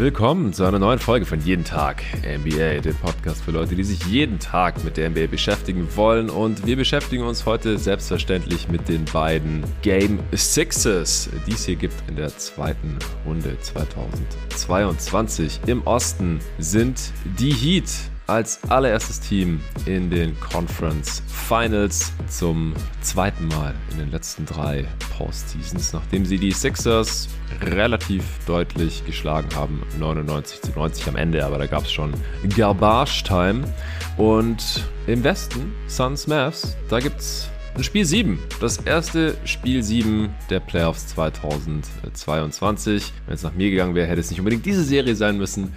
Willkommen 0.00 0.52
zu 0.54 0.64
einer 0.64 0.78
neuen 0.78 0.98
Folge 0.98 1.26
von 1.26 1.42
Jeden 1.42 1.62
Tag 1.62 2.02
NBA, 2.24 2.80
dem 2.80 2.96
Podcast 2.96 3.42
für 3.42 3.50
Leute, 3.50 3.74
die 3.74 3.84
sich 3.84 4.02
jeden 4.06 4.38
Tag 4.38 4.82
mit 4.82 4.96
der 4.96 5.10
NBA 5.10 5.26
beschäftigen 5.26 5.86
wollen. 5.94 6.30
Und 6.30 6.64
wir 6.64 6.76
beschäftigen 6.76 7.22
uns 7.22 7.44
heute 7.44 7.76
selbstverständlich 7.76 8.70
mit 8.70 8.88
den 8.88 9.04
beiden 9.04 9.62
Game 9.82 10.20
Sixes, 10.34 11.28
die 11.46 11.52
es 11.52 11.66
hier 11.66 11.76
gibt 11.76 11.96
in 12.08 12.16
der 12.16 12.34
zweiten 12.34 12.96
Runde 13.26 13.58
2022. 13.60 15.60
Im 15.66 15.82
Osten 15.82 16.40
sind 16.58 17.12
die 17.38 17.52
Heat 17.52 17.90
als 18.30 18.60
allererstes 18.70 19.18
Team 19.18 19.60
in 19.86 20.08
den 20.08 20.38
Conference 20.38 21.20
Finals 21.26 22.12
zum 22.28 22.74
zweiten 23.00 23.48
Mal 23.48 23.74
in 23.90 23.98
den 23.98 24.12
letzten 24.12 24.46
drei 24.46 24.86
Postseasons, 25.18 25.92
nachdem 25.92 26.24
sie 26.24 26.38
die 26.38 26.52
Sixers 26.52 27.28
relativ 27.60 28.22
deutlich 28.46 29.04
geschlagen 29.04 29.48
haben, 29.56 29.82
99 29.98 30.62
zu 30.62 30.70
90 30.70 31.08
am 31.08 31.16
Ende, 31.16 31.44
aber 31.44 31.58
da 31.58 31.66
gab 31.66 31.82
es 31.82 31.92
schon 31.92 32.14
Garbage 32.56 33.24
Time. 33.24 33.64
Und 34.16 34.84
im 35.08 35.24
Westen, 35.24 35.72
Suns 35.88 36.28
Mavs, 36.28 36.76
da 36.88 37.00
gibt 37.00 37.18
es 37.18 37.48
Spiel 37.80 38.04
7, 38.04 38.38
das 38.60 38.78
erste 38.78 39.36
Spiel 39.44 39.82
7 39.82 40.28
der 40.50 40.60
Playoffs 40.60 41.08
2022. 41.08 43.12
Wenn 43.26 43.34
es 43.34 43.42
nach 43.42 43.54
mir 43.54 43.70
gegangen 43.70 43.94
wäre, 43.94 44.06
hätte 44.06 44.20
es 44.20 44.30
nicht 44.30 44.38
unbedingt 44.38 44.66
diese 44.66 44.84
Serie 44.84 45.16
sein 45.16 45.38
müssen. 45.38 45.72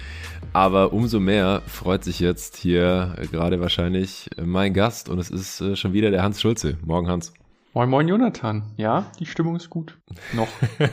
Aber 0.51 0.93
umso 0.93 1.19
mehr 1.19 1.61
freut 1.67 2.03
sich 2.03 2.19
jetzt 2.19 2.57
hier 2.57 3.15
gerade 3.31 3.59
wahrscheinlich 3.61 4.29
mein 4.41 4.73
Gast 4.73 5.09
und 5.09 5.19
es 5.19 5.29
ist 5.29 5.61
äh, 5.61 5.75
schon 5.75 5.93
wieder 5.93 6.11
der 6.11 6.23
Hans 6.23 6.41
Schulze. 6.41 6.77
Morgen, 6.83 7.07
Hans. 7.07 7.33
Moin, 7.73 7.89
moin, 7.89 8.07
Jonathan. 8.07 8.63
Ja, 8.77 9.11
die 9.19 9.25
Stimmung 9.25 9.55
ist 9.55 9.69
gut. 9.69 9.97
Noch. 10.33 10.49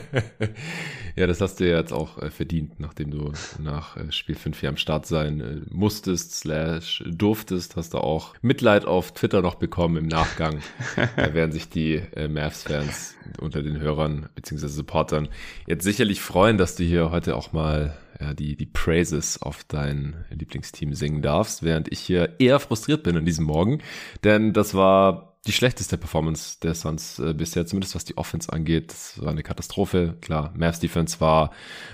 ja, 1.15 1.27
das 1.27 1.41
hast 1.41 1.59
du 1.59 1.69
ja 1.69 1.77
jetzt 1.77 1.93
auch 1.93 2.17
äh, 2.21 2.29
verdient, 2.29 2.79
nachdem 2.79 3.11
du 3.11 3.31
nach 3.59 3.97
äh, 3.97 4.11
Spiel 4.11 4.35
5 4.35 4.59
hier 4.59 4.69
am 4.69 4.77
Start 4.77 5.05
sein 5.05 5.65
musstest, 5.69 6.35
slash 6.35 7.03
durftest, 7.07 7.75
hast 7.75 7.93
du 7.93 7.99
auch 7.99 8.33
Mitleid 8.41 8.85
auf 8.85 9.13
Twitter 9.13 9.41
noch 9.41 9.55
bekommen 9.55 9.97
im 9.97 10.07
Nachgang. 10.07 10.59
da 11.15 11.33
werden 11.33 11.51
sich 11.51 11.69
die 11.69 12.01
Mavs-Fans 12.29 13.15
unter 13.39 13.61
den 13.61 13.79
Hörern 13.79 14.29
bzw. 14.35 14.67
Supportern 14.67 15.29
jetzt 15.67 15.83
sicherlich 15.83 16.21
freuen, 16.21 16.57
dass 16.57 16.75
du 16.75 16.83
hier 16.83 17.11
heute 17.11 17.35
auch 17.35 17.53
mal 17.53 17.97
ja, 18.21 18.33
die, 18.33 18.55
die 18.55 18.65
Praises 18.65 19.41
auf 19.41 19.63
dein 19.63 20.25
Lieblingsteam 20.29 20.93
singen 20.93 21.21
darfst, 21.21 21.63
während 21.63 21.91
ich 21.91 21.99
hier 21.99 22.35
eher 22.39 22.59
frustriert 22.59 23.03
bin 23.03 23.17
an 23.17 23.25
diesem 23.25 23.45
Morgen. 23.45 23.79
Denn 24.23 24.53
das 24.53 24.73
war 24.73 25.30
die 25.47 25.51
schlechteste 25.51 25.97
Performance 25.97 26.59
der 26.61 26.75
Suns 26.75 27.19
äh, 27.19 27.33
bisher, 27.33 27.65
zumindest 27.65 27.95
was 27.95 28.05
die 28.05 28.17
Offense 28.17 28.51
angeht. 28.51 28.91
Das 28.91 29.21
war 29.21 29.31
eine 29.31 29.43
Katastrophe. 29.43 30.17
Klar, 30.21 30.53
Mavs 30.55 30.79
Defense 30.79 31.19
war 31.19 31.51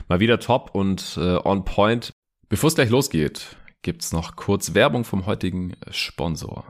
mal 0.08 0.20
wieder 0.20 0.40
top 0.40 0.72
und 0.74 1.18
äh, 1.18 1.38
on 1.44 1.64
point. 1.64 2.12
Bevor 2.50 2.68
es 2.68 2.76
gleich 2.76 2.90
losgeht, 2.90 3.58
gibt's 3.82 4.12
noch 4.12 4.36
kurz 4.36 4.74
Werbung 4.74 5.04
vom 5.04 5.26
heutigen 5.26 5.76
Sponsor. 5.92 6.66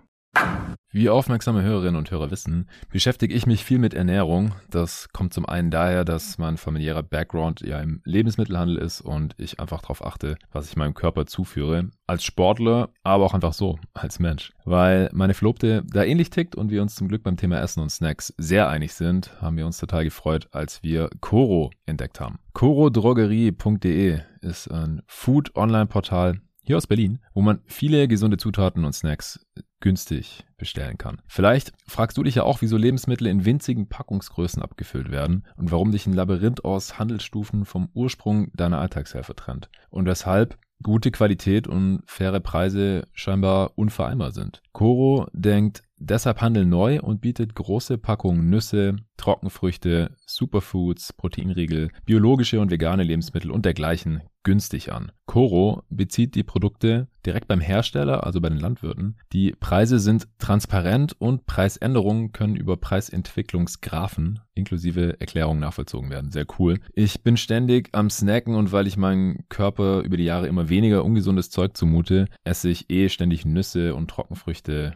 Wie 0.98 1.10
aufmerksame 1.10 1.62
Hörerinnen 1.62 1.98
und 1.98 2.10
Hörer 2.10 2.32
wissen, 2.32 2.70
beschäftige 2.90 3.36
ich 3.36 3.46
mich 3.46 3.64
viel 3.64 3.78
mit 3.78 3.94
Ernährung. 3.94 4.54
Das 4.70 5.10
kommt 5.14 5.32
zum 5.32 5.46
einen 5.46 5.70
daher, 5.70 6.06
dass 6.06 6.38
mein 6.38 6.58
familiärer 6.58 7.04
Background 7.04 7.62
ja 7.62 7.80
im 7.80 8.02
Lebensmittelhandel 8.06 8.78
ist 8.78 9.02
und 9.02 9.36
ich 9.38 9.60
einfach 9.60 9.82
darauf 9.82 10.04
achte, 10.04 10.38
was 10.52 10.70
ich 10.70 10.76
meinem 10.76 10.94
Körper 10.96 11.28
zuführe. 11.28 11.92
Als 12.08 12.24
Sportler, 12.24 12.90
aber 13.04 13.26
auch 13.26 13.34
einfach 13.34 13.54
so, 13.54 13.78
als 13.94 14.20
Mensch. 14.20 14.54
Weil 14.64 15.10
meine 15.14 15.36
Verlobte 15.36 15.84
da 15.86 16.04
ähnlich 16.04 16.30
tickt 16.30 16.56
und 16.56 16.72
wir 16.72 16.82
uns 16.82 16.96
zum 16.96 17.10
Glück 17.10 17.22
beim 17.22 17.38
Thema 17.38 17.60
Essen 17.60 17.82
und 17.82 17.92
Snacks 17.92 18.34
sehr 18.38 18.70
einig 18.70 18.94
sind, 18.94 19.40
haben 19.42 19.58
wir 19.58 19.66
uns 19.66 19.78
total 19.78 20.04
gefreut, 20.04 20.48
als 20.52 20.82
wir 20.84 21.10
Coro 21.20 21.70
entdeckt 21.86 22.20
haben. 22.22 22.40
corodrogerie.de 22.54 24.22
ist 24.42 24.72
ein 24.72 25.02
Food-Online-Portal, 25.06 26.40
hier 26.68 26.78
aus 26.78 26.86
Berlin, 26.86 27.20
wo 27.34 27.42
man 27.42 27.62
viele 27.66 28.10
gesunde 28.10 28.36
Zutaten 28.36 28.84
und 28.84 28.92
Snacks 28.92 29.40
günstig 29.80 30.46
bestellen 30.58 30.98
kann. 30.98 31.22
Vielleicht 31.26 31.72
fragst 31.88 32.18
du 32.18 32.24
dich 32.24 32.36
ja 32.36 32.44
auch, 32.44 32.62
wieso 32.62 32.76
Lebensmittel 32.76 33.28
in 33.28 33.46
winzigen 33.46 33.88
Packungsgrößen 33.88 34.62
abgefüllt 34.62 35.10
werden 35.10 35.46
und 35.56 35.72
warum 35.72 35.92
dich 35.92 36.06
ein 36.08 36.14
Labyrinth 36.14 36.66
aus 36.66 37.00
Handelsstufen 37.00 37.64
vom 37.64 37.90
Ursprung 37.94 38.52
deiner 38.54 38.80
Alltagshelfer 38.80 39.36
trennt 39.36 39.70
und 39.90 40.08
weshalb 40.08 40.58
gute 40.84 41.10
Qualität 41.10 41.68
und 41.68 42.04
faire 42.06 42.40
Preise 42.42 43.08
scheinbar 43.14 43.72
unvereinbar 43.76 44.32
sind. 44.32 44.62
Coro 44.74 45.28
denkt 45.32 45.84
deshalb 45.98 46.42
Handel 46.42 46.66
neu 46.66 47.02
und 47.02 47.22
bietet 47.22 47.56
große 47.56 47.98
Packungen 47.98 48.50
Nüsse, 48.50 48.98
Trockenfrüchte, 49.16 50.16
Superfoods, 50.26 51.14
Proteinriegel, 51.14 51.90
biologische 52.06 52.60
und 52.60 52.72
vegane 52.72 53.04
Lebensmittel 53.04 53.52
und 53.52 53.66
dergleichen 53.66 54.22
günstig 54.48 54.94
an. 54.94 55.12
Coro 55.26 55.84
bezieht 55.90 56.34
die 56.34 56.44
Produkte 56.44 57.10
direkt 57.26 57.50
beim 57.50 57.60
Hersteller, 57.60 58.26
also 58.26 58.40
bei 58.40 58.48
den 58.48 58.62
Landwirten. 58.62 59.18
Die 59.34 59.52
Preise 59.52 60.00
sind 60.00 60.30
transparent 60.40 61.20
und 61.20 61.46
Preisänderungen 61.48 62.32
können 62.32 62.56
über 62.56 62.78
Preisentwicklungsgraphen 62.78 64.40
inklusive 64.56 65.20
Erklärungen 65.20 65.60
nachvollzogen 65.60 66.10
werden. 66.10 66.32
Sehr 66.32 66.46
cool. 66.58 66.80
Ich 66.94 67.24
bin 67.24 67.36
ständig 67.36 67.90
am 67.92 68.10
Snacken 68.10 68.56
und 68.56 68.72
weil 68.72 68.88
ich 68.88 68.96
meinem 68.96 69.40
Körper 69.50 70.00
über 70.00 70.16
die 70.16 70.24
Jahre 70.24 70.48
immer 70.48 70.70
weniger 70.70 71.04
ungesundes 71.04 71.50
Zeug 71.50 71.76
zumute, 71.76 72.30
esse 72.46 72.70
ich 72.70 72.90
eh 72.90 73.10
ständig 73.10 73.46
Nüsse 73.46 73.96
und 73.96 74.10
Trockenfrüchte 74.10 74.96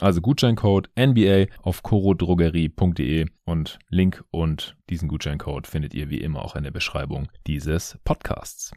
Also 0.00 0.20
Gutscheincode 0.20 0.90
NBA 0.98 1.46
auf 1.62 1.82
corodrogerie.de 1.82 3.26
und 3.46 3.78
Link 3.88 4.24
und 4.30 4.76
diesen 4.90 5.08
Gutscheincode 5.08 5.66
findet 5.66 5.94
ihr 5.94 6.10
wie 6.10 6.20
immer 6.20 6.44
auch 6.44 6.56
in 6.56 6.64
der 6.64 6.70
Beschreibung 6.72 7.28
dieses 7.46 7.98
Podcasts. 8.04 8.72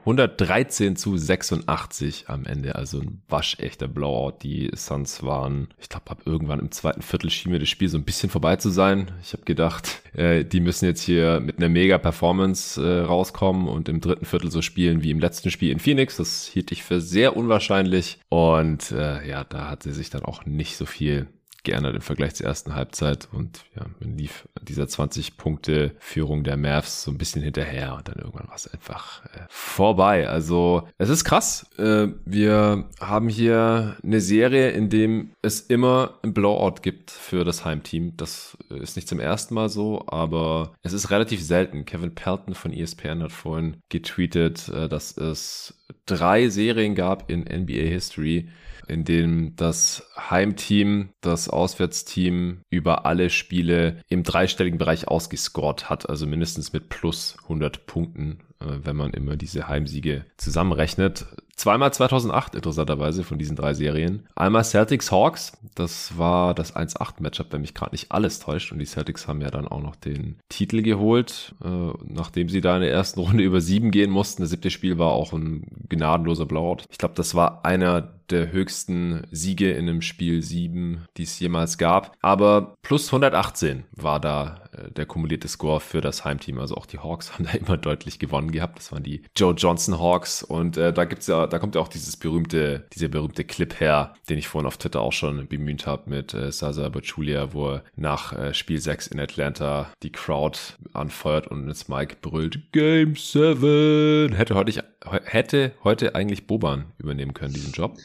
113 0.00 0.96
zu 0.96 1.16
86 1.16 2.24
am 2.28 2.46
Ende, 2.46 2.74
also 2.74 3.00
ein 3.00 3.22
waschechter 3.28 3.86
Blowout. 3.86 4.38
Die 4.42 4.70
Suns 4.74 5.22
waren, 5.22 5.68
ich 5.78 5.90
glaube, 5.90 6.10
ab 6.10 6.22
irgendwann 6.24 6.58
im 6.58 6.70
zweiten 6.70 7.02
Viertel 7.02 7.30
schien 7.30 7.52
mir 7.52 7.58
das 7.58 7.68
Spiel 7.68 7.88
so 7.88 7.98
ein 7.98 8.04
bisschen 8.04 8.30
vorbei 8.30 8.56
zu 8.56 8.70
sein. 8.70 9.10
Ich 9.22 9.34
habe 9.34 9.44
gedacht, 9.44 10.02
äh, 10.14 10.44
die 10.44 10.60
müssen 10.60 10.86
jetzt 10.86 11.02
hier 11.02 11.40
mit 11.40 11.58
einer 11.58 11.68
mega 11.68 11.98
Performance 11.98 12.82
äh, 12.82 13.00
rauskommen 13.00 13.68
und 13.68 13.90
im 13.90 14.00
dritten 14.00 14.24
Viertel 14.24 14.50
so 14.50 14.62
spielen 14.62 15.02
wie 15.02 15.10
im 15.10 15.20
letzten 15.20 15.50
Spiel 15.50 15.70
in 15.70 15.78
Phoenix. 15.78 16.16
Das 16.16 16.46
hielt 16.46 16.72
ich 16.72 16.82
für 16.82 17.02
sehr 17.02 17.36
unwahrscheinlich 17.36 18.18
und 18.30 18.90
äh, 18.92 19.28
ja, 19.28 19.44
da 19.44 19.68
hat 19.68 19.82
sie 19.82 19.92
sich 19.92 20.08
dann 20.08 20.22
auch 20.22 20.46
nicht 20.46 20.78
so 20.78 20.86
viel 20.86 21.28
geändert 21.64 21.94
im 21.94 22.00
Vergleich 22.00 22.34
zur 22.34 22.46
ersten 22.46 22.74
Halbzeit 22.74 23.28
und 23.32 23.64
ja, 23.76 23.86
man 24.00 24.16
lief 24.16 24.48
dieser 24.62 24.88
20 24.88 25.36
Punkte 25.36 25.94
Führung 25.98 26.44
der 26.44 26.56
Mavs 26.56 27.02
so 27.02 27.10
ein 27.10 27.18
bisschen 27.18 27.42
hinterher 27.42 27.94
und 27.96 28.08
dann 28.08 28.16
irgendwann 28.16 28.48
war 28.48 28.56
es 28.56 28.66
einfach 28.66 29.24
äh, 29.26 29.46
vorbei. 29.48 30.28
Also 30.28 30.88
es 30.98 31.08
ist 31.08 31.24
krass. 31.24 31.66
Äh, 31.78 32.08
wir 32.24 32.88
haben 33.00 33.28
hier 33.28 33.96
eine 34.02 34.20
Serie, 34.20 34.70
in 34.70 34.88
dem 34.88 35.32
es 35.42 35.60
immer 35.60 36.18
ein 36.22 36.34
Blowout 36.34 36.82
gibt 36.82 37.10
für 37.10 37.44
das 37.44 37.64
Heimteam. 37.64 38.16
Das 38.16 38.56
ist 38.70 38.96
nicht 38.96 39.08
zum 39.08 39.20
ersten 39.20 39.54
Mal 39.54 39.68
so, 39.68 40.04
aber 40.06 40.72
es 40.82 40.92
ist 40.92 41.10
relativ 41.10 41.42
selten. 41.42 41.84
Kevin 41.84 42.14
Pelton 42.14 42.54
von 42.54 42.72
ESPN 42.72 43.22
hat 43.22 43.32
vorhin 43.32 43.76
getweetet, 43.88 44.68
äh, 44.68 44.88
dass 44.88 45.16
es 45.16 45.74
drei 46.06 46.48
Serien 46.48 46.94
gab 46.94 47.30
in 47.30 47.42
NBA 47.42 47.88
History, 47.88 48.48
in 48.90 49.04
denen 49.04 49.56
das 49.56 50.10
Heimteam 50.16 51.10
das 51.20 51.48
Auswärtsteam 51.48 52.62
über 52.70 53.06
alle 53.06 53.30
Spiele 53.30 54.02
im 54.08 54.22
dreistelligen 54.22 54.78
Bereich 54.78 55.08
ausgescored 55.08 55.88
hat, 55.88 56.08
also 56.08 56.26
mindestens 56.26 56.72
mit 56.72 56.88
plus 56.88 57.36
100 57.44 57.86
Punkten, 57.86 58.40
wenn 58.60 58.96
man 58.96 59.12
immer 59.12 59.36
diese 59.36 59.68
Heimsiege 59.68 60.24
zusammenrechnet. 60.36 61.26
Zweimal 61.56 61.92
2008 61.92 62.54
interessanterweise 62.54 63.22
von 63.22 63.38
diesen 63.38 63.54
drei 63.54 63.74
Serien. 63.74 64.26
Einmal 64.34 64.64
Celtics 64.64 65.12
Hawks, 65.12 65.52
das 65.74 66.16
war 66.16 66.54
das 66.54 66.74
1-8-Matchup, 66.74 67.48
wenn 67.50 67.60
mich 67.60 67.74
gerade 67.74 67.92
nicht 67.92 68.12
alles 68.12 68.38
täuscht. 68.38 68.72
Und 68.72 68.78
die 68.78 68.86
Celtics 68.86 69.28
haben 69.28 69.42
ja 69.42 69.50
dann 69.50 69.68
auch 69.68 69.82
noch 69.82 69.96
den 69.96 70.36
Titel 70.48 70.80
geholt, 70.80 71.54
äh, 71.62 71.92
nachdem 72.04 72.48
sie 72.48 72.62
da 72.62 72.76
in 72.76 72.82
der 72.82 72.92
ersten 72.92 73.20
Runde 73.20 73.44
über 73.44 73.60
sieben 73.60 73.90
gehen 73.90 74.10
mussten. 74.10 74.42
Das 74.42 74.50
siebte 74.50 74.70
Spiel 74.70 74.98
war 74.98 75.12
auch 75.12 75.34
ein 75.34 75.66
gnadenloser 75.90 76.46
Blowout. 76.46 76.84
Ich 76.88 76.96
glaube, 76.96 77.14
das 77.14 77.34
war 77.34 77.64
einer 77.64 78.08
der 78.30 78.52
höchsten 78.52 79.26
Siege 79.30 79.72
in 79.72 79.88
einem 79.88 80.02
Spiel 80.02 80.40
7, 80.42 81.04
die 81.16 81.24
es 81.24 81.38
jemals 81.40 81.78
gab. 81.78 82.16
Aber 82.22 82.76
plus 82.82 83.08
118 83.08 83.84
war 83.92 84.20
da 84.20 84.62
äh, 84.69 84.69
der 84.96 85.06
kumulierte 85.06 85.48
Score 85.48 85.80
für 85.80 86.00
das 86.00 86.24
Heimteam. 86.24 86.58
Also 86.58 86.76
auch 86.76 86.86
die 86.86 86.98
Hawks 86.98 87.32
haben 87.34 87.44
da 87.44 87.52
immer 87.52 87.76
deutlich 87.76 88.18
gewonnen 88.18 88.52
gehabt. 88.52 88.78
Das 88.78 88.92
waren 88.92 89.02
die 89.02 89.22
Joe 89.36 89.54
Johnson 89.54 89.98
Hawks. 89.98 90.42
Und 90.42 90.76
äh, 90.76 90.92
da 90.92 91.04
gibt's 91.04 91.26
ja, 91.26 91.46
da 91.46 91.58
kommt 91.58 91.74
ja 91.74 91.80
auch 91.80 91.88
dieses 91.88 92.16
berühmte, 92.16 92.86
dieser 92.92 93.08
berühmte 93.08 93.44
Clip 93.44 93.78
her, 93.80 94.14
den 94.28 94.38
ich 94.38 94.48
vorhin 94.48 94.66
auf 94.66 94.78
Twitter 94.78 95.00
auch 95.00 95.12
schon 95.12 95.46
bemüht 95.48 95.86
habe 95.86 96.08
mit 96.10 96.34
äh, 96.34 96.52
Sasa 96.52 96.88
Bachulia, 96.88 97.52
wo 97.52 97.70
er 97.70 97.84
nach 97.96 98.32
äh, 98.32 98.54
Spiel 98.54 98.80
6 98.80 99.08
in 99.08 99.20
Atlanta 99.20 99.92
die 100.02 100.12
Crowd 100.12 100.58
anfeuert 100.92 101.48
und 101.48 101.68
ins 101.68 101.88
Mike 101.88 102.16
brüllt, 102.20 102.72
Game 102.72 103.16
7. 103.16 104.32
Hätte 104.34 104.54
heute, 104.54 104.84
hätte 105.24 105.72
heute 105.84 106.14
eigentlich 106.14 106.46
Boban 106.46 106.86
übernehmen 106.98 107.34
können, 107.34 107.54
diesen 107.54 107.72
Job. 107.72 107.96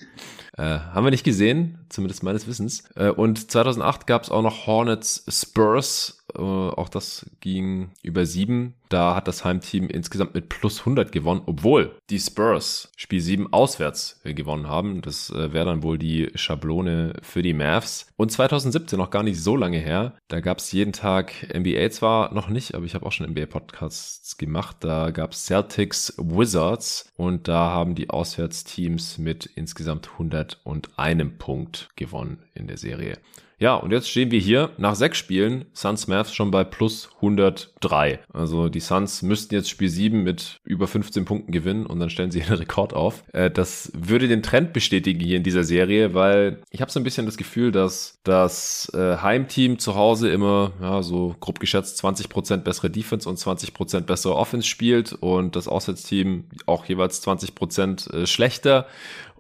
Äh, 0.58 0.64
haben 0.64 1.04
wir 1.04 1.12
nicht 1.12 1.26
gesehen, 1.26 1.86
zumindest 1.90 2.24
meines 2.24 2.48
Wissens. 2.48 2.84
Äh, 2.96 3.10
und 3.10 3.52
2008 3.52 4.08
gab 4.08 4.24
es 4.24 4.30
auch 4.30 4.42
noch 4.42 4.68
Hornets 4.68 5.26
Spurs 5.28 6.25
äh, 6.38 6.42
auch 6.42 6.90
das 6.90 7.26
ging 7.40 7.92
über 8.02 8.26
sieben. 8.26 8.76
Da 8.90 9.16
hat 9.16 9.28
das 9.28 9.44
Heimteam 9.44 9.88
insgesamt 9.88 10.36
mit 10.36 10.50
plus 10.50 10.80
100 10.80 11.12
gewonnen, 11.12 11.42
obwohl 11.46 11.98
die 12.10 12.20
Spurs 12.20 12.92
Spiel 12.98 13.20
7 13.20 13.52
auswärts 13.52 14.22
äh, 14.24 14.34
gewonnen 14.34 14.70
haben. 14.70 15.02
Das 15.02 15.30
äh, 15.30 15.54
wäre 15.54 15.66
dann 15.66 15.84
wohl 15.84 15.98
die 15.98 16.30
Schablone 16.36 17.14
für 17.22 17.42
die 17.42 17.54
Mavs. 17.54 18.08
Und 18.16 18.32
2017, 18.32 18.98
noch 19.00 19.10
gar 19.10 19.24
nicht 19.24 19.42
so 19.42 19.56
lange 19.56 19.80
her, 19.80 20.14
da 20.28 20.40
gab 20.40 20.60
es 20.60 20.72
jeden 20.72 20.94
Tag 20.94 21.34
NBA 21.54 21.90
zwar 21.90 22.34
noch 22.34 22.50
nicht, 22.50 22.76
aber 22.76 22.86
ich 22.86 22.96
habe 22.96 23.06
auch 23.06 23.12
schon 23.12 23.30
NBA-Podcasts 23.30 24.38
gemacht. 24.38 24.78
Da 24.82 25.12
gab 25.12 25.32
es 25.32 25.46
Celtics 25.46 26.14
Wizards 26.18 27.12
und 27.16 27.48
da 27.48 27.72
haben 27.72 27.96
die 27.96 28.10
Auswärtsteams 28.10 29.18
mit 29.18 29.46
insgesamt 29.46 30.10
101 30.14 31.38
Punkt 31.38 31.90
gewonnen 31.96 32.44
in 32.54 32.68
der 32.68 32.78
Serie. 32.78 33.18
Ja, 33.66 33.74
und 33.74 33.92
jetzt 33.92 34.12
stehen 34.12 34.30
wir 34.30 34.40
hier 34.40 34.70
nach 34.78 34.94
sechs 34.94 35.18
Spielen, 35.18 35.66
Suns 35.74 36.06
Mavs 36.06 36.36
schon 36.36 36.52
bei 36.52 36.64
plus 36.64 37.10
103. 37.16 38.20
Also 38.32 38.70
die 38.70 38.80
Suns 38.80 39.24
müssten 39.24 39.56
jetzt 39.56 39.72
Spiel 39.72 39.90
7 39.90 40.22
mit 40.22 40.60
über 40.66 40.86
15 40.86 41.26
Punkten 41.26 41.52
gewinnen 41.52 41.88
und 41.88 42.00
dann 42.00 42.12
stellen 42.12 42.30
sie 42.30 42.44
einen 42.44 42.54
Rekord 42.60 42.94
auf. 42.94 43.24
Äh, 43.34 43.50
das 43.50 43.92
würde 43.96 44.28
den 44.28 44.44
Trend 44.44 44.72
bestätigen 44.72 45.20
hier 45.20 45.38
in 45.38 45.42
dieser 45.42 45.64
Serie, 45.64 46.14
weil 46.14 46.62
ich 46.70 46.80
habe 46.80 46.92
so 46.92 47.00
ein 47.00 47.04
bisschen 47.04 47.26
das 47.26 47.38
Gefühl, 47.38 47.72
dass 47.72 48.20
das 48.24 48.92
äh, 48.94 49.18
Heimteam 49.18 49.80
zu 49.80 49.96
Hause 49.96 50.30
immer, 50.30 50.74
ja, 50.80 51.02
so 51.02 51.36
grob 51.40 51.60
geschätzt 51.60 52.00
20% 52.06 52.58
bessere 52.58 52.92
Defense 52.92 53.28
und 53.28 53.40
20% 53.40 54.02
bessere 54.02 54.36
Offense 54.36 54.68
spielt 54.68 55.12
und 55.14 55.56
das 55.56 55.68
Auswärtsteam 55.68 56.44
auch 56.68 56.86
jeweils 56.86 57.26
20% 57.26 58.14
äh, 58.14 58.28
schlechter. 58.28 58.86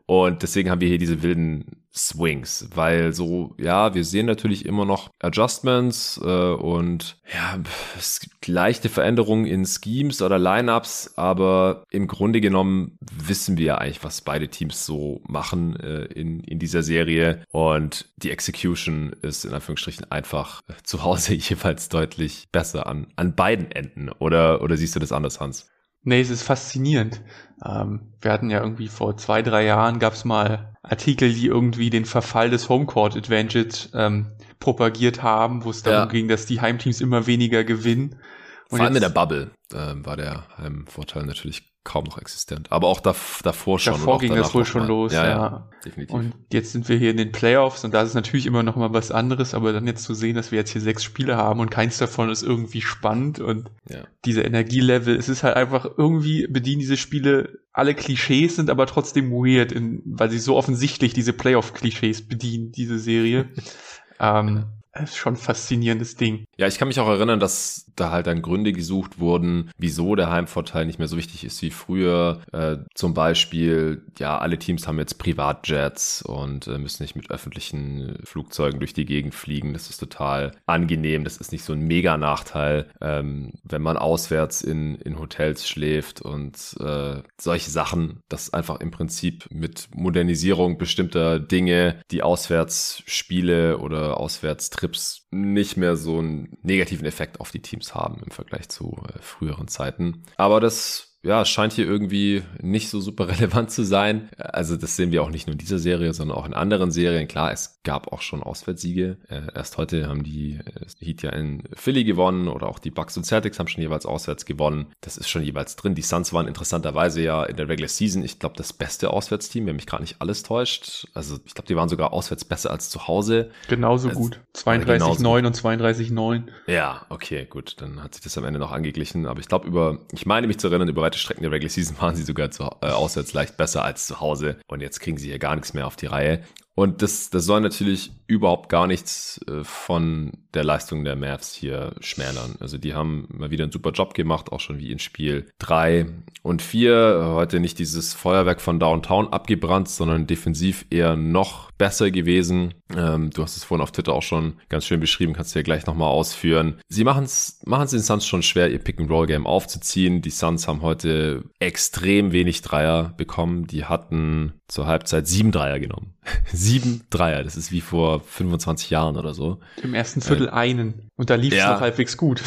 Und 0.07 0.43
deswegen 0.43 0.69
haben 0.69 0.81
wir 0.81 0.87
hier 0.87 0.97
diese 0.97 1.23
wilden 1.23 1.85
Swings, 1.95 2.67
weil 2.75 3.13
so, 3.13 3.55
ja, 3.57 3.95
wir 3.95 4.03
sehen 4.03 4.25
natürlich 4.25 4.65
immer 4.65 4.83
noch 4.83 5.09
Adjustments 5.19 6.19
äh, 6.21 6.27
und 6.27 7.17
ja, 7.33 7.57
es 7.97 8.19
gibt 8.19 8.47
leichte 8.47 8.89
Veränderungen 8.89 9.45
in 9.45 9.65
Schemes 9.65 10.21
oder 10.21 10.37
Lineups, 10.37 11.13
aber 11.15 11.83
im 11.91 12.07
Grunde 12.07 12.41
genommen 12.41 12.97
wissen 12.99 13.57
wir 13.57 13.65
ja 13.65 13.77
eigentlich, 13.77 14.03
was 14.03 14.21
beide 14.21 14.49
Teams 14.49 14.85
so 14.85 15.21
machen 15.25 15.79
äh, 15.79 16.03
in, 16.05 16.41
in 16.41 16.59
dieser 16.59 16.83
Serie 16.83 17.41
und 17.51 18.09
die 18.17 18.31
Execution 18.31 19.13
ist 19.21 19.45
in 19.45 19.53
Anführungsstrichen 19.53 20.11
einfach 20.11 20.61
äh, 20.67 20.73
zu 20.83 21.03
Hause 21.03 21.33
jeweils 21.35 21.87
deutlich 21.87 22.49
besser 22.51 22.87
an, 22.87 23.07
an 23.15 23.35
beiden 23.35 23.71
Enden. 23.71 24.09
Oder, 24.09 24.61
oder 24.61 24.75
siehst 24.75 24.95
du 24.95 24.99
das 24.99 25.13
anders, 25.13 25.39
Hans? 25.39 25.69
Nee, 26.05 26.21
es 26.21 26.29
ist 26.29 26.43
faszinierend. 26.43 27.21
Ähm, 27.65 28.13
wir 28.21 28.31
hatten 28.31 28.49
ja 28.49 28.61
irgendwie 28.61 28.87
vor 28.87 29.17
zwei, 29.17 29.41
drei 29.41 29.65
Jahren 29.65 29.99
gab 29.99 30.13
es 30.13 30.23
mal 30.23 30.73
Artikel, 30.83 31.33
die 31.33 31.47
irgendwie 31.47 31.89
den 31.89 32.05
Verfall 32.05 32.51
des 32.51 32.69
Homecourt 32.69 33.17
Advantage 33.17 33.89
ähm, 33.93 34.31
propagiert 34.59 35.23
haben, 35.23 35.65
wo 35.65 35.71
es 35.71 35.81
darum 35.81 36.07
ja. 36.07 36.11
ging, 36.11 36.27
dass 36.27 36.45
die 36.45 36.61
Heimteams 36.61 37.01
immer 37.01 37.25
weniger 37.25 37.63
gewinnen. 37.63 38.21
Und 38.69 38.77
Vor 38.77 38.85
allem 38.85 38.95
in 38.95 39.01
der 39.01 39.09
Bubble 39.09 39.51
äh, 39.73 39.93
war 40.05 40.15
der 40.15 40.45
Heimvorteil 40.57 41.25
natürlich 41.25 41.74
kaum 41.85 42.03
noch 42.03 42.17
existent. 42.17 42.71
Aber 42.71 42.87
auch 42.87 42.99
dav 42.99 43.39
davor 43.43 43.79
schon. 43.79 43.93
Davor 43.93 44.19
ging 44.19 44.35
das 44.35 44.53
wohl 44.53 44.65
schon 44.65 44.85
los, 44.85 45.13
ja, 45.13 45.23
ja. 45.23 45.29
ja, 45.29 45.69
Definitiv. 45.85 46.13
Und 46.13 46.33
jetzt 46.51 46.73
sind 46.73 46.89
wir 46.89 46.97
hier 46.97 47.11
in 47.11 47.17
den 47.17 47.31
Playoffs 47.31 47.85
und 47.85 47.93
da 47.93 48.01
ist 48.01 48.15
natürlich 48.15 48.45
immer 48.45 48.63
noch 48.63 48.75
mal 48.75 48.91
was 48.91 49.11
anderes, 49.11 49.53
aber 49.53 49.71
dann 49.71 49.87
jetzt 49.87 50.03
zu 50.03 50.13
sehen, 50.13 50.35
dass 50.35 50.51
wir 50.51 50.59
jetzt 50.59 50.71
hier 50.71 50.81
sechs 50.81 51.03
Spiele 51.03 51.37
haben 51.37 51.61
und 51.61 51.69
keins 51.69 51.97
davon 51.97 52.29
ist 52.29 52.43
irgendwie 52.43 52.81
spannend 52.81 53.39
und 53.39 53.69
ja. 53.87 53.99
diese 54.25 54.41
Energielevel, 54.41 55.15
es 55.15 55.29
ist 55.29 55.43
halt 55.43 55.55
einfach 55.55 55.87
irgendwie 55.97 56.47
bedienen 56.47 56.79
diese 56.79 56.97
Spiele 56.97 57.59
alle 57.75 57.93
Klischees 57.93 58.55
sind 58.55 58.69
aber 58.69 58.87
trotzdem 58.87 59.31
weird, 59.31 59.73
in, 59.73 60.01
weil 60.05 60.31
sie 60.31 60.39
so 60.39 60.55
offensichtlich 60.55 61.13
diese 61.13 61.33
Playoff-Klischees 61.33 62.25
bedienen, 62.25 62.71
diese 62.71 62.97
Serie. 62.97 63.49
ähm, 64.19 64.65
das 64.95 65.09
ist 65.11 65.17
schon 65.17 65.33
ein 65.33 65.37
faszinierendes 65.37 66.15
Ding. 66.15 66.45
Ja, 66.57 66.67
ich 66.67 66.77
kann 66.77 66.87
mich 66.87 66.99
auch 66.99 67.07
erinnern, 67.07 67.39
dass 67.39 67.91
da 67.95 68.11
halt 68.11 68.27
dann 68.27 68.41
Gründe 68.41 68.73
gesucht 68.73 69.19
wurden, 69.19 69.69
wieso 69.77 70.15
der 70.15 70.29
Heimvorteil 70.31 70.85
nicht 70.85 70.99
mehr 70.99 71.07
so 71.07 71.17
wichtig 71.17 71.43
ist 71.43 71.61
wie 71.61 71.69
früher. 71.69 72.41
Äh, 72.51 72.77
zum 72.93 73.13
Beispiel, 73.13 74.03
ja, 74.17 74.37
alle 74.37 74.57
Teams 74.57 74.87
haben 74.87 74.99
jetzt 74.99 75.17
Privatjets 75.17 76.21
und 76.21 76.67
äh, 76.67 76.77
müssen 76.77 77.03
nicht 77.03 77.15
mit 77.15 77.29
öffentlichen 77.29 78.17
Flugzeugen 78.23 78.79
durch 78.79 78.93
die 78.93 79.05
Gegend 79.05 79.35
fliegen. 79.35 79.73
Das 79.73 79.89
ist 79.89 79.97
total 79.97 80.53
angenehm. 80.65 81.23
Das 81.23 81.37
ist 81.37 81.51
nicht 81.51 81.63
so 81.63 81.73
ein 81.73 81.81
Mega-Nachteil, 81.81 82.89
ähm, 83.01 83.51
wenn 83.63 83.81
man 83.81 83.97
auswärts 83.97 84.61
in, 84.61 84.95
in 84.95 85.19
Hotels 85.19 85.67
schläft 85.67 86.21
und 86.21 86.75
äh, 86.79 87.21
solche 87.39 87.69
Sachen. 87.69 88.21
Das 88.29 88.53
einfach 88.53 88.79
im 88.79 88.91
Prinzip 88.91 89.45
mit 89.49 89.87
Modernisierung 89.93 90.77
bestimmter 90.77 91.39
Dinge, 91.39 92.01
die 92.11 92.23
Auswärtsspiele 92.23 93.77
oder 93.77 94.19
Auswärtstrips 94.19 94.84
Trips 94.85 95.25
nicht 95.31 95.77
mehr 95.77 95.95
so 95.95 96.19
einen 96.19 96.57
negativen 96.61 97.07
Effekt 97.07 97.39
auf 97.39 97.51
die 97.51 97.61
Teams 97.61 97.95
haben 97.95 98.21
im 98.23 98.29
Vergleich 98.29 98.69
zu 98.69 98.95
äh, 99.07 99.19
früheren 99.19 99.67
Zeiten. 99.67 100.23
Aber 100.37 100.59
das 100.59 101.14
ja, 101.25 101.43
scheint 101.43 101.73
hier 101.73 101.85
irgendwie 101.85 102.43
nicht 102.61 102.89
so 102.89 103.01
super 103.01 103.27
relevant 103.29 103.71
zu 103.71 103.83
sein. 103.83 104.29
Also 104.37 104.77
das 104.77 104.95
sehen 104.95 105.11
wir 105.11 105.23
auch 105.23 105.29
nicht 105.29 105.47
nur 105.47 105.53
in 105.53 105.57
dieser 105.57 105.79
Serie, 105.79 106.13
sondern 106.13 106.37
auch 106.37 106.45
in 106.45 106.53
anderen 106.53 106.91
Serien. 106.91 107.27
Klar, 107.27 107.51
es 107.51 107.79
gab 107.83 108.13
auch 108.13 108.21
schon 108.21 108.43
Auswärtssiege. 108.43 109.17
Äh, 109.27 109.41
erst 109.55 109.77
heute 109.77 110.07
haben 110.07 110.23
die 110.23 110.59
äh, 110.59 111.05
Heat 111.05 111.23
ja 111.23 111.31
in 111.31 111.63
Philly 111.73 112.03
gewonnen 112.03 112.47
oder 112.47 112.67
auch 112.67 112.79
die 112.79 112.91
Bucks 112.91 113.17
und 113.17 113.25
Celtics 113.25 113.59
haben 113.59 113.67
schon 113.67 113.81
jeweils 113.81 114.05
auswärts 114.05 114.45
gewonnen. 114.45 114.87
Das 115.01 115.17
ist 115.17 115.27
schon 115.29 115.43
jeweils 115.43 115.75
drin. 115.75 115.95
Die 115.95 116.03
Suns 116.03 116.31
waren 116.31 116.47
interessanterweise 116.47 117.21
ja 117.21 117.43
in 117.43 117.57
der 117.57 117.67
Regular 117.67 117.89
Season, 117.89 118.23
ich 118.23 118.39
glaube, 118.39 118.55
das 118.55 118.73
beste 118.73 119.09
Auswärtsteam, 119.09 119.65
wenn 119.65 119.75
mich 119.75 119.87
gerade 119.87 120.03
nicht 120.03 120.17
alles 120.19 120.43
täuscht. 120.43 121.07
Also 121.13 121.39
ich 121.45 121.55
glaube, 121.55 121.67
die 121.67 121.75
waren 121.75 121.89
sogar 121.89 122.13
auswärts 122.13 122.45
besser 122.45 122.69
als 122.69 122.89
zu 122.89 123.07
Hause. 123.07 123.49
Genauso 123.67 124.09
also, 124.09 124.19
gut. 124.19 124.39
32-9 124.55 125.47
und 125.47 125.57
32-9. 125.57 126.43
Ja, 126.67 127.05
okay, 127.09 127.45
gut. 127.49 127.77
Dann 127.81 128.03
hat 128.03 128.13
sich 128.13 128.23
das 128.23 128.37
am 128.37 128.43
Ende 128.43 128.59
noch 128.59 128.71
angeglichen. 128.71 129.25
Aber 129.25 129.39
ich 129.39 129.47
glaube, 129.47 129.67
über, 129.67 129.99
ich 130.11 130.27
meine 130.27 130.45
mich 130.45 130.59
zu 130.59 130.67
erinnern, 130.67 130.87
über 130.87 131.01
weite 131.15 131.19
Strecken 131.19 131.43
der 131.43 131.51
Regular 131.51 131.69
Season 131.69 131.97
waren 131.99 132.15
sie 132.15 132.23
sogar 132.23 132.51
zu, 132.51 132.63
äh, 132.81 132.87
auswärts 132.87 133.33
leicht 133.33 133.57
besser 133.57 133.83
als 133.83 134.07
zu 134.07 134.19
Hause. 134.19 134.57
Und 134.67 134.81
jetzt 134.81 134.99
kriegen 134.99 135.17
sie 135.17 135.27
hier 135.27 135.39
gar 135.39 135.55
nichts 135.55 135.73
mehr 135.73 135.87
auf 135.87 135.95
die 135.95 136.07
Reihe. 136.07 136.43
Und 136.75 137.01
das, 137.01 137.29
das 137.29 137.45
soll 137.45 137.61
natürlich 137.61 138.11
überhaupt 138.27 138.67
gar 138.69 138.85
nichts 138.85 139.39
äh, 139.47 139.63
von 139.63 140.31
der 140.53 140.65
Leistung 140.65 141.05
der 141.05 141.15
Mavs 141.15 141.53
hier 141.53 141.95
schmälern. 142.01 142.55
Also 142.59 142.77
die 142.77 142.93
haben 142.93 143.27
mal 143.29 143.49
wieder 143.49 143.63
einen 143.63 143.71
super 143.71 143.91
Job 143.91 144.13
gemacht, 144.13 144.51
auch 144.51 144.59
schon 144.59 144.77
wie 144.79 144.91
in 144.91 144.99
Spiel 144.99 145.47
drei 145.57 146.05
und 146.41 146.61
vier. 146.61 147.31
Heute 147.33 147.61
nicht 147.61 147.79
dieses 147.79 148.13
Feuerwerk 148.13 148.59
von 148.59 148.79
Downtown 148.79 149.29
abgebrannt, 149.29 149.87
sondern 149.87 150.27
defensiv 150.27 150.85
eher 150.89 151.15
noch 151.15 151.71
besser 151.71 152.11
gewesen. 152.11 152.73
Ähm, 152.95 153.29
du 153.29 153.41
hast 153.41 153.55
es 153.55 153.63
vorhin 153.63 153.83
auf 153.83 153.91
Twitter 153.91 154.13
auch 154.13 154.23
schon 154.23 154.55
ganz 154.67 154.85
schön 154.85 154.99
beschrieben, 154.99 155.33
kannst 155.33 155.55
du 155.55 155.59
ja 155.59 155.63
gleich 155.63 155.85
nochmal 155.85 156.09
ausführen. 156.09 156.79
Sie 156.89 157.03
machen 157.03 157.23
es 157.23 157.61
machen 157.65 157.87
den 157.89 157.99
Suns 157.99 158.25
schon 158.25 158.43
schwer, 158.43 158.69
ihr 158.69 158.79
Pick-and-Roll-Game 158.79 159.47
aufzuziehen. 159.47 160.21
Die 160.21 160.29
Suns 160.29 160.67
haben 160.67 160.81
heute 160.81 161.43
extrem 161.59 162.31
wenig 162.31 162.61
Dreier 162.61 163.13
bekommen. 163.17 163.67
Die 163.67 163.85
hatten 163.85 164.53
zur 164.67 164.87
Halbzeit 164.87 165.27
sieben 165.27 165.51
Dreier 165.51 165.79
genommen. 165.79 166.14
Sieben 166.51 167.05
Dreier, 167.09 167.43
das 167.43 167.55
ist 167.55 167.71
wie 167.71 167.81
vor 167.81 168.21
25 168.21 168.89
Jahren 168.89 169.17
oder 169.17 169.33
so. 169.33 169.59
Im 169.81 169.93
ersten 169.93 170.21
Viertel 170.21 170.47
äh, 170.47 170.51
einen. 170.51 171.09
Und 171.15 171.29
da 171.29 171.35
lief 171.35 171.53
es 171.53 171.59
ja, 171.59 171.73
noch 171.73 171.81
halbwegs 171.81 172.17
gut. 172.17 172.41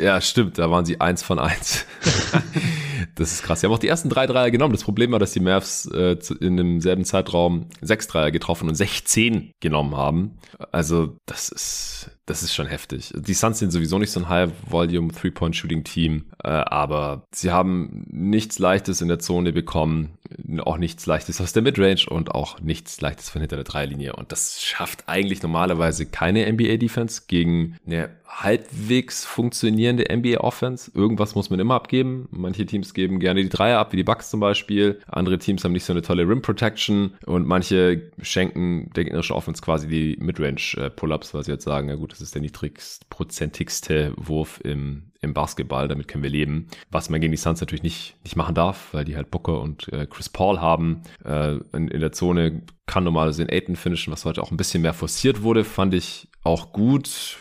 ja, 0.00 0.20
stimmt, 0.20 0.58
da 0.58 0.70
waren 0.70 0.84
sie 0.84 1.00
eins 1.00 1.22
von 1.22 1.38
eins. 1.38 1.86
das 3.14 3.32
ist 3.32 3.42
krass. 3.42 3.60
Sie 3.60 3.66
haben 3.66 3.72
auch 3.72 3.78
die 3.78 3.88
ersten 3.88 4.08
drei 4.08 4.26
Dreier 4.26 4.50
genommen. 4.50 4.72
Das 4.72 4.84
Problem 4.84 5.12
war, 5.12 5.18
dass 5.18 5.32
die 5.32 5.40
Mavs 5.40 5.86
äh, 5.86 6.16
in 6.40 6.56
demselben 6.56 7.04
Zeitraum 7.04 7.66
sechs 7.80 8.06
Dreier 8.06 8.30
getroffen 8.30 8.68
und 8.68 8.74
16 8.74 9.52
genommen 9.60 9.96
haben. 9.96 10.38
Also, 10.72 11.16
das 11.26 11.48
ist 11.48 12.10
das 12.26 12.42
ist 12.42 12.54
schon 12.54 12.66
heftig. 12.66 13.12
Die 13.14 13.34
Suns 13.34 13.60
sind 13.60 13.70
sowieso 13.70 13.98
nicht 13.98 14.10
so 14.10 14.18
ein 14.18 14.28
High-Volume 14.28 15.12
Three-Point-Shooting-Team, 15.12 16.24
äh, 16.42 16.48
aber 16.48 17.22
sie 17.32 17.52
haben 17.52 18.04
nichts 18.10 18.58
Leichtes 18.58 19.00
in 19.00 19.06
der 19.06 19.20
Zone 19.20 19.52
bekommen, 19.52 20.18
auch 20.58 20.76
nichts 20.76 21.06
Leichtes 21.06 21.40
aus 21.40 21.52
der 21.52 21.62
Midrange 21.62 22.06
und 22.08 22.34
auch 22.34 22.60
nichts 22.60 23.00
Leichtes 23.00 23.30
von 23.30 23.40
hinter 23.40 23.54
der 23.54 23.64
Dreilinie. 23.64 24.14
Und 24.16 24.32
das 24.32 24.60
schafft 24.60 25.04
eigentlich 25.06 25.40
normalerweise 25.40 26.04
keine 26.04 26.52
NBA-Defense 26.52 27.22
gegen 27.28 27.76
eine 27.86 28.10
halbwegs 28.26 29.24
funktionierende 29.24 30.06
NBA-Offense. 30.14 30.90
Irgendwas 30.94 31.36
muss 31.36 31.48
man 31.48 31.60
immer 31.60 31.74
abgeben. 31.74 32.28
Manche 32.32 32.66
Teams 32.66 32.85
geben 32.94 33.18
gerne 33.20 33.42
die 33.42 33.48
Dreier 33.48 33.78
ab, 33.78 33.92
wie 33.92 33.96
die 33.96 34.04
Bucks 34.04 34.30
zum 34.30 34.40
Beispiel. 34.40 35.00
Andere 35.06 35.38
Teams 35.38 35.64
haben 35.64 35.72
nicht 35.72 35.84
so 35.84 35.92
eine 35.92 36.02
tolle 36.02 36.28
Rim-Protection 36.28 37.14
und 37.26 37.46
manche 37.46 38.10
schenken 38.20 38.90
der 38.94 39.04
gegnerischen 39.04 39.34
Offense 39.34 39.62
quasi 39.62 39.88
die 39.88 40.16
Midrange-Pull-Ups, 40.20 41.30
äh, 41.30 41.34
weil 41.34 41.44
sie 41.44 41.52
jetzt 41.52 41.64
sagen, 41.64 41.88
ja 41.88 41.94
gut, 41.94 42.12
das 42.12 42.20
ist 42.20 42.34
der 42.34 42.42
niedrigstprozentigste 42.42 44.12
Wurf 44.16 44.60
im, 44.62 45.04
im 45.20 45.34
Basketball. 45.34 45.88
Damit 45.88 46.08
können 46.08 46.22
wir 46.22 46.30
leben. 46.30 46.68
Was 46.90 47.10
man 47.10 47.20
gegen 47.20 47.32
die 47.32 47.38
Suns 47.38 47.60
natürlich 47.60 47.82
nicht, 47.82 48.16
nicht 48.24 48.36
machen 48.36 48.54
darf, 48.54 48.92
weil 48.92 49.04
die 49.04 49.16
halt 49.16 49.30
Booker 49.30 49.60
und 49.60 49.92
äh, 49.92 50.06
Chris 50.06 50.28
Paul 50.28 50.60
haben. 50.60 51.02
Äh, 51.24 51.56
in, 51.72 51.88
in 51.88 52.00
der 52.00 52.12
Zone 52.12 52.62
kann 52.86 53.04
normalerweise 53.04 53.42
in 53.42 53.50
Aiden 53.50 53.76
finishen, 53.76 54.12
was 54.12 54.24
heute 54.24 54.42
auch 54.42 54.50
ein 54.50 54.56
bisschen 54.56 54.82
mehr 54.82 54.94
forciert 54.94 55.42
wurde, 55.42 55.64
fand 55.64 55.94
ich 55.94 56.28
auch 56.44 56.72
gut. 56.72 57.38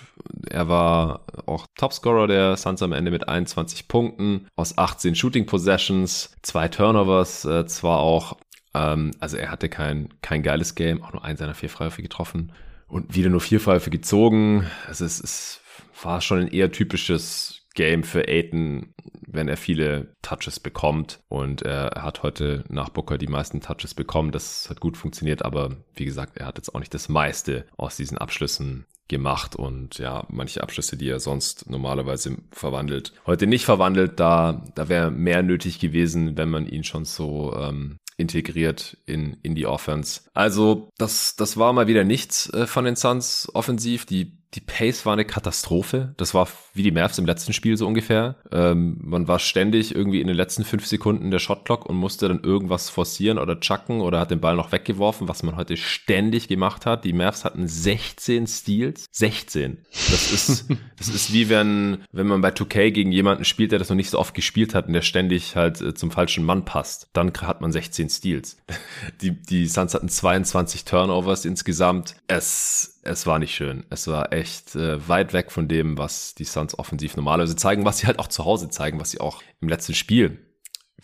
Er 0.50 0.68
war 0.68 1.26
auch 1.46 1.68
Topscorer 1.76 2.28
der 2.28 2.58
Suns 2.58 2.82
am 2.82 2.94
Ende 2.94 3.12
mit 3.12 3.28
21 3.28 3.88
Punkten 3.88 4.48
aus 4.56 4.78
18 4.78 5.16
Shooting 5.16 5.46
Possessions, 5.46 6.36
zwei 6.42 6.68
Turnovers, 6.68 7.46
äh, 7.46 7.66
zwar 7.66 8.00
auch 8.00 8.38
ähm, 8.76 9.12
also 9.20 9.38
er 9.38 9.50
hatte 9.50 9.70
kein, 9.70 10.10
kein 10.22 10.44
geiles 10.44 10.76
Game, 10.76 11.02
auch 11.02 11.14
nur 11.14 11.24
einen 11.24 11.38
seiner 11.38 11.56
vier 11.56 11.70
Freiwürfe 11.70 12.02
getroffen 12.02 12.52
und 12.88 13.16
wieder 13.16 13.30
nur 13.30 13.42
vier 13.42 13.60
Pfeife 13.60 13.90
gezogen. 13.90 14.68
Also 14.88 15.06
es, 15.06 15.20
es 15.20 15.62
war 16.04 16.22
schon 16.22 16.40
ein 16.40 16.48
eher 16.50 16.72
typisches 16.72 17.66
Game 17.74 18.04
für 18.04 18.28
Aiton, 18.28 18.94
wenn 19.28 19.48
er 19.48 19.58
viele 19.58 20.14
Touches 20.22 20.60
bekommt. 20.60 21.20
Und 21.30 21.62
er 21.62 22.04
hat 22.04 22.24
heute 22.24 22.64
nach 22.70 22.90
Booker 22.90 23.18
die 23.18 23.28
meisten 23.28 23.62
Touches 23.62 23.94
bekommen. 23.94 24.32
Das 24.32 24.70
hat 24.70 24.80
gut 24.80 24.98
funktioniert, 24.98 25.44
aber 25.44 25.78
wie 25.94 26.06
gesagt, 26.06 26.38
er 26.38 26.46
hat 26.46 26.58
jetzt 26.58 26.74
auch 26.76 26.80
nicht 26.80 26.94
das 26.94 27.10
meiste 27.10 27.66
aus 27.78 27.96
diesen 27.96 28.18
Abschlüssen 28.18 28.86
gemacht 29.08 29.56
und 29.56 30.00
ja, 30.00 30.26
manche 30.30 30.64
Abschlüsse, 30.64 30.98
die 30.98 31.10
er 31.10 31.20
sonst 31.20 31.70
normalerweise 31.70 32.38
verwandelt, 32.52 33.14
heute 33.26 33.48
nicht 33.48 33.66
verwandelt, 33.66 34.20
da, 34.20 34.66
da 34.76 34.90
wäre 34.90 35.12
mehr 35.12 35.44
nötig 35.44 35.80
gewesen, 35.80 36.38
wenn 36.38 36.50
man 36.50 36.68
ihn 36.68 36.84
schon 36.84 37.06
so 37.06 37.54
ähm, 37.56 38.00
integriert 38.18 38.98
in, 39.06 39.38
in 39.44 39.56
die 39.56 39.68
Offense. 39.68 40.22
Also 40.34 40.90
das, 40.98 41.36
das 41.36 41.58
war 41.58 41.74
mal 41.74 41.88
wieder 41.88 42.04
nichts 42.04 42.50
äh, 42.54 42.66
von 42.66 42.86
den 42.86 42.96
Suns 42.96 43.50
offensiv. 43.54 44.06
Die 44.06 44.38
die 44.56 44.62
Pace 44.62 45.06
war 45.06 45.14
eine 45.14 45.26
Katastrophe. 45.26 46.14
Das 46.18 46.34
war 46.34 46.48
wie 46.74 46.84
die 46.84 46.92
Mavs 46.92 47.18
im 47.18 47.26
letzten 47.26 47.52
Spiel 47.52 47.76
so 47.76 47.86
ungefähr. 47.86 48.36
Ähm, 48.52 48.98
man 49.02 49.28
war 49.28 49.40
ständig 49.40 49.94
irgendwie 49.94 50.22
in 50.22 50.28
den 50.28 50.36
letzten 50.36 50.64
fünf 50.64 50.86
Sekunden 50.86 51.30
der 51.30 51.40
Shotclock 51.40 51.86
und 51.86 51.98
musste 51.98 52.28
dann 52.28 52.42
irgendwas 52.42 52.90
forcieren 52.90 53.38
oder 53.38 53.60
chucken 53.60 54.02
oder 54.02 54.20
hat 54.20 54.32
den 54.32 54.40
Ball 54.40 54.56
noch 54.56 54.72
weggeworfen, 54.72 55.28
was 55.28 55.44
man 55.44 55.58
heute 55.58 55.76
ständig 55.76 56.48
gemacht 56.48 56.86
hat. 56.86 57.04
Die 57.04 57.14
Mavs 57.14 57.44
hatten 57.44 57.68
16 57.68 58.48
Steals. 58.48 59.06
16. 59.12 59.78
Das 59.92 60.32
ist, 60.32 60.66
das 60.98 61.10
ist 61.10 61.34
wie 61.34 61.50
wenn, 61.50 62.00
wenn 62.12 62.28
man 62.28 62.42
bei 62.42 62.50
2K 62.50 62.92
gegen 62.92 63.12
jemanden 63.12 63.46
spielt, 63.46 63.74
der 63.74 63.80
das 63.80 63.90
noch 63.90 63.96
nicht 63.96 64.10
so 64.10 64.20
oft 64.20 64.34
gespielt 64.34 64.74
hat 64.74 64.88
und 64.88 64.94
der 64.94 65.02
ständig 65.02 65.56
halt 65.56 65.82
äh, 65.82 65.94
zum 65.94 66.12
falschen 66.12 66.46
Mann 66.46 66.64
passt. 66.64 67.10
Dann 67.14 67.34
hat 67.42 67.60
man 67.60 67.72
16 67.72 68.10
Steals. 68.10 68.58
Die, 69.22 69.32
die 69.32 69.68
Suns 69.68 69.94
hatten 69.94 70.10
22 70.10 70.86
Turnovers 70.86 71.46
insgesamt. 71.46 72.16
Es, 72.28 72.95
es 73.06 73.26
war 73.26 73.40
nicht 73.40 73.56
schön. 73.56 73.86
Es 73.90 74.08
war 74.08 74.34
echt 74.34 74.76
äh, 74.76 75.08
weit 75.08 75.32
weg 75.34 75.52
von 75.52 75.68
dem, 75.68 75.98
was 75.98 76.36
die 76.36 76.44
Suns 76.44 76.78
offensiv 76.78 77.16
normalerweise 77.16 77.56
zeigen, 77.56 77.86
was 77.86 78.00
sie 78.00 78.08
halt 78.08 78.20
auch 78.20 78.28
zu 78.28 78.46
Hause 78.46 78.70
zeigen, 78.70 79.00
was 79.00 79.12
sie 79.12 79.22
auch 79.22 79.42
im 79.62 79.70
letzten 79.70 79.94
Spiel 79.94 80.45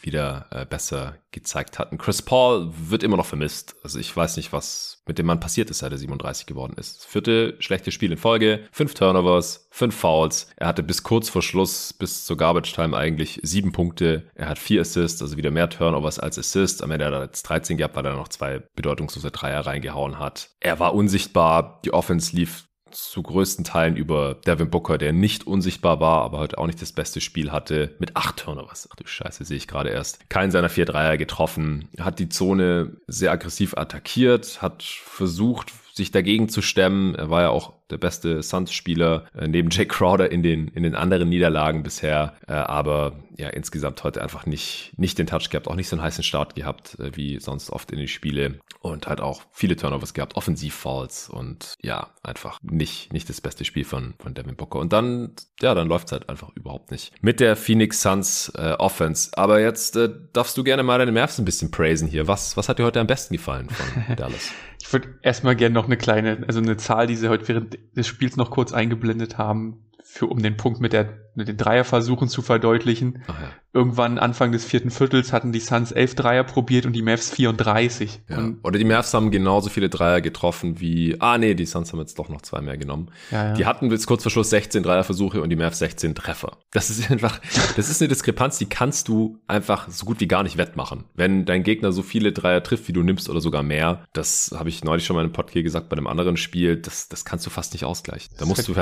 wieder 0.03 0.47
äh, 0.51 0.65
besser 0.65 1.15
gezeigt 1.31 1.79
hatten. 1.79 1.97
Chris 1.97 2.21
Paul 2.21 2.71
wird 2.75 3.03
immer 3.03 3.17
noch 3.17 3.25
vermisst. 3.25 3.75
Also 3.83 3.99
ich 3.99 4.15
weiß 4.15 4.37
nicht, 4.37 4.51
was 4.51 5.01
mit 5.07 5.17
dem 5.17 5.25
Mann 5.25 5.39
passiert 5.39 5.69
ist, 5.69 5.79
seit 5.79 5.91
er 5.91 5.97
37 5.97 6.45
geworden 6.45 6.75
ist. 6.77 7.05
Vierte 7.05 7.55
schlechte 7.59 7.91
Spiel 7.91 8.11
in 8.11 8.17
Folge, 8.17 8.67
fünf 8.71 8.93
Turnovers, 8.93 9.67
fünf 9.71 9.95
Fouls. 9.95 10.47
Er 10.57 10.67
hatte 10.67 10.83
bis 10.83 11.03
kurz 11.03 11.29
vor 11.29 11.41
Schluss, 11.41 11.93
bis 11.93 12.25
zur 12.25 12.37
Garbage 12.37 12.73
Time 12.73 12.95
eigentlich 12.95 13.39
sieben 13.43 13.71
Punkte. 13.71 14.29
Er 14.35 14.49
hat 14.49 14.59
vier 14.59 14.81
Assists, 14.81 15.21
also 15.21 15.37
wieder 15.37 15.51
mehr 15.51 15.69
Turnovers 15.69 16.19
als 16.19 16.37
Assists. 16.37 16.81
Am 16.81 16.91
Ende 16.91 17.05
hat 17.05 17.13
er 17.13 17.23
jetzt 17.23 17.43
13 17.43 17.77
gehabt, 17.77 17.95
weil 17.95 18.05
er 18.05 18.15
noch 18.15 18.27
zwei 18.27 18.59
bedeutungslose 18.75 19.31
Dreier 19.31 19.65
reingehauen 19.65 20.19
hat. 20.19 20.49
Er 20.59 20.79
war 20.79 20.93
unsichtbar. 20.93 21.81
Die 21.85 21.93
Offense 21.93 22.35
lief 22.35 22.65
zu 22.91 23.23
größten 23.23 23.63
Teilen 23.63 23.95
über 23.95 24.35
Devin 24.35 24.69
Booker, 24.69 24.97
der 24.97 25.13
nicht 25.13 25.47
unsichtbar 25.47 25.99
war, 25.99 26.21
aber 26.23 26.39
heute 26.39 26.57
auch 26.57 26.67
nicht 26.67 26.81
das 26.81 26.91
beste 26.91 27.21
Spiel 27.21 27.51
hatte, 27.51 27.95
mit 27.99 28.15
acht 28.15 28.37
Turnovers. 28.37 28.87
Ach 28.91 28.95
du 28.95 29.05
Scheiße, 29.05 29.43
sehe 29.45 29.57
ich 29.57 29.67
gerade 29.67 29.89
erst. 29.89 30.29
Keinen 30.29 30.51
seiner 30.51 30.69
vier 30.69 30.85
Dreier 30.85 31.17
getroffen, 31.17 31.89
hat 31.99 32.19
die 32.19 32.29
Zone 32.29 32.97
sehr 33.07 33.31
aggressiv 33.31 33.75
attackiert, 33.77 34.61
hat 34.61 34.83
versucht, 34.83 35.71
sich 35.93 36.11
dagegen 36.11 36.49
zu 36.49 36.61
stemmen. 36.61 37.15
Er 37.15 37.29
war 37.29 37.41
ja 37.41 37.49
auch 37.49 37.73
der 37.89 37.97
beste 37.97 38.41
Suns-Spieler 38.41 39.25
äh, 39.37 39.47
neben 39.47 39.69
Jake 39.69 39.87
Crowder 39.87 40.31
in 40.31 40.43
den, 40.43 40.67
in 40.69 40.83
den 40.83 40.95
anderen 40.95 41.29
Niederlagen 41.29 41.83
bisher. 41.83 42.35
Äh, 42.47 42.53
aber 42.53 43.19
ja, 43.37 43.49
insgesamt 43.49 44.03
heute 44.03 44.21
einfach 44.21 44.45
nicht, 44.45 44.93
nicht 44.97 45.17
den 45.17 45.27
Touch 45.27 45.49
gehabt, 45.49 45.67
auch 45.67 45.75
nicht 45.75 45.89
so 45.89 45.95
einen 45.95 46.03
heißen 46.03 46.23
Start 46.23 46.55
gehabt, 46.55 46.97
äh, 46.99 47.15
wie 47.15 47.39
sonst 47.39 47.69
oft 47.69 47.91
in 47.91 47.99
den 47.99 48.07
Spiele. 48.07 48.59
Und 48.81 49.07
halt 49.07 49.21
auch 49.21 49.43
viele 49.51 49.75
Turnovers 49.75 50.13
gehabt, 50.13 50.35
Offensiv-Fouls 50.35 51.29
und 51.29 51.75
ja, 51.81 52.09
einfach 52.23 52.57
nicht, 52.63 53.13
nicht 53.13 53.29
das 53.29 53.39
beste 53.39 53.63
Spiel 53.63 53.85
von, 53.85 54.15
von 54.17 54.33
Devin 54.33 54.55
Booker. 54.55 54.79
Und 54.79 54.91
dann, 54.91 55.33
ja, 55.61 55.75
dann 55.75 55.87
läuft's 55.87 56.11
halt 56.11 56.29
einfach 56.29 56.49
überhaupt 56.55 56.89
nicht. 56.89 57.13
Mit 57.21 57.39
der 57.39 57.55
Phoenix 57.55 58.01
Suns 58.01 58.51
äh, 58.55 58.73
Offense. 58.79 59.29
Aber 59.33 59.61
jetzt 59.61 59.95
äh, 59.97 60.09
darfst 60.33 60.57
du 60.57 60.63
gerne 60.63 60.81
mal 60.81 60.97
deine 60.97 61.11
Mavs 61.11 61.37
ein 61.37 61.45
bisschen 61.45 61.69
praisen 61.69 62.07
hier. 62.07 62.27
Was, 62.27 62.57
was 62.57 62.69
hat 62.69 62.79
dir 62.79 62.85
heute 62.85 62.99
am 62.99 63.07
besten 63.07 63.35
gefallen 63.35 63.69
von 63.69 64.15
Dallas? 64.15 64.51
ich 64.81 64.91
würde 64.91 65.19
erstmal 65.21 65.55
gerne 65.55 65.73
noch 65.73 65.85
eine 65.85 65.97
kleine, 65.97 66.43
also 66.47 66.59
eine 66.59 66.77
Zahl, 66.77 67.07
die 67.07 67.15
sie 67.15 67.29
heute 67.29 67.47
während 67.47 67.77
des 67.95 68.07
Spiels 68.07 68.35
noch 68.35 68.51
kurz 68.51 68.73
eingeblendet 68.73 69.37
haben, 69.37 69.85
für 70.03 70.25
um 70.25 70.41
den 70.41 70.57
Punkt 70.57 70.81
mit 70.81 70.91
der 70.91 71.30
mit 71.35 71.47
den 71.47 71.57
Dreierversuchen 71.57 72.27
zu 72.27 72.41
verdeutlichen. 72.41 73.23
Ja. 73.27 73.35
Irgendwann 73.73 74.17
Anfang 74.17 74.51
des 74.51 74.65
vierten 74.65 74.91
Viertels 74.91 75.31
hatten 75.31 75.53
die 75.53 75.61
Suns 75.61 75.93
elf 75.93 76.13
Dreier 76.13 76.43
probiert 76.43 76.85
und 76.85 76.93
die 76.93 77.01
Mavs 77.01 77.29
34. 77.29 78.21
Ja. 78.27 78.49
Oder 78.63 78.77
die 78.77 78.85
Mavs 78.85 79.13
haben 79.13 79.31
genauso 79.31 79.69
viele 79.69 79.87
Dreier 79.87 80.19
getroffen 80.19 80.81
wie, 80.81 81.15
ah 81.19 81.37
nee, 81.37 81.53
die 81.53 81.65
Suns 81.65 81.93
haben 81.93 81.99
jetzt 81.99 82.19
doch 82.19 82.27
noch 82.27 82.41
zwei 82.41 82.59
mehr 82.59 82.77
genommen. 82.77 83.11
Ja. 83.31 83.53
Die 83.53 83.65
hatten 83.65 83.87
bis 83.87 84.07
kurz 84.07 84.23
vor 84.23 84.31
Schluss 84.31 84.49
16 84.49 84.83
Dreierversuche 84.83 85.41
und 85.41 85.49
die 85.49 85.55
Mavs 85.55 85.79
16 85.79 86.15
Treffer. 86.15 86.57
Das 86.71 86.89
ist 86.89 87.09
einfach, 87.11 87.39
das 87.77 87.89
ist 87.89 88.01
eine 88.01 88.09
Diskrepanz, 88.09 88.57
die 88.57 88.65
kannst 88.65 89.07
du 89.07 89.39
einfach 89.47 89.89
so 89.89 90.05
gut 90.05 90.19
wie 90.19 90.27
gar 90.27 90.43
nicht 90.43 90.57
wettmachen. 90.57 91.05
Wenn 91.15 91.45
dein 91.45 91.63
Gegner 91.63 91.93
so 91.93 92.03
viele 92.03 92.33
Dreier 92.33 92.63
trifft, 92.63 92.89
wie 92.89 92.93
du 92.93 93.03
nimmst 93.03 93.29
oder 93.29 93.39
sogar 93.39 93.63
mehr, 93.63 94.03
das 94.11 94.53
habe 94.57 94.67
ich 94.67 94.83
neulich 94.83 95.05
schon 95.05 95.15
mal 95.15 95.21
in 95.21 95.27
einem 95.27 95.33
Podcast 95.33 95.41
gesagt, 95.63 95.89
bei 95.89 95.97
einem 95.97 96.07
anderen 96.07 96.37
Spiel, 96.37 96.77
das, 96.77 97.09
das 97.09 97.25
kannst 97.25 97.45
du 97.45 97.49
fast 97.49 97.73
nicht 97.73 97.83
ausgleichen. 97.83 98.33
Da 98.37 98.45
musst 98.45 98.67
du 98.67 98.73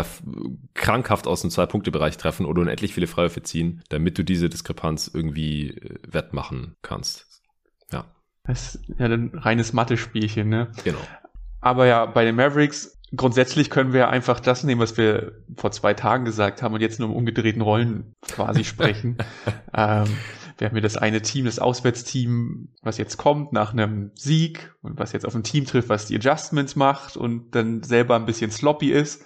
krankhaft 0.74 1.27
aus 1.27 1.41
dem 1.41 1.50
Zwei-Punkte-Bereich 1.50 2.18
treffen 2.18 2.38
treffen 2.39 2.46
oder 2.46 2.62
unendlich 2.62 2.93
viele 2.93 3.08
Freiwürfe 3.08 3.43
ziehen, 3.43 3.84
damit 3.89 4.17
du 4.17 4.24
diese 4.24 4.50
Diskrepanz 4.50 5.10
irgendwie 5.13 5.72
äh, 5.72 6.00
wettmachen 6.08 6.75
kannst. 6.81 7.27
Ja. 7.91 8.05
Das 8.43 8.75
ist 8.75 8.89
ja 8.98 9.05
ein 9.05 9.31
reines 9.34 9.74
Mathe-Spielchen, 9.74 10.50
ne? 10.50 10.72
Genau. 10.84 11.00
Aber 11.62 11.86
ja, 11.86 12.05
bei 12.05 12.24
den 12.24 12.36
Mavericks, 12.36 12.98
grundsätzlich 13.15 13.69
können 13.69 13.91
wir 13.91 14.10
einfach 14.10 14.39
das 14.39 14.63
nehmen, 14.63 14.79
was 14.79 14.98
wir 14.98 15.43
vor 15.58 15.72
zwei 15.72 15.93
Tagen 15.93 16.25
gesagt 16.25 16.62
haben 16.62 16.74
und 16.74 16.81
jetzt 16.81 17.00
nur 17.00 17.10
im 17.10 17.15
umgedrehten 17.15 17.62
Rollen 17.62 18.15
quasi 18.22 18.63
sprechen. 18.63 19.17
ähm, 19.74 20.08
wir 20.58 20.67
haben 20.67 20.75
hier 20.75 20.81
das 20.81 20.98
eine 20.98 21.22
Team, 21.22 21.46
das 21.46 21.60
Auswärtsteam, 21.60 22.69
was 22.81 22.98
jetzt 22.98 23.17
kommt 23.17 23.53
nach 23.53 23.72
einem 23.72 24.12
Sieg 24.15 24.74
und 24.81 25.00
was 25.00 25.13
jetzt 25.13 25.25
auf 25.25 25.36
ein 25.36 25.43
Team 25.43 25.65
trifft, 25.65 25.89
was 25.89 26.05
die 26.05 26.15
Adjustments 26.15 26.75
macht 26.75 27.17
und 27.17 27.55
dann 27.55 27.84
selber 27.84 28.15
ein 28.15 28.25
bisschen 28.25 28.51
sloppy 28.51 28.91
ist. 28.91 29.24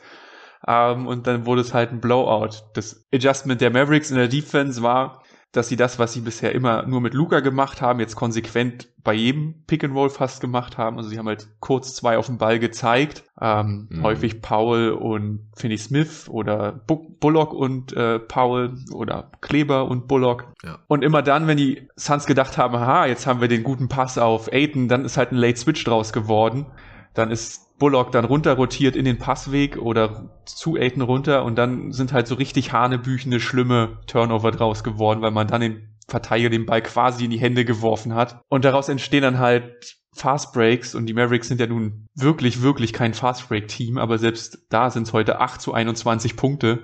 Ähm, 0.68 1.08
und 1.08 1.28
dann 1.28 1.46
wurde 1.46 1.62
es 1.62 1.74
halt 1.74 1.92
ein 1.92 2.02
Blowout. 2.02 2.64
Das 2.74 3.06
Adjustment 3.14 3.62
der 3.62 3.72
Mavericks 3.72 4.12
in 4.12 4.18
der 4.18 4.28
Defense 4.28 4.82
war, 4.82 5.24
dass 5.54 5.68
sie 5.68 5.76
das, 5.76 6.00
was 6.00 6.14
sie 6.14 6.22
bisher 6.22 6.54
immer 6.54 6.84
nur 6.88 7.00
mit 7.00 7.14
Luca 7.14 7.40
gemacht 7.40 7.80
haben, 7.80 8.00
jetzt 8.00 8.16
konsequent 8.16 8.90
bei 9.04 9.14
jedem 9.14 9.64
Pick 9.68 9.84
and 9.84 9.94
Roll 9.94 10.10
fast 10.10 10.42
gemacht 10.42 10.80
haben. 10.80 10.98
Also 10.98 11.10
sie 11.10 11.20
haben 11.20 11.28
halt 11.28 11.48
kurz 11.60 11.94
zwei 11.94 12.18
auf 12.18 12.26
den 12.26 12.40
Ball 12.40 12.58
gezeigt. 12.58 13.24
Ähm, 13.40 13.88
mhm. 13.90 14.02
Häufig 14.02 14.42
Paul 14.42 14.90
und 14.90 15.48
Finney 15.56 15.78
Smith 15.78 16.28
oder 16.28 16.72
Bu 16.72 17.08
Bullock 17.20 17.54
und 17.54 17.94
äh, 17.94 18.20
Paul 18.20 18.74
oder 18.92 19.32
Kleber 19.42 19.86
und 19.86 20.08
Bullock. 20.08 20.48
Ja. 20.64 20.80
Und 20.88 21.04
immer 21.04 21.22
dann, 21.22 21.46
wenn 21.46 21.58
die 21.58 21.88
Suns 21.96 22.26
gedacht 22.26 22.58
haben, 22.58 22.76
aha, 22.76 23.06
jetzt 23.06 23.28
haben 23.28 23.40
wir 23.40 23.48
den 23.48 23.64
guten 23.64 23.88
Pass 23.88 24.18
auf 24.18 24.52
Aiden, 24.52 24.88
dann 24.88 25.06
ist 25.06 25.18
halt 25.18 25.32
ein 25.32 25.38
Late 25.38 25.58
Switch 25.58 25.84
draus 25.84 26.12
geworden. 26.14 26.66
Dann 27.14 27.30
ist 27.30 27.63
Bullock 27.80 28.12
dann 28.12 28.26
runterrotiert 28.26 28.96
in 28.96 29.06
den 29.06 29.18
Passweg 29.18 29.78
oder 29.78 30.30
zu 30.46 30.76
Aiden 30.76 31.02
runter 31.02 31.44
und 31.44 31.56
dann 31.56 31.92
sind 31.92 32.14
halt 32.14 32.28
so 32.28 32.36
richtig 32.36 32.72
hanebüchende, 32.72 33.40
schlimme 33.40 34.00
Turnover 34.08 34.52
draus 34.52 34.84
geworden, 34.84 35.22
weil 35.22 35.32
man 35.32 35.48
dann 35.48 35.62
den 35.62 35.90
Verteidiger 36.08 36.50
den 36.50 36.66
Ball 36.66 36.82
quasi 36.82 37.26
in 37.26 37.32
die 37.32 37.40
Hände 37.40 37.66
geworfen 37.66 38.14
hat. 38.14 38.42
Und 38.50 38.66
daraus 38.66 38.90
entstehen 38.90 39.24
dann 39.24 39.40
halt 39.40 39.98
Fast 40.14 40.54
Breaks 40.54 40.94
und 40.94 41.08
die 41.08 41.14
Mavericks 41.14 41.48
sind 41.48 41.60
ja 41.60 41.68
nun 41.68 42.08
wirklich, 42.14 42.62
wirklich 42.62 42.94
kein 42.94 43.14
Fast 43.14 43.50
Break 43.50 43.68
Team, 43.68 43.98
aber 43.98 44.20
selbst 44.20 44.68
da 44.70 44.90
sind 44.90 45.08
es 45.08 45.14
heute 45.14 45.40
8 45.40 45.60
zu 45.60 45.74
21 45.74 46.36
Punkte 46.36 46.84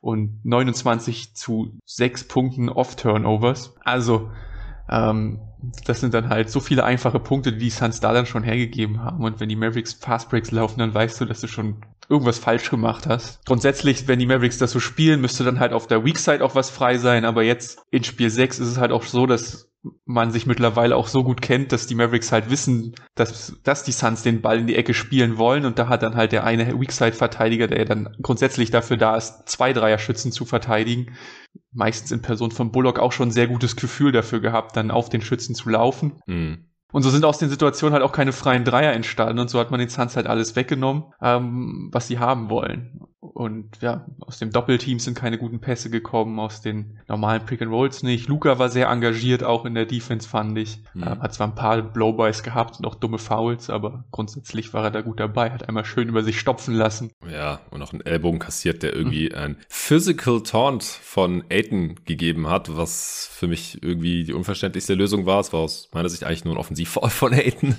und 0.00 0.40
29 0.44 1.34
zu 1.34 1.78
6 1.84 2.28
Punkten 2.28 2.68
Off-Turnovers. 2.70 3.74
Also 3.84 4.30
ähm, 4.88 5.40
das 5.86 6.00
sind 6.00 6.14
dann 6.14 6.28
halt 6.28 6.50
so 6.50 6.60
viele 6.60 6.84
einfache 6.84 7.20
Punkte, 7.20 7.52
die 7.52 7.58
die 7.58 7.70
Suns 7.70 8.00
da 8.00 8.12
dann 8.12 8.26
schon 8.26 8.42
hergegeben 8.42 9.00
haben. 9.00 9.24
Und 9.24 9.40
wenn 9.40 9.48
die 9.48 9.56
Mavericks 9.56 9.94
Fastbreaks 9.94 10.50
laufen, 10.50 10.78
dann 10.78 10.94
weißt 10.94 11.20
du, 11.20 11.24
dass 11.24 11.40
du 11.40 11.48
schon 11.48 11.76
irgendwas 12.08 12.38
falsch 12.38 12.70
gemacht 12.70 13.06
hast. 13.06 13.44
Grundsätzlich, 13.46 14.08
wenn 14.08 14.18
die 14.18 14.26
Mavericks 14.26 14.58
das 14.58 14.72
so 14.72 14.80
spielen, 14.80 15.20
müsste 15.20 15.44
dann 15.44 15.60
halt 15.60 15.72
auf 15.72 15.86
der 15.86 16.04
Weak 16.04 16.18
Side 16.18 16.44
auch 16.44 16.54
was 16.54 16.70
frei 16.70 16.98
sein. 16.98 17.24
Aber 17.24 17.42
jetzt 17.42 17.82
in 17.90 18.04
Spiel 18.04 18.30
6 18.30 18.58
ist 18.58 18.68
es 18.68 18.78
halt 18.78 18.92
auch 18.92 19.04
so, 19.04 19.26
dass 19.26 19.70
man 20.04 20.30
sich 20.30 20.46
mittlerweile 20.46 20.96
auch 20.96 21.08
so 21.08 21.24
gut 21.24 21.42
kennt, 21.42 21.72
dass 21.72 21.86
die 21.86 21.94
Mavericks 21.94 22.32
halt 22.32 22.50
wissen, 22.50 22.94
dass, 23.14 23.54
dass 23.64 23.84
die 23.84 23.92
Suns 23.92 24.22
den 24.22 24.40
Ball 24.40 24.58
in 24.60 24.66
die 24.66 24.76
Ecke 24.76 24.94
spielen 24.94 25.36
wollen 25.36 25.66
und 25.66 25.78
da 25.78 25.88
hat 25.88 26.02
dann 26.02 26.16
halt 26.16 26.32
der 26.32 26.44
eine 26.44 26.80
Weakside-Verteidiger, 26.80 27.66
der 27.66 27.84
dann 27.84 28.16
grundsätzlich 28.22 28.70
dafür 28.70 28.96
da 28.96 29.16
ist, 29.16 29.46
zwei 29.46 29.72
Dreierschützen 29.72 30.32
zu 30.32 30.46
verteidigen, 30.46 31.16
meistens 31.72 32.12
in 32.12 32.22
Person 32.22 32.50
von 32.50 32.72
Bullock 32.72 32.98
auch 32.98 33.12
schon 33.12 33.28
ein 33.28 33.32
sehr 33.32 33.46
gutes 33.46 33.76
Gefühl 33.76 34.12
dafür 34.12 34.40
gehabt, 34.40 34.76
dann 34.76 34.90
auf 34.90 35.08
den 35.10 35.20
Schützen 35.20 35.54
zu 35.54 35.68
laufen. 35.68 36.20
Mhm. 36.26 36.64
Und 36.94 37.02
so 37.02 37.10
sind 37.10 37.24
aus 37.24 37.38
den 37.38 37.48
Situationen 37.50 37.92
halt 37.92 38.04
auch 38.04 38.12
keine 38.12 38.30
freien 38.30 38.64
Dreier 38.64 38.92
entstanden 38.92 39.40
und 39.40 39.50
so 39.50 39.58
hat 39.58 39.72
man 39.72 39.80
den 39.80 39.88
Suns 39.88 40.14
halt 40.14 40.28
alles 40.28 40.54
weggenommen, 40.54 41.12
ähm, 41.20 41.88
was 41.90 42.06
sie 42.06 42.20
haben 42.20 42.50
wollen. 42.50 43.00
Und 43.34 43.80
ja, 43.80 44.06
aus 44.20 44.38
dem 44.38 44.52
Doppelteam 44.52 45.00
sind 45.00 45.18
keine 45.18 45.38
guten 45.38 45.58
Pässe 45.58 45.90
gekommen, 45.90 46.38
aus 46.38 46.62
den 46.62 47.00
normalen 47.08 47.44
Pick 47.44 47.60
and 47.62 47.72
Rolls 47.72 48.04
nicht. 48.04 48.28
Luca 48.28 48.60
war 48.60 48.68
sehr 48.68 48.86
engagiert, 48.88 49.42
auch 49.42 49.64
in 49.64 49.74
der 49.74 49.86
Defense 49.86 50.28
fand 50.28 50.56
ich. 50.56 50.78
Mhm. 50.94 51.02
Ähm, 51.02 51.20
hat 51.20 51.34
zwar 51.34 51.48
ein 51.48 51.56
paar 51.56 51.82
Blowbys 51.82 52.44
gehabt 52.44 52.78
und 52.78 52.86
auch 52.86 52.94
dumme 52.94 53.18
Fouls, 53.18 53.70
aber 53.70 54.04
grundsätzlich 54.12 54.72
war 54.72 54.84
er 54.84 54.92
da 54.92 55.00
gut 55.00 55.18
dabei, 55.18 55.50
hat 55.50 55.68
einmal 55.68 55.84
schön 55.84 56.08
über 56.08 56.22
sich 56.22 56.38
stopfen 56.38 56.76
lassen. 56.76 57.10
Ja, 57.28 57.60
und 57.70 57.82
auch 57.82 57.92
einen 57.92 58.06
Ellbogen 58.06 58.38
kassiert, 58.38 58.84
der 58.84 58.94
irgendwie 58.94 59.30
mhm. 59.30 59.34
ein 59.34 59.56
Physical 59.68 60.40
Taunt 60.44 60.84
von 60.84 61.42
Aiden 61.50 62.04
gegeben 62.04 62.48
hat, 62.48 62.76
was 62.76 63.28
für 63.32 63.48
mich 63.48 63.82
irgendwie 63.82 64.22
die 64.22 64.32
unverständlichste 64.32 64.94
Lösung 64.94 65.26
war. 65.26 65.40
Es 65.40 65.52
war 65.52 65.60
aus 65.60 65.90
meiner 65.92 66.08
Sicht 66.08 66.22
eigentlich 66.22 66.44
nur 66.44 66.54
ein 66.54 66.58
Offensivfall 66.58 67.10
von 67.10 67.34
Aiden. 67.34 67.76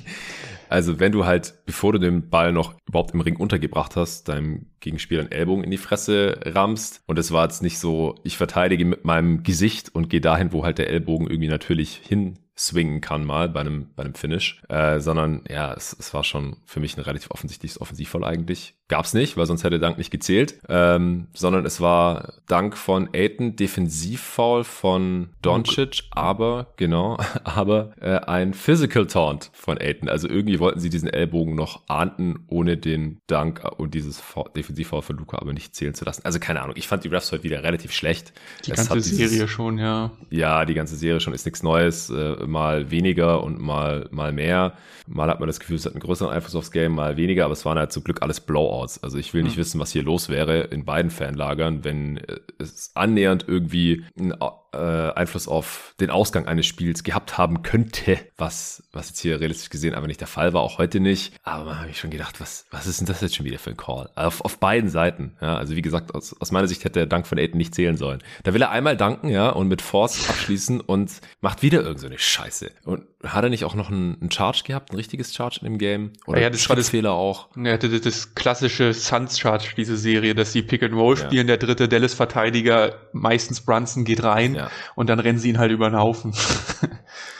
Also 0.69 0.99
wenn 0.99 1.11
du 1.11 1.25
halt, 1.25 1.53
bevor 1.65 1.93
du 1.93 1.99
den 1.99 2.29
Ball 2.29 2.51
noch 2.51 2.75
überhaupt 2.87 3.13
im 3.13 3.21
Ring 3.21 3.37
untergebracht 3.37 3.95
hast, 3.95 4.27
deinem 4.27 4.65
Gegenspieler 4.85 5.21
einen 5.21 5.31
Ellbogen 5.31 5.63
in 5.63 5.71
die 5.71 5.77
Fresse 5.77 6.39
rammst 6.45 7.01
und 7.07 7.19
es 7.19 7.31
war 7.31 7.43
jetzt 7.43 7.63
nicht 7.63 7.79
so, 7.79 8.15
ich 8.23 8.37
verteidige 8.37 8.85
mit 8.85 9.03
meinem 9.03 9.43
Gesicht 9.43 9.93
und 9.93 10.09
gehe 10.09 10.21
dahin, 10.21 10.53
wo 10.53 10.63
halt 10.63 10.77
der 10.77 10.89
Ellbogen 10.89 11.27
irgendwie 11.27 11.49
natürlich 11.49 11.99
hin 12.07 12.37
swingen 12.57 13.01
kann 13.01 13.25
mal 13.25 13.49
bei 13.49 13.59
einem, 13.59 13.89
bei 13.95 14.03
einem 14.03 14.15
Finish, 14.15 14.61
äh, 14.69 14.99
sondern 14.99 15.43
ja, 15.49 15.73
es, 15.73 15.95
es 15.99 16.13
war 16.13 16.23
schon 16.23 16.57
für 16.65 16.79
mich 16.79 16.97
ein 16.97 17.01
relativ 17.01 17.31
offensichtliches 17.31 17.81
Offensivfall 17.81 18.23
eigentlich. 18.23 18.75
Gab's 18.87 19.13
nicht, 19.13 19.35
weil 19.35 19.45
sonst 19.45 19.63
hätte 19.63 19.79
Dank 19.79 19.97
nicht 19.97 20.11
gezählt, 20.11 20.59
ähm, 20.69 21.27
sondern 21.33 21.65
es 21.65 21.81
war 21.81 22.33
Dank 22.47 22.77
von 22.77 23.09
Aiton, 23.13 23.55
Defensivfoul 23.55 24.63
von 24.63 25.29
Doncic, 25.41 26.03
aber, 26.11 26.73
genau, 26.77 27.17
aber 27.43 27.91
äh, 27.99 28.19
ein 28.19 28.53
Physical 28.53 29.07
Taunt 29.07 29.49
von 29.53 29.77
Aiton. 29.79 30.07
Also 30.07 30.29
irgendwie 30.29 30.59
wollten 30.59 30.79
sie 30.79 30.89
diesen 30.89 31.09
Ellbogen 31.09 31.55
noch 31.55 31.89
ahnden, 31.89 32.45
ohne 32.47 32.77
den 32.77 33.19
Dank 33.27 33.63
und 33.77 33.93
dieses 33.95 34.23
Defensivfoul 34.55 34.74
von 34.83 35.17
Luca 35.17 35.37
aber 35.37 35.53
nicht 35.53 35.75
zählen 35.75 35.93
zu 35.93 36.05
lassen. 36.05 36.23
Also 36.25 36.39
keine 36.39 36.61
Ahnung, 36.61 36.75
ich 36.77 36.87
fand 36.87 37.03
die 37.03 37.07
Refs 37.07 37.31
heute 37.31 37.43
wieder 37.43 37.63
relativ 37.63 37.91
schlecht. 37.91 38.33
Die 38.65 38.71
es 38.71 38.77
ganze 38.77 39.01
Serie 39.01 39.29
dieses, 39.29 39.49
schon, 39.49 39.77
ja. 39.77 40.11
Ja, 40.29 40.65
die 40.65 40.73
ganze 40.73 40.95
Serie 40.95 41.19
schon 41.19 41.33
ist 41.33 41.45
nichts 41.45 41.63
Neues. 41.63 42.09
Äh, 42.09 42.45
mal 42.45 42.91
weniger 42.91 43.43
und 43.43 43.59
mal, 43.59 44.07
mal 44.11 44.31
mehr. 44.31 44.73
Mal 45.07 45.29
hat 45.29 45.39
man 45.39 45.47
das 45.47 45.59
Gefühl, 45.59 45.75
es 45.75 45.85
hat 45.85 45.93
einen 45.93 46.01
größeren 46.01 46.33
Einfluss 46.33 46.55
aufs 46.55 46.71
Game, 46.71 46.93
mal 46.93 47.15
weniger, 47.15 47.45
aber 47.45 47.53
es 47.53 47.63
waren 47.63 47.77
halt 47.77 47.91
zum 47.91 48.03
Glück 48.03 48.21
alles 48.21 48.39
Blowouts. 48.41 49.03
Also 49.03 49.17
ich 49.17 49.33
will 49.33 49.43
nicht 49.43 49.55
mhm. 49.55 49.61
wissen, 49.61 49.79
was 49.79 49.91
hier 49.91 50.03
los 50.03 50.29
wäre 50.29 50.61
in 50.61 50.83
beiden 50.83 51.11
Fanlagern, 51.11 51.83
wenn 51.83 52.19
es 52.57 52.91
annähernd 52.95 53.45
irgendwie 53.47 54.03
ein 54.19 54.33
äh, 54.75 55.19
Einfluss 55.19 55.47
auf 55.47 55.93
den 55.99 56.09
Ausgang 56.09 56.47
eines 56.47 56.65
Spiels 56.65 57.03
gehabt 57.03 57.37
haben 57.37 57.63
könnte, 57.63 58.19
was, 58.37 58.83
was 58.91 59.09
jetzt 59.09 59.19
hier 59.19 59.39
realistisch 59.39 59.69
gesehen 59.69 59.95
aber 59.95 60.07
nicht 60.07 60.19
der 60.19 60.27
Fall 60.27 60.53
war, 60.53 60.61
auch 60.61 60.77
heute 60.77 60.99
nicht. 60.99 61.33
Aber 61.43 61.65
man 61.65 61.79
habe 61.79 61.89
ich 61.89 61.99
schon 61.99 62.09
gedacht, 62.09 62.41
was, 62.41 62.65
was 62.71 62.87
ist 62.87 62.99
denn 62.99 63.07
das 63.07 63.21
jetzt 63.21 63.35
schon 63.35 63.45
wieder 63.45 63.59
für 63.59 63.71
ein 63.71 63.77
Call? 63.77 64.09
Auf, 64.15 64.41
auf 64.41 64.59
beiden 64.59 64.89
Seiten. 64.89 65.37
Ja, 65.41 65.57
also 65.57 65.75
wie 65.75 65.81
gesagt, 65.81 66.13
aus, 66.13 66.35
aus 66.39 66.51
meiner 66.51 66.67
Sicht 66.67 66.83
hätte 66.83 66.99
der 66.99 67.05
Dank 67.05 67.27
von 67.27 67.37
Aiden 67.37 67.57
nicht 67.57 67.73
zählen 67.73 67.97
sollen. 67.97 68.21
Da 68.43 68.53
will 68.53 68.61
er 68.61 68.71
einmal 68.71 68.97
danken, 68.97 69.29
ja, 69.29 69.49
und 69.49 69.67
mit 69.67 69.81
Force 69.81 70.29
abschließen 70.29 70.81
und 70.81 71.11
macht 71.41 71.61
wieder 71.61 71.81
irgendeine 71.81 72.15
so 72.15 72.19
Scheiße. 72.19 72.71
Und 72.83 73.03
hat 73.23 73.43
er 73.43 73.49
nicht 73.49 73.65
auch 73.65 73.75
noch 73.75 73.89
einen, 73.89 74.17
einen 74.21 74.31
Charge 74.31 74.63
gehabt, 74.65 74.91
ein 74.91 74.95
richtiges 74.95 75.33
Charge 75.33 75.59
in 75.61 75.65
dem 75.65 75.77
Game? 75.77 76.13
Oder 76.25 76.41
ja, 76.41 76.49
das 76.49 76.67
war 76.69 76.75
das 76.75 76.89
Fehler 76.89 77.13
auch. 77.13 77.49
Ja, 77.55 77.77
das, 77.77 78.01
das 78.01 78.35
klassische 78.35 78.93
Suns 78.93 79.39
Charge, 79.39 79.69
diese 79.77 79.97
Serie, 79.97 80.35
dass 80.35 80.51
sie 80.51 80.61
Pick 80.61 80.83
and 80.83 80.93
Roll 80.93 81.17
spielen, 81.17 81.47
ja. 81.47 81.55
der 81.55 81.57
dritte 81.57 81.87
Dallas-Verteidiger, 81.87 82.95
meistens 83.13 83.61
Brunson 83.61 84.03
geht 84.03 84.23
rein 84.23 84.55
ja. 84.55 84.64
Und 84.95 85.09
dann 85.09 85.19
rennen 85.19 85.39
sie 85.39 85.49
ihn 85.49 85.57
halt 85.57 85.71
über 85.71 85.89
den 85.89 85.99
Haufen. 85.99 86.33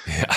ja. 0.05 0.27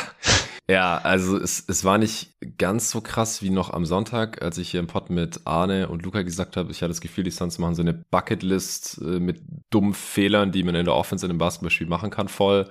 Ja, 0.71 0.99
also 0.99 1.39
es, 1.39 1.65
es 1.67 1.83
war 1.85 1.97
nicht 1.97 2.35
ganz 2.59 2.91
so 2.91 3.01
krass 3.01 3.41
wie 3.41 3.49
noch 3.49 3.73
am 3.73 3.87
Sonntag, 3.87 4.43
als 4.43 4.59
ich 4.59 4.71
hier 4.71 4.81
im 4.81 4.87
Pod 4.87 5.09
mit 5.09 5.41
Arne 5.47 5.89
und 5.89 6.05
Luca 6.05 6.21
gesagt 6.21 6.59
habe, 6.59 6.71
ich 6.71 6.83
hatte 6.83 6.89
das 6.91 7.01
Gefühl, 7.01 7.25
die 7.25 7.31
Suns 7.31 7.59
machen 7.59 7.75
so 7.75 7.81
eine 7.81 7.95
Bucketlist 7.95 9.01
äh, 9.01 9.19
mit 9.19 9.41
dummen 9.71 9.95
Fehlern, 9.95 10.53
die 10.53 10.63
man 10.65 10.75
in 10.75 10.85
der 10.85 10.95
Offense 10.95 11.25
in 11.25 11.31
einem 11.31 11.39
Basketballspiel 11.39 11.87
machen 11.87 12.11
kann, 12.11 12.29
voll 12.29 12.69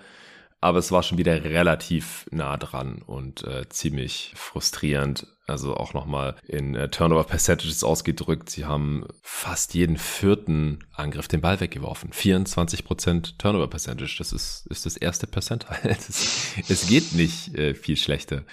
aber 0.59 0.79
es 0.79 0.91
war 0.91 1.03
schon 1.03 1.17
wieder 1.17 1.43
relativ 1.43 2.25
nah 2.31 2.57
dran 2.57 3.01
und 3.05 3.43
äh, 3.43 3.69
ziemlich 3.69 4.33
frustrierend. 4.35 5.27
Also 5.45 5.77
auch 5.77 5.93
nochmal 5.93 6.35
in 6.45 6.75
äh, 6.75 6.89
Turnover 6.89 7.23
Percentages 7.23 7.83
ausgedrückt. 7.83 8.49
Sie 8.49 8.65
haben 8.65 9.05
fast 9.21 9.75
jeden 9.75 9.97
vierten 9.97 10.79
Angriff 10.93 11.29
den 11.29 11.39
Ball 11.39 11.61
weggeworfen. 11.61 12.11
24% 12.11 13.37
Turnover 13.37 13.67
Percentage. 13.67 14.15
Das 14.17 14.33
ist, 14.33 14.67
ist 14.67 14.85
das 14.85 14.97
erste 14.97 15.25
Percentile. 15.25 15.77
es 16.67 16.87
geht 16.87 17.13
nicht 17.13 17.55
äh, 17.55 17.75
viel 17.75 17.95
schlechter. 17.95 18.43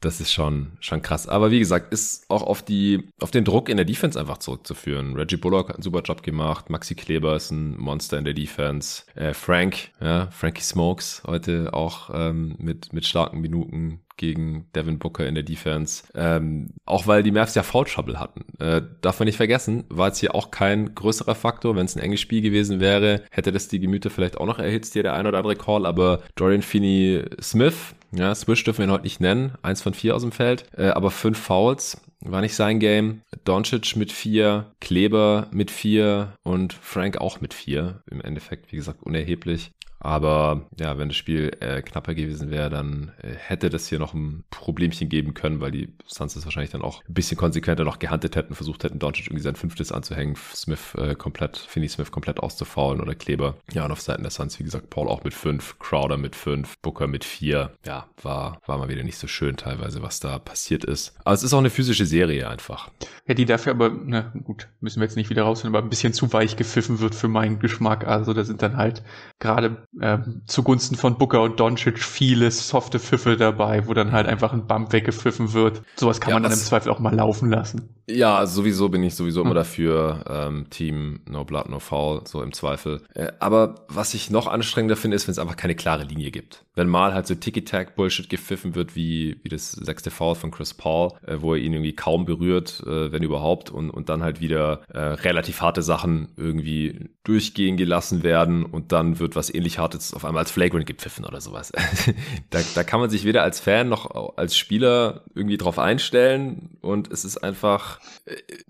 Das 0.00 0.20
ist 0.20 0.32
schon, 0.32 0.72
schon 0.78 1.02
krass. 1.02 1.28
Aber 1.28 1.50
wie 1.50 1.58
gesagt, 1.58 1.92
ist 1.92 2.30
auch 2.30 2.42
auf 2.42 2.62
die, 2.62 3.08
auf 3.20 3.32
den 3.32 3.44
Druck 3.44 3.68
in 3.68 3.76
der 3.76 3.86
Defense 3.86 4.18
einfach 4.18 4.38
zurückzuführen. 4.38 5.16
Reggie 5.16 5.36
Bullock 5.36 5.68
hat 5.68 5.76
einen 5.76 5.82
super 5.82 6.02
Job 6.02 6.22
gemacht. 6.22 6.70
Maxi 6.70 6.94
Kleber 6.94 7.34
ist 7.34 7.50
ein 7.50 7.76
Monster 7.76 8.16
in 8.16 8.24
der 8.24 8.34
Defense. 8.34 9.02
Äh, 9.16 9.34
Frank, 9.34 9.90
ja, 10.00 10.30
Frankie 10.30 10.62
Smokes 10.62 11.22
heute 11.26 11.74
auch 11.74 12.10
ähm, 12.12 12.54
mit, 12.58 12.92
mit 12.92 13.06
starken 13.06 13.40
Minuten 13.40 14.00
gegen 14.18 14.66
Devin 14.74 14.98
Booker 14.98 15.26
in 15.26 15.34
der 15.34 15.44
Defense. 15.44 16.04
Ähm, 16.14 16.70
auch 16.84 17.06
weil 17.06 17.22
die 17.22 17.30
Mavs 17.30 17.54
ja 17.54 17.62
Foul 17.62 17.86
Trouble 17.86 18.20
hatten. 18.20 18.44
Äh, 18.58 18.82
darf 19.00 19.18
man 19.18 19.26
nicht 19.26 19.36
vergessen, 19.36 19.84
war 19.88 20.08
jetzt 20.08 20.18
hier 20.18 20.34
auch 20.34 20.50
kein 20.50 20.94
größerer 20.94 21.34
Faktor. 21.34 21.74
Wenn 21.74 21.86
es 21.86 21.96
ein 21.96 22.02
enges 22.02 22.20
Spiel 22.20 22.42
gewesen 22.42 22.80
wäre, 22.80 23.22
hätte 23.30 23.52
das 23.52 23.68
die 23.68 23.80
Gemüter 23.80 24.10
vielleicht 24.10 24.36
auch 24.36 24.46
noch 24.46 24.58
erhitzt, 24.58 24.92
hier 24.92 25.02
der 25.02 25.14
ein 25.14 25.26
oder 25.26 25.38
andere 25.38 25.56
Call. 25.56 25.86
Aber 25.86 26.20
Dorian 26.34 26.62
Finney 26.62 27.24
Smith 27.40 27.94
ja, 28.12 28.34
Swish 28.34 28.64
dürfen 28.64 28.78
wir 28.78 28.86
ihn 28.86 28.92
heute 28.92 29.04
nicht 29.04 29.20
nennen. 29.20 29.54
Eins 29.62 29.82
von 29.82 29.94
vier 29.94 30.16
aus 30.16 30.22
dem 30.22 30.32
Feld. 30.32 30.64
Äh, 30.76 30.88
aber 30.88 31.10
fünf 31.10 31.38
Fouls 31.38 32.00
war 32.20 32.40
nicht 32.40 32.54
sein 32.54 32.80
Game. 32.80 33.22
Doncic 33.44 33.96
mit 33.96 34.12
vier, 34.12 34.72
Kleber 34.80 35.48
mit 35.50 35.70
vier 35.70 36.34
und 36.42 36.72
Frank 36.72 37.18
auch 37.18 37.40
mit 37.40 37.54
vier. 37.54 38.02
Im 38.10 38.20
Endeffekt, 38.20 38.72
wie 38.72 38.76
gesagt, 38.76 39.02
unerheblich. 39.02 39.72
Aber 40.00 40.66
ja, 40.78 40.96
wenn 40.98 41.08
das 41.08 41.16
Spiel 41.16 41.56
äh, 41.60 41.82
knapper 41.82 42.14
gewesen 42.14 42.50
wäre, 42.50 42.70
dann 42.70 43.12
äh, 43.22 43.34
hätte 43.34 43.70
das 43.70 43.88
hier 43.88 43.98
noch 43.98 44.14
ein 44.14 44.44
Problemchen 44.50 45.08
geben 45.08 45.34
können, 45.34 45.60
weil 45.60 45.70
die 45.70 45.92
Suns 46.06 46.36
es 46.36 46.44
wahrscheinlich 46.44 46.70
dann 46.70 46.82
auch 46.82 47.02
ein 47.08 47.14
bisschen 47.14 47.36
konsequenter 47.36 47.84
noch 47.84 47.98
gehandelt 47.98 48.36
hätten, 48.36 48.54
versucht 48.54 48.84
hätten, 48.84 48.98
Doncic 48.98 49.26
irgendwie 49.26 49.42
sein 49.42 49.56
fünftes 49.56 49.90
anzuhängen, 49.90 50.36
Smith 50.54 50.94
äh, 50.96 51.14
komplett, 51.14 51.56
Finney 51.56 51.88
Smith 51.88 52.12
komplett 52.12 52.38
auszufaulen 52.40 53.00
oder 53.00 53.14
Kleber. 53.14 53.56
Ja, 53.72 53.84
und 53.84 53.92
auf 53.92 54.00
Seiten 54.00 54.22
der 54.22 54.30
Suns, 54.30 54.58
wie 54.58 54.64
gesagt, 54.64 54.90
Paul 54.90 55.08
auch 55.08 55.24
mit 55.24 55.34
fünf, 55.34 55.78
Crowder 55.78 56.16
mit 56.16 56.36
fünf, 56.36 56.78
Booker 56.78 57.06
mit 57.06 57.24
vier. 57.24 57.72
Ja, 57.84 58.06
war, 58.22 58.60
war 58.66 58.78
mal 58.78 58.88
wieder 58.88 59.02
nicht 59.02 59.18
so 59.18 59.26
schön 59.26 59.56
teilweise, 59.56 60.02
was 60.02 60.20
da 60.20 60.38
passiert 60.38 60.84
ist. 60.84 61.16
Aber 61.24 61.34
es 61.34 61.42
ist 61.42 61.52
auch 61.52 61.58
eine 61.58 61.70
physische 61.70 62.06
Serie 62.06 62.48
einfach. 62.48 62.90
Ja, 63.26 63.34
die 63.34 63.44
dafür 63.44 63.72
aber, 63.72 63.90
na 63.90 64.32
gut, 64.44 64.68
müssen 64.80 65.00
wir 65.00 65.04
jetzt 65.04 65.16
nicht 65.16 65.30
wieder 65.30 65.42
rausholen, 65.42 65.74
aber 65.74 65.84
ein 65.84 65.90
bisschen 65.90 66.12
zu 66.12 66.32
weich 66.32 66.56
gepfiffen 66.56 67.00
wird 67.00 67.14
für 67.14 67.28
meinen 67.28 67.58
Geschmack. 67.58 68.06
Also 68.06 68.32
da 68.32 68.44
sind 68.44 68.62
dann 68.62 68.76
halt 68.76 69.02
gerade 69.38 69.87
ähm, 70.00 70.42
zugunsten 70.46 70.96
von 70.96 71.18
Booker 71.18 71.42
und 71.42 71.58
Doncic 71.60 71.98
viele 71.98 72.50
softe 72.50 72.98
Pfiffe 72.98 73.36
dabei, 73.36 73.86
wo 73.86 73.94
dann 73.94 74.12
halt 74.12 74.26
einfach 74.26 74.52
ein 74.52 74.66
Bump 74.66 74.92
weggepfiffen 74.92 75.52
wird. 75.52 75.82
Sowas 75.96 76.20
kann 76.20 76.30
ja, 76.30 76.36
man 76.36 76.44
dann 76.44 76.52
im 76.52 76.58
Zweifel 76.58 76.90
auch 76.90 76.98
mal 76.98 77.14
laufen 77.14 77.50
lassen. 77.50 77.97
Ja, 78.10 78.38
also 78.38 78.62
sowieso 78.62 78.88
bin 78.88 79.02
ich 79.02 79.14
sowieso 79.14 79.42
immer 79.42 79.50
hm. 79.50 79.56
dafür, 79.56 80.24
ähm, 80.28 80.66
Team 80.70 81.20
No 81.28 81.44
Blood, 81.44 81.68
No 81.68 81.78
Foul, 81.78 82.22
so 82.26 82.42
im 82.42 82.52
Zweifel. 82.52 83.02
Äh, 83.14 83.32
aber 83.38 83.86
was 83.88 84.14
ich 84.14 84.30
noch 84.30 84.46
anstrengender 84.46 84.96
finde, 84.96 85.14
ist, 85.14 85.26
wenn 85.28 85.32
es 85.32 85.38
einfach 85.38 85.56
keine 85.56 85.74
klare 85.74 86.04
Linie 86.04 86.30
gibt. 86.30 86.64
Wenn 86.74 86.88
mal 86.88 87.12
halt 87.12 87.26
so 87.26 87.34
Tiki-Tack-Bullshit 87.34 88.30
gepfiffen 88.30 88.74
wird, 88.74 88.96
wie, 88.96 89.40
wie 89.42 89.48
das 89.50 89.72
sechste 89.72 90.10
Foul 90.10 90.36
von 90.36 90.50
Chris 90.50 90.72
Paul, 90.72 91.12
äh, 91.26 91.36
wo 91.40 91.54
er 91.54 91.60
ihn 91.60 91.74
irgendwie 91.74 91.94
kaum 91.94 92.24
berührt, 92.24 92.82
äh, 92.86 93.12
wenn 93.12 93.22
überhaupt, 93.22 93.68
und, 93.70 93.90
und 93.90 94.08
dann 94.08 94.22
halt 94.22 94.40
wieder 94.40 94.80
äh, 94.88 94.98
relativ 94.98 95.60
harte 95.60 95.82
Sachen 95.82 96.28
irgendwie 96.36 97.10
durchgehen 97.24 97.76
gelassen 97.76 98.22
werden 98.22 98.64
und 98.64 98.92
dann 98.92 99.18
wird 99.18 99.36
was 99.36 99.52
ähnlich 99.52 99.78
Hartes 99.78 100.14
auf 100.14 100.24
einmal 100.24 100.44
als 100.44 100.50
Flagrant 100.50 100.86
gepfiffen 100.86 101.26
oder 101.26 101.42
sowas. 101.42 101.72
da, 102.50 102.60
da 102.74 102.84
kann 102.84 103.00
man 103.00 103.10
sich 103.10 103.24
weder 103.24 103.42
als 103.42 103.60
Fan 103.60 103.90
noch 103.90 104.38
als 104.38 104.56
Spieler 104.56 105.24
irgendwie 105.34 105.58
drauf 105.58 105.78
einstellen 105.78 106.78
und 106.80 107.12
es 107.12 107.26
ist 107.26 107.36
einfach 107.36 107.97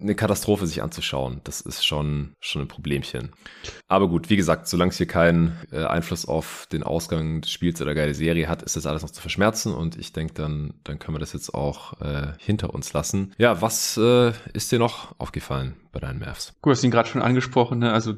eine 0.00 0.14
Katastrophe, 0.14 0.66
sich 0.66 0.82
anzuschauen. 0.82 1.40
Das 1.44 1.60
ist 1.60 1.84
schon, 1.84 2.34
schon 2.40 2.62
ein 2.62 2.68
Problemchen. 2.68 3.32
Aber 3.88 4.08
gut, 4.08 4.30
wie 4.30 4.36
gesagt, 4.36 4.68
solange 4.68 4.90
es 4.90 4.96
hier 4.96 5.06
keinen 5.06 5.56
äh, 5.72 5.84
Einfluss 5.84 6.26
auf 6.26 6.66
den 6.72 6.82
Ausgang 6.82 7.40
des 7.40 7.50
Spiels 7.50 7.80
oder 7.80 7.94
geile 7.94 8.14
Serie 8.14 8.48
hat, 8.48 8.62
ist 8.62 8.76
das 8.76 8.86
alles 8.86 9.02
noch 9.02 9.10
zu 9.10 9.20
verschmerzen 9.20 9.74
und 9.74 9.96
ich 9.96 10.12
denke, 10.12 10.34
dann, 10.34 10.74
dann 10.84 10.98
können 10.98 11.16
wir 11.16 11.20
das 11.20 11.32
jetzt 11.32 11.54
auch 11.54 12.00
äh, 12.00 12.32
hinter 12.38 12.74
uns 12.74 12.92
lassen. 12.92 13.34
Ja, 13.38 13.60
was 13.62 13.96
äh, 13.96 14.32
ist 14.52 14.72
dir 14.72 14.78
noch 14.78 15.18
aufgefallen 15.18 15.76
bei 15.98 16.06
deinen 16.06 16.20
Mavs? 16.20 16.54
Du 16.62 16.70
hast 16.70 16.84
ihn 16.84 16.90
gerade 16.90 17.08
schon 17.08 17.22
angesprochen, 17.22 17.80
ne? 17.80 17.92
also 17.92 18.14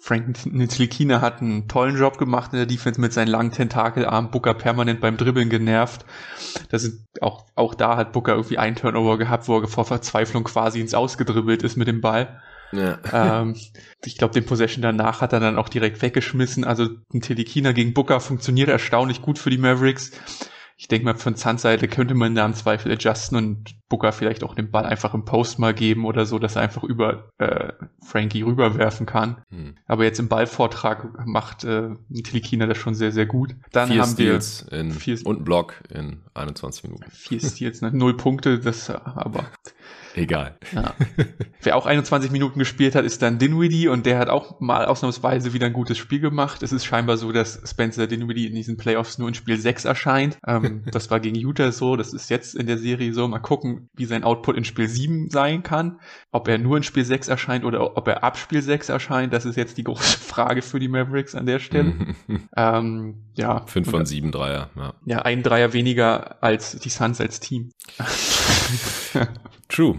Frank 0.00 0.46
Ntilikina 0.46 1.20
hat 1.20 1.40
einen 1.40 1.68
tollen 1.68 1.96
Job 1.96 2.18
gemacht 2.18 2.52
in 2.52 2.58
der 2.58 2.66
Defense 2.66 3.00
mit 3.00 3.12
seinen 3.12 3.28
langen 3.28 3.52
Tentakelarmen, 3.52 4.30
Booker 4.30 4.54
permanent 4.54 5.00
beim 5.00 5.16
Dribbeln 5.16 5.48
genervt. 5.48 6.04
Da 6.70 6.78
sind 6.78 7.06
auch, 7.20 7.46
auch 7.54 7.74
da 7.74 7.96
hat 7.96 8.12
Booker 8.12 8.32
irgendwie 8.32 8.58
einen 8.58 8.76
Turnover 8.76 9.18
gehabt, 9.18 9.48
wo 9.48 9.60
er 9.60 9.68
vor 9.68 9.84
Verzweiflung 9.84 10.44
quasi 10.44 10.80
ins 10.80 10.94
Ausgedribbelt 10.94 11.62
ist 11.62 11.76
mit 11.76 11.88
dem 11.88 12.00
Ball. 12.00 12.40
Ja. 12.72 12.98
Ähm, 13.12 13.56
ich 14.04 14.18
glaube, 14.18 14.34
den 14.34 14.44
Possession 14.44 14.82
danach 14.82 15.20
hat 15.20 15.32
er 15.32 15.40
dann 15.40 15.58
auch 15.58 15.68
direkt 15.68 16.02
weggeschmissen. 16.02 16.64
Also 16.64 16.88
ein 17.12 17.20
Telikina 17.20 17.72
gegen 17.72 17.94
Booker 17.94 18.20
funktioniert 18.20 18.68
erstaunlich 18.68 19.22
gut 19.22 19.38
für 19.38 19.50
die 19.50 19.58
Mavericks 19.58 20.12
ich 20.78 20.86
denke 20.86 21.06
mal, 21.06 21.16
von 21.16 21.34
Suns 21.34 21.62
Seite 21.62 21.88
könnte 21.88 22.14
man 22.14 22.36
da 22.36 22.46
im 22.46 22.54
Zweifel 22.54 22.92
adjusten 22.92 23.36
und 23.36 23.74
Booker 23.88 24.12
vielleicht 24.12 24.44
auch 24.44 24.54
den 24.54 24.70
Ball 24.70 24.84
einfach 24.84 25.14
im 25.14 25.24
Post 25.24 25.58
mal 25.58 25.72
geben 25.72 26.04
oder 26.04 26.26
so, 26.26 26.38
dass 26.38 26.56
er 26.56 26.62
einfach 26.62 26.84
über 26.84 27.30
äh, 27.38 27.72
Frankie 28.04 28.42
rüberwerfen 28.42 29.06
kann. 29.06 29.42
Hm. 29.50 29.76
Aber 29.86 30.04
jetzt 30.04 30.18
im 30.18 30.28
Ballvortrag 30.28 31.26
macht 31.26 31.64
äh, 31.64 31.90
Tilikina 32.22 32.66
das 32.66 32.78
schon 32.78 32.94
sehr, 32.94 33.12
sehr 33.12 33.26
gut. 33.26 33.54
Dann 33.72 33.88
vier 33.88 34.02
haben 34.02 34.10
Steals 34.10 34.66
wir 34.70 34.78
in, 34.78 34.92
vier, 34.92 35.18
und 35.24 35.44
Block 35.44 35.74
in 35.88 36.20
21 36.34 36.84
Minuten. 36.84 37.04
Vier 37.10 37.40
Steals, 37.40 37.80
ne? 37.80 37.90
null 37.92 38.16
Punkte, 38.16 38.58
das 38.58 38.90
aber 38.90 39.46
Egal. 40.18 40.56
Ja. 40.74 40.94
Wer 41.62 41.76
auch 41.76 41.86
21 41.86 42.30
Minuten 42.30 42.58
gespielt 42.58 42.94
hat, 42.94 43.04
ist 43.04 43.22
dann 43.22 43.38
Dinwiddie 43.38 43.88
und 43.88 44.04
der 44.04 44.18
hat 44.18 44.28
auch 44.28 44.58
mal 44.60 44.84
ausnahmsweise 44.86 45.52
wieder 45.52 45.66
ein 45.66 45.72
gutes 45.72 45.96
Spiel 45.96 46.18
gemacht. 46.18 46.62
Es 46.62 46.72
ist 46.72 46.84
scheinbar 46.84 47.16
so, 47.16 47.30
dass 47.30 47.60
Spencer 47.64 48.06
Dinwiddie 48.06 48.46
in 48.46 48.54
diesen 48.54 48.76
Playoffs 48.76 49.18
nur 49.18 49.28
in 49.28 49.34
Spiel 49.34 49.58
6 49.58 49.84
erscheint. 49.84 50.38
Ähm, 50.46 50.82
das 50.90 51.10
war 51.10 51.20
gegen 51.20 51.36
Utah 51.36 51.70
so, 51.70 51.96
das 51.96 52.12
ist 52.12 52.30
jetzt 52.30 52.54
in 52.56 52.66
der 52.66 52.78
Serie 52.78 53.12
so. 53.14 53.28
Mal 53.28 53.38
gucken, 53.38 53.77
wie 53.94 54.04
sein 54.04 54.24
Output 54.24 54.56
in 54.56 54.64
Spiel 54.64 54.88
7 54.88 55.30
sein 55.30 55.62
kann. 55.62 56.00
Ob 56.30 56.48
er 56.48 56.58
nur 56.58 56.76
in 56.76 56.82
Spiel 56.82 57.04
6 57.04 57.28
erscheint 57.28 57.64
oder 57.64 57.96
ob 57.96 58.08
er 58.08 58.24
ab 58.24 58.36
Spiel 58.36 58.62
6 58.62 58.88
erscheint, 58.88 59.32
das 59.32 59.44
ist 59.44 59.56
jetzt 59.56 59.78
die 59.78 59.84
große 59.84 60.18
Frage 60.20 60.62
für 60.62 60.78
die 60.78 60.88
Mavericks 60.88 61.34
an 61.34 61.46
der 61.46 61.58
Stelle. 61.58 61.94
ähm, 62.56 63.24
ja. 63.34 63.66
5 63.66 63.90
von 63.90 64.06
7 64.06 64.32
Dreier, 64.32 64.70
ja. 64.76 64.94
Ja, 65.04 65.18
ein 65.22 65.42
Dreier 65.42 65.72
weniger 65.72 66.42
als 66.42 66.78
die 66.78 66.90
Suns 66.90 67.20
als 67.20 67.40
Team. 67.40 67.70
True. 69.68 69.98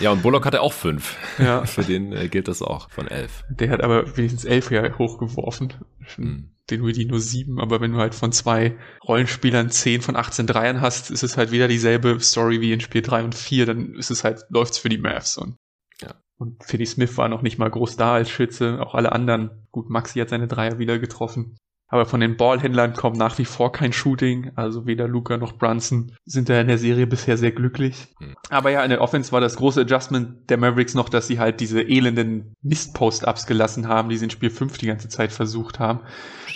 Ja, 0.00 0.10
und 0.10 0.22
Bullock 0.22 0.44
hatte 0.44 0.60
auch 0.60 0.72
fünf. 0.72 1.16
Ja. 1.38 1.64
Für 1.64 1.82
den 1.82 2.12
äh, 2.12 2.28
gilt 2.28 2.48
das 2.48 2.62
auch 2.62 2.90
von 2.90 3.08
elf. 3.08 3.44
Der 3.48 3.70
hat 3.70 3.82
aber 3.82 4.16
wenigstens 4.16 4.44
elf 4.44 4.70
ja 4.70 4.98
hochgeworfen. 4.98 5.74
Hm. 6.16 6.50
Den 6.70 6.84
Widi 6.86 7.06
nur 7.06 7.20
sieben, 7.20 7.60
aber 7.60 7.80
wenn 7.80 7.92
du 7.92 7.98
halt 7.98 8.14
von 8.14 8.32
zwei 8.32 8.76
Rollenspielern 9.06 9.70
zehn 9.70 10.02
von 10.02 10.16
18 10.16 10.46
Dreiern 10.46 10.80
hast, 10.80 11.10
ist 11.10 11.22
es 11.22 11.36
halt 11.36 11.50
wieder 11.50 11.66
dieselbe 11.66 12.20
Story 12.20 12.60
wie 12.60 12.72
in 12.72 12.80
Spiel 12.80 13.02
drei 13.02 13.24
und 13.24 13.34
vier, 13.34 13.64
dann 13.66 13.94
ist 13.94 14.10
es 14.10 14.22
halt, 14.22 14.44
läuft's 14.50 14.78
für 14.78 14.88
die 14.88 14.98
Mavs 14.98 15.38
und 15.38 15.56
ja. 16.02 16.14
Und 16.36 16.62
Philly 16.62 16.86
Smith 16.86 17.16
war 17.16 17.28
noch 17.28 17.42
nicht 17.42 17.58
mal 17.58 17.70
groß 17.70 17.96
da 17.96 18.14
als 18.14 18.30
Schütze. 18.30 18.78
Auch 18.80 18.94
alle 18.94 19.10
anderen. 19.10 19.66
Gut, 19.72 19.90
Maxi 19.90 20.20
hat 20.20 20.28
seine 20.28 20.46
Dreier 20.46 20.78
wieder 20.78 20.98
getroffen. 20.98 21.56
Aber 21.90 22.04
von 22.04 22.20
den 22.20 22.36
Ballhändlern 22.36 22.92
kommt 22.92 23.16
nach 23.16 23.38
wie 23.38 23.46
vor 23.46 23.72
kein 23.72 23.94
Shooting. 23.94 24.52
Also 24.56 24.86
weder 24.86 25.08
Luca 25.08 25.38
noch 25.38 25.54
Brunson 25.56 26.12
sind 26.26 26.50
da 26.50 26.60
in 26.60 26.68
der 26.68 26.76
Serie 26.76 27.06
bisher 27.06 27.38
sehr 27.38 27.50
glücklich. 27.50 28.08
Mhm. 28.20 28.34
Aber 28.50 28.70
ja, 28.70 28.84
in 28.84 28.90
der 28.90 29.00
Offense 29.00 29.32
war 29.32 29.40
das 29.40 29.56
große 29.56 29.80
Adjustment 29.80 30.50
der 30.50 30.58
Mavericks 30.58 30.94
noch, 30.94 31.08
dass 31.08 31.26
sie 31.26 31.38
halt 31.38 31.60
diese 31.60 31.80
elenden 31.80 32.52
Mist-Post-Ups 32.62 33.46
gelassen 33.46 33.88
haben, 33.88 34.10
die 34.10 34.18
sie 34.18 34.24
in 34.24 34.30
Spiel 34.30 34.50
5 34.50 34.76
die 34.76 34.86
ganze 34.86 35.08
Zeit 35.08 35.32
versucht 35.32 35.78
haben. 35.78 36.00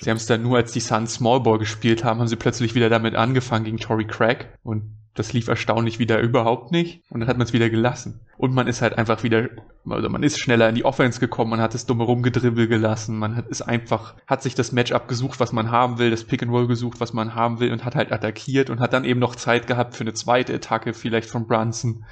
Sie 0.03 0.11
haben 0.11 0.17
es 0.17 0.27
dann 0.27 0.43
nur, 0.43 0.57
als 0.57 0.73
die 0.73 0.81
Suns 0.81 1.15
Smallball 1.15 1.59
gespielt 1.59 2.03
haben, 2.03 2.19
haben 2.19 2.27
sie 2.27 2.35
plötzlich 2.35 2.75
wieder 2.75 2.89
damit 2.89 3.15
angefangen 3.15 3.65
gegen 3.65 3.77
Tory 3.77 4.05
Craig. 4.05 4.49
Und 4.65 4.97
das 5.15 5.33
lief 5.33 5.47
erstaunlich 5.47 6.01
wieder 6.01 6.19
überhaupt 6.19 6.73
nicht. 6.73 7.05
Und 7.09 7.21
dann 7.21 7.29
hat 7.29 7.39
man 7.39 7.47
es 7.47 7.53
wieder 7.53 7.71
gelassen. 7.71 8.21
Und 8.37 8.53
man 8.53 8.67
ist 8.67 8.83
halt 8.83 8.99
einfach 8.99 9.23
wieder, 9.23 9.49
also 9.89 10.09
man 10.09 10.25
ist 10.25 10.41
schneller 10.41 10.69
in 10.69 10.75
die 10.75 10.85
Offense 10.85 11.21
gekommen, 11.21 11.51
man 11.51 11.61
hat 11.61 11.77
es 11.77 11.87
dumme 11.87 12.03
rumgedribbel 12.03 12.67
gelassen, 12.67 13.17
man 13.17 13.37
hat 13.37 13.47
ist 13.47 13.63
einfach, 13.63 14.17
hat 14.27 14.43
sich 14.43 14.57
das 14.57 14.73
Matchup 14.73 15.07
gesucht, 15.07 15.39
was 15.39 15.53
man 15.53 15.71
haben 15.71 15.99
will, 15.99 16.11
das 16.11 16.25
Pick 16.25 16.43
and 16.43 16.51
Roll 16.51 16.67
gesucht, 16.67 16.99
was 16.99 17.13
man 17.13 17.37
haben 17.37 17.61
will 17.61 17.71
und 17.71 17.85
hat 17.85 17.95
halt 17.95 18.11
attackiert 18.11 18.71
und 18.71 18.81
hat 18.81 18.93
dann 18.93 19.05
eben 19.05 19.21
noch 19.21 19.37
Zeit 19.37 19.69
gehabt 19.69 19.95
für 19.95 20.03
eine 20.03 20.15
zweite 20.15 20.53
Attacke, 20.53 20.95
vielleicht 20.95 21.31
von 21.31 21.47
Brunson, 21.47 22.05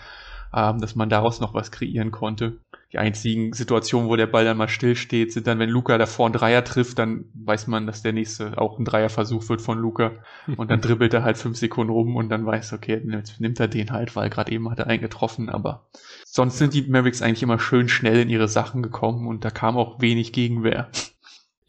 ähm, 0.55 0.81
dass 0.81 0.95
man 0.95 1.09
daraus 1.09 1.41
noch 1.41 1.55
was 1.55 1.73
kreieren 1.73 2.13
konnte 2.13 2.61
die 2.93 2.99
einzigen 2.99 3.53
Situationen, 3.53 4.09
wo 4.09 4.17
der 4.17 4.27
Ball 4.27 4.45
dann 4.45 4.57
mal 4.57 4.69
still 4.69 4.97
steht, 4.97 5.33
sind 5.33 5.47
dann, 5.47 5.61
wenn 5.61 5.71
Luca 5.71 5.97
davor 5.97 6.27
einen 6.27 6.33
Dreier 6.33 6.65
trifft, 6.65 6.99
dann 6.99 7.27
weiß 7.35 7.69
man, 7.69 7.87
dass 7.87 8.03
der 8.03 8.13
nächste 8.13 8.59
auch 8.59 8.79
ein 8.79 8.85
Dreierversuch 8.85 9.49
wird 9.49 9.63
von 9.63 9.79
Luca. 9.79 10.13
Und 10.57 10.71
dann 10.71 10.81
dribbelt 10.83 11.15
er 11.15 11.23
halt 11.23 11.39
fünf 11.39 11.57
Sekunden 11.57 11.93
rum 11.93 12.17
und 12.17 12.31
dann 12.31 12.45
weiß, 12.45 12.73
okay, 12.73 13.01
jetzt 13.13 13.41
nimmt 13.41 13.61
er 13.61 13.69
den 13.69 13.93
halt, 13.93 14.17
weil 14.17 14.29
gerade 14.29 14.51
eben 14.51 14.69
hat 14.71 14.81
er 14.81 14.89
einen 14.89 15.03
getroffen, 15.03 15.49
aber 15.49 15.87
sonst 16.25 16.59
sind 16.59 16.75
die 16.75 16.83
Mavericks 16.83 17.23
eigentlich 17.23 17.45
immer 17.45 17.61
schön 17.61 17.89
schnell 17.89 18.19
in 18.21 18.29
ihre 18.29 18.49
Sachen 18.49 18.83
gekommen 18.83 19.29
und 19.29 19.45
da 19.45 19.51
kam 19.51 19.77
auch 19.77 20.01
wenig 20.01 20.33
Gegenwehr. 20.33 20.91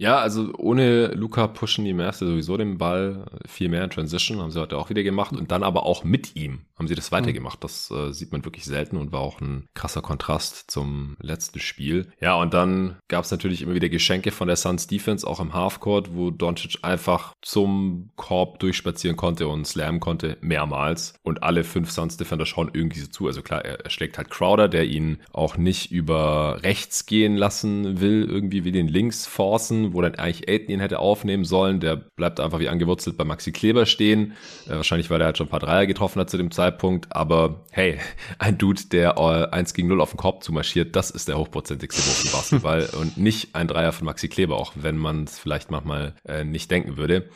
Ja, 0.02 0.18
also 0.18 0.52
ohne 0.58 1.10
Luca 1.14 1.46
pushen 1.46 1.86
die 1.86 1.94
Mavs 1.94 2.18
sowieso 2.18 2.58
den 2.58 2.80
Ball 2.80 3.26
viel 3.46 3.70
mehr 3.70 3.84
in 3.84 3.92
Transition, 3.92 4.40
haben 4.40 4.50
sie 4.50 4.60
heute 4.60 4.80
auch 4.80 4.90
wieder 4.90 5.04
gemacht 5.04 5.34
und 5.34 5.52
dann 5.52 5.62
aber 5.62 5.86
auch 5.86 6.04
mit 6.04 6.36
ihm 6.36 6.62
haben 6.82 6.88
sie 6.88 6.96
das 6.96 7.12
weitergemacht. 7.12 7.64
Das 7.64 7.92
äh, 7.92 8.12
sieht 8.12 8.32
man 8.32 8.44
wirklich 8.44 8.66
selten 8.66 8.98
und 8.98 9.12
war 9.12 9.20
auch 9.20 9.40
ein 9.40 9.68
krasser 9.76 10.02
Kontrast 10.02 10.72
zum 10.72 11.16
letzten 11.22 11.60
Spiel. 11.60 12.12
Ja, 12.20 12.34
und 12.34 12.56
dann 12.56 12.98
gab 13.08 13.24
es 13.24 13.30
natürlich 13.30 13.62
immer 13.62 13.76
wieder 13.76 13.88
Geschenke 13.88 14.32
von 14.32 14.48
der 14.48 14.58
Suns 14.58 14.88
Defense, 14.88 15.28
auch 15.28 15.40
im 15.40 15.54
Halfcourt, 15.54 16.16
wo 16.16 16.32
Doncic 16.32 16.80
einfach 16.82 17.34
zum 17.44 18.10
Korb 18.16 18.58
durchspazieren 18.60 19.16
konnte 19.16 19.48
und 19.48 19.68
slammen 19.68 20.00
konnte, 20.00 20.38
mehrmals. 20.42 21.14
Und 21.22 21.44
alle 21.44 21.64
fünf 21.64 21.92
Suns 21.92 22.18
Defender 22.18 22.48
schauen 22.48 22.72
irgendwie 22.74 23.00
so 23.00 23.08
zu. 23.08 23.28
Also 23.28 23.44
klar, 23.44 23.64
er, 23.64 23.82
er 23.82 23.90
schlägt 23.92 24.18
halt 24.18 24.32
Crowder, 24.32 24.68
der 24.68 24.86
ihn 24.86 25.20
auch 25.32 25.58
nicht 25.58 25.92
über 25.92 26.64
rechts 26.64 27.06
gehen 27.06 27.38
lassen 27.38 28.02
will, 28.02 28.28
irgendwie 28.28 28.66
will 28.66 28.72
den 28.72 28.88
links 28.88 29.28
forcen, 29.28 29.94
wo 29.94 30.02
dann 30.02 30.16
eigentlich 30.16 30.50
Aiden 30.50 30.72
ihn 30.72 30.80
hätte 30.80 30.98
aufnehmen 30.98 31.46
sollen. 31.46 31.80
Der 31.80 31.96
bleibt 31.96 32.40
einfach 32.40 32.60
wie 32.60 32.70
angewurzelt 32.70 33.18
bei 33.18 33.24
Maxi 33.24 33.52
Kleber 33.52 33.86
stehen. 33.86 34.34
Äh, 34.66 34.78
wahrscheinlich, 34.78 35.12
weil 35.12 35.22
er 35.22 35.26
halt 35.26 35.38
schon 35.38 35.46
ein 35.46 35.52
paar 35.52 35.60
Dreier 35.60 35.86
getroffen 35.86 36.20
hat 36.20 36.32
zu 36.32 36.38
dem 36.38 36.50
Zeitpunkt. 36.50 36.71
Zeitpunkt, 36.72 37.08
aber 37.12 37.62
hey, 37.72 38.00
ein 38.40 38.58
Dude, 38.58 38.82
der 38.92 39.18
äh, 39.18 39.56
1 39.56 39.74
gegen 39.74 39.88
0 39.88 40.02
auf 40.02 40.12
den 40.12 40.18
Korb 40.18 40.44
zumarschiert, 40.44 40.96
das 40.96 41.12
ist 41.12 41.28
der 41.28 41.38
hochprozentigste 41.38 42.02
Wurf 42.02 42.26
im 42.26 42.32
Basketball 42.32 42.90
und 43.00 43.18
nicht 43.18 43.56
ein 43.56 43.68
Dreier 43.68 43.92
von 43.92 44.06
Maxi 44.06 44.28
Kleber, 44.28 44.58
auch 44.58 44.74
wenn 44.76 44.98
man 44.98 45.24
es 45.24 45.40
vielleicht 45.40 45.72
manchmal 45.72 46.16
äh, 46.26 46.44
nicht 46.44 46.72
denken 46.72 46.98
würde. 46.98 47.30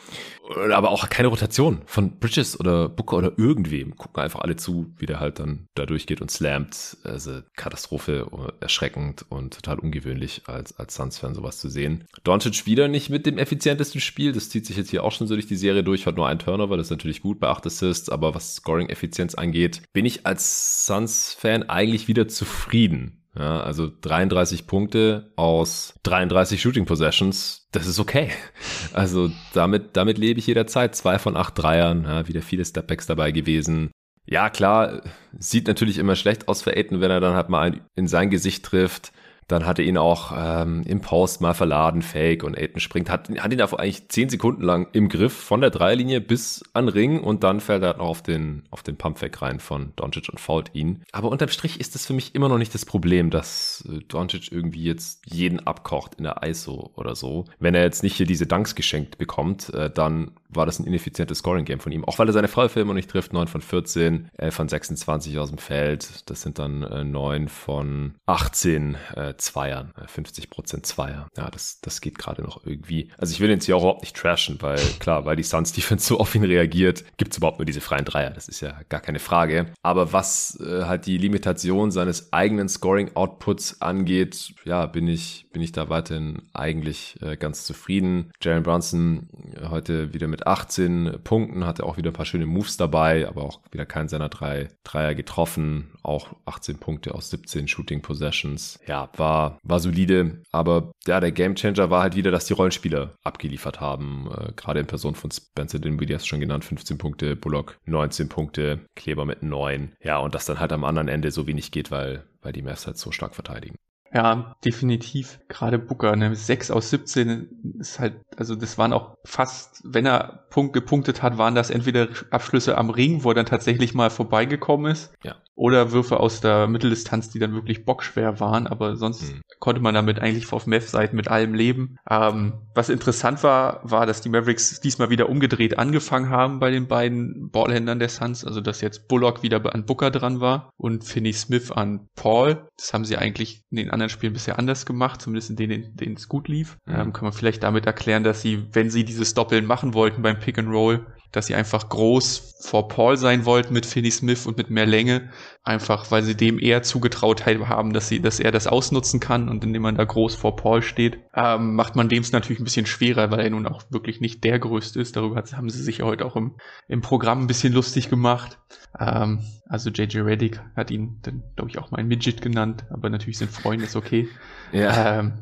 Aber 0.71 0.91
auch 0.91 1.09
keine 1.09 1.29
Rotation 1.29 1.81
von 1.85 2.19
Bridges 2.19 2.59
oder 2.59 2.87
Booker 2.87 3.17
oder 3.17 3.31
irgendwem. 3.37 3.95
Gucken 3.95 4.21
einfach 4.21 4.41
alle 4.41 4.55
zu, 4.55 4.93
wie 4.97 5.07
der 5.07 5.19
halt 5.19 5.39
dann 5.39 5.67
da 5.73 5.87
durchgeht 5.87 6.21
und 6.21 6.29
slammt. 6.29 6.97
Also 7.03 7.39
Katastrophe, 7.55 8.27
erschreckend 8.59 9.25
und 9.29 9.55
total 9.55 9.79
ungewöhnlich 9.79 10.43
als, 10.45 10.77
als 10.77 10.95
Suns-Fan 10.95 11.33
sowas 11.33 11.57
zu 11.57 11.69
sehen. 11.69 12.03
Doncic 12.23 12.67
wieder 12.67 12.87
nicht 12.87 13.09
mit 13.09 13.25
dem 13.25 13.39
effizientesten 13.39 14.01
Spiel. 14.01 14.33
Das 14.33 14.49
zieht 14.49 14.67
sich 14.67 14.77
jetzt 14.77 14.91
hier 14.91 15.03
auch 15.03 15.11
schon 15.11 15.25
so 15.25 15.33
durch 15.33 15.47
die 15.47 15.55
Serie 15.55 15.83
durch. 15.83 16.05
Hat 16.05 16.15
nur 16.15 16.27
ein 16.27 16.37
Turnover, 16.37 16.77
das 16.77 16.87
ist 16.87 16.91
natürlich 16.91 17.23
gut 17.23 17.39
bei 17.39 17.47
8 17.47 17.65
Assists. 17.65 18.09
Aber 18.09 18.35
was 18.35 18.57
Scoring-Effizienz 18.57 19.24
angeht, 19.33 19.81
bin 19.93 20.05
ich 20.05 20.27
als 20.27 20.85
Suns-Fan 20.85 21.63
eigentlich 21.63 22.07
wieder 22.07 22.27
zufrieden. 22.27 23.23
Ja, 23.37 23.59
also 23.59 23.91
33 24.01 24.65
Punkte 24.65 25.33
aus 25.35 25.93
33 26.03 26.61
Shooting 26.61 26.85
Possessions, 26.85 27.67
das 27.71 27.87
ist 27.87 27.99
okay. 27.99 28.29
Also 28.93 29.29
damit, 29.53 29.97
damit 29.97 30.17
lebe 30.17 30.39
ich 30.39 30.47
jederzeit. 30.47 30.95
Zwei 30.95 31.19
von 31.19 31.35
acht 31.35 31.57
Dreiern, 31.57 32.05
ja, 32.05 32.27
wieder 32.29 32.41
viele 32.41 32.63
Stepbacks 32.63 33.07
dabei 33.07 33.31
gewesen. 33.31 33.91
Ja, 34.25 34.49
klar, 34.49 35.01
sieht 35.37 35.67
natürlich 35.67 35.97
immer 35.97 36.15
schlecht 36.15 36.47
aus 36.47 36.61
für 36.61 36.75
Aiden, 36.75 37.01
wenn 37.01 37.11
er 37.11 37.19
dann 37.19 37.35
halt 37.35 37.49
mal 37.49 37.81
in 37.95 38.07
sein 38.07 38.29
Gesicht 38.29 38.63
trifft. 38.63 39.11
Dann 39.47 39.65
hat 39.65 39.79
er 39.79 39.85
ihn 39.85 39.97
auch 39.97 40.33
ähm, 40.35 40.83
im 40.85 41.01
Post 41.01 41.41
mal 41.41 41.53
verladen, 41.53 42.01
Fake 42.01 42.43
und 42.43 42.57
Aiden 42.57 42.79
springt, 42.79 43.09
hat, 43.09 43.29
hat 43.29 43.53
ihn 43.53 43.61
einfach 43.61 43.77
eigentlich 43.77 44.09
zehn 44.09 44.29
Sekunden 44.29 44.63
lang 44.63 44.87
im 44.93 45.09
Griff 45.09 45.33
von 45.33 45.61
der 45.61 45.69
Dreilinie 45.69 46.21
bis 46.21 46.63
an 46.73 46.89
Ring 46.89 47.19
und 47.21 47.43
dann 47.43 47.59
fällt 47.59 47.83
er 47.83 47.97
noch 47.97 48.05
auf 48.05 48.23
den, 48.23 48.63
auf 48.71 48.81
den 48.81 48.97
Pumpfake 48.97 49.41
rein 49.41 49.59
von 49.59 49.93
Doncic 49.95 50.29
und 50.29 50.39
fault 50.39 50.71
ihn. 50.73 51.03
Aber 51.11 51.29
unterm 51.29 51.49
Strich 51.49 51.79
ist 51.79 51.95
das 51.95 52.05
für 52.05 52.13
mich 52.13 52.33
immer 52.33 52.49
noch 52.49 52.57
nicht 52.57 52.73
das 52.73 52.85
Problem, 52.85 53.29
dass 53.29 53.87
äh, 53.91 53.99
Doncic 54.07 54.51
irgendwie 54.51 54.83
jetzt 54.83 55.21
jeden 55.25 55.59
abkocht 55.65 56.15
in 56.15 56.23
der 56.23 56.41
ISO 56.43 56.91
oder 56.95 57.15
so. 57.15 57.45
Wenn 57.59 57.75
er 57.75 57.83
jetzt 57.83 58.03
nicht 58.03 58.15
hier 58.15 58.25
diese 58.25 58.47
Dunks 58.47 58.75
geschenkt 58.75 59.17
bekommt, 59.17 59.73
äh, 59.73 59.89
dann 59.89 60.31
war 60.55 60.65
das 60.65 60.79
ein 60.79 60.85
ineffizientes 60.85 61.39
Scoring-Game 61.39 61.79
von 61.79 61.91
ihm. 61.91 62.05
Auch 62.05 62.19
weil 62.19 62.27
er 62.27 62.33
seine 62.33 62.47
Fallfilme 62.47 62.93
nicht 62.93 63.09
trifft. 63.09 63.33
9 63.33 63.47
von 63.47 63.61
14, 63.61 64.29
11 64.37 64.55
von 64.55 64.69
26 64.69 65.37
aus 65.39 65.49
dem 65.49 65.57
Feld. 65.57 66.29
Das 66.29 66.41
sind 66.41 66.59
dann 66.59 66.83
äh, 66.83 67.03
9 67.03 67.47
von 67.47 68.15
18 68.25 68.97
äh, 69.15 69.33
Zweiern. 69.37 69.93
50 70.05 70.45
äh, 70.45 70.47
Prozent 70.47 70.85
Zweier. 70.85 71.27
Ja, 71.37 71.49
das, 71.49 71.79
das 71.81 72.01
geht 72.01 72.17
gerade 72.17 72.41
noch 72.41 72.65
irgendwie. 72.65 73.11
Also 73.17 73.33
ich 73.33 73.39
will 73.39 73.49
jetzt 73.49 73.65
hier 73.65 73.77
auch 73.77 73.81
überhaupt 73.81 74.01
nicht 74.01 74.15
trashen, 74.15 74.57
weil 74.61 74.79
klar, 74.99 75.25
weil 75.25 75.35
die 75.35 75.43
Suns 75.43 75.73
Defense 75.73 76.07
so 76.07 76.19
auf 76.19 76.35
ihn 76.35 76.43
reagiert, 76.43 77.03
gibt 77.17 77.31
es 77.31 77.37
überhaupt 77.37 77.59
nur 77.59 77.65
diese 77.65 77.81
freien 77.81 78.05
Dreier. 78.05 78.31
Das 78.31 78.47
ist 78.47 78.61
ja 78.61 78.79
gar 78.89 79.01
keine 79.01 79.19
Frage. 79.19 79.67
Aber 79.81 80.13
was 80.13 80.59
äh, 80.59 80.83
halt 80.83 81.05
die 81.05 81.17
Limitation 81.17 81.91
seines 81.91 82.31
eigenen 82.33 82.69
Scoring-Outputs 82.69 83.81
angeht, 83.81 84.53
ja, 84.63 84.85
bin 84.85 85.07
ich, 85.07 85.47
bin 85.51 85.61
ich 85.61 85.71
da 85.71 85.89
weiterhin 85.89 86.43
eigentlich 86.53 87.17
äh, 87.21 87.37
ganz 87.37 87.65
zufrieden. 87.65 88.31
Jalen 88.41 88.63
Brunson 88.63 89.29
äh, 89.55 89.67
heute 89.69 90.13
wieder 90.13 90.27
mit 90.27 90.44
18 90.45 91.19
Punkten, 91.23 91.65
hatte 91.65 91.85
auch 91.85 91.97
wieder 91.97 92.11
ein 92.11 92.13
paar 92.13 92.25
schöne 92.25 92.45
Moves 92.45 92.77
dabei, 92.77 93.27
aber 93.27 93.43
auch 93.43 93.59
wieder 93.71 93.85
keinen 93.85 94.09
seiner 94.09 94.29
drei 94.29 94.69
Dreier 94.83 95.15
getroffen. 95.15 95.91
Auch 96.03 96.35
18 96.45 96.77
Punkte 96.77 97.15
aus 97.15 97.29
17 97.29 97.67
Shooting 97.67 98.01
Possessions. 98.01 98.79
Ja, 98.87 99.09
war, 99.17 99.59
war 99.63 99.79
solide, 99.79 100.41
aber 100.51 100.91
ja, 101.07 101.19
der 101.19 101.31
Gamechanger 101.31 101.89
war 101.89 102.01
halt 102.01 102.15
wieder, 102.15 102.31
dass 102.31 102.45
die 102.45 102.53
Rollenspieler 102.53 103.15
abgeliefert 103.23 103.81
haben. 103.81 104.29
Äh, 104.31 104.53
gerade 104.55 104.79
in 104.79 104.87
Person 104.87 105.15
von 105.15 105.31
Spencer 105.31 105.79
Dinwiddie 105.79 106.15
hast 106.15 106.27
schon 106.27 106.39
genannt, 106.39 106.65
15 106.65 106.97
Punkte, 106.97 107.35
Bullock 107.35 107.77
19 107.85 108.29
Punkte, 108.29 108.79
Kleber 108.95 109.25
mit 109.25 109.43
9. 109.43 109.93
Ja, 110.01 110.17
und 110.17 110.35
das 110.35 110.45
dann 110.45 110.59
halt 110.59 110.73
am 110.73 110.83
anderen 110.83 111.07
Ende 111.07 111.31
so 111.31 111.47
wenig 111.47 111.71
geht, 111.71 111.91
weil, 111.91 112.23
weil 112.41 112.53
die 112.53 112.61
Mavs 112.61 112.87
halt 112.87 112.97
so 112.97 113.11
stark 113.11 113.35
verteidigen. 113.35 113.75
Ja, 114.15 114.55
definitiv. 114.63 115.39
Gerade 115.49 115.77
Booker, 115.77 116.15
ne? 116.15 116.33
6 116.37 116.71
aus 116.71 116.89
17 116.89 117.75
ist 117.79 117.99
halt, 117.99 118.21
also 118.37 118.55
das 118.55 118.77
waren 118.77 118.93
auch 118.93 119.17
fast, 119.25 119.81
wenn 119.83 120.05
er 120.05 120.45
Punkt 120.49 120.71
gepunktet 120.71 121.21
hat, 121.21 121.37
waren 121.37 121.53
das 121.53 121.69
entweder 121.69 122.07
Abschlüsse 122.31 122.77
am 122.77 122.89
Ring, 122.89 123.25
wo 123.25 123.31
er 123.31 123.35
dann 123.35 123.45
tatsächlich 123.45 123.93
mal 123.93 124.09
vorbeigekommen 124.09 124.89
ist. 124.89 125.13
Ja 125.21 125.35
oder 125.55 125.91
Würfe 125.91 126.19
aus 126.19 126.41
der 126.41 126.67
Mitteldistanz, 126.67 127.29
die 127.29 127.39
dann 127.39 127.53
wirklich 127.53 127.85
bockschwer 127.85 128.39
waren, 128.39 128.67
aber 128.67 128.97
sonst 128.97 129.33
mhm. 129.33 129.41
konnte 129.59 129.81
man 129.81 129.95
damit 129.95 130.19
eigentlich 130.19 130.51
auf 130.51 130.67
Mev-Seiten 130.67 131.15
mit 131.15 131.29
allem 131.29 131.53
leben. 131.53 131.97
Ähm, 132.09 132.53
was 132.73 132.89
interessant 132.89 133.41
war, 133.41 133.79
war, 133.83 134.05
dass 134.05 134.21
die 134.21 134.29
Mavericks 134.29 134.81
diesmal 134.81 135.09
wieder 135.09 135.29
umgedreht 135.29 135.79
angefangen 135.79 136.29
haben 136.29 136.59
bei 136.59 136.71
den 136.71 136.87
beiden 136.87 137.49
Ballhändlern 137.51 137.99
der 137.99 138.09
Suns, 138.09 138.43
also 138.43 138.59
dass 138.59 138.81
jetzt 138.81 139.07
Bullock 139.07 139.43
wieder 139.43 139.73
an 139.73 139.85
Booker 139.85 140.11
dran 140.11 140.41
war 140.41 140.71
und 140.77 141.05
Finney 141.05 141.33
Smith 141.33 141.71
an 141.71 142.09
Paul. 142.15 142.67
Das 142.77 142.93
haben 142.93 143.05
sie 143.05 143.17
eigentlich 143.17 143.63
in 143.71 143.77
den 143.77 143.91
anderen 143.91 144.09
Spielen 144.09 144.33
bisher 144.33 144.59
anders 144.59 144.85
gemacht, 144.85 145.21
zumindest 145.21 145.49
in 145.49 145.55
denen, 145.55 145.95
denen 145.95 146.15
es 146.15 146.27
gut 146.27 146.49
lief. 146.49 146.77
Mhm. 146.85 146.95
Ähm, 146.95 147.13
kann 147.13 147.23
man 147.23 147.33
vielleicht 147.33 147.63
damit 147.63 147.85
erklären, 147.85 148.23
dass 148.23 148.41
sie, 148.41 148.67
wenn 148.73 148.89
sie 148.89 149.05
dieses 149.05 149.33
Doppeln 149.33 149.65
machen 149.65 149.93
wollten 149.93 150.21
beim 150.21 150.39
Pick 150.39 150.57
and 150.57 150.69
Roll, 150.69 151.05
dass 151.35 151.47
sie 151.47 151.55
einfach 151.55 151.89
groß 151.89 152.55
vor 152.61 152.87
Paul 152.87 153.17
sein 153.17 153.45
wollten 153.45 153.73
mit 153.73 153.85
Finney 153.85 154.11
Smith 154.11 154.45
und 154.45 154.57
mit 154.57 154.69
mehr 154.69 154.85
Länge, 154.85 155.29
einfach 155.63 156.09
weil 156.11 156.23
sie 156.23 156.35
dem 156.35 156.59
eher 156.59 156.81
zugetraut 156.83 157.45
haben, 157.45 157.93
dass 157.93 158.07
sie, 158.07 158.21
dass 158.21 158.39
er 158.39 158.51
das 158.51 158.67
ausnutzen 158.67 159.19
kann 159.19 159.49
und 159.49 159.63
indem 159.63 159.81
man 159.81 159.95
da 159.95 160.03
groß 160.03 160.35
vor 160.35 160.55
Paul 160.55 160.81
steht, 160.81 161.19
ähm, 161.35 161.75
macht 161.75 161.95
man 161.95 162.09
dem 162.09 162.21
es 162.21 162.31
natürlich 162.31 162.59
ein 162.59 162.63
bisschen 162.63 162.85
schwerer, 162.85 163.31
weil 163.31 163.41
er 163.41 163.49
nun 163.49 163.67
auch 163.67 163.83
wirklich 163.89 164.21
nicht 164.21 164.43
der 164.43 164.59
größte 164.59 164.99
ist. 164.99 165.15
Darüber 165.15 165.43
haben 165.53 165.69
sie 165.69 165.83
sich 165.83 166.01
heute 166.01 166.25
auch 166.25 166.35
im, 166.35 166.55
im 166.87 167.01
Programm 167.01 167.41
ein 167.41 167.47
bisschen 167.47 167.73
lustig 167.73 168.09
gemacht. 168.09 168.57
Ähm, 168.99 169.41
also 169.67 169.89
JJ 169.89 170.19
Reddick 170.19 170.61
hat 170.75 170.91
ihn 170.91 171.19
dann, 171.23 171.43
glaube 171.55 171.69
ich, 171.69 171.77
auch 171.77 171.91
mal 171.91 171.97
ein 171.97 172.07
Midget 172.07 172.41
genannt, 172.41 172.85
aber 172.89 173.09
natürlich 173.09 173.37
sind 173.37 173.51
Freunde 173.51 173.85
ist 173.85 173.95
okay. 173.95 174.29
Ja. 174.71 175.19
Ähm, 175.19 175.33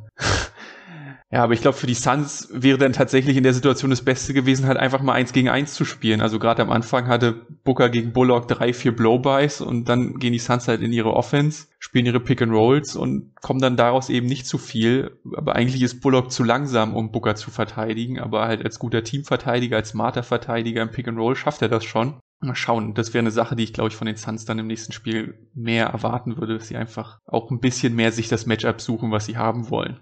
ja, 1.33 1.43
aber 1.43 1.53
ich 1.53 1.61
glaube, 1.61 1.75
für 1.75 1.87
die 1.87 1.95
Suns 1.95 2.47
wäre 2.51 2.77
dann 2.77 2.93
tatsächlich 2.93 3.35
in 3.37 3.41
der 3.41 3.55
Situation 3.55 3.89
das 3.89 4.03
Beste 4.03 4.35
gewesen, 4.35 4.67
halt 4.67 4.77
einfach 4.77 5.01
mal 5.01 5.13
eins 5.13 5.33
gegen 5.33 5.49
eins 5.49 5.73
zu 5.73 5.83
spielen. 5.83 6.21
Also 6.21 6.37
gerade 6.37 6.61
am 6.61 6.69
Anfang 6.69 7.07
hatte 7.07 7.47
Booker 7.63 7.89
gegen 7.89 8.13
Bullock 8.13 8.47
drei, 8.47 8.71
vier 8.71 8.95
Blow-Bys 8.95 9.61
und 9.61 9.89
dann 9.89 10.19
gehen 10.19 10.33
die 10.33 10.37
Suns 10.37 10.67
halt 10.67 10.83
in 10.83 10.93
ihre 10.93 11.15
Offense, 11.15 11.65
spielen 11.79 12.05
ihre 12.05 12.19
Pick-and-Rolls 12.19 12.95
und 12.95 13.31
kommen 13.41 13.59
dann 13.59 13.77
daraus 13.77 14.09
eben 14.09 14.27
nicht 14.27 14.45
zu 14.45 14.59
viel. 14.59 15.17
Aber 15.35 15.55
eigentlich 15.55 15.81
ist 15.81 16.01
Bullock 16.01 16.31
zu 16.31 16.43
langsam, 16.43 16.95
um 16.95 17.11
Booker 17.11 17.33
zu 17.33 17.49
verteidigen, 17.49 18.19
aber 18.19 18.45
halt 18.45 18.63
als 18.63 18.77
guter 18.77 19.03
Teamverteidiger, 19.03 19.77
als 19.77 19.89
smarter 19.89 20.21
Verteidiger 20.21 20.83
im 20.83 20.91
Pick-and-Roll 20.91 21.35
schafft 21.35 21.63
er 21.63 21.69
das 21.69 21.83
schon. 21.83 22.19
Mal 22.43 22.55
schauen, 22.55 22.93
das 22.93 23.13
wäre 23.13 23.21
eine 23.21 23.31
Sache, 23.31 23.55
die 23.55 23.63
ich, 23.63 23.73
glaube 23.73 23.89
ich, 23.89 23.95
von 23.95 24.07
den 24.07 24.17
Suns 24.17 24.45
dann 24.45 24.59
im 24.59 24.67
nächsten 24.67 24.93
Spiel 24.93 25.35
mehr 25.53 25.87
erwarten 25.87 26.37
würde, 26.37 26.57
dass 26.57 26.67
sie 26.67 26.77
einfach 26.77 27.19
auch 27.25 27.51
ein 27.51 27.59
bisschen 27.59 27.95
mehr 27.95 28.11
sich 28.11 28.27
das 28.27 28.45
Matchup 28.45 28.81
suchen, 28.81 29.11
was 29.11 29.25
sie 29.25 29.37
haben 29.37 29.69
wollen. 29.69 29.99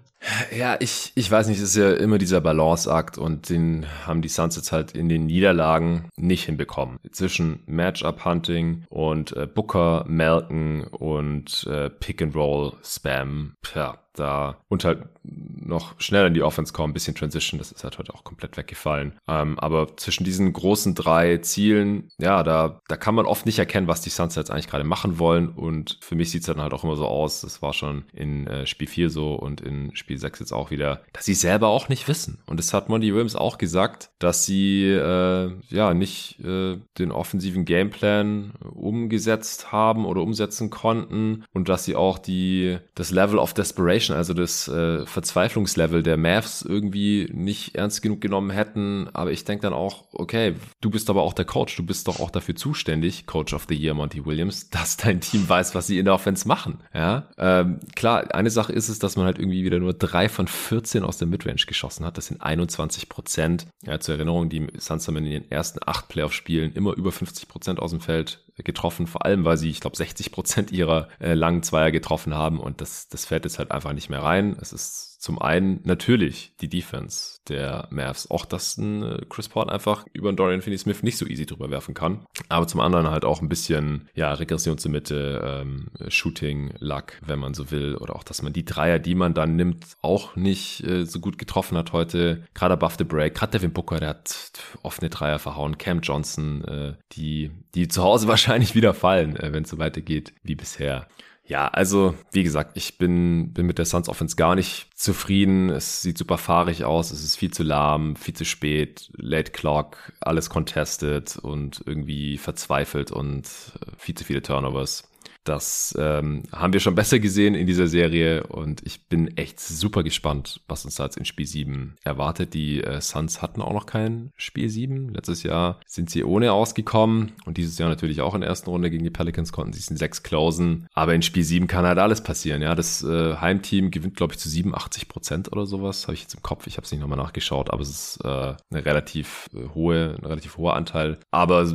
Ja, 0.56 0.76
ich, 0.78 1.12
ich 1.16 1.30
weiß 1.30 1.48
nicht, 1.48 1.58
es 1.58 1.70
ist 1.70 1.76
ja 1.76 1.92
immer 1.94 2.18
dieser 2.18 2.40
Balanceakt 2.40 3.18
und 3.18 3.48
den 3.48 3.86
haben 4.06 4.22
die 4.22 4.28
Suns 4.28 4.54
jetzt 4.56 4.70
halt 4.70 4.92
in 4.92 5.08
den 5.08 5.26
Niederlagen 5.26 6.08
nicht 6.16 6.44
hinbekommen. 6.44 6.98
Zwischen 7.10 7.60
Matchup-Hunting 7.66 8.84
und 8.88 9.36
äh, 9.36 9.46
Booker, 9.46 10.04
Melken 10.06 10.84
und 10.84 11.66
äh, 11.66 11.90
Pick-and-Roll-Spam, 11.90 13.54
ja, 13.74 13.98
da 14.14 14.58
und 14.68 14.84
halt 14.84 15.08
noch 15.24 16.00
schneller 16.00 16.26
in 16.26 16.34
die 16.34 16.42
Offense 16.42 16.72
kommen, 16.72 16.90
ein 16.90 16.94
bisschen 16.94 17.14
Transition, 17.14 17.58
das 17.58 17.72
ist 17.72 17.84
halt 17.84 17.98
heute 17.98 18.12
auch 18.14 18.24
komplett 18.24 18.56
weggefallen. 18.56 19.14
Ähm, 19.28 19.58
aber 19.58 19.96
zwischen 19.96 20.24
diesen 20.24 20.52
großen 20.52 20.94
drei 20.94 21.38
Zielen, 21.38 22.08
ja, 22.18 22.42
da, 22.42 22.80
da 22.88 22.96
kann 22.96 23.14
man 23.14 23.26
oft 23.26 23.46
nicht 23.46 23.58
erkennen, 23.58 23.88
was 23.88 24.00
die 24.00 24.10
Suns 24.10 24.34
jetzt 24.34 24.50
eigentlich 24.50 24.68
gerade 24.68 24.84
machen 24.84 25.18
wollen. 25.18 25.48
Und 25.48 25.98
für 26.00 26.16
mich 26.16 26.30
sieht 26.30 26.42
es 26.42 26.46
dann 26.46 26.60
halt 26.60 26.74
auch 26.74 26.84
immer 26.84 26.96
so 26.96 27.06
aus, 27.06 27.42
das 27.42 27.62
war 27.62 27.72
schon 27.72 28.04
in 28.12 28.46
äh, 28.46 28.66
Spiel 28.66 28.88
4 28.88 29.10
so 29.10 29.34
und 29.34 29.60
in 29.60 29.94
Spiel 29.94 30.18
6 30.18 30.40
jetzt 30.40 30.52
auch 30.52 30.70
wieder, 30.70 31.02
dass 31.12 31.24
sie 31.24 31.34
selber 31.34 31.68
auch 31.68 31.88
nicht 31.88 32.08
wissen. 32.08 32.42
Und 32.46 32.58
das 32.58 32.74
hat 32.74 32.88
Monty 32.88 33.12
Williams 33.12 33.36
auch 33.36 33.58
gesagt, 33.58 34.10
dass 34.18 34.44
sie 34.44 34.86
äh, 34.88 35.52
ja 35.68 35.94
nicht 35.94 36.40
äh, 36.40 36.78
den 36.98 37.12
offensiven 37.12 37.64
Gameplan 37.64 38.52
umgesetzt 38.74 39.72
haben 39.72 40.04
oder 40.04 40.22
umsetzen 40.22 40.70
konnten 40.70 41.44
und 41.52 41.68
dass 41.68 41.84
sie 41.84 41.96
auch 41.96 42.18
die 42.18 42.78
das 42.94 43.10
Level 43.10 43.38
of 43.38 43.54
Desperation, 43.54 44.01
also 44.10 44.34
das 44.34 44.68
äh, 44.68 45.06
Verzweiflungslevel 45.06 46.02
der 46.02 46.16
Mavs 46.16 46.62
irgendwie 46.62 47.28
nicht 47.32 47.74
ernst 47.74 48.02
genug 48.02 48.20
genommen 48.20 48.50
hätten. 48.50 49.08
Aber 49.12 49.30
ich 49.30 49.44
denke 49.44 49.62
dann 49.62 49.72
auch, 49.72 50.04
okay, 50.12 50.54
du 50.80 50.90
bist 50.90 51.10
aber 51.10 51.22
auch 51.22 51.32
der 51.32 51.44
Coach, 51.44 51.76
du 51.76 51.84
bist 51.84 52.08
doch 52.08 52.20
auch 52.20 52.30
dafür 52.30 52.56
zuständig, 52.56 53.26
Coach 53.26 53.54
of 53.54 53.66
the 53.68 53.74
Year 53.74 53.94
Monty 53.94 54.24
Williams, 54.24 54.70
dass 54.70 54.96
dein 54.96 55.20
Team 55.20 55.48
weiß, 55.48 55.74
was 55.74 55.86
sie 55.86 55.98
in 55.98 56.04
der 56.04 56.14
Offense 56.14 56.48
machen. 56.48 56.78
Ja, 56.94 57.28
ähm, 57.38 57.80
klar, 57.94 58.34
eine 58.34 58.50
Sache 58.50 58.72
ist 58.72 58.88
es, 58.88 58.98
dass 58.98 59.16
man 59.16 59.26
halt 59.26 59.38
irgendwie 59.38 59.64
wieder 59.64 59.78
nur 59.78 59.94
drei 59.94 60.28
von 60.28 60.48
14 60.48 61.04
aus 61.04 61.18
der 61.18 61.28
Midrange 61.28 61.64
geschossen 61.66 62.04
hat. 62.04 62.16
Das 62.16 62.26
sind 62.26 62.42
21 62.42 63.08
Prozent. 63.08 63.66
Ja, 63.84 64.00
zur 64.00 64.16
Erinnerung, 64.16 64.48
die 64.48 64.66
Suns 64.78 65.06
haben 65.06 65.16
in 65.16 65.24
den 65.24 65.50
ersten 65.50 65.80
acht 65.84 66.08
Playoff-Spielen 66.08 66.72
immer 66.72 66.94
über 66.94 67.12
50 67.12 67.48
Prozent 67.48 67.78
aus 67.78 67.90
dem 67.90 68.00
Feld 68.00 68.40
getroffen, 68.56 69.06
vor 69.06 69.24
allem 69.24 69.44
weil 69.44 69.56
sie, 69.56 69.70
ich 69.70 69.80
glaube, 69.80 69.96
60 69.96 70.32
Prozent 70.32 70.70
ihrer 70.70 71.08
äh, 71.20 71.34
langen 71.34 71.62
Zweier 71.62 71.90
getroffen 71.90 72.34
haben 72.34 72.60
und 72.60 72.80
das, 72.80 73.08
das 73.08 73.24
fällt 73.24 73.44
jetzt 73.44 73.58
halt 73.58 73.70
einfach 73.70 73.92
nicht 73.92 74.10
mehr 74.10 74.22
rein. 74.22 74.56
Es 74.60 74.72
ist 74.72 75.11
zum 75.22 75.40
einen 75.40 75.78
natürlich 75.84 76.52
die 76.60 76.68
Defense 76.68 77.38
der 77.48 77.86
Mavs. 77.90 78.28
Auch, 78.28 78.44
dass 78.44 78.76
ein 78.76 79.04
äh, 79.04 79.24
Chris 79.28 79.48
Paul 79.48 79.70
einfach 79.70 80.04
über 80.12 80.28
einen 80.28 80.36
Dorian 80.36 80.62
Finney-Smith 80.62 81.04
nicht 81.04 81.16
so 81.16 81.26
easy 81.26 81.46
drüber 81.46 81.70
werfen 81.70 81.94
kann. 81.94 82.26
Aber 82.48 82.66
zum 82.66 82.80
anderen 82.80 83.08
halt 83.08 83.24
auch 83.24 83.40
ein 83.40 83.48
bisschen, 83.48 84.08
ja, 84.14 84.32
Regression 84.32 84.78
zur 84.78 84.90
Mitte, 84.90 85.40
ähm, 85.62 85.90
Shooting, 86.08 86.74
Luck, 86.80 87.20
wenn 87.24 87.38
man 87.38 87.54
so 87.54 87.70
will. 87.70 87.94
Oder 87.94 88.16
auch, 88.16 88.24
dass 88.24 88.42
man 88.42 88.52
die 88.52 88.64
Dreier, 88.64 88.98
die 88.98 89.14
man 89.14 89.32
dann 89.32 89.54
nimmt, 89.54 89.96
auch 90.02 90.34
nicht 90.34 90.84
äh, 90.84 91.04
so 91.04 91.20
gut 91.20 91.38
getroffen 91.38 91.78
hat 91.78 91.92
heute. 91.92 92.42
Gerade 92.52 92.74
above 92.74 92.96
the 92.98 93.04
break. 93.04 93.36
Gerade 93.36 93.52
Devin 93.52 93.72
Booker, 93.72 94.00
der 94.00 94.08
hat 94.08 94.50
offene 94.82 95.08
Dreier 95.08 95.38
verhauen. 95.38 95.78
Cam 95.78 96.00
Johnson, 96.00 96.64
äh, 96.64 96.94
die, 97.12 97.52
die 97.76 97.86
zu 97.86 98.02
Hause 98.02 98.26
wahrscheinlich 98.26 98.74
wieder 98.74 98.92
fallen, 98.92 99.36
äh, 99.36 99.52
wenn 99.52 99.62
es 99.62 99.70
so 99.70 99.78
weitergeht 99.78 100.32
wie 100.42 100.56
bisher. 100.56 101.06
Ja, 101.52 101.68
also 101.68 102.14
wie 102.30 102.44
gesagt, 102.44 102.78
ich 102.78 102.96
bin, 102.96 103.52
bin 103.52 103.66
mit 103.66 103.76
der 103.76 103.84
Suns 103.84 104.08
Offense 104.08 104.36
gar 104.36 104.54
nicht 104.54 104.86
zufrieden. 104.98 105.68
Es 105.68 106.00
sieht 106.00 106.16
super 106.16 106.38
fahrig 106.38 106.86
aus, 106.86 107.10
es 107.10 107.22
ist 107.22 107.36
viel 107.36 107.50
zu 107.50 107.62
lahm, 107.62 108.16
viel 108.16 108.32
zu 108.32 108.46
spät, 108.46 109.10
Late 109.18 109.52
Clock, 109.52 110.14
alles 110.20 110.48
contested 110.48 111.36
und 111.36 111.82
irgendwie 111.84 112.38
verzweifelt 112.38 113.10
und 113.10 113.44
äh, 113.82 113.90
viel 113.98 114.14
zu 114.14 114.24
viele 114.24 114.40
Turnovers. 114.40 115.11
Das 115.44 115.94
ähm, 115.98 116.44
haben 116.52 116.72
wir 116.72 116.80
schon 116.80 116.94
besser 116.94 117.18
gesehen 117.18 117.54
in 117.54 117.66
dieser 117.66 117.88
Serie 117.88 118.46
und 118.46 118.80
ich 118.86 119.08
bin 119.08 119.36
echt 119.36 119.58
super 119.58 120.04
gespannt, 120.04 120.60
was 120.68 120.84
uns 120.84 120.94
da 120.94 121.04
jetzt 121.04 121.16
in 121.16 121.24
Spiel 121.24 121.46
7 121.46 121.96
erwartet. 122.04 122.54
Die 122.54 122.82
äh, 122.82 123.00
Suns 123.00 123.42
hatten 123.42 123.60
auch 123.60 123.72
noch 123.72 123.86
kein 123.86 124.30
Spiel 124.36 124.68
7. 124.68 125.12
Letztes 125.12 125.42
Jahr 125.42 125.80
sind 125.86 126.10
sie 126.10 126.22
ohne 126.22 126.52
ausgekommen 126.52 127.32
und 127.44 127.56
dieses 127.56 127.76
Jahr 127.78 127.88
natürlich 127.88 128.20
auch 128.20 128.34
in 128.34 128.42
der 128.42 128.50
ersten 128.50 128.70
Runde 128.70 128.90
gegen 128.90 129.02
die 129.02 129.10
Pelicans 129.10 129.52
konnten 129.52 129.72
sie 129.72 129.80
es 129.80 129.90
in 129.90 129.96
sechs 129.96 130.22
closen. 130.22 130.86
Aber 130.94 131.14
in 131.14 131.22
Spiel 131.22 131.42
7 131.42 131.66
kann 131.66 131.86
halt 131.86 131.98
alles 131.98 132.22
passieren. 132.22 132.62
Ja, 132.62 132.76
das 132.76 133.02
äh, 133.02 133.36
Heimteam 133.36 133.90
gewinnt, 133.90 134.16
glaube 134.16 134.34
ich, 134.34 134.38
zu 134.38 134.48
87 134.48 135.08
Prozent 135.08 135.50
oder 135.50 135.66
sowas. 135.66 136.04
Habe 136.04 136.14
ich 136.14 136.22
jetzt 136.22 136.34
im 136.34 136.42
Kopf. 136.42 136.68
Ich 136.68 136.76
habe 136.76 136.84
es 136.84 136.92
nicht 136.92 137.00
nochmal 137.00 137.18
nachgeschaut, 137.18 137.70
aber 137.70 137.82
es 137.82 137.90
ist 137.90 138.24
äh, 138.24 138.28
eine 138.28 138.84
relativ 138.84 139.48
äh, 139.54 139.68
hohe, 139.74 140.16
ein 140.18 140.24
relativ 140.24 140.56
hoher 140.56 140.76
Anteil. 140.76 141.18
Aber 141.32 141.66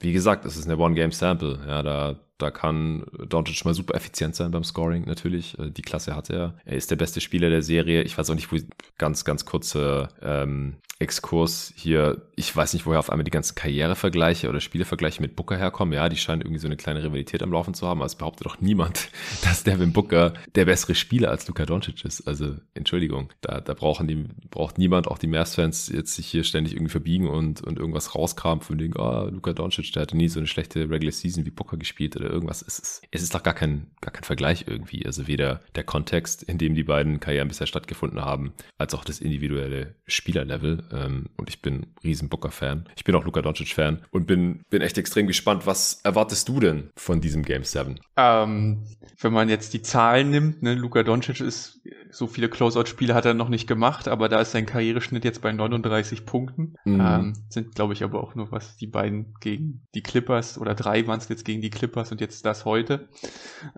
wie 0.00 0.12
gesagt, 0.12 0.44
es 0.44 0.56
ist 0.56 0.66
eine 0.66 0.76
One-Game-Sample. 0.76 1.60
Ja, 1.66 1.82
da 1.82 2.16
da 2.38 2.50
kann 2.50 3.04
Doncic 3.28 3.64
mal 3.64 3.74
super 3.74 3.94
effizient 3.94 4.34
sein 4.34 4.50
beim 4.50 4.64
Scoring 4.64 5.04
natürlich. 5.04 5.58
Äh, 5.58 5.70
die 5.70 5.82
Klasse 5.82 6.16
hat 6.16 6.30
er. 6.30 6.56
Er 6.64 6.76
ist 6.76 6.90
der 6.90 6.96
beste 6.96 7.20
Spieler 7.20 7.50
der 7.50 7.62
Serie. 7.62 8.02
Ich 8.02 8.18
weiß 8.18 8.30
auch 8.30 8.34
nicht, 8.34 8.52
wo 8.52 8.56
ganz, 8.98 9.24
ganz 9.24 9.44
kurze 9.44 10.08
ähm, 10.20 10.76
Exkurs 10.98 11.72
hier. 11.76 12.22
Ich 12.36 12.54
weiß 12.54 12.72
nicht, 12.72 12.86
woher 12.86 12.98
auf 12.98 13.10
einmal 13.10 13.24
die 13.24 13.30
ganzen 13.30 13.54
Karrierevergleiche 13.54 14.48
oder 14.48 14.60
Spielevergleiche 14.60 15.20
mit 15.20 15.36
Booker 15.36 15.56
herkommen. 15.56 15.94
Ja, 15.94 16.08
die 16.08 16.16
scheinen 16.16 16.42
irgendwie 16.42 16.60
so 16.60 16.68
eine 16.68 16.76
kleine 16.76 17.02
Rivalität 17.02 17.42
am 17.42 17.52
Laufen 17.52 17.74
zu 17.74 17.86
haben. 17.86 18.00
Aber 18.00 18.06
es 18.06 18.14
behauptet 18.14 18.46
doch 18.46 18.60
niemand, 18.60 19.08
dass 19.42 19.64
Devin 19.64 19.92
Booker 19.92 20.34
der 20.54 20.64
bessere 20.64 20.94
Spieler 20.94 21.30
als 21.30 21.46
Luka 21.48 21.66
Doncic 21.66 22.04
ist. 22.04 22.26
Also, 22.26 22.56
Entschuldigung, 22.74 23.32
da, 23.40 23.60
da 23.60 23.74
brauchen 23.74 24.08
die, 24.08 24.24
braucht 24.50 24.78
niemand, 24.78 25.08
auch 25.08 25.18
die 25.18 25.26
Mavs-Fans, 25.26 25.88
jetzt 25.88 26.14
sich 26.14 26.26
hier 26.26 26.44
ständig 26.44 26.74
irgendwie 26.74 26.92
verbiegen 26.92 27.28
und, 27.28 27.62
und 27.62 27.78
irgendwas 27.78 28.14
rauskramen 28.14 28.62
von 28.62 28.78
wegen, 28.78 28.94
oh, 28.96 29.28
Luka 29.28 29.52
Doncic, 29.52 29.92
der 29.92 30.02
hatte 30.02 30.16
nie 30.16 30.28
so 30.28 30.40
eine 30.40 30.46
schlechte 30.46 30.88
Regular 30.88 31.12
Season 31.12 31.44
wie 31.44 31.50
Booker 31.50 31.76
gespielt 31.76 32.16
oder 32.16 32.31
irgendwas. 32.32 32.62
Es 32.62 32.78
ist, 32.78 33.02
es 33.10 33.22
ist 33.22 33.34
doch 33.34 33.42
gar 33.42 33.54
kein, 33.54 33.90
gar 34.00 34.12
kein 34.12 34.24
Vergleich 34.24 34.64
irgendwie. 34.66 35.04
Also 35.06 35.26
weder 35.26 35.60
der 35.74 35.84
Kontext, 35.84 36.42
in 36.42 36.58
dem 36.58 36.74
die 36.74 36.84
beiden 36.84 37.20
Karrieren 37.20 37.48
bisher 37.48 37.66
stattgefunden 37.66 38.20
haben, 38.20 38.52
als 38.78 38.94
auch 38.94 39.04
das 39.04 39.20
individuelle 39.20 39.94
Spielerlevel. 40.06 40.84
Ähm, 40.92 41.26
und 41.36 41.48
ich 41.48 41.62
bin 41.62 41.86
riesen 42.02 42.28
Booker-Fan. 42.28 42.88
Ich 42.96 43.04
bin 43.04 43.14
auch 43.14 43.24
Luka 43.24 43.42
Doncic-Fan 43.42 44.04
und 44.10 44.26
bin, 44.26 44.62
bin 44.70 44.82
echt 44.82 44.98
extrem 44.98 45.26
gespannt. 45.26 45.66
Was 45.66 46.00
erwartest 46.02 46.48
du 46.48 46.60
denn 46.60 46.90
von 46.96 47.20
diesem 47.20 47.42
Game 47.44 47.64
7? 47.64 48.00
Ähm, 48.16 48.86
wenn 49.20 49.32
man 49.32 49.48
jetzt 49.48 49.74
die 49.74 49.82
Zahlen 49.82 50.30
nimmt, 50.30 50.62
ne, 50.62 50.74
Luka 50.74 51.02
Doncic 51.02 51.40
ist, 51.40 51.80
so 52.12 52.26
viele 52.26 52.50
Closeout-Spiele 52.50 53.14
hat 53.14 53.24
er 53.24 53.32
noch 53.32 53.48
nicht 53.48 53.66
gemacht, 53.66 54.06
aber 54.06 54.28
da 54.28 54.40
ist 54.40 54.52
sein 54.52 54.66
Karriereschnitt 54.66 55.24
jetzt 55.24 55.40
bei 55.40 55.50
39 55.50 56.26
Punkten. 56.26 56.74
Mhm. 56.84 57.00
Ähm, 57.00 57.32
sind, 57.48 57.74
glaube 57.74 57.94
ich, 57.94 58.04
aber 58.04 58.22
auch 58.22 58.34
nur 58.34 58.52
was 58.52 58.76
die 58.76 58.86
beiden 58.86 59.34
gegen 59.40 59.86
die 59.94 60.02
Clippers 60.02 60.58
oder 60.58 60.74
drei 60.74 61.06
waren 61.06 61.18
es 61.18 61.28
jetzt 61.28 61.44
gegen 61.44 61.62
die 61.62 61.70
Clippers 61.70 62.12
und 62.12 62.20
jetzt 62.20 62.44
das 62.44 62.66
heute. 62.66 63.08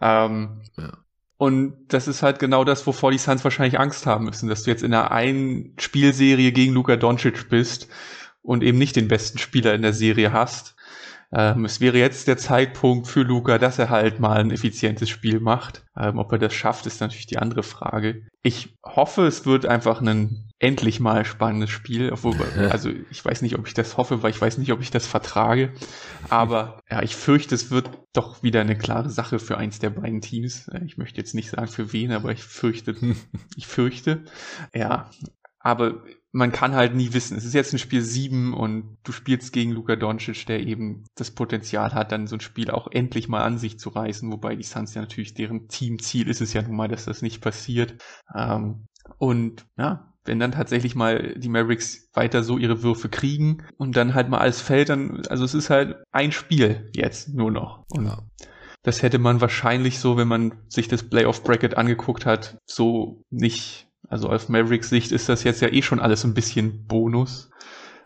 Ähm, 0.00 0.62
ja. 0.76 0.98
Und 1.36 1.76
das 1.88 2.08
ist 2.08 2.22
halt 2.22 2.40
genau 2.40 2.64
das, 2.64 2.86
wovor 2.86 3.12
die 3.12 3.18
Suns 3.18 3.44
wahrscheinlich 3.44 3.78
Angst 3.78 4.06
haben 4.06 4.24
müssen, 4.24 4.48
dass 4.48 4.64
du 4.64 4.70
jetzt 4.70 4.82
in 4.82 4.92
einer 4.92 5.12
einen 5.12 5.74
Spielserie 5.78 6.52
gegen 6.52 6.72
Luka 6.72 6.96
Doncic 6.96 7.48
bist 7.48 7.88
und 8.42 8.62
eben 8.62 8.78
nicht 8.78 8.96
den 8.96 9.08
besten 9.08 9.38
Spieler 9.38 9.74
in 9.74 9.82
der 9.82 9.92
Serie 9.92 10.32
hast. 10.32 10.73
Ähm, 11.36 11.64
es 11.64 11.80
wäre 11.80 11.98
jetzt 11.98 12.28
der 12.28 12.36
Zeitpunkt 12.36 13.08
für 13.08 13.22
Luca, 13.22 13.58
dass 13.58 13.78
er 13.78 13.90
halt 13.90 14.20
mal 14.20 14.38
ein 14.38 14.52
effizientes 14.52 15.08
Spiel 15.08 15.40
macht. 15.40 15.84
Ähm, 15.96 16.18
ob 16.18 16.30
er 16.30 16.38
das 16.38 16.54
schafft, 16.54 16.86
ist 16.86 17.00
natürlich 17.00 17.26
die 17.26 17.38
andere 17.38 17.64
Frage. 17.64 18.22
Ich 18.42 18.76
hoffe, 18.84 19.26
es 19.26 19.44
wird 19.44 19.66
einfach 19.66 20.00
ein 20.00 20.48
endlich 20.60 21.00
mal 21.00 21.24
spannendes 21.24 21.70
Spiel. 21.70 22.12
Obwohl, 22.12 22.36
also 22.70 22.90
ich 23.10 23.24
weiß 23.24 23.42
nicht, 23.42 23.58
ob 23.58 23.66
ich 23.66 23.74
das 23.74 23.96
hoffe, 23.96 24.22
weil 24.22 24.30
ich 24.30 24.40
weiß 24.40 24.58
nicht, 24.58 24.72
ob 24.72 24.80
ich 24.80 24.92
das 24.92 25.08
vertrage. 25.08 25.72
Aber 26.30 26.80
ja, 26.88 27.02
ich 27.02 27.16
fürchte, 27.16 27.56
es 27.56 27.72
wird 27.72 27.90
doch 28.12 28.44
wieder 28.44 28.60
eine 28.60 28.78
klare 28.78 29.10
Sache 29.10 29.40
für 29.40 29.58
eins 29.58 29.80
der 29.80 29.90
beiden 29.90 30.20
Teams. 30.20 30.68
Äh, 30.68 30.84
ich 30.84 30.98
möchte 30.98 31.18
jetzt 31.18 31.34
nicht 31.34 31.50
sagen 31.50 31.66
für 31.66 31.92
wen, 31.92 32.12
aber 32.12 32.30
ich 32.30 32.44
fürchte, 32.44 32.94
ich 33.56 33.66
fürchte. 33.66 34.24
Ja, 34.72 35.10
aber 35.58 36.04
man 36.34 36.50
kann 36.50 36.74
halt 36.74 36.96
nie 36.96 37.12
wissen. 37.12 37.38
Es 37.38 37.44
ist 37.44 37.54
jetzt 37.54 37.72
ein 37.72 37.78
Spiel 37.78 38.02
7 38.02 38.54
und 38.54 38.98
du 39.04 39.12
spielst 39.12 39.52
gegen 39.52 39.70
Luka 39.70 39.94
Doncic, 39.94 40.46
der 40.46 40.58
eben 40.66 41.04
das 41.14 41.30
Potenzial 41.30 41.94
hat, 41.94 42.10
dann 42.10 42.26
so 42.26 42.34
ein 42.34 42.40
Spiel 42.40 42.72
auch 42.72 42.88
endlich 42.90 43.28
mal 43.28 43.44
an 43.44 43.56
sich 43.56 43.78
zu 43.78 43.90
reißen, 43.90 44.32
wobei 44.32 44.56
die 44.56 44.64
Suns 44.64 44.94
ja 44.94 45.00
natürlich 45.00 45.34
deren 45.34 45.68
Teamziel 45.68 46.28
ist 46.28 46.40
es 46.40 46.52
ja 46.52 46.62
nun 46.62 46.74
mal, 46.74 46.88
dass 46.88 47.04
das 47.04 47.22
nicht 47.22 47.40
passiert. 47.40 48.02
Ähm, 48.34 48.88
und 49.18 49.64
ja, 49.78 50.12
wenn 50.24 50.40
dann 50.40 50.50
tatsächlich 50.50 50.96
mal 50.96 51.34
die 51.36 51.48
Mavericks 51.48 52.10
weiter 52.14 52.42
so 52.42 52.58
ihre 52.58 52.82
Würfe 52.82 53.08
kriegen 53.08 53.62
und 53.76 53.96
dann 53.96 54.14
halt 54.14 54.28
mal 54.28 54.38
alles 54.38 54.60
fällt, 54.60 54.88
dann, 54.88 55.22
also 55.28 55.44
es 55.44 55.54
ist 55.54 55.70
halt 55.70 56.02
ein 56.10 56.32
Spiel 56.32 56.90
jetzt 56.96 57.28
nur 57.28 57.52
noch. 57.52 57.84
Und 57.90 58.06
ja. 58.06 58.18
das 58.82 59.02
hätte 59.02 59.20
man 59.20 59.40
wahrscheinlich 59.40 60.00
so, 60.00 60.16
wenn 60.16 60.26
man 60.26 60.54
sich 60.68 60.88
das 60.88 61.08
Playoff 61.08 61.44
Bracket 61.44 61.76
angeguckt 61.76 62.26
hat, 62.26 62.58
so 62.66 63.22
nicht 63.30 63.86
also 64.14 64.28
aus 64.28 64.48
Mavericks 64.48 64.90
Sicht 64.90 65.10
ist 65.10 65.28
das 65.28 65.42
jetzt 65.42 65.60
ja 65.60 65.72
eh 65.72 65.82
schon 65.82 65.98
alles 65.98 66.22
ein 66.22 66.34
bisschen 66.34 66.86
Bonus. 66.86 67.50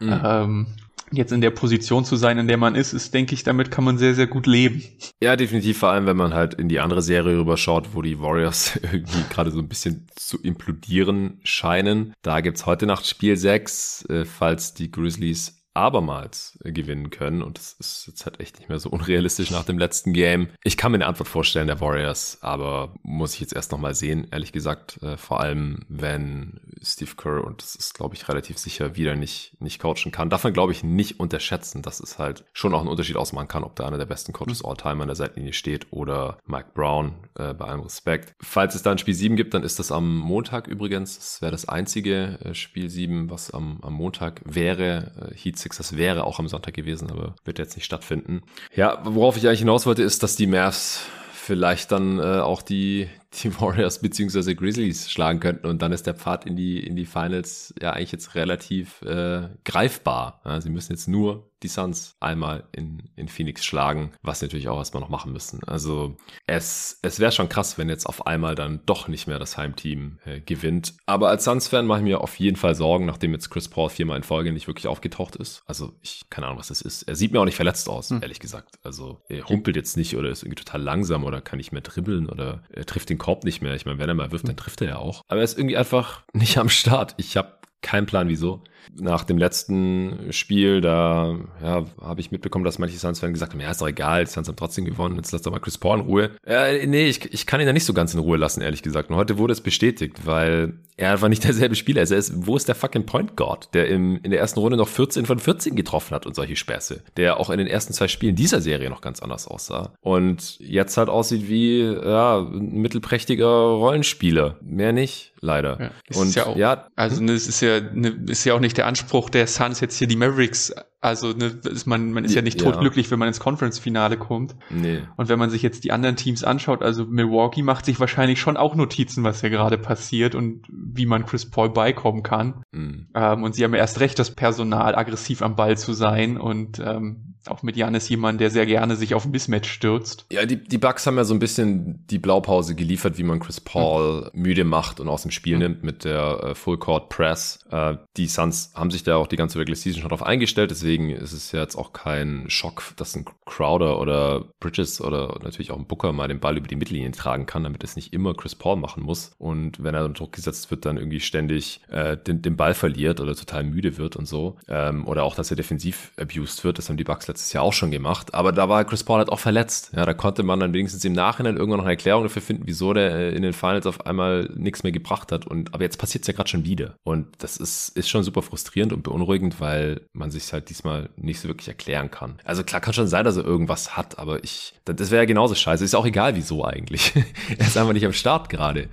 Mhm. 0.00 0.20
Ähm, 0.24 0.66
jetzt 1.12 1.32
in 1.32 1.42
der 1.42 1.50
Position 1.50 2.02
zu 2.06 2.16
sein, 2.16 2.38
in 2.38 2.48
der 2.48 2.56
man 2.56 2.74
ist, 2.74 2.94
ist, 2.94 3.12
denke 3.12 3.34
ich, 3.34 3.42
damit 3.42 3.70
kann 3.70 3.84
man 3.84 3.98
sehr, 3.98 4.14
sehr 4.14 4.26
gut 4.26 4.46
leben. 4.46 4.82
Ja, 5.22 5.36
definitiv, 5.36 5.76
vor 5.76 5.90
allem, 5.90 6.06
wenn 6.06 6.16
man 6.16 6.32
halt 6.32 6.54
in 6.54 6.70
die 6.70 6.80
andere 6.80 7.02
Serie 7.02 7.36
rüberschaut, 7.36 7.90
wo 7.92 8.00
die 8.00 8.20
Warriors 8.20 8.76
irgendwie 8.82 9.22
gerade 9.28 9.50
so 9.50 9.58
ein 9.58 9.68
bisschen 9.68 10.06
zu 10.16 10.40
implodieren 10.40 11.40
scheinen. 11.44 12.14
Da 12.22 12.40
gibt's 12.40 12.64
heute 12.64 12.86
Nacht 12.86 13.06
Spiel 13.06 13.36
6, 13.36 14.06
äh, 14.06 14.24
falls 14.24 14.72
die 14.72 14.90
Grizzlies 14.90 15.57
abermals 15.78 16.58
gewinnen 16.62 17.10
können. 17.10 17.42
Und 17.42 17.58
das 17.58 17.74
ist 17.78 18.04
jetzt 18.06 18.26
halt 18.26 18.40
echt 18.40 18.58
nicht 18.58 18.68
mehr 18.68 18.78
so 18.78 18.90
unrealistisch 18.90 19.50
nach 19.50 19.64
dem 19.64 19.78
letzten 19.78 20.12
Game. 20.12 20.48
Ich 20.64 20.76
kann 20.76 20.92
mir 20.92 20.96
eine 20.96 21.06
Antwort 21.06 21.28
vorstellen, 21.28 21.68
der 21.68 21.80
Warriors, 21.80 22.38
aber 22.40 22.94
muss 23.02 23.34
ich 23.34 23.40
jetzt 23.40 23.54
erst 23.54 23.72
nochmal 23.72 23.94
sehen, 23.94 24.26
ehrlich 24.30 24.52
gesagt. 24.52 25.02
Äh, 25.02 25.16
vor 25.16 25.40
allem, 25.40 25.84
wenn 25.88 26.60
Steve 26.82 27.12
Kerr, 27.16 27.44
und 27.44 27.62
das 27.62 27.74
ist, 27.74 27.94
glaube 27.94 28.14
ich, 28.14 28.28
relativ 28.28 28.58
sicher, 28.58 28.96
wieder 28.96 29.14
nicht, 29.14 29.60
nicht 29.60 29.80
coachen 29.80 30.12
kann. 30.12 30.30
Darf 30.30 30.44
man, 30.44 30.52
glaube 30.52 30.72
ich, 30.72 30.82
nicht 30.82 31.20
unterschätzen, 31.20 31.82
dass 31.82 32.00
es 32.00 32.18
halt 32.18 32.44
schon 32.52 32.74
auch 32.74 32.80
einen 32.80 32.88
Unterschied 32.88 33.16
ausmachen 33.16 33.48
kann, 33.48 33.64
ob 33.64 33.76
da 33.76 33.86
einer 33.86 33.98
der 33.98 34.06
besten 34.06 34.32
Coaches 34.32 34.64
all 34.64 34.76
time 34.76 35.02
an 35.02 35.08
der 35.08 35.16
Seitenlinie 35.16 35.52
steht 35.52 35.86
oder 35.90 36.38
Mike 36.46 36.70
Brown, 36.74 37.14
äh, 37.34 37.54
bei 37.54 37.66
allem 37.66 37.80
Respekt. 37.80 38.34
Falls 38.40 38.74
es 38.74 38.82
da 38.82 38.92
ein 38.92 38.98
Spiel 38.98 39.14
7 39.14 39.36
gibt, 39.36 39.54
dann 39.54 39.62
ist 39.62 39.78
das 39.78 39.92
am 39.92 40.16
Montag 40.18 40.66
übrigens. 40.66 41.18
Das 41.18 41.42
wäre 41.42 41.52
das 41.52 41.68
einzige 41.68 42.38
äh, 42.44 42.54
Spiel 42.54 42.90
7, 42.90 43.30
was 43.30 43.50
am, 43.50 43.78
am 43.82 43.94
Montag 43.94 44.42
wäre. 44.44 45.30
Äh, 45.30 45.34
Heat 45.36 45.58
das 45.76 45.96
wäre 45.96 46.24
auch 46.24 46.38
am 46.38 46.48
Sonntag 46.48 46.74
gewesen, 46.74 47.10
aber 47.10 47.34
wird 47.44 47.58
jetzt 47.58 47.76
nicht 47.76 47.84
stattfinden. 47.84 48.42
Ja, 48.74 49.00
worauf 49.04 49.36
ich 49.36 49.46
eigentlich 49.46 49.60
hinaus 49.60 49.86
wollte, 49.86 50.02
ist, 50.02 50.22
dass 50.22 50.36
die 50.36 50.46
Mavs 50.46 51.06
vielleicht 51.32 51.92
dann 51.92 52.18
äh, 52.18 52.40
auch 52.40 52.62
die, 52.62 53.08
die 53.42 53.58
Warriors 53.60 54.00
beziehungsweise 54.00 54.54
Grizzlies 54.54 55.10
schlagen 55.10 55.40
könnten 55.40 55.66
und 55.66 55.82
dann 55.82 55.92
ist 55.92 56.06
der 56.06 56.14
Pfad 56.14 56.46
in 56.46 56.56
die, 56.56 56.78
in 56.84 56.94
die 56.94 57.06
Finals 57.06 57.74
ja 57.80 57.92
eigentlich 57.92 58.12
jetzt 58.12 58.34
relativ 58.34 59.02
äh, 59.02 59.48
greifbar. 59.64 60.40
Ja, 60.44 60.60
sie 60.60 60.70
müssen 60.70 60.92
jetzt 60.92 61.08
nur 61.08 61.50
die 61.62 61.68
Suns 61.68 62.16
einmal 62.20 62.64
in, 62.72 63.10
in 63.16 63.28
Phoenix 63.28 63.64
schlagen, 63.64 64.12
was 64.22 64.42
natürlich 64.42 64.68
auch 64.68 64.78
erstmal 64.78 65.00
noch 65.02 65.08
machen 65.08 65.32
müssen. 65.32 65.62
Also 65.64 66.16
es, 66.46 66.98
es 67.02 67.20
wäre 67.20 67.32
schon 67.32 67.48
krass, 67.48 67.78
wenn 67.78 67.88
jetzt 67.88 68.06
auf 68.06 68.26
einmal 68.26 68.54
dann 68.54 68.80
doch 68.86 69.08
nicht 69.08 69.26
mehr 69.26 69.38
das 69.38 69.56
Heimteam 69.56 70.18
äh, 70.24 70.40
gewinnt. 70.40 70.94
Aber 71.06 71.28
als 71.28 71.44
Suns-Fan 71.44 71.86
mache 71.86 71.98
ich 71.98 72.04
mir 72.04 72.20
auf 72.20 72.38
jeden 72.38 72.56
Fall 72.56 72.74
Sorgen, 72.74 73.06
nachdem 73.06 73.32
jetzt 73.32 73.50
Chris 73.50 73.68
Paul 73.68 73.90
viermal 73.90 74.16
in 74.16 74.22
Folge 74.22 74.52
nicht 74.52 74.66
wirklich 74.66 74.86
aufgetaucht 74.86 75.36
ist. 75.36 75.62
Also 75.66 75.94
ich 76.02 76.28
keine 76.30 76.46
Ahnung, 76.46 76.58
was 76.58 76.68
das 76.68 76.80
ist. 76.80 77.02
Er 77.02 77.16
sieht 77.16 77.32
mir 77.32 77.40
auch 77.40 77.44
nicht 77.44 77.56
verletzt 77.56 77.88
aus, 77.88 78.10
hm. 78.10 78.22
ehrlich 78.22 78.40
gesagt. 78.40 78.76
Also 78.82 79.20
er 79.28 79.44
humpelt 79.48 79.76
jetzt 79.76 79.96
nicht 79.96 80.16
oder 80.16 80.28
ist 80.28 80.42
irgendwie 80.42 80.62
total 80.62 80.82
langsam 80.82 81.24
oder 81.24 81.40
kann 81.40 81.58
nicht 81.58 81.72
mehr 81.72 81.82
dribbeln 81.82 82.28
oder 82.28 82.62
er 82.70 82.86
trifft 82.86 83.10
den 83.10 83.18
Korb 83.18 83.44
nicht 83.44 83.62
mehr. 83.62 83.74
Ich 83.74 83.86
meine, 83.86 83.98
wenn 83.98 84.08
er 84.08 84.14
mal 84.14 84.30
wirft, 84.30 84.48
dann 84.48 84.56
trifft 84.56 84.80
er 84.82 84.88
ja 84.88 84.96
auch. 84.98 85.22
Aber 85.28 85.40
er 85.40 85.44
ist 85.44 85.58
irgendwie 85.58 85.76
einfach 85.76 86.22
nicht 86.32 86.58
am 86.58 86.68
Start. 86.68 87.14
Ich 87.18 87.36
habe 87.36 87.58
keinen 87.80 88.06
Plan, 88.06 88.28
wieso 88.28 88.62
nach 88.94 89.24
dem 89.24 89.38
letzten 89.38 90.32
Spiel, 90.32 90.80
da 90.80 91.36
ja, 91.62 91.84
habe 92.00 92.20
ich 92.20 92.30
mitbekommen, 92.30 92.64
dass 92.64 92.78
manche 92.78 92.98
Suns-Fans 92.98 93.32
gesagt 93.32 93.52
haben, 93.52 93.60
ja, 93.60 93.70
ist 93.70 93.80
doch 93.80 93.88
egal, 93.88 94.24
die 94.24 94.30
Suns 94.30 94.48
haben 94.48 94.56
trotzdem 94.56 94.84
gewonnen, 94.84 95.16
jetzt 95.16 95.32
lass 95.32 95.42
doch 95.42 95.52
mal 95.52 95.60
Chris 95.60 95.78
Paul 95.78 96.00
in 96.00 96.06
Ruhe. 96.06 96.30
Äh, 96.46 96.86
nee, 96.86 97.08
ich, 97.08 97.32
ich 97.32 97.46
kann 97.46 97.60
ihn 97.60 97.66
da 97.66 97.72
nicht 97.72 97.84
so 97.84 97.92
ganz 97.92 98.14
in 98.14 98.20
Ruhe 98.20 98.36
lassen, 98.36 98.60
ehrlich 98.60 98.82
gesagt. 98.82 99.10
Und 99.10 99.16
heute 99.16 99.38
wurde 99.38 99.52
es 99.52 99.60
bestätigt, 99.60 100.26
weil 100.26 100.74
er 100.96 101.20
war 101.22 101.28
nicht 101.28 101.44
derselbe 101.44 101.74
Spieler. 101.74 102.00
Also 102.00 102.14
er 102.14 102.18
ist, 102.18 102.46
wo 102.46 102.56
ist 102.56 102.68
der 102.68 102.74
fucking 102.74 103.06
Point 103.06 103.36
Guard, 103.36 103.72
der 103.74 103.88
im, 103.88 104.20
in 104.22 104.30
der 104.30 104.40
ersten 104.40 104.60
Runde 104.60 104.76
noch 104.76 104.88
14 104.88 105.26
von 105.26 105.38
14 105.38 105.76
getroffen 105.76 106.14
hat 106.14 106.26
und 106.26 106.34
solche 106.34 106.56
Späße, 106.56 107.02
der 107.16 107.38
auch 107.38 107.50
in 107.50 107.58
den 107.58 107.66
ersten 107.66 107.92
zwei 107.92 108.08
Spielen 108.08 108.36
dieser 108.36 108.60
Serie 108.60 108.90
noch 108.90 109.00
ganz 109.00 109.20
anders 109.20 109.46
aussah. 109.46 109.92
Und 110.00 110.58
jetzt 110.60 110.96
halt 110.96 111.08
aussieht 111.08 111.48
wie, 111.48 111.82
ja, 111.82 112.38
ein 112.38 112.80
mittelprächtiger 112.80 113.46
Rollenspieler. 113.46 114.56
Mehr 114.60 114.92
nicht, 114.92 115.32
leider. 115.40 115.78
Ja, 115.80 116.20
und 116.20 116.34
ja, 116.34 116.46
auch, 116.46 116.56
ja, 116.56 116.88
also 116.96 117.20
hm? 117.20 117.28
es 117.28 117.48
ist 117.48 117.60
ja, 117.60 117.80
ne, 117.80 118.18
ist 118.26 118.44
ja 118.44 118.54
auch 118.54 118.60
nicht 118.60 118.77
der 118.78 118.86
Anspruch 118.86 119.28
der 119.28 119.46
Suns, 119.46 119.80
jetzt 119.80 119.98
hier 119.98 120.06
die 120.06 120.16
Mavericks 120.16 120.72
Also 121.00 121.32
ne, 121.32 121.46
ist 121.46 121.86
man, 121.86 122.12
man 122.12 122.24
ist 122.24 122.34
ja 122.34 122.42
nicht 122.42 122.58
totglücklich, 122.58 123.06
ja. 123.06 123.12
wenn 123.12 123.20
man 123.20 123.28
ins 123.28 123.38
Conference-Finale 123.38 124.16
kommt. 124.16 124.56
Nee. 124.68 125.02
Und 125.16 125.28
wenn 125.28 125.38
man 125.38 125.48
sich 125.48 125.62
jetzt 125.62 125.84
die 125.84 125.92
anderen 125.92 126.16
Teams 126.16 126.42
anschaut, 126.42 126.82
also 126.82 127.04
Milwaukee 127.06 127.62
macht 127.62 127.84
sich 127.84 128.00
wahrscheinlich 128.00 128.40
schon 128.40 128.56
auch 128.56 128.74
Notizen, 128.74 129.22
was 129.22 129.40
hier 129.40 129.50
gerade 129.50 129.78
passiert 129.78 130.34
und 130.34 130.66
wie 130.70 131.06
man 131.06 131.24
Chris 131.24 131.48
Paul 131.48 131.70
beikommen 131.70 132.24
kann. 132.24 132.62
Mhm. 132.72 133.08
Ähm, 133.14 133.44
und 133.44 133.54
sie 133.54 133.62
haben 133.62 133.74
erst 133.74 134.00
recht, 134.00 134.18
das 134.18 134.34
Personal 134.34 134.96
aggressiv 134.96 135.42
am 135.42 135.54
Ball 135.54 135.78
zu 135.78 135.92
sein 135.92 136.36
und 136.36 136.80
ähm, 136.80 137.28
auch 137.46 137.62
mit 137.62 137.76
Janis 137.76 138.08
jemand, 138.08 138.40
der 138.40 138.50
sehr 138.50 138.66
gerne 138.66 138.96
sich 138.96 139.14
auf 139.14 139.24
ein 139.24 139.30
Mismatch 139.30 139.70
stürzt. 139.70 140.26
Ja, 140.30 140.44
die, 140.46 140.62
die 140.62 140.78
Bucks 140.78 141.06
haben 141.06 141.16
ja 141.16 141.24
so 141.24 141.34
ein 141.34 141.38
bisschen 141.38 142.04
die 142.08 142.18
Blaupause 142.18 142.74
geliefert, 142.74 143.18
wie 143.18 143.22
man 143.22 143.40
Chris 143.40 143.60
Paul 143.60 144.30
mhm. 144.32 144.42
müde 144.42 144.64
macht 144.64 145.00
und 145.00 145.08
aus 145.08 145.22
dem 145.22 145.30
Spiel 145.30 145.54
mhm. 145.54 145.62
nimmt 145.62 145.84
mit 145.84 146.04
der 146.04 146.40
äh, 146.42 146.54
Full 146.54 146.78
Court 146.78 147.08
Press. 147.08 147.60
Äh, 147.70 147.96
die 148.16 148.26
Suns 148.26 148.72
haben 148.74 148.90
sich 148.90 149.02
da 149.02 149.16
auch 149.16 149.26
die 149.26 149.36
ganze 149.36 149.58
Regular 149.58 149.76
Season 149.76 150.00
schon 150.00 150.10
drauf 150.10 150.22
eingestellt, 150.22 150.70
deswegen 150.70 150.87
ist 150.96 151.32
es 151.32 151.52
ja 151.52 151.60
jetzt 151.60 151.76
auch 151.76 151.92
kein 151.92 152.48
Schock, 152.48 152.82
dass 152.96 153.14
ein 153.14 153.24
Crowder 153.44 154.00
oder 154.00 154.44
Bridges 154.60 155.00
oder 155.00 155.38
natürlich 155.42 155.70
auch 155.70 155.78
ein 155.78 155.86
Booker 155.86 156.12
mal 156.12 156.28
den 156.28 156.40
Ball 156.40 156.56
über 156.56 156.68
die 156.68 156.76
Mittellinie 156.76 157.10
tragen 157.12 157.46
kann, 157.46 157.64
damit 157.64 157.84
es 157.84 157.96
nicht 157.96 158.12
immer 158.12 158.34
Chris 158.34 158.54
Paul 158.54 158.76
machen 158.76 159.02
muss. 159.02 159.32
Und 159.38 159.82
wenn 159.82 159.94
er 159.94 160.04
unter 160.04 160.18
Druck 160.18 160.32
gesetzt 160.32 160.70
wird, 160.70 160.84
dann 160.84 160.96
irgendwie 160.96 161.20
ständig 161.20 161.80
äh, 161.90 162.16
den, 162.16 162.42
den 162.42 162.56
Ball 162.56 162.74
verliert 162.74 163.20
oder 163.20 163.34
total 163.34 163.64
müde 163.64 163.96
wird 163.98 164.16
und 164.16 164.26
so. 164.26 164.56
Ähm, 164.68 165.06
oder 165.06 165.24
auch, 165.24 165.34
dass 165.34 165.50
er 165.50 165.56
defensiv 165.56 166.12
abused 166.16 166.64
wird. 166.64 166.78
Das 166.78 166.88
haben 166.88 166.96
die 166.96 167.04
Bucks 167.04 167.28
letztes 167.28 167.52
Jahr 167.52 167.64
auch 167.64 167.72
schon 167.72 167.90
gemacht. 167.90 168.34
Aber 168.34 168.52
da 168.52 168.68
war 168.68 168.84
Chris 168.84 169.04
Paul 169.04 169.18
halt 169.18 169.30
auch 169.30 169.38
verletzt. 169.38 169.92
Ja, 169.94 170.06
da 170.06 170.14
konnte 170.14 170.42
man 170.42 170.60
dann 170.60 170.72
wenigstens 170.72 171.04
im 171.04 171.12
Nachhinein 171.12 171.56
irgendwann 171.56 171.78
noch 171.78 171.84
eine 171.84 171.94
Erklärung 171.94 172.24
dafür 172.24 172.42
finden, 172.42 172.64
wieso 172.66 172.92
der 172.92 173.12
äh, 173.12 173.34
in 173.34 173.42
den 173.42 173.52
Finals 173.52 173.86
auf 173.86 174.06
einmal 174.06 174.50
nichts 174.54 174.82
mehr 174.82 174.92
gebracht 174.92 175.32
hat. 175.32 175.46
Und 175.46 175.74
aber 175.74 175.84
jetzt 175.84 175.98
passiert 175.98 176.22
es 176.22 176.28
ja 176.28 176.34
gerade 176.34 176.48
schon 176.48 176.64
wieder. 176.64 176.96
Und 177.04 177.28
das 177.38 177.56
ist, 177.56 177.96
ist 177.96 178.08
schon 178.08 178.22
super 178.22 178.42
frustrierend 178.42 178.92
und 178.92 179.02
beunruhigend, 179.02 179.60
weil 179.60 180.02
man 180.12 180.30
sich 180.30 180.52
halt 180.52 180.68
diesmal 180.78 181.10
nicht 181.16 181.40
so 181.40 181.48
wirklich 181.48 181.68
erklären 181.68 182.10
kann. 182.10 182.36
Also 182.44 182.62
klar 182.62 182.80
kann 182.80 182.94
schon 182.94 183.08
sein, 183.08 183.24
dass 183.24 183.36
er 183.36 183.44
irgendwas 183.44 183.96
hat, 183.96 184.18
aber 184.18 184.42
ich, 184.44 184.74
das 184.84 185.10
wäre 185.10 185.22
ja 185.22 185.26
genauso 185.26 185.54
scheiße. 185.54 185.84
Ist 185.84 185.94
auch 185.94 186.06
egal, 186.06 186.36
wieso 186.36 186.64
eigentlich. 186.64 187.12
er 187.58 187.66
ist 187.66 187.76
einfach 187.76 187.92
nicht 187.92 188.06
am 188.06 188.12
Start 188.12 188.48
gerade. 188.48 188.88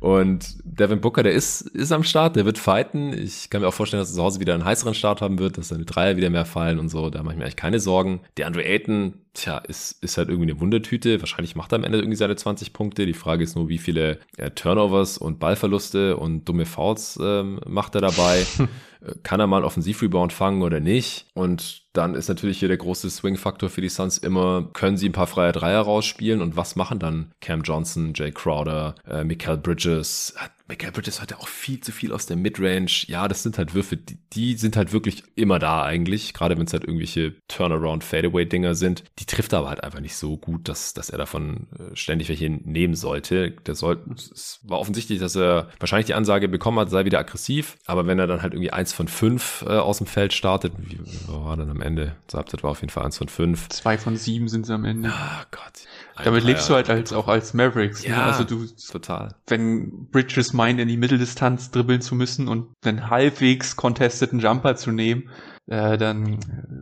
Und 0.00 0.56
Devin 0.64 1.00
Booker, 1.00 1.22
der 1.22 1.32
ist, 1.32 1.62
ist 1.62 1.92
am 1.92 2.04
Start, 2.04 2.36
der 2.36 2.44
wird 2.44 2.58
fighten. 2.58 3.12
Ich 3.12 3.50
kann 3.50 3.60
mir 3.60 3.68
auch 3.68 3.74
vorstellen, 3.74 4.00
dass 4.00 4.10
er 4.10 4.16
zu 4.16 4.22
Hause 4.22 4.40
wieder 4.40 4.54
einen 4.54 4.64
heißeren 4.64 4.94
Start 4.94 5.20
haben 5.20 5.38
wird, 5.38 5.58
dass 5.58 5.68
seine 5.68 5.84
Dreier 5.84 6.16
wieder 6.16 6.30
mehr 6.30 6.46
fallen 6.46 6.78
und 6.78 6.88
so. 6.88 7.10
Da 7.10 7.22
mache 7.22 7.34
ich 7.34 7.38
mir 7.38 7.44
eigentlich 7.44 7.56
keine 7.56 7.80
Sorgen. 7.80 8.20
Der 8.36 8.46
Andre 8.46 8.64
Ayton, 8.64 9.14
tja, 9.34 9.58
ist, 9.58 10.02
ist 10.02 10.16
halt 10.16 10.28
irgendwie 10.28 10.50
eine 10.50 10.60
Wundertüte. 10.60 11.20
Wahrscheinlich 11.20 11.54
macht 11.56 11.72
er 11.72 11.76
am 11.76 11.84
Ende 11.84 11.98
irgendwie 11.98 12.16
seine 12.16 12.36
20 12.36 12.72
Punkte. 12.72 13.06
Die 13.06 13.14
Frage 13.14 13.44
ist 13.44 13.56
nur, 13.56 13.68
wie 13.68 13.78
viele 13.78 14.18
äh, 14.36 14.50
Turnovers 14.50 15.18
und 15.18 15.38
Ballverluste 15.38 16.16
und 16.16 16.46
dumme 16.46 16.66
Fouls 16.66 17.18
ähm, 17.22 17.60
macht 17.66 17.94
er 17.94 18.00
dabei. 18.00 18.46
kann 19.22 19.40
er 19.40 19.46
mal 19.46 19.64
Offensivrebound 19.64 20.32
fangen 20.32 20.62
oder 20.62 20.80
nicht? 20.80 21.26
Und 21.34 21.82
dann 21.92 22.14
ist 22.14 22.28
natürlich 22.28 22.58
hier 22.58 22.68
der 22.68 22.76
große 22.76 23.10
Swing-Faktor 23.10 23.70
für 23.70 23.80
die 23.80 23.88
Suns 23.88 24.18
immer, 24.18 24.68
können 24.72 24.96
sie 24.96 25.08
ein 25.08 25.12
paar 25.12 25.26
freie 25.26 25.52
Dreier 25.52 25.82
rausspielen 25.82 26.40
und 26.40 26.56
was 26.56 26.76
machen 26.76 26.98
dann 26.98 27.32
Cam 27.40 27.62
Johnson, 27.62 28.12
Jay 28.14 28.30
Crowder, 28.30 28.94
äh, 29.08 29.24
Mikael 29.24 29.58
Bridges, 29.58 30.34
Michael 30.68 30.92
Bridges 30.92 31.20
hat 31.20 31.30
ja 31.30 31.38
auch 31.38 31.48
viel 31.48 31.80
zu 31.80 31.92
viel 31.92 32.12
aus 32.12 32.26
der 32.26 32.36
Midrange. 32.36 32.90
Ja, 33.06 33.28
das 33.28 33.42
sind 33.42 33.56
halt 33.56 33.74
Würfe, 33.74 33.96
die, 33.96 34.18
die 34.32 34.54
sind 34.54 34.76
halt 34.76 34.92
wirklich 34.92 35.22
immer 35.36 35.58
da 35.58 35.84
eigentlich. 35.84 36.34
Gerade 36.34 36.58
wenn 36.58 36.66
es 36.66 36.72
halt 36.72 36.84
irgendwelche 36.84 37.34
Turnaround-Fadeaway-Dinger 37.48 38.74
sind. 38.74 39.04
Die 39.18 39.26
trifft 39.26 39.52
er 39.52 39.60
aber 39.60 39.68
halt 39.68 39.84
einfach 39.84 40.00
nicht 40.00 40.16
so 40.16 40.36
gut, 40.36 40.68
dass, 40.68 40.92
dass 40.92 41.10
er 41.10 41.18
davon 41.18 41.68
äh, 41.78 41.94
ständig 41.94 42.28
welche 42.28 42.50
nehmen 42.50 42.94
sollte. 42.94 43.52
Der 43.52 43.74
soll, 43.76 44.02
es 44.16 44.60
war 44.64 44.80
offensichtlich, 44.80 45.20
dass 45.20 45.36
er 45.36 45.70
wahrscheinlich 45.78 46.06
die 46.06 46.14
Ansage 46.14 46.48
bekommen 46.48 46.80
hat, 46.80 46.90
sei 46.90 47.04
wieder 47.04 47.20
aggressiv. 47.20 47.76
Aber 47.86 48.06
wenn 48.06 48.18
er 48.18 48.26
dann 48.26 48.42
halt 48.42 48.52
irgendwie 48.52 48.72
eins 48.72 48.92
von 48.92 49.06
fünf 49.06 49.64
äh, 49.66 49.70
aus 49.70 49.98
dem 49.98 50.06
Feld 50.06 50.32
startet, 50.32 50.72
wie 50.78 50.98
war 51.28 51.56
dann 51.56 51.70
am 51.70 51.80
Ende? 51.80 52.16
Zur 52.26 52.38
Halbzeit 52.38 52.64
war 52.64 52.72
auf 52.72 52.80
jeden 52.80 52.90
Fall 52.90 53.04
eins 53.04 53.18
von 53.18 53.28
fünf. 53.28 53.68
Zwei 53.68 53.98
von 53.98 54.16
sieben 54.16 54.48
sind 54.48 54.66
sie 54.66 54.74
am 54.74 54.84
Ende. 54.84 55.10
Ah, 55.12 55.46
Gott. 55.52 55.86
Damit 56.24 56.44
lebst 56.44 56.68
du 56.68 56.74
halt 56.74 56.88
als, 56.88 57.12
auch 57.12 57.28
als 57.28 57.54
Mavericks. 57.54 58.02
Ne? 58.02 58.10
Ja, 58.10 58.16
ne? 58.16 58.22
also 58.24 58.44
du, 58.44 58.66
total. 58.90 59.34
Wenn 59.46 60.08
Bridges 60.10 60.52
meint, 60.52 60.80
in 60.80 60.88
die 60.88 60.96
Mitteldistanz 60.96 61.70
dribbeln 61.70 62.00
zu 62.00 62.14
müssen 62.14 62.48
und 62.48 62.68
einen 62.84 63.10
halbwegs 63.10 63.76
contesteten 63.76 64.40
Jumper 64.40 64.76
zu 64.76 64.92
nehmen, 64.92 65.30
äh, 65.66 65.98
dann 65.98 66.38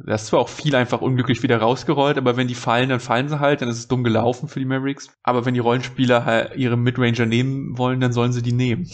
das 0.07 0.23
ist 0.23 0.29
zwar 0.29 0.41
auch 0.41 0.49
viel 0.49 0.75
einfach 0.77 1.01
unglücklich 1.01 1.43
wieder 1.43 1.59
rausgerollt, 1.59 2.19
aber 2.19 2.37
wenn 2.37 2.49
die 2.49 2.55
fallen, 2.55 2.91
dann 2.91 3.01
fallen 3.01 3.29
sie 3.29 3.41
halt, 3.41 3.63
dann 3.63 3.69
ist 3.69 3.79
es 3.79 3.89
dumm 3.89 4.05
gelaufen 4.05 4.49
für 4.49 4.61
die 4.61 4.67
Mavericks. 4.67 5.09
Aber 5.23 5.47
wenn 5.47 5.55
die 5.55 5.61
Rollenspieler 5.61 6.25
halt 6.25 6.57
ihre 6.57 6.77
Midranger 6.77 7.27
nehmen 7.27 7.79
wollen, 7.79 8.01
dann 8.01 8.13
sollen 8.13 8.33
sie 8.33 8.43
die 8.43 8.53
nehmen. 8.53 8.89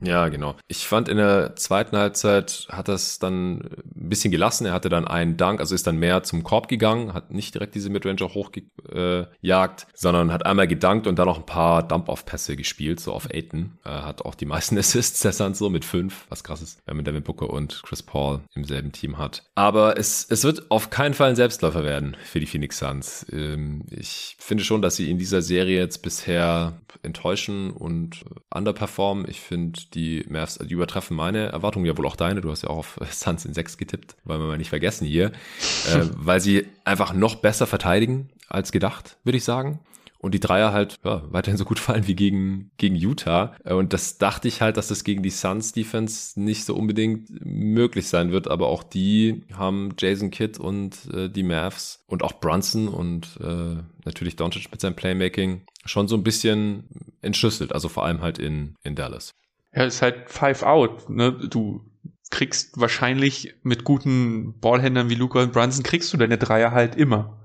Ja, 0.00 0.28
genau. 0.28 0.56
Ich 0.68 0.86
fand 0.86 1.08
in 1.08 1.16
der 1.16 1.56
zweiten 1.56 1.96
Halbzeit 1.96 2.66
hat 2.70 2.88
das 2.88 3.18
dann 3.18 3.60
ein 3.60 4.08
bisschen 4.08 4.30
gelassen. 4.30 4.66
Er 4.66 4.72
hatte 4.72 4.88
dann 4.88 5.06
einen 5.06 5.36
Dank, 5.36 5.60
also 5.60 5.74
ist 5.74 5.86
dann 5.86 5.96
mehr 5.96 6.22
zum 6.22 6.42
Korb 6.42 6.68
gegangen, 6.68 7.14
hat 7.14 7.30
nicht 7.30 7.54
direkt 7.54 7.74
diese 7.74 7.90
Midranger 7.90 8.34
hochgejagt, 8.34 9.86
sondern 9.94 10.32
hat 10.32 10.44
einmal 10.44 10.68
gedankt 10.68 11.06
und 11.06 11.18
dann 11.18 11.26
noch 11.26 11.38
ein 11.38 11.46
paar 11.46 11.82
Dump-Off-Pässe 11.86 12.56
gespielt, 12.56 13.00
so 13.00 13.12
auf 13.12 13.28
Aiton. 13.30 13.78
Äh, 13.84 13.90
hat 13.90 14.22
auch 14.22 14.34
die 14.34 14.46
meisten 14.46 14.76
Assists 14.78 15.20
der 15.20 15.32
Suns 15.32 15.58
so 15.58 15.70
mit 15.70 15.84
fünf, 15.84 16.26
was 16.28 16.44
krass 16.44 16.62
ist, 16.62 16.80
wenn 16.86 16.96
man 16.96 17.04
Devin 17.04 17.22
Booker 17.22 17.50
und 17.50 17.82
Chris 17.82 18.02
Paul 18.02 18.40
im 18.54 18.64
selben 18.64 18.92
Team 18.92 19.18
hat. 19.18 19.44
Aber 19.54 19.98
es, 19.98 20.26
es 20.28 20.44
wird 20.44 20.70
auf 20.70 20.90
keinen 20.90 21.14
Fall 21.14 21.30
ein 21.30 21.36
Selbstläufer 21.36 21.84
werden 21.84 22.16
für 22.24 22.40
die 22.40 22.46
Phoenix 22.46 22.78
Suns. 22.78 23.26
Ähm, 23.32 23.84
ich 23.90 24.36
finde 24.38 24.64
schon, 24.64 24.82
dass 24.82 24.96
sie 24.96 25.10
in 25.10 25.18
dieser 25.18 25.42
Serie 25.42 25.78
jetzt 25.78 26.02
bisher 26.02 26.80
enttäuschen 27.02 27.70
und 27.70 28.24
underperformen. 28.52 29.26
Ich 29.28 29.40
finde, 29.40 29.80
die 29.94 30.24
Mavs, 30.28 30.58
die 30.58 30.74
übertreffen 30.74 31.16
meine 31.16 31.46
Erwartungen, 31.46 31.86
ja 31.86 31.96
wohl 31.96 32.06
auch 32.06 32.16
deine. 32.16 32.40
Du 32.40 32.50
hast 32.50 32.62
ja 32.62 32.70
auch 32.70 32.78
auf 32.78 32.98
Suns 33.10 33.44
in 33.44 33.54
6 33.54 33.78
getippt, 33.78 34.16
wollen 34.24 34.40
wir 34.40 34.46
mal 34.46 34.58
nicht 34.58 34.70
vergessen 34.70 35.06
hier. 35.06 35.26
äh, 35.92 36.06
weil 36.14 36.40
sie 36.40 36.66
einfach 36.84 37.12
noch 37.12 37.36
besser 37.36 37.66
verteidigen 37.66 38.30
als 38.48 38.72
gedacht, 38.72 39.18
würde 39.24 39.38
ich 39.38 39.44
sagen. 39.44 39.80
Und 40.18 40.32
die 40.32 40.40
Dreier 40.40 40.72
halt 40.72 40.98
ja, 41.04 41.22
weiterhin 41.30 41.58
so 41.58 41.64
gut 41.64 41.78
fallen 41.78 42.06
wie 42.06 42.16
gegen, 42.16 42.70
gegen 42.78 42.96
Utah. 42.96 43.54
Äh, 43.64 43.74
und 43.74 43.92
das 43.92 44.18
dachte 44.18 44.48
ich 44.48 44.60
halt, 44.60 44.76
dass 44.76 44.88
das 44.88 45.04
gegen 45.04 45.22
die 45.22 45.30
Suns 45.30 45.72
Defense 45.72 46.40
nicht 46.40 46.64
so 46.64 46.74
unbedingt 46.74 47.28
möglich 47.44 48.08
sein 48.08 48.32
wird. 48.32 48.48
Aber 48.48 48.68
auch 48.68 48.82
die 48.82 49.44
haben 49.52 49.94
Jason 49.98 50.30
Kidd 50.30 50.58
und 50.58 50.96
äh, 51.12 51.28
die 51.28 51.42
Mavs 51.42 52.04
und 52.06 52.22
auch 52.22 52.40
Brunson 52.40 52.88
und 52.88 53.38
äh, 53.40 53.76
natürlich 54.04 54.36
Doncic 54.36 54.70
mit 54.70 54.80
seinem 54.80 54.96
Playmaking 54.96 55.62
schon 55.84 56.08
so 56.08 56.16
ein 56.16 56.24
bisschen 56.24 56.84
entschlüsselt. 57.22 57.72
Also 57.72 57.88
vor 57.88 58.04
allem 58.04 58.20
halt 58.22 58.38
in, 58.38 58.74
in 58.82 58.94
Dallas. 58.94 59.32
Ja, 59.76 59.84
ist 59.84 60.02
halt 60.02 60.30
Five 60.30 60.62
Out. 60.62 61.10
Ne? 61.10 61.32
Du 61.32 61.84
kriegst 62.30 62.80
wahrscheinlich 62.80 63.54
mit 63.62 63.84
guten 63.84 64.58
Ballhändlern 64.58 65.10
wie 65.10 65.14
Luca 65.14 65.42
und 65.42 65.52
Brunson 65.52 65.84
kriegst 65.84 66.12
du 66.12 66.16
deine 66.16 66.38
Dreier 66.38 66.72
halt 66.72 66.96
immer. 66.96 67.44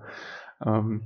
Ähm, 0.65 1.03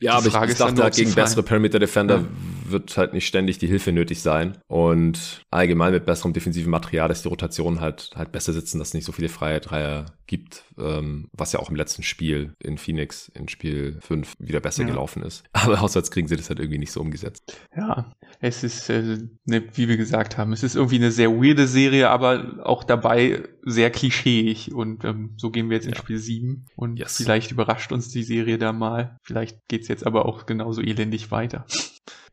ja, 0.00 0.12
aber 0.12 0.26
ich, 0.26 0.50
ich 0.52 0.58
dachte 0.58 0.82
halt, 0.82 0.94
gegen 0.94 1.14
bessere 1.14 1.42
Perimeter 1.42 1.78
Defender 1.78 2.18
ja. 2.18 2.24
Wird 2.70 2.96
halt 2.96 3.12
nicht 3.12 3.26
ständig 3.26 3.58
die 3.58 3.66
Hilfe 3.66 3.92
nötig 3.92 4.20
sein. 4.22 4.58
Und 4.66 5.42
allgemein 5.50 5.92
mit 5.92 6.06
besserem 6.06 6.32
defensiven 6.32 6.70
Material, 6.70 7.08
dass 7.08 7.22
die 7.22 7.28
Rotationen 7.28 7.80
halt, 7.80 8.10
halt 8.14 8.32
besser 8.32 8.52
sitzen, 8.52 8.78
dass 8.78 8.88
es 8.88 8.94
nicht 8.94 9.04
so 9.04 9.12
viele 9.12 9.28
freie 9.28 9.60
Dreier 9.60 10.06
gibt, 10.28 10.64
ähm, 10.78 11.28
was 11.32 11.52
ja 11.52 11.58
auch 11.58 11.70
im 11.70 11.76
letzten 11.76 12.02
Spiel 12.02 12.54
in 12.60 12.78
Phoenix, 12.78 13.28
in 13.34 13.48
Spiel 13.48 13.98
5, 14.00 14.34
wieder 14.38 14.60
besser 14.60 14.82
ja. 14.82 14.88
gelaufen 14.90 15.22
ist. 15.22 15.42
Aber 15.52 15.80
auswärts 15.82 16.10
kriegen 16.10 16.28
sie 16.28 16.36
das 16.36 16.48
halt 16.48 16.60
irgendwie 16.60 16.78
nicht 16.78 16.92
so 16.92 17.00
umgesetzt. 17.00 17.58
Ja, 17.76 18.12
es 18.40 18.62
ist, 18.62 18.88
äh, 18.90 19.18
ne, 19.46 19.64
wie 19.74 19.88
wir 19.88 19.96
gesagt 19.96 20.38
haben, 20.38 20.52
es 20.52 20.62
ist 20.62 20.76
irgendwie 20.76 20.96
eine 20.96 21.10
sehr 21.10 21.30
weirde 21.30 21.66
Serie, 21.66 22.10
aber 22.10 22.60
auch 22.62 22.84
dabei 22.84 23.42
sehr 23.62 23.90
klischeeig. 23.90 24.70
Und 24.72 25.04
ähm, 25.04 25.30
so 25.36 25.50
gehen 25.50 25.70
wir 25.70 25.76
jetzt 25.76 25.86
in 25.86 25.94
ja. 25.94 25.98
Spiel 25.98 26.18
7. 26.18 26.66
Und 26.76 26.98
yes. 26.98 27.16
vielleicht 27.16 27.50
überrascht 27.50 27.90
uns 27.90 28.10
die 28.10 28.22
Serie 28.22 28.58
da 28.58 28.72
mal. 28.72 29.18
Vielleicht 29.22 29.66
geht's 29.68 29.88
jetzt 29.88 30.06
aber 30.06 30.26
auch 30.26 30.46
genauso 30.46 30.82
elendig 30.82 31.30
weiter. 31.30 31.64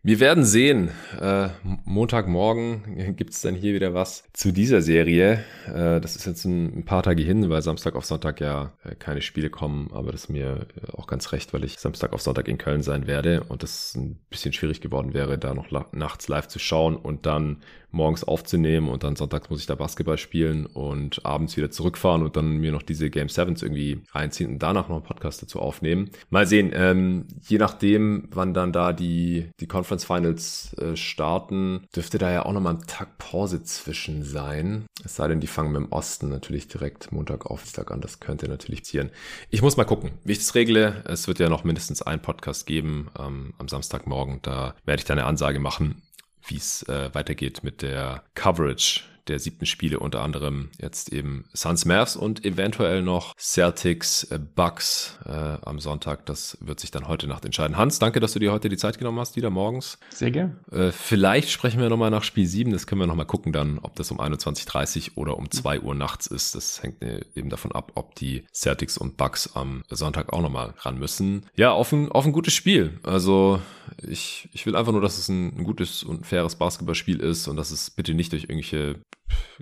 Wir 0.05 0.19
werden 0.19 0.45
sehen. 0.45 0.91
Äh, 1.19 1.49
Montagmorgen 1.83 3.15
gibt's 3.15 3.41
dann 3.41 3.55
hier 3.55 3.73
wieder 3.73 3.95
was 3.95 4.23
zu 4.33 4.51
dieser 4.51 4.83
Serie. 4.83 5.43
Äh, 5.65 5.99
das 5.99 6.15
ist 6.15 6.27
jetzt 6.27 6.45
ein, 6.45 6.77
ein, 6.77 6.85
paar 6.85 7.01
Tage 7.01 7.23
hin, 7.23 7.49
weil 7.49 7.63
Samstag 7.63 7.95
auf 7.95 8.05
Sonntag 8.05 8.39
ja 8.39 8.73
äh, 8.83 8.93
keine 8.93 9.23
Spiele 9.23 9.49
kommen. 9.49 9.89
Aber 9.91 10.11
das 10.11 10.25
ist 10.25 10.29
mir 10.29 10.67
äh, 10.75 10.91
auch 10.95 11.07
ganz 11.07 11.31
recht, 11.31 11.55
weil 11.55 11.63
ich 11.63 11.79
Samstag 11.79 12.13
auf 12.13 12.21
Sonntag 12.21 12.47
in 12.47 12.59
Köln 12.59 12.83
sein 12.83 13.07
werde 13.07 13.45
und 13.45 13.63
das 13.63 13.95
ein 13.95 14.19
bisschen 14.29 14.53
schwierig 14.53 14.79
geworden 14.79 15.15
wäre, 15.15 15.39
da 15.39 15.55
noch 15.55 15.71
nachts 15.91 16.27
live 16.27 16.49
zu 16.49 16.59
schauen 16.59 16.97
und 16.97 17.25
dann 17.25 17.63
morgens 17.95 18.23
aufzunehmen 18.23 18.89
und 18.89 19.03
dann 19.03 19.15
sonntags 19.15 19.49
muss 19.49 19.59
ich 19.59 19.67
da 19.67 19.75
Basketball 19.75 20.17
spielen 20.17 20.65
und 20.65 21.25
abends 21.25 21.55
wieder 21.57 21.69
zurückfahren 21.69 22.23
und 22.23 22.35
dann 22.35 22.57
mir 22.57 22.71
noch 22.71 22.81
diese 22.81 23.09
Game 23.09 23.29
Sevens 23.29 23.61
irgendwie 23.61 24.01
reinziehen 24.11 24.51
und 24.51 24.59
danach 24.59 24.89
noch 24.89 24.95
einen 24.95 25.05
Podcast 25.05 25.41
dazu 25.41 25.59
aufnehmen. 25.59 26.09
Mal 26.29 26.47
sehen, 26.47 26.71
ähm, 26.73 27.27
je 27.47 27.57
nachdem, 27.57 28.27
wann 28.31 28.53
dann 28.53 28.71
da 28.71 28.93
die, 28.93 29.49
die 29.59 29.67
Conference 29.67 30.05
Finals 30.05 30.73
äh, 30.79 30.95
starten, 30.95 31.81
dürfte 31.95 32.17
da 32.17 32.31
ja 32.31 32.45
auch 32.45 32.53
nochmal 32.53 32.75
ein 32.75 32.87
Tag 32.87 33.17
Pause 33.17 33.63
zwischen 33.63 34.23
sein. 34.23 34.85
Es 35.03 35.15
sei 35.15 35.27
denn, 35.27 35.39
die 35.39 35.47
fangen 35.47 35.71
mit 35.71 35.81
dem 35.81 35.91
Osten 35.91 36.29
natürlich 36.29 36.67
direkt 36.67 37.11
Montag 37.11 37.45
auf 37.45 37.61
Dienstag 37.61 37.91
an. 37.91 38.01
Das 38.01 38.19
könnte 38.19 38.47
natürlich 38.47 38.83
passieren. 38.95 39.11
Ich 39.49 39.61
muss 39.61 39.77
mal 39.77 39.83
gucken, 39.83 40.11
wie 40.23 40.31
ich 40.31 40.39
das 40.39 40.55
regle. 40.55 41.03
Es 41.05 41.27
wird 41.27 41.39
ja 41.39 41.49
noch 41.49 41.63
mindestens 41.63 42.01
einen 42.01 42.21
Podcast 42.21 42.65
geben 42.65 43.09
ähm, 43.19 43.53
am 43.57 43.67
Samstagmorgen. 43.67 44.39
Da 44.41 44.75
werde 44.85 44.99
ich 44.99 45.05
da 45.05 45.13
eine 45.13 45.25
Ansage 45.25 45.59
machen 45.59 46.01
wie 46.47 46.57
es 46.57 46.83
äh, 46.83 47.13
weitergeht 47.13 47.63
mit 47.63 47.81
der 47.81 48.23
Coverage 48.35 49.01
der 49.27 49.39
siebten 49.39 49.65
Spiele, 49.65 49.99
unter 49.99 50.21
anderem 50.21 50.69
jetzt 50.79 51.11
eben 51.11 51.45
Suns 51.53 51.85
Mavs 51.85 52.15
und 52.15 52.45
eventuell 52.45 53.01
noch 53.01 53.35
Celtics 53.37 54.23
äh, 54.25 54.39
Bucks 54.39 55.17
äh, 55.25 55.31
am 55.31 55.79
Sonntag. 55.79 56.25
Das 56.25 56.57
wird 56.61 56.79
sich 56.79 56.91
dann 56.91 57.07
heute 57.07 57.27
Nacht 57.27 57.45
entscheiden. 57.45 57.77
Hans, 57.77 57.99
danke, 57.99 58.19
dass 58.19 58.33
du 58.33 58.39
dir 58.39 58.51
heute 58.51 58.69
die 58.69 58.77
Zeit 58.77 58.97
genommen 58.97 59.19
hast, 59.19 59.35
wieder 59.35 59.49
morgens. 59.49 59.97
Sehr 60.09 60.31
gern. 60.31 60.59
Äh, 60.71 60.91
vielleicht 60.91 61.49
sprechen 61.49 61.79
wir 61.79 61.89
nochmal 61.89 62.11
nach 62.11 62.23
Spiel 62.23 62.47
7. 62.47 62.71
Das 62.71 62.87
können 62.87 63.01
wir 63.01 63.07
nochmal 63.07 63.25
gucken 63.25 63.53
dann, 63.53 63.79
ob 63.79 63.95
das 63.95 64.11
um 64.11 64.19
21.30 64.19 65.11
oder 65.15 65.37
um 65.37 65.49
2 65.49 65.81
Uhr 65.81 65.95
nachts 65.95 66.27
ist. 66.27 66.55
Das 66.55 66.81
hängt 66.83 67.03
eben 67.35 67.49
davon 67.49 67.71
ab, 67.71 67.91
ob 67.95 68.15
die 68.15 68.45
Celtics 68.53 68.97
und 68.97 69.17
Bucks 69.17 69.55
am 69.55 69.83
Sonntag 69.89 70.33
auch 70.33 70.41
nochmal 70.41 70.73
ran 70.79 70.97
müssen. 70.97 71.45
Ja, 71.55 71.71
auf 71.71 71.91
ein, 71.91 72.11
auf 72.11 72.25
ein 72.25 72.31
gutes 72.31 72.53
Spiel. 72.53 72.99
Also 73.03 73.61
ich, 74.01 74.49
ich 74.53 74.65
will 74.65 74.75
einfach 74.75 74.91
nur, 74.91 75.01
dass 75.01 75.17
es 75.17 75.29
ein, 75.29 75.57
ein 75.57 75.63
gutes 75.63 76.03
und 76.03 76.25
faires 76.25 76.55
Basketballspiel 76.55 77.19
ist 77.19 77.47
und 77.47 77.57
dass 77.57 77.71
es 77.71 77.89
bitte 77.89 78.13
nicht 78.13 78.31
durch 78.31 78.43
irgendwelche 78.43 78.99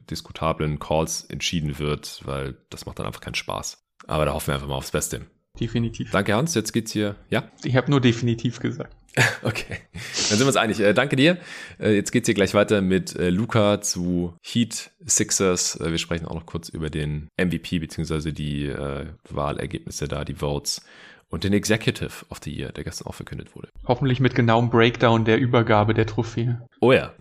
diskutablen 0.09 0.79
Calls 0.79 1.23
entschieden 1.25 1.79
wird, 1.79 2.21
weil 2.25 2.57
das 2.69 2.85
macht 2.85 2.99
dann 2.99 3.05
einfach 3.05 3.21
keinen 3.21 3.35
Spaß. 3.35 3.83
Aber 4.07 4.25
da 4.25 4.33
hoffen 4.33 4.47
wir 4.47 4.55
einfach 4.55 4.67
mal 4.67 4.75
aufs 4.75 4.91
Beste. 4.91 5.21
Definitiv. 5.59 6.11
Danke, 6.11 6.33
Hans. 6.33 6.55
Jetzt 6.55 6.73
geht's 6.73 6.91
hier. 6.91 7.15
Ja? 7.29 7.51
Ich 7.63 7.75
habe 7.75 7.91
nur 7.91 8.01
definitiv 8.01 8.59
gesagt. 8.59 8.95
okay. 9.43 9.77
Dann 9.93 10.37
sind 10.37 10.39
wir 10.39 10.47
uns 10.47 10.55
einig. 10.55 10.79
Äh, 10.79 10.93
danke 10.93 11.15
dir. 11.15 11.37
Äh, 11.79 11.95
jetzt 11.95 12.11
geht's 12.11 12.27
hier 12.27 12.33
gleich 12.33 12.55
weiter 12.55 12.81
mit 12.81 13.15
äh, 13.15 13.29
Luca 13.29 13.79
zu 13.79 14.35
Heat 14.41 14.91
Sixers. 15.05 15.79
Äh, 15.79 15.91
wir 15.91 15.99
sprechen 15.99 16.25
auch 16.25 16.33
noch 16.33 16.47
kurz 16.47 16.69
über 16.69 16.89
den 16.89 17.29
MVP 17.39 17.77
beziehungsweise 17.77 18.33
die 18.33 18.65
äh, 18.65 19.05
Wahlergebnisse 19.29 20.07
da, 20.07 20.25
die 20.25 20.35
Votes 20.35 20.81
und 21.29 21.43
den 21.43 21.53
Executive 21.53 22.25
of 22.29 22.39
the 22.43 22.51
Year, 22.51 22.71
der 22.71 22.83
gestern 22.83 23.07
auch 23.07 23.15
verkündet 23.15 23.55
wurde. 23.55 23.69
Hoffentlich 23.85 24.19
mit 24.19 24.33
genauem 24.33 24.71
Breakdown 24.71 25.25
der 25.25 25.37
Übergabe 25.37 25.93
der 25.93 26.07
Trophäe. 26.07 26.67
Oh 26.79 26.91
ja. 26.91 27.13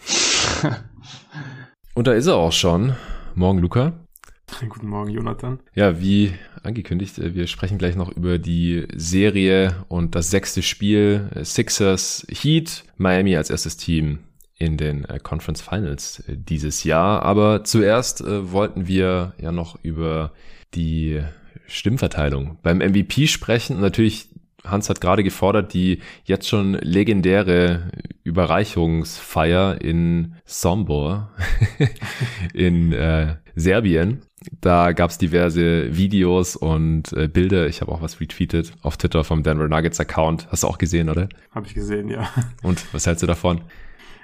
Und 2.02 2.08
da 2.08 2.14
ist 2.14 2.26
er 2.26 2.34
auch 2.34 2.50
schon. 2.50 2.96
Morgen, 3.36 3.60
Luca. 3.60 3.92
Guten 4.68 4.88
Morgen, 4.88 5.10
Jonathan. 5.10 5.60
Ja, 5.72 6.00
wie 6.00 6.34
angekündigt, 6.64 7.16
äh, 7.20 7.36
wir 7.36 7.46
sprechen 7.46 7.78
gleich 7.78 7.94
noch 7.94 8.10
über 8.10 8.38
die 8.38 8.88
Serie 8.92 9.76
und 9.86 10.16
das 10.16 10.28
sechste 10.28 10.62
Spiel. 10.62 11.30
Äh, 11.32 11.44
Sixers 11.44 12.26
Heat, 12.28 12.82
Miami 12.96 13.36
als 13.36 13.50
erstes 13.50 13.76
Team 13.76 14.18
in 14.58 14.78
den 14.78 15.04
äh, 15.04 15.20
Conference 15.20 15.60
Finals 15.60 16.24
dieses 16.26 16.82
Jahr. 16.82 17.22
Aber 17.22 17.62
zuerst 17.62 18.24
wollten 18.26 18.88
wir 18.88 19.34
ja 19.40 19.52
noch 19.52 19.78
über 19.84 20.32
die 20.74 21.22
Stimmverteilung 21.68 22.58
beim 22.64 22.78
MVP 22.78 23.28
sprechen. 23.28 23.80
natürlich 23.80 24.26
Hans 24.64 24.88
hat 24.88 25.00
gerade 25.00 25.24
gefordert, 25.24 25.74
die 25.74 26.00
jetzt 26.24 26.48
schon 26.48 26.74
legendäre 26.74 27.90
Überreichungsfeier 28.22 29.80
in 29.80 30.36
Sombor 30.44 31.30
in 32.54 32.92
äh, 32.92 33.36
Serbien. 33.54 34.22
Da 34.60 34.92
gab 34.92 35.10
es 35.10 35.18
diverse 35.18 35.96
Videos 35.96 36.56
und 36.56 37.12
äh, 37.12 37.28
Bilder. 37.28 37.66
Ich 37.66 37.80
habe 37.80 37.92
auch 37.92 38.02
was 38.02 38.20
retweetet 38.20 38.72
auf 38.82 38.96
Twitter 38.96 39.24
vom 39.24 39.42
Denver 39.42 39.68
Nuggets 39.68 40.00
Account. 40.00 40.48
Hast 40.50 40.62
du 40.62 40.68
auch 40.68 40.78
gesehen, 40.78 41.08
oder? 41.08 41.28
Habe 41.50 41.66
ich 41.66 41.74
gesehen, 41.74 42.08
ja. 42.08 42.28
Und 42.62 42.92
was 42.92 43.06
hältst 43.06 43.22
du 43.22 43.26
davon? 43.26 43.60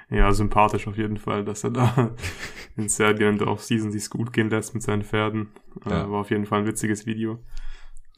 Ja, 0.09 0.31
sympathisch 0.33 0.87
auf 0.87 0.97
jeden 0.97 1.17
Fall, 1.17 1.45
dass 1.45 1.63
er 1.63 1.69
da 1.69 2.11
in 2.77 2.89
Serbien 2.89 3.33
in 3.33 3.37
der 3.37 3.47
Offseason 3.47 3.91
sich 3.91 4.09
gut 4.09 4.33
gehen 4.33 4.49
lässt 4.49 4.73
mit 4.73 4.83
seinen 4.83 5.03
Pferden. 5.03 5.49
Äh, 5.85 5.91
ja. 5.91 6.09
war 6.09 6.21
auf 6.21 6.31
jeden 6.31 6.45
Fall 6.45 6.59
ein 6.59 6.67
witziges 6.67 7.05
Video. 7.05 7.39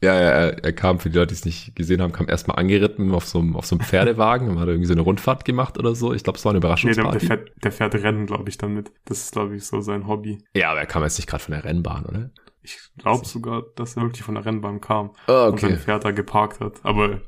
Ja, 0.02 0.14
er, 0.14 0.64
er 0.64 0.72
kam, 0.72 0.98
für 0.98 1.10
die 1.10 1.16
Leute, 1.16 1.28
die 1.28 1.34
es 1.34 1.44
nicht 1.44 1.76
gesehen 1.76 2.02
haben, 2.02 2.12
kam 2.12 2.28
erstmal 2.28 2.58
angeritten 2.58 3.14
auf 3.14 3.24
so, 3.24 3.38
einem, 3.38 3.54
auf 3.54 3.66
so 3.66 3.76
einem 3.76 3.84
Pferdewagen 3.84 4.48
und 4.48 4.58
hat 4.58 4.66
irgendwie 4.66 4.86
so 4.86 4.94
eine 4.94 5.02
Rundfahrt 5.02 5.44
gemacht 5.44 5.78
oder 5.78 5.94
so. 5.94 6.12
Ich 6.12 6.24
glaube, 6.24 6.38
es 6.38 6.44
war 6.44 6.50
eine 6.50 6.58
Überraschungsparty. 6.58 7.12
Nee, 7.12 7.18
der, 7.20 7.28
fährt, 7.28 7.64
der 7.64 7.72
fährt 7.72 7.94
Rennen, 7.94 8.26
glaube 8.26 8.48
ich, 8.48 8.58
damit. 8.58 8.90
Das 9.04 9.18
ist, 9.18 9.32
glaube 9.32 9.54
ich, 9.54 9.64
so 9.64 9.80
sein 9.80 10.08
Hobby. 10.08 10.44
Ja, 10.54 10.72
aber 10.72 10.80
er 10.80 10.86
kam 10.86 11.04
jetzt 11.04 11.18
nicht 11.18 11.28
gerade 11.28 11.44
von 11.44 11.52
der 11.52 11.64
Rennbahn, 11.64 12.04
oder? 12.06 12.30
Ich 12.62 12.78
glaube 12.98 13.24
sogar, 13.26 13.62
dass 13.76 13.96
er 13.96 14.02
wirklich 14.02 14.22
von 14.22 14.34
der 14.34 14.44
Rennbahn 14.44 14.80
kam. 14.80 15.10
Oh, 15.28 15.32
okay. 15.32 15.50
Und 15.50 15.60
sein 15.60 15.78
Pferd 15.78 16.04
da 16.04 16.10
geparkt 16.10 16.58
hat. 16.58 16.80
Aber 16.82 17.20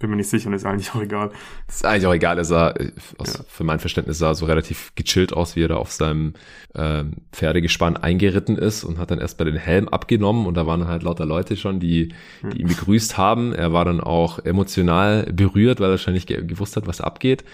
bin 0.00 0.10
mir 0.10 0.16
nicht 0.16 0.28
sicher 0.28 0.48
und 0.48 0.54
ist 0.54 0.66
eigentlich 0.66 0.92
auch 0.94 1.02
egal. 1.02 1.30
Das 1.66 1.76
ist 1.76 1.84
eigentlich 1.84 2.06
auch 2.06 2.14
egal. 2.14 2.38
Er 2.38 2.44
sah, 2.44 2.74
aus, 3.18 3.34
ja. 3.34 3.44
für 3.46 3.64
mein 3.64 3.78
Verständnis 3.78 4.18
sah 4.18 4.34
so 4.34 4.46
relativ 4.46 4.92
gechillt 4.96 5.32
aus, 5.32 5.54
wie 5.54 5.62
er 5.62 5.68
da 5.68 5.76
auf 5.76 5.92
seinem 5.92 6.34
ähm, 6.74 7.18
Pferdegespann 7.32 7.96
eingeritten 7.96 8.56
ist 8.56 8.82
und 8.82 8.98
hat 8.98 9.10
dann 9.10 9.20
erst 9.20 9.38
bei 9.38 9.44
den 9.44 9.56
Helm 9.56 9.88
abgenommen 9.88 10.46
und 10.46 10.54
da 10.54 10.66
waren 10.66 10.88
halt 10.88 11.02
lauter 11.02 11.26
Leute 11.26 11.56
schon, 11.56 11.78
die, 11.80 12.14
die 12.52 12.62
ihn 12.62 12.68
begrüßt 12.68 13.16
haben. 13.18 13.52
Er 13.52 13.72
war 13.72 13.84
dann 13.84 14.00
auch 14.00 14.38
emotional 14.40 15.24
berührt, 15.32 15.80
weil 15.80 15.88
er 15.88 15.92
wahrscheinlich 15.92 16.26
gewusst 16.26 16.76
hat, 16.76 16.86
was 16.86 17.00
abgeht. 17.00 17.44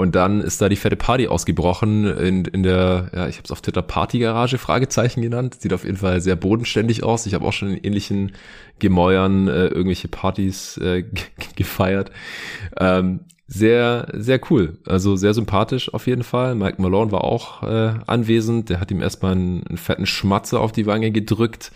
Und 0.00 0.14
dann 0.14 0.40
ist 0.40 0.62
da 0.62 0.70
die 0.70 0.76
fette 0.76 0.96
Party 0.96 1.28
ausgebrochen 1.28 2.06
in, 2.06 2.46
in 2.46 2.62
der, 2.62 3.10
ja, 3.14 3.28
ich 3.28 3.36
habe 3.36 3.44
es 3.44 3.50
auf 3.50 3.60
Twitter 3.60 3.82
Partygarage 3.82 4.56
Fragezeichen 4.56 5.20
genannt. 5.20 5.56
Sieht 5.60 5.74
auf 5.74 5.84
jeden 5.84 5.98
Fall 5.98 6.22
sehr 6.22 6.36
bodenständig 6.36 7.02
aus. 7.02 7.26
Ich 7.26 7.34
habe 7.34 7.44
auch 7.44 7.52
schon 7.52 7.68
in 7.68 7.84
ähnlichen 7.84 8.32
Gemäuern 8.78 9.46
äh, 9.48 9.66
irgendwelche 9.66 10.08
Partys 10.08 10.78
äh, 10.78 11.04
gefeiert. 11.54 12.12
Ähm, 12.78 13.20
sehr, 13.46 14.08
sehr 14.14 14.40
cool. 14.50 14.78
Also 14.86 15.16
sehr 15.16 15.34
sympathisch 15.34 15.92
auf 15.92 16.06
jeden 16.06 16.22
Fall. 16.22 16.54
Mike 16.54 16.80
Malone 16.80 17.12
war 17.12 17.24
auch 17.24 17.62
äh, 17.62 17.92
anwesend. 18.06 18.70
Der 18.70 18.80
hat 18.80 18.90
ihm 18.90 19.02
erstmal 19.02 19.32
einen, 19.32 19.66
einen 19.66 19.76
fetten 19.76 20.06
Schmatze 20.06 20.60
auf 20.60 20.72
die 20.72 20.86
Wange 20.86 21.10
gedrückt 21.10 21.72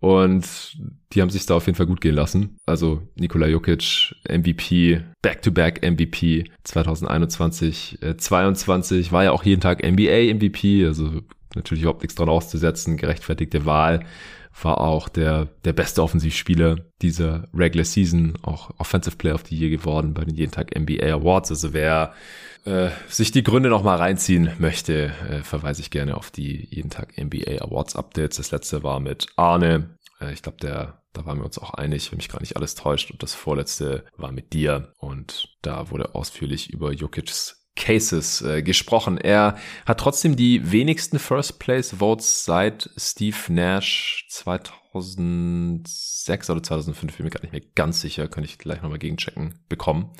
und 0.00 0.76
die 1.12 1.22
haben 1.22 1.30
sich 1.30 1.46
da 1.46 1.54
auf 1.54 1.66
jeden 1.66 1.76
Fall 1.76 1.86
gut 1.86 2.00
gehen 2.00 2.14
lassen. 2.14 2.58
Also 2.66 3.02
Nikola 3.14 3.46
Jokic, 3.46 4.14
MVP, 4.28 5.02
Back-to-Back 5.22 5.82
MVP 5.82 6.44
2021, 6.64 8.02
äh, 8.02 8.16
22, 8.16 9.12
war 9.12 9.24
ja 9.24 9.32
auch 9.32 9.44
jeden 9.44 9.60
Tag 9.60 9.82
NBA 9.82 10.34
MVP, 10.34 10.84
also 10.84 11.22
natürlich 11.54 11.82
überhaupt 11.82 12.02
nichts 12.02 12.16
dran 12.16 12.28
auszusetzen, 12.28 12.96
gerechtfertigte 12.96 13.64
Wahl 13.64 14.04
war 14.62 14.80
auch 14.80 15.08
der, 15.08 15.48
der 15.64 15.72
beste 15.72 16.02
Offensivspieler 16.02 16.76
dieser 17.02 17.48
Regular 17.54 17.84
Season, 17.84 18.34
auch 18.42 18.70
Offensive 18.78 19.16
Player 19.16 19.34
of 19.34 19.44
the 19.46 19.56
Year 19.56 19.70
geworden 19.70 20.14
bei 20.14 20.24
den 20.24 20.34
jeden 20.34 20.52
Tag 20.52 20.78
NBA 20.78 21.04
Awards. 21.12 21.50
Also 21.50 21.72
wer 21.72 22.14
äh, 22.66 22.90
sich 23.08 23.30
die 23.30 23.42
Gründe 23.42 23.68
noch 23.68 23.82
mal 23.82 23.96
reinziehen 23.96 24.50
möchte, 24.58 25.12
äh, 25.30 25.42
verweise 25.42 25.80
ich 25.80 25.90
gerne 25.90 26.16
auf 26.16 26.30
die 26.30 26.68
jeden 26.70 26.90
Tag 26.90 27.16
NBA 27.16 27.62
Awards 27.62 27.96
Updates. 27.96 28.36
Das 28.36 28.50
letzte 28.50 28.82
war 28.82 29.00
mit 29.00 29.28
Arne. 29.36 29.96
Äh, 30.20 30.32
ich 30.32 30.42
glaube, 30.42 30.58
der 30.60 31.02
da 31.16 31.24
waren 31.24 31.38
wir 31.38 31.46
uns 31.46 31.58
auch 31.58 31.72
einig, 31.72 32.12
wenn 32.12 32.18
mich 32.18 32.28
gar 32.28 32.40
nicht 32.40 32.56
alles 32.56 32.74
täuscht. 32.74 33.10
Und 33.10 33.22
das 33.22 33.34
vorletzte 33.34 34.04
war 34.16 34.32
mit 34.32 34.52
dir. 34.52 34.92
Und 34.98 35.56
da 35.62 35.90
wurde 35.90 36.14
ausführlich 36.14 36.70
über 36.70 36.92
Jokic's 36.92 37.66
Cases 37.74 38.42
äh, 38.42 38.62
gesprochen. 38.62 39.18
Er 39.18 39.56
hat 39.84 40.00
trotzdem 40.00 40.36
die 40.36 40.72
wenigsten 40.72 41.18
First 41.18 41.58
Place 41.58 41.96
Votes 41.98 42.44
seit 42.44 42.90
Steve 42.96 43.36
Nash 43.48 44.26
2006 46.26 46.50
oder 46.50 46.62
2005, 46.62 47.16
bin 47.16 47.24
mir 47.24 47.30
gar 47.30 47.42
nicht 47.42 47.52
mehr 47.52 47.62
ganz 47.74 48.00
sicher, 48.00 48.28
kann 48.28 48.44
ich 48.44 48.58
gleich 48.58 48.82
nochmal 48.82 48.98
gegenchecken, 48.98 49.54
bekommen. 49.68 50.10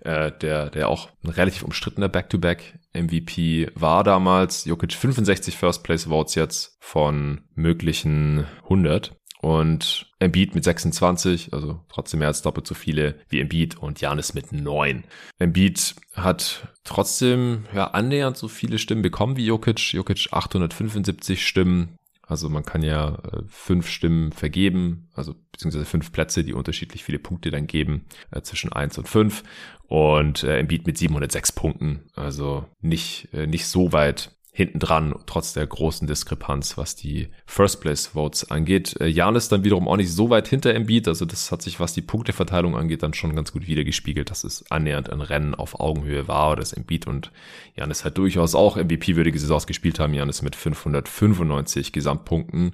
Äh, 0.00 0.32
der, 0.40 0.70
der 0.70 0.88
auch 0.88 1.08
ein 1.24 1.30
relativ 1.30 1.62
umstrittener 1.62 2.08
Back-to-Back 2.08 2.78
MVP 2.92 3.70
war 3.74 4.04
damals. 4.04 4.64
Jokic 4.64 4.92
65 4.92 5.56
First 5.56 5.82
Place 5.82 6.04
Votes 6.04 6.34
jetzt 6.34 6.76
von 6.80 7.42
möglichen 7.54 8.46
100. 8.64 9.14
Und 9.40 10.10
Embiid 10.18 10.56
mit 10.56 10.64
26, 10.64 11.52
also 11.52 11.80
trotzdem 11.88 12.18
mehr 12.18 12.26
als 12.26 12.42
doppelt 12.42 12.66
so 12.66 12.74
viele 12.74 13.20
wie 13.28 13.38
Embiid 13.38 13.76
und 13.76 14.00
Janis 14.00 14.34
mit 14.34 14.50
9. 14.50 15.04
Embiid 15.38 15.94
hat 16.14 16.66
trotzdem 16.82 17.64
ja 17.72 17.86
annähernd 17.92 18.36
so 18.36 18.48
viele 18.48 18.78
Stimmen 18.78 19.02
bekommen 19.02 19.36
wie 19.36 19.46
Jokic. 19.46 19.92
Jokic 19.92 20.28
875 20.32 21.46
Stimmen. 21.46 21.96
Also 22.28 22.50
man 22.50 22.62
kann 22.62 22.82
ja 22.82 23.14
äh, 23.14 23.42
fünf 23.48 23.88
Stimmen 23.88 24.32
vergeben, 24.32 25.08
also 25.14 25.34
beziehungsweise 25.50 25.86
fünf 25.86 26.12
Plätze, 26.12 26.44
die 26.44 26.52
unterschiedlich 26.52 27.02
viele 27.02 27.18
Punkte 27.18 27.50
dann 27.50 27.66
geben, 27.66 28.04
äh, 28.30 28.42
zwischen 28.42 28.70
eins 28.70 28.98
und 28.98 29.08
fünf. 29.08 29.42
Und 29.86 30.44
äh, 30.44 30.58
Embiid 30.58 30.86
mit 30.86 30.98
706 30.98 31.52
Punkten, 31.52 32.10
also 32.14 32.66
nicht, 32.82 33.32
äh, 33.32 33.46
nicht 33.46 33.66
so 33.66 33.94
weit 33.94 34.37
hinten 34.58 34.80
dran, 34.80 35.14
trotz 35.26 35.52
der 35.52 35.64
großen 35.64 36.08
Diskrepanz, 36.08 36.76
was 36.76 36.96
die 36.96 37.28
First 37.46 37.80
Place 37.80 38.08
Votes 38.08 38.50
angeht. 38.50 39.00
Äh, 39.00 39.06
Janis 39.06 39.48
dann 39.48 39.62
wiederum 39.62 39.86
auch 39.86 39.96
nicht 39.96 40.10
so 40.10 40.30
weit 40.30 40.48
hinter 40.48 40.74
Embiid, 40.74 41.06
also 41.06 41.24
das 41.26 41.52
hat 41.52 41.62
sich, 41.62 41.78
was 41.78 41.92
die 41.92 42.02
Punkteverteilung 42.02 42.76
angeht, 42.76 43.04
dann 43.04 43.14
schon 43.14 43.36
ganz 43.36 43.52
gut 43.52 43.68
wiedergespiegelt, 43.68 44.30
dass 44.30 44.42
es 44.42 44.68
annähernd 44.68 45.10
ein 45.10 45.20
Rennen 45.20 45.54
auf 45.54 45.78
Augenhöhe 45.78 46.26
war, 46.26 46.56
dass 46.56 46.72
Embiid 46.72 47.06
und 47.06 47.30
Janis 47.76 48.02
halt 48.02 48.18
durchaus 48.18 48.56
auch 48.56 48.76
MVP-würdige 48.76 49.38
Saisons 49.38 49.68
gespielt 49.68 50.00
haben. 50.00 50.12
Janis 50.12 50.42
mit 50.42 50.56
595 50.56 51.92
Gesamtpunkten. 51.92 52.72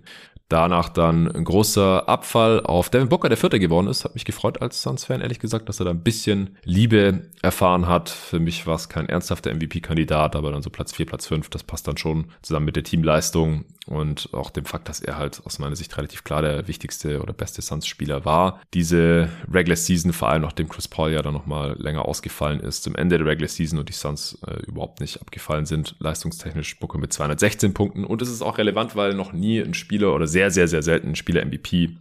Danach 0.49 0.89
dann 0.89 1.31
ein 1.31 1.45
großer 1.45 2.09
Abfall 2.09 2.61
auf 2.61 2.91
Devin 2.91 3.09
Booker, 3.09 3.29
der 3.29 3.39
Vierter 3.39 3.59
geworden 3.59 3.87
ist. 3.87 4.05
Hat 4.05 4.15
mich 4.15 4.25
gefreut 4.25 4.61
als 4.61 4.83
Suns-Fan, 4.83 5.23
ehrlich 5.23 5.39
gesagt, 5.39 5.69
dass 5.69 5.81
er 5.81 5.85
da 5.85 5.91
ein 5.91 6.03
bisschen 6.03 6.57
Liebe 6.65 7.23
erfahren 7.43 7.89
hat. 7.89 8.11
Für 8.11 8.41
mich 8.41 8.67
war 8.67 8.77
es 8.77 8.89
kein 8.89 9.09
ernsthafter 9.09 9.55
MVP-Kandidat, 9.55 10.37
aber 10.37 10.53
dann 10.53 10.63
so 10.63 10.71
Platz 10.71 10.93
4, 10.93 11.07
Platz 11.07 11.27
5, 11.27 11.49
das 11.49 11.63
passt 11.63 11.89
dann 11.89 11.97
schon 11.97 12.27
zusammen 12.43 12.67
mit 12.67 12.77
der 12.77 12.85
Teamleistung 12.85 13.65
und 13.87 14.31
auch 14.33 14.51
dem 14.51 14.65
Fakt, 14.65 14.89
dass 14.89 15.01
er 15.01 15.19
halt 15.19 15.43
aus 15.45 15.59
meiner 15.59 15.77
Sicht 15.77 15.97
relativ 15.97 16.25
klar 16.25 16.43
der 16.43 16.69
wichtigste 16.69 17.21
oder 17.21 17.33
beste 17.33 17.61
Suns-Spieler 17.61 18.25
war. 18.25 18.61
Diese 18.73 19.29
Regular 19.53 19.77
Season, 19.77 20.13
vor 20.13 20.29
allem 20.29 20.43
nachdem 20.43 20.69
Chris 20.69 20.89
Paul 20.89 21.13
ja 21.13 21.23
dann 21.23 21.35
nochmal 21.35 21.77
länger 21.79 22.07
ausgefallen 22.07 22.61
ist, 22.61 22.83
zum 22.83 22.95
Ende 22.95 23.19
der 23.19 23.27
Regular 23.27 23.49
Season 23.49 23.79
und 23.79 23.89
die 23.89 23.93
Suns 23.93 24.39
äh, 24.47 24.61
überhaupt 24.67 25.01
nicht 25.01 25.21
abgefallen 25.21 25.67
sind, 25.67 25.97
leistungstechnisch 25.99 26.79
Booker 26.79 26.99
mit 26.99 27.13
216 27.13 27.75
Punkten. 27.75 28.05
Und 28.05 28.23
es 28.23 28.31
ist 28.31 28.43
auch 28.43 28.59
relevant, 28.59 28.97
weil 28.97 29.15
noch 29.15 29.33
nie 29.33 29.61
ein 29.61 29.75
Spieler 29.75 30.15
oder 30.15 30.27
sehr, 30.35 30.51
sehr, 30.51 30.67
sehr 30.67 30.83
selten 30.83 31.11
ein 31.11 31.15
Spieler 31.15 31.45
MVP 31.45 31.97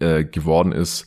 äh, 0.00 0.24
geworden 0.24 0.72
ist, 0.72 1.06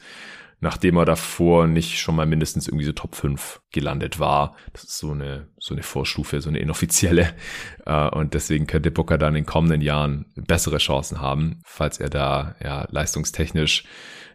nachdem 0.62 0.98
er 0.98 1.06
davor 1.06 1.66
nicht 1.66 2.00
schon 2.00 2.16
mal 2.16 2.28
mindestens 2.28 2.68
irgendwie 2.68 2.86
so 2.86 2.92
Top 2.92 3.16
5 3.16 3.60
gelandet 3.72 4.20
war. 4.20 4.56
Das 4.72 4.84
ist 4.84 5.00
so 5.00 5.12
eine, 5.12 5.48
so 5.58 5.74
eine 5.74 5.82
Vorstufe, 5.82 6.42
so 6.42 6.50
eine 6.50 6.60
inoffizielle. 6.60 7.34
Äh, 7.86 8.10
und 8.10 8.34
deswegen 8.36 8.68
könnte 8.68 8.92
Booker 8.92 9.18
dann 9.18 9.30
in 9.30 9.44
den 9.44 9.46
kommenden 9.48 9.82
Jahren 9.82 10.26
bessere 10.36 10.78
Chancen 10.78 11.22
haben, 11.22 11.62
falls 11.66 11.98
er 11.98 12.10
da 12.10 12.56
ja 12.62 12.86
leistungstechnisch 12.92 13.86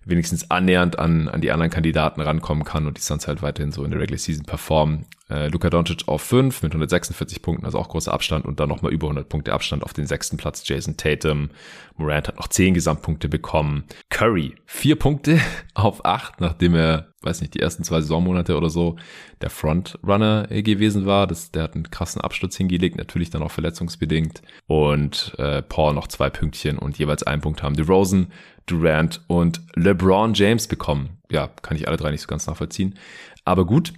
wenigstens 0.05 0.51
annähernd 0.51 0.99
an, 0.99 1.29
an 1.29 1.41
die 1.41 1.51
anderen 1.51 1.71
Kandidaten 1.71 2.21
rankommen 2.21 2.65
kann 2.65 2.87
und 2.87 2.97
die 2.97 3.03
Suns 3.03 3.27
halt 3.27 3.43
weiterhin 3.43 3.73
so 3.73 3.85
in 3.85 3.91
der 3.91 4.01
Regular 4.01 4.19
Season 4.19 4.45
performen. 4.45 5.07
Äh, 5.31 5.49
Luka 5.49 5.71
Doncic 5.71 6.07
auf 6.07 6.21
5 6.23 6.63
mit 6.63 6.73
146 6.73 7.41
Punkten, 7.41 7.65
also 7.65 7.79
auch 7.79 7.89
großer 7.89 8.13
Abstand 8.13 8.45
und 8.45 8.61
dann 8.61 8.69
nochmal 8.69 8.93
über 8.93 9.07
100 9.07 9.27
Punkte 9.29 9.55
Abstand 9.55 9.83
auf 9.83 9.95
den 9.95 10.07
sechsten 10.07 10.37
Platz 10.37 10.69
Jason 10.69 10.99
Tatum. 10.99 11.49
Morant 11.97 12.29
hat 12.29 12.37
noch 12.37 12.49
10 12.49 12.75
Gesamtpunkte 12.75 13.31
bekommen. 13.31 13.85
Curry 14.11 14.55
4 14.67 14.97
Punkte 14.97 15.41
auf 15.75 16.05
8, 16.05 16.41
nachdem 16.43 16.75
er, 16.75 17.15
weiß 17.23 17.41
nicht, 17.41 17.55
die 17.55 17.61
ersten 17.61 17.85
zwei 17.85 18.03
Saisonmonate 18.03 18.55
oder 18.55 18.69
so 18.69 18.97
der 19.41 19.49
Frontrunner 19.49 20.47
gewesen 20.49 21.07
war. 21.07 21.27
Das, 21.27 21.51
der 21.51 21.63
hat 21.63 21.75
einen 21.75 21.91
krassen 21.91 22.21
Absturz 22.21 22.57
hingelegt, 22.57 22.97
natürlich 22.97 23.31
dann 23.31 23.43
auch 23.43 23.51
verletzungsbedingt. 23.51 24.43
Und 24.67 25.35
äh, 25.39 25.63
Paul 25.63 25.95
noch 25.95 26.09
zwei 26.09 26.29
Pünktchen 26.29 26.79
und 26.79 26.99
jeweils 26.99 27.23
einen 27.23 27.41
Punkt 27.41 27.63
haben 27.63 27.77
die 27.77 27.83
Rosen 27.83 28.31
Durant 28.67 29.23
und 29.27 29.61
LeBron 29.75 30.35
James 30.35 30.69
bekommen. 30.69 31.19
Ja, 31.31 31.49
kann 31.63 31.77
ich 31.77 31.89
alle 31.89 31.97
drei 31.97 32.11
nicht 32.11 32.23
so 32.23 32.29
ganz 32.29 32.47
nachvollziehen. 32.47 32.99
Aber 33.45 33.65
gut. 33.67 33.93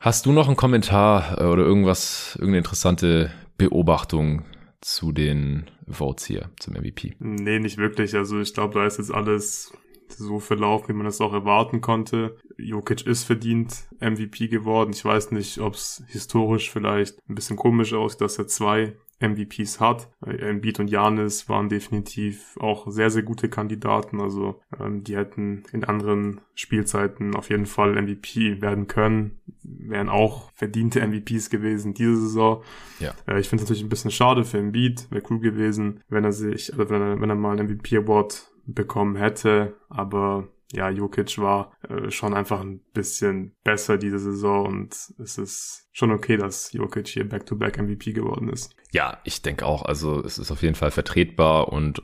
Hast 0.00 0.26
du 0.26 0.32
noch 0.32 0.46
einen 0.46 0.56
Kommentar 0.56 1.40
äh, 1.40 1.44
oder 1.44 1.64
irgendwas, 1.64 2.36
irgendeine 2.36 2.58
interessante 2.58 3.32
Beobachtung 3.56 4.44
zu 4.80 5.10
den 5.10 5.68
Votes 5.88 6.24
hier 6.24 6.50
zum 6.60 6.74
MVP? 6.74 7.14
Nee, 7.18 7.58
nicht 7.58 7.78
wirklich. 7.78 8.14
Also 8.14 8.40
ich 8.40 8.54
glaube, 8.54 8.74
da 8.74 8.86
ist 8.86 8.98
jetzt 8.98 9.12
alles 9.12 9.72
so 10.08 10.38
verlaufen, 10.38 10.88
wie 10.88 10.92
man 10.92 11.06
das 11.06 11.20
auch 11.20 11.32
erwarten 11.32 11.80
konnte. 11.80 12.36
Jokic 12.56 13.06
ist 13.06 13.24
verdient 13.24 13.88
MVP 14.00 14.48
geworden. 14.48 14.92
Ich 14.92 15.04
weiß 15.04 15.32
nicht, 15.32 15.58
ob 15.58 15.74
es 15.74 16.02
historisch 16.06 16.70
vielleicht 16.70 17.18
ein 17.28 17.34
bisschen 17.34 17.56
komisch 17.56 17.92
aussieht, 17.92 18.20
dass 18.20 18.38
er 18.38 18.46
zwei 18.46 18.96
MVPs 19.20 19.80
hat. 19.80 20.10
Embiid 20.24 20.80
und 20.80 20.88
Janis 20.88 21.48
waren 21.48 21.68
definitiv 21.68 22.56
auch 22.58 22.90
sehr, 22.90 23.10
sehr 23.10 23.22
gute 23.22 23.48
Kandidaten. 23.48 24.20
Also 24.20 24.60
ähm, 24.78 25.02
die 25.04 25.16
hätten 25.16 25.64
in 25.72 25.84
anderen 25.84 26.40
Spielzeiten 26.54 27.34
auf 27.34 27.50
jeden 27.50 27.66
Fall 27.66 28.00
MVP 28.00 28.60
werden 28.62 28.86
können. 28.86 29.40
Wären 29.62 30.08
auch 30.08 30.50
verdiente 30.54 31.00
MVPs 31.06 31.50
gewesen 31.50 31.94
diese 31.94 32.16
Saison. 32.16 32.62
Ja. 33.00 33.14
Äh, 33.26 33.40
ich 33.40 33.48
finde 33.48 33.64
es 33.64 33.68
natürlich 33.68 33.84
ein 33.84 33.90
bisschen 33.90 34.10
schade 34.10 34.44
für 34.44 34.58
Embiid. 34.58 35.10
Wäre 35.10 35.24
cool 35.30 35.40
gewesen, 35.40 36.02
wenn 36.08 36.24
er 36.24 36.32
sich, 36.32 36.72
also 36.72 36.90
wenn 36.90 37.02
er, 37.02 37.20
wenn 37.20 37.30
er 37.30 37.36
mal 37.36 37.58
einen 37.58 37.68
MVP 37.68 37.96
Award 37.96 38.50
bekommen 38.66 39.16
hätte. 39.16 39.74
Aber 39.88 40.48
ja, 40.72 40.90
Jokic 40.90 41.38
war 41.38 41.72
äh, 41.88 42.10
schon 42.10 42.34
einfach 42.34 42.60
ein 42.60 42.80
bisschen 42.92 43.56
besser 43.64 43.96
diese 43.96 44.18
Saison 44.18 44.66
und 44.66 44.92
es 45.18 45.38
ist 45.38 45.88
schon 45.92 46.10
okay, 46.10 46.36
dass 46.36 46.72
Jokic 46.72 47.08
hier 47.08 47.28
Back-to-Back 47.28 47.78
-back 47.78 47.82
MVP 47.82 48.12
geworden 48.12 48.50
ist. 48.50 48.74
Ja, 48.92 49.18
ich 49.24 49.42
denke 49.42 49.66
auch. 49.66 49.82
Also 49.84 50.24
es 50.24 50.38
ist 50.38 50.50
auf 50.50 50.62
jeden 50.62 50.74
Fall 50.74 50.90
vertretbar 50.90 51.72
und 51.72 52.02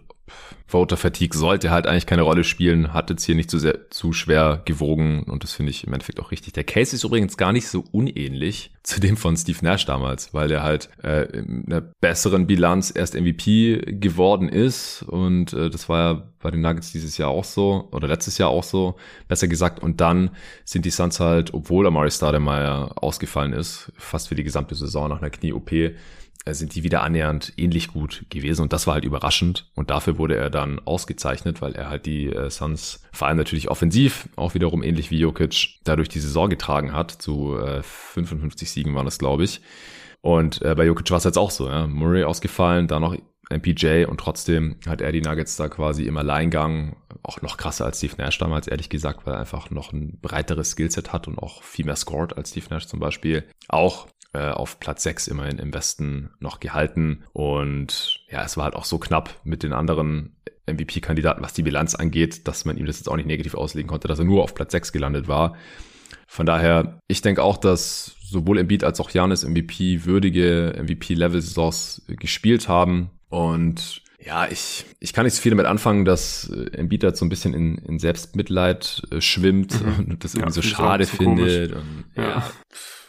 Voter 0.67 0.97
Fatigue 0.97 1.39
sollte 1.39 1.71
halt 1.71 1.87
eigentlich 1.87 2.07
keine 2.07 2.23
Rolle 2.23 2.43
spielen, 2.43 2.95
hat 2.95 3.11
jetzt 3.11 3.25
hier 3.25 3.35
nicht 3.35 3.51
zu 3.51 3.59
sehr 3.59 3.91
zu 3.91 4.15
schwer 4.15 4.63
gewogen 4.65 5.25
und 5.25 5.45
das 5.45 5.53
finde 5.53 5.71
ich 5.71 5.87
im 5.87 5.93
Endeffekt 5.93 6.19
auch 6.19 6.31
richtig. 6.31 6.55
Der 6.55 6.65
Case 6.65 6.97
ist 6.97 7.05
übrigens 7.05 7.37
gar 7.37 7.53
nicht 7.53 7.69
so 7.69 7.85
unähnlich 7.93 8.73
zu 8.83 9.01
dem 9.01 9.19
von 9.19 9.37
Steve 9.37 9.59
Nash 9.61 9.85
damals, 9.85 10.33
weil 10.33 10.51
er 10.51 10.63
halt 10.63 10.89
äh, 11.03 11.25
in 11.37 11.67
einer 11.67 11.83
besseren 11.83 12.47
Bilanz 12.47 12.91
erst 12.95 13.15
MVP 13.15 13.99
geworden 14.01 14.49
ist 14.49 15.03
und 15.03 15.53
äh, 15.53 15.69
das 15.69 15.91
war 15.91 15.99
ja 15.99 16.23
bei 16.41 16.51
den 16.51 16.63
Nuggets 16.63 16.93
dieses 16.93 17.19
Jahr 17.19 17.29
auch 17.29 17.45
so 17.45 17.89
oder 17.93 18.09
letztes 18.09 18.39
Jahr 18.39 18.49
auch 18.49 18.65
so, 18.65 18.97
besser 19.29 19.49
gesagt 19.49 19.81
und 19.81 20.01
dann 20.01 20.31
sind 20.65 20.87
die 20.87 20.91
Suns 20.91 21.21
halt, 21.21 21.53
obwohl 21.53 21.87
Amari 21.87 22.11
Stoudemire 22.11 22.97
ausgefallen 22.97 23.53
ist, 23.53 23.93
fast 23.99 24.29
für 24.29 24.35
die 24.35 24.45
gesamte 24.45 24.75
Saison 24.75 25.11
nach 25.11 25.21
einer 25.21 25.31
Knie-OP 25.31 25.71
sind 26.53 26.75
die 26.75 26.83
wieder 26.83 27.03
annähernd 27.03 27.55
ähnlich 27.57 27.89
gut 27.89 28.27
gewesen 28.29 28.63
und 28.63 28.73
das 28.75 28.87
war 28.87 28.95
halt 28.95 29.05
überraschend 29.05 29.71
und 29.75 29.89
dafür 29.89 30.19
wurde 30.19 30.37
er 30.37 30.51
dann 30.51 30.79
ausgezeichnet, 30.85 31.63
weil 31.63 31.75
er 31.75 31.89
halt 31.89 32.05
die 32.05 32.27
äh, 32.27 32.51
Suns 32.51 33.03
vor 33.13 33.29
allem 33.29 33.39
natürlich 33.39 33.71
offensiv, 33.71 34.29
auch 34.37 34.55
wiederum 34.55 34.83
ähnlich 34.83 35.11
wie 35.11 35.19
Jokic, 35.19 35.79
dadurch 35.85 36.11
die 36.11 36.21
Saison 36.21 36.51
getragen 36.51 36.93
hat. 36.93 37.11
Zu 37.13 37.57
äh, 37.57 37.83
55 37.83 38.71
Siegen 38.71 38.95
waren 38.95 39.07
das, 39.07 39.19
glaube 39.19 39.45
ich. 39.45 39.63
Und 40.21 40.61
äh, 40.63 40.75
bei 40.75 40.85
Jokic 40.85 41.11
war 41.11 41.19
es 41.19 41.25
jetzt 41.25 41.39
auch 41.39 41.51
so, 41.51 41.69
ja. 41.69 41.87
Murray 41.87 42.25
ausgefallen, 42.25 42.89
dann 42.89 43.03
noch 43.03 43.17
MPJ 43.51 44.05
und 44.07 44.19
trotzdem 44.19 44.77
hat 44.87 45.01
er 45.01 45.13
die 45.13 45.21
Nuggets 45.21 45.57
da 45.57 45.69
quasi 45.69 46.05
im 46.05 46.17
Alleingang, 46.17 46.97
auch 47.23 47.43
noch 47.43 47.57
krasser 47.57 47.85
als 47.85 47.99
Steve 47.99 48.15
Nash 48.19 48.39
damals, 48.39 48.67
ehrlich 48.67 48.89
gesagt, 48.89 49.27
weil 49.27 49.35
er 49.35 49.41
einfach 49.41 49.71
noch 49.71 49.93
ein 49.93 50.19
breiteres 50.21 50.71
Skillset 50.71 51.13
hat 51.13 51.29
und 51.29 51.39
auch 51.39 51.63
viel 51.63 51.85
mehr 51.85 51.97
scored 51.97 52.37
als 52.37 52.51
Steve 52.51 52.67
Nash 52.71 52.87
zum 52.87 53.01
Beispiel. 53.01 53.45
Auch 53.69 54.09
äh, 54.35 54.51
auf 54.51 54.81
Platz 54.81 55.05
6 55.05 55.29
immerhin 55.29 55.59
im 55.59 55.73
Westen 55.73 56.31
noch 56.41 56.61
gehalten. 56.61 57.25
Und 57.33 58.21
ja, 58.29 58.45
es 58.45 58.57
war 58.57 58.65
halt 58.65 58.75
auch 58.75 58.85
so 58.85 58.99
knapp 58.99 59.41
mit 59.45 59.63
den 59.63 59.73
anderen 59.73 60.37
MVP-Kandidaten, 60.67 61.43
was 61.43 61.53
die 61.53 61.63
Bilanz 61.63 61.95
angeht, 61.95 62.49
dass 62.49 62.65
man 62.65 62.77
ihm 62.77 62.87
das 62.87 62.99
jetzt 62.99 63.09
auch 63.09 63.17
nicht 63.17 63.27
negativ 63.27 63.55
auslegen 63.55 63.89
konnte, 63.89 64.09
dass 64.09 64.19
er 64.19 64.25
nur 64.25 64.43
auf 64.43 64.55
Platz 64.55 64.73
6 64.73 64.93
gelandet 64.93 65.29
war. 65.29 65.57
Von 66.27 66.47
daher, 66.47 66.99
ich 67.07 67.23
denke 67.23 67.43
auch, 67.43 67.57
dass 67.59 68.17
sowohl 68.21 68.59
Embiid 68.59 68.83
als 68.83 68.99
auch 68.99 69.11
Janis 69.11 69.45
MVP 69.45 70.05
würdige 70.05 70.75
MVP-Level-Saisons 70.83 72.03
gespielt 72.09 72.69
haben. 72.69 73.11
Und 73.29 74.03
ja, 74.19 74.49
ich, 74.51 74.85
ich 75.01 75.13
kann 75.13 75.27
nicht 75.27 75.35
so 75.35 75.43
viel 75.43 75.51
damit 75.51 75.67
anfangen, 75.67 76.05
dass 76.05 76.49
äh, 76.49 76.77
Embiid 76.77 77.05
halt 77.05 77.17
so 77.17 77.25
ein 77.25 77.29
bisschen 77.29 77.53
in, 77.53 77.77
in 77.77 77.99
Selbstmitleid 77.99 79.03
äh, 79.11 79.21
schwimmt 79.21 79.81
mhm. 79.81 80.07
und 80.11 80.25
das 80.25 80.35
irgendwie 80.35 80.49
ja, 80.49 80.55
so 80.55 80.63
schade 80.63 81.07
findet. 81.07 81.73
Und, 81.73 82.05
ja. 82.17 82.23
ja 82.23 82.53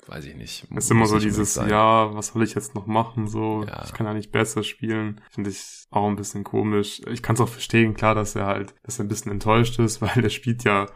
weiß 0.07 0.25
ich 0.25 0.35
nicht. 0.35 0.67
Es 0.75 0.85
ist 0.85 0.91
immer 0.91 1.05
so 1.05 1.19
dieses, 1.19 1.55
ja, 1.55 2.13
was 2.13 2.27
soll 2.27 2.43
ich 2.43 2.55
jetzt 2.55 2.75
noch 2.75 2.85
machen? 2.85 3.27
So, 3.27 3.63
ja. 3.67 3.83
ich 3.85 3.93
kann 3.93 4.05
ja 4.05 4.13
nicht 4.13 4.31
besser 4.31 4.63
spielen. 4.63 5.21
Finde 5.29 5.49
ich 5.49 5.87
auch 5.91 6.07
ein 6.07 6.15
bisschen 6.15 6.43
komisch. 6.43 7.01
Ich 7.11 7.21
kann 7.21 7.35
es 7.35 7.41
auch 7.41 7.49
verstehen, 7.49 7.93
klar, 7.93 8.15
dass 8.15 8.35
er 8.35 8.45
halt, 8.45 8.75
dass 8.83 8.99
er 8.99 9.05
ein 9.05 9.07
bisschen 9.07 9.31
enttäuscht 9.31 9.79
ist, 9.79 10.01
weil 10.01 10.23
er 10.23 10.29
spielt 10.29 10.63
ja 10.63 10.87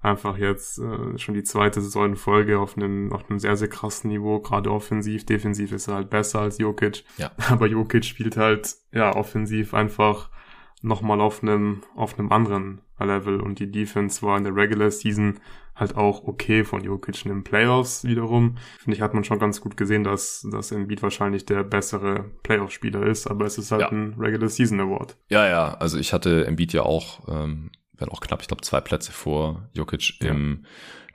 einfach 0.00 0.38
jetzt 0.38 0.78
äh, 0.78 1.18
schon 1.18 1.34
die 1.34 1.42
zweite 1.42 1.80
Saison 1.80 2.06
in 2.06 2.16
Folge 2.16 2.58
auf 2.58 2.76
einem, 2.76 3.12
auf 3.12 3.28
einem 3.28 3.38
sehr, 3.38 3.56
sehr 3.56 3.68
krassen 3.68 4.10
Niveau, 4.10 4.40
gerade 4.40 4.70
offensiv. 4.70 5.26
Defensiv 5.26 5.72
ist 5.72 5.88
er 5.88 5.94
halt 5.94 6.10
besser 6.10 6.40
als 6.40 6.58
Jokic. 6.58 7.04
Ja. 7.16 7.32
Aber 7.48 7.66
Jokic 7.66 8.04
spielt 8.04 8.36
halt, 8.36 8.76
ja, 8.92 9.14
offensiv 9.14 9.74
einfach 9.74 10.30
nochmal 10.82 11.20
auf 11.20 11.42
einem, 11.42 11.82
auf 11.96 12.18
einem 12.18 12.30
anderen 12.30 12.80
Level 13.00 13.40
und 13.40 13.58
die 13.58 13.70
Defense 13.70 14.22
war 14.22 14.36
in 14.36 14.44
der 14.44 14.54
Regular 14.54 14.90
Season 14.90 15.38
halt 15.78 15.96
auch 15.96 16.24
okay 16.24 16.64
von 16.64 16.82
Jokic 16.82 17.24
in 17.24 17.30
den 17.30 17.44
Playoffs 17.44 18.04
wiederum. 18.04 18.56
Finde 18.78 18.96
ich, 18.96 19.02
hat 19.02 19.14
man 19.14 19.24
schon 19.24 19.38
ganz 19.38 19.60
gut 19.60 19.76
gesehen, 19.76 20.04
dass, 20.04 20.46
dass 20.50 20.72
Embiid 20.72 21.02
wahrscheinlich 21.02 21.46
der 21.46 21.62
bessere 21.62 22.24
Playoff-Spieler 22.42 23.06
ist, 23.06 23.26
aber 23.28 23.46
es 23.46 23.58
ist 23.58 23.70
halt 23.70 23.82
ja. 23.82 23.88
ein 23.88 24.14
Regular 24.18 24.48
Season 24.48 24.80
Award. 24.80 25.16
Ja, 25.28 25.46
ja, 25.48 25.74
also 25.74 25.98
ich 25.98 26.12
hatte 26.12 26.46
Embiid 26.46 26.72
ja 26.72 26.82
auch, 26.82 27.28
ähm, 27.28 27.70
wenn 27.96 28.08
auch 28.08 28.20
knapp, 28.20 28.42
ich 28.42 28.48
glaube 28.48 28.62
zwei 28.62 28.80
Plätze 28.80 29.12
vor 29.12 29.68
Jokic 29.72 30.20
ja. 30.20 30.30
im 30.30 30.64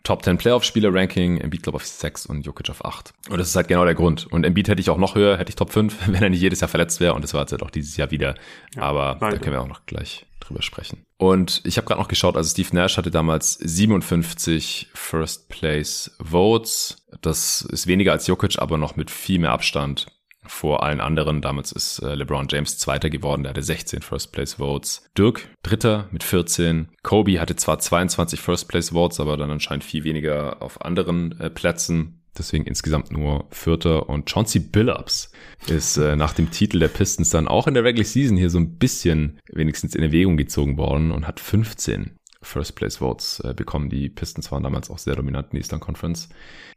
Top 0.03 0.23
10 0.23 0.37
Playoff-Spieler-Ranking, 0.37 1.37
Embiid 1.37 1.63
glaube 1.63 1.77
auf 1.77 1.85
6 1.85 2.25
und 2.25 2.45
Jokic 2.45 2.69
auf 2.69 2.83
8. 2.83 3.13
Und 3.29 3.37
das 3.37 3.47
ist 3.47 3.55
halt 3.55 3.69
genau 3.69 3.85
der 3.85 3.95
Grund. 3.95 4.27
Und 4.31 4.45
Embiid 4.45 4.67
hätte 4.67 4.81
ich 4.81 4.89
auch 4.89 4.97
noch 4.97 5.15
höher, 5.15 5.37
hätte 5.37 5.49
ich 5.49 5.55
Top 5.55 5.71
5, 5.71 5.95
wenn 6.07 6.21
er 6.21 6.29
nicht 6.29 6.41
jedes 6.41 6.59
Jahr 6.59 6.67
verletzt 6.67 6.99
wäre. 6.99 7.13
Und 7.13 7.23
das 7.23 7.33
war 7.33 7.41
jetzt 7.41 7.51
halt 7.51 7.63
auch 7.63 7.71
dieses 7.71 7.95
Jahr 7.95 8.11
wieder. 8.11 8.35
Ja, 8.75 8.81
Aber 8.81 9.15
beide. 9.15 9.37
da 9.37 9.41
können 9.41 9.55
wir 9.55 9.61
auch 9.61 9.67
noch 9.67 9.85
gleich 9.85 10.25
drüber 10.41 10.61
sprechen. 10.61 11.05
Und 11.17 11.61
ich 11.63 11.77
habe 11.77 11.87
gerade 11.87 12.01
noch 12.01 12.09
geschaut, 12.09 12.35
also 12.35 12.49
Steve 12.49 12.75
Nash 12.75 12.97
hatte 12.97 13.11
damals 13.11 13.53
57 13.53 14.89
First 14.93 15.47
Place 15.47 16.11
Votes. 16.19 17.05
Das 17.21 17.61
ist 17.61 17.87
weniger 17.87 18.11
als 18.11 18.27
Jokic, 18.27 18.59
aber 18.59 18.77
noch 18.77 18.97
mit 18.97 19.09
viel 19.09 19.39
mehr 19.39 19.51
Abstand 19.51 20.07
vor 20.45 20.83
allen 20.83 21.01
anderen. 21.01 21.41
Damals 21.41 21.71
ist 21.71 21.99
äh, 21.99 22.15
LeBron 22.15 22.47
James 22.49 22.77
Zweiter 22.77 23.09
geworden, 23.09 23.43
der 23.43 23.51
hatte 23.51 23.63
16 23.63 24.01
First 24.01 24.31
Place 24.31 24.55
Votes. 24.55 25.09
Dirk 25.17 25.49
Dritter 25.63 26.07
mit 26.11 26.23
14. 26.23 26.89
Kobe 27.03 27.39
hatte 27.39 27.55
zwar 27.55 27.79
22 27.79 28.39
First 28.39 28.67
Place 28.67 28.89
Votes, 28.89 29.19
aber 29.19 29.37
dann 29.37 29.51
anscheinend 29.51 29.83
viel 29.83 30.03
weniger 30.03 30.61
auf 30.61 30.83
anderen 30.83 31.39
äh, 31.39 31.49
Plätzen. 31.49 32.21
deswegen 32.37 32.65
insgesamt 32.65 33.11
nur 33.11 33.47
Vierter. 33.51 34.09
Und 34.09 34.29
Chauncey 34.29 34.59
Billups 34.59 35.31
ist 35.67 35.97
äh, 35.97 36.15
nach 36.15 36.33
dem 36.33 36.51
Titel 36.51 36.79
der 36.79 36.87
Pistons 36.87 37.29
dann 37.29 37.47
auch 37.47 37.67
in 37.67 37.73
der 37.73 37.83
Regular 37.83 38.05
Season 38.05 38.37
hier 38.37 38.49
so 38.49 38.59
ein 38.59 38.77
bisschen 38.77 39.39
wenigstens 39.51 39.95
in 39.95 40.03
Erwägung 40.03 40.37
gezogen 40.37 40.77
worden 40.77 41.11
und 41.11 41.27
hat 41.27 41.39
15 41.39 42.17
First 42.43 42.75
Place 42.75 42.97
Votes 42.97 43.39
äh, 43.39 43.53
bekommen. 43.53 43.89
Die 43.89 44.09
Pistons 44.09 44.51
waren 44.51 44.63
damals 44.63 44.89
auch 44.89 44.97
sehr 44.97 45.15
dominant 45.15 45.47
in 45.47 45.51
der 45.51 45.61
Eastern 45.61 45.79
Conference. 45.79 46.29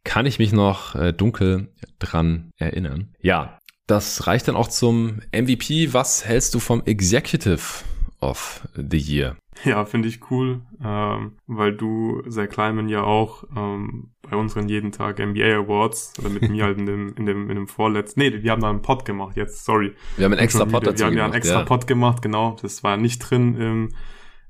Kann 0.05 0.27
ich 0.27 0.39
mich 0.39 0.53
noch 0.53 0.95
äh, 0.95 1.13
dunkel 1.13 1.73
dran 1.99 2.51
erinnern. 2.59 3.15
Ja, 3.21 3.59
das 3.87 4.27
reicht 4.27 4.49
dann 4.49 4.57
auch 4.57 4.69
zum 4.69 5.21
MVP. 5.33 5.93
Was 5.93 6.25
hältst 6.25 6.55
du 6.55 6.59
vom 6.59 6.83
Executive 6.85 7.85
of 8.21 8.67
the 8.75 8.99
Year? 8.99 9.37
Ja, 9.65 9.85
finde 9.85 10.09
ich 10.09 10.31
cool, 10.31 10.63
ähm, 10.85 11.39
weil 11.47 11.75
du, 11.75 12.23
Zach 12.29 12.49
Kleiman, 12.49 12.89
ja 12.89 13.03
auch 13.03 13.45
ähm, 13.57 14.11
bei 14.23 14.37
unseren 14.37 14.69
jeden 14.69 14.93
Tag 14.93 15.19
NBA 15.19 15.61
Awards 15.61 16.13
oder 16.19 16.29
mit 16.29 16.49
mir 16.49 16.65
halt 16.65 16.79
in 16.79 16.87
dem, 16.87 17.15
in 17.17 17.27
dem, 17.27 17.49
in 17.49 17.57
dem 17.57 17.69
vorletzten, 17.69 18.21
nee, 18.21 18.43
wir 18.43 18.51
haben 18.51 18.61
da 18.61 18.69
einen 18.69 18.83
Pod 18.83 19.05
gemacht 19.05 19.37
jetzt, 19.37 19.65
sorry. 19.65 19.95
Wir 20.17 20.27
haben 20.27 20.33
einen 20.33 20.43
extra 20.43 20.67
Pod 20.67 20.87
dazu 20.87 20.99
Wir 20.99 21.07
haben 21.07 21.17
ja 21.17 21.25
einen 21.25 21.35
extra 21.35 21.61
ja. 21.61 21.65
Pod 21.65 21.87
gemacht, 21.87 22.23
genau, 22.23 22.57
das 22.61 22.83
war 22.85 22.97
nicht 22.97 23.19
drin 23.19 23.57
im, 23.57 23.89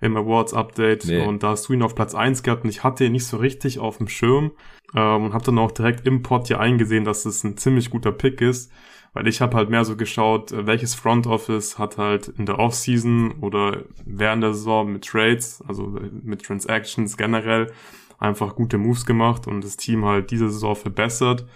im 0.01 0.17
Awards 0.17 0.55
Update 0.55 1.07
nee. 1.07 1.25
und 1.25 1.43
da 1.43 1.51
hast 1.51 1.69
du 1.69 1.73
ihn 1.73 1.83
auf 1.83 1.95
Platz 1.95 2.15
eins 2.15 2.43
gehabt 2.43 2.65
und 2.65 2.71
ich 2.71 2.85
hatte 2.85 3.05
ihn 3.05 3.13
nicht 3.13 3.27
so 3.27 3.37
richtig 3.37 3.79
auf 3.79 3.99
dem 3.99 4.09
Schirm 4.09 4.53
ähm, 4.95 5.25
und 5.25 5.33
habe 5.33 5.45
dann 5.45 5.59
auch 5.59 5.73
direkt 5.73 6.07
im 6.07 6.23
Pod 6.23 6.49
ja 6.49 6.59
eingesehen, 6.59 7.05
dass 7.05 7.25
es 7.25 7.45
ein 7.45 7.57
ziemlich 7.57 7.91
guter 7.91 8.13
Pick 8.13 8.41
ist 8.41 8.71
weil 9.17 9.29
ich 9.29 9.41
habe 9.41 9.57
halt 9.57 9.71
mehr 9.71 9.87
so 9.87 9.97
geschaut, 9.97 10.53
äh, 10.53 10.67
welches 10.67 10.95
Front 10.95 11.27
Office 11.27 11.79
hat 11.79 11.97
halt 11.97 12.29
in 12.29 12.45
der 12.45 12.59
Offseason 12.59 13.37
oder 13.41 13.85
während 14.05 14.43
der 14.43 14.53
Saison 14.53 14.93
mit 14.93 15.07
Trades, 15.07 15.65
also 15.67 15.97
äh, 15.97 16.11
mit 16.23 16.45
Transactions 16.45 17.17
generell, 17.17 17.73
einfach 18.19 18.55
gute 18.55 18.77
Moves 18.77 19.07
gemacht 19.07 19.47
und 19.47 19.65
das 19.65 19.79
Team 19.79 20.05
halt 20.05 20.31
diese 20.31 20.51
Saison 20.51 20.77
verbessert. 20.77 21.47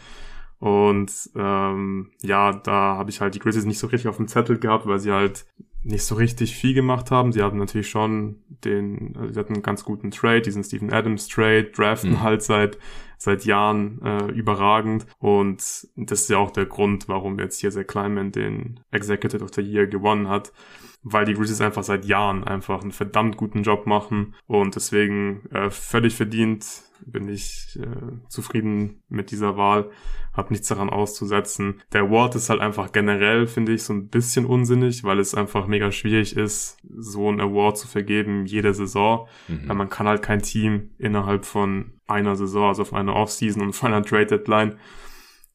Und 0.58 1.12
ähm, 1.36 2.12
ja, 2.22 2.52
da 2.52 2.96
habe 2.96 3.10
ich 3.10 3.20
halt 3.20 3.34
die 3.34 3.40
Grizzlies 3.40 3.66
nicht 3.66 3.78
so 3.78 3.88
richtig 3.88 4.08
auf 4.08 4.16
dem 4.16 4.28
Zettel 4.28 4.58
gehabt, 4.58 4.86
weil 4.86 4.98
sie 4.98 5.12
halt 5.12 5.44
nicht 5.82 6.04
so 6.04 6.14
richtig 6.14 6.54
viel 6.54 6.74
gemacht 6.74 7.10
haben. 7.10 7.32
Sie 7.32 7.42
haben 7.42 7.58
natürlich 7.58 7.88
schon 7.88 8.36
den, 8.48 9.16
also 9.16 9.32
sie 9.32 9.40
hatten 9.40 9.54
einen 9.54 9.62
ganz 9.62 9.84
guten 9.84 10.10
Trade, 10.10 10.42
diesen 10.42 10.62
Stephen 10.62 10.92
Adams 10.92 11.28
Trade, 11.28 11.64
draften 11.64 12.12
mhm. 12.12 12.22
halt 12.22 12.42
seit 12.42 12.78
seit 13.22 13.44
Jahren 13.44 14.00
äh, 14.02 14.32
überragend 14.32 15.06
und 15.18 15.58
das 15.58 16.22
ist 16.22 16.30
ja 16.30 16.38
auch 16.38 16.50
der 16.50 16.64
Grund, 16.64 17.06
warum 17.06 17.38
jetzt 17.38 17.60
hier 17.60 17.70
Zach 17.70 17.86
Kleinman 17.86 18.32
den 18.32 18.80
Executive 18.92 19.44
of 19.44 19.50
the 19.54 19.60
Year 19.60 19.86
gewonnen 19.86 20.28
hat, 20.28 20.54
weil 21.02 21.26
die 21.26 21.34
Grizzlies 21.34 21.60
einfach 21.60 21.82
seit 21.82 22.06
Jahren 22.06 22.44
einfach 22.44 22.80
einen 22.80 22.92
verdammt 22.92 23.36
guten 23.36 23.62
Job 23.62 23.86
machen 23.86 24.34
und 24.46 24.74
deswegen 24.74 25.42
äh, 25.50 25.68
völlig 25.68 26.14
verdient 26.14 26.64
bin 27.06 27.28
ich 27.28 27.78
äh, 27.80 28.28
zufrieden 28.28 29.02
mit 29.08 29.30
dieser 29.30 29.56
Wahl, 29.56 29.90
habe 30.32 30.50
nichts 30.50 30.68
daran 30.68 30.90
auszusetzen. 30.90 31.82
Der 31.92 32.02
Award 32.02 32.36
ist 32.36 32.50
halt 32.50 32.60
einfach 32.60 32.92
generell, 32.92 33.46
finde 33.46 33.72
ich, 33.72 33.82
so 33.82 33.92
ein 33.92 34.08
bisschen 34.08 34.46
unsinnig, 34.46 35.04
weil 35.04 35.18
es 35.18 35.34
einfach 35.34 35.66
mega 35.66 35.92
schwierig 35.92 36.36
ist, 36.36 36.78
so 36.82 37.28
einen 37.28 37.40
Award 37.40 37.78
zu 37.78 37.88
vergeben 37.88 38.46
jede 38.46 38.74
Saison, 38.74 39.28
mhm. 39.48 39.68
weil 39.68 39.76
man 39.76 39.88
kann 39.88 40.06
halt 40.06 40.22
kein 40.22 40.42
Team 40.42 40.90
innerhalb 40.98 41.44
von 41.44 41.92
einer 42.06 42.36
Saison, 42.36 42.68
also 42.68 42.82
auf 42.82 42.92
einer 42.92 43.14
Offseason 43.14 43.62
und 43.62 43.72
von 43.72 43.92
einer 43.92 44.04
Trade 44.04 44.26
Deadline 44.26 44.76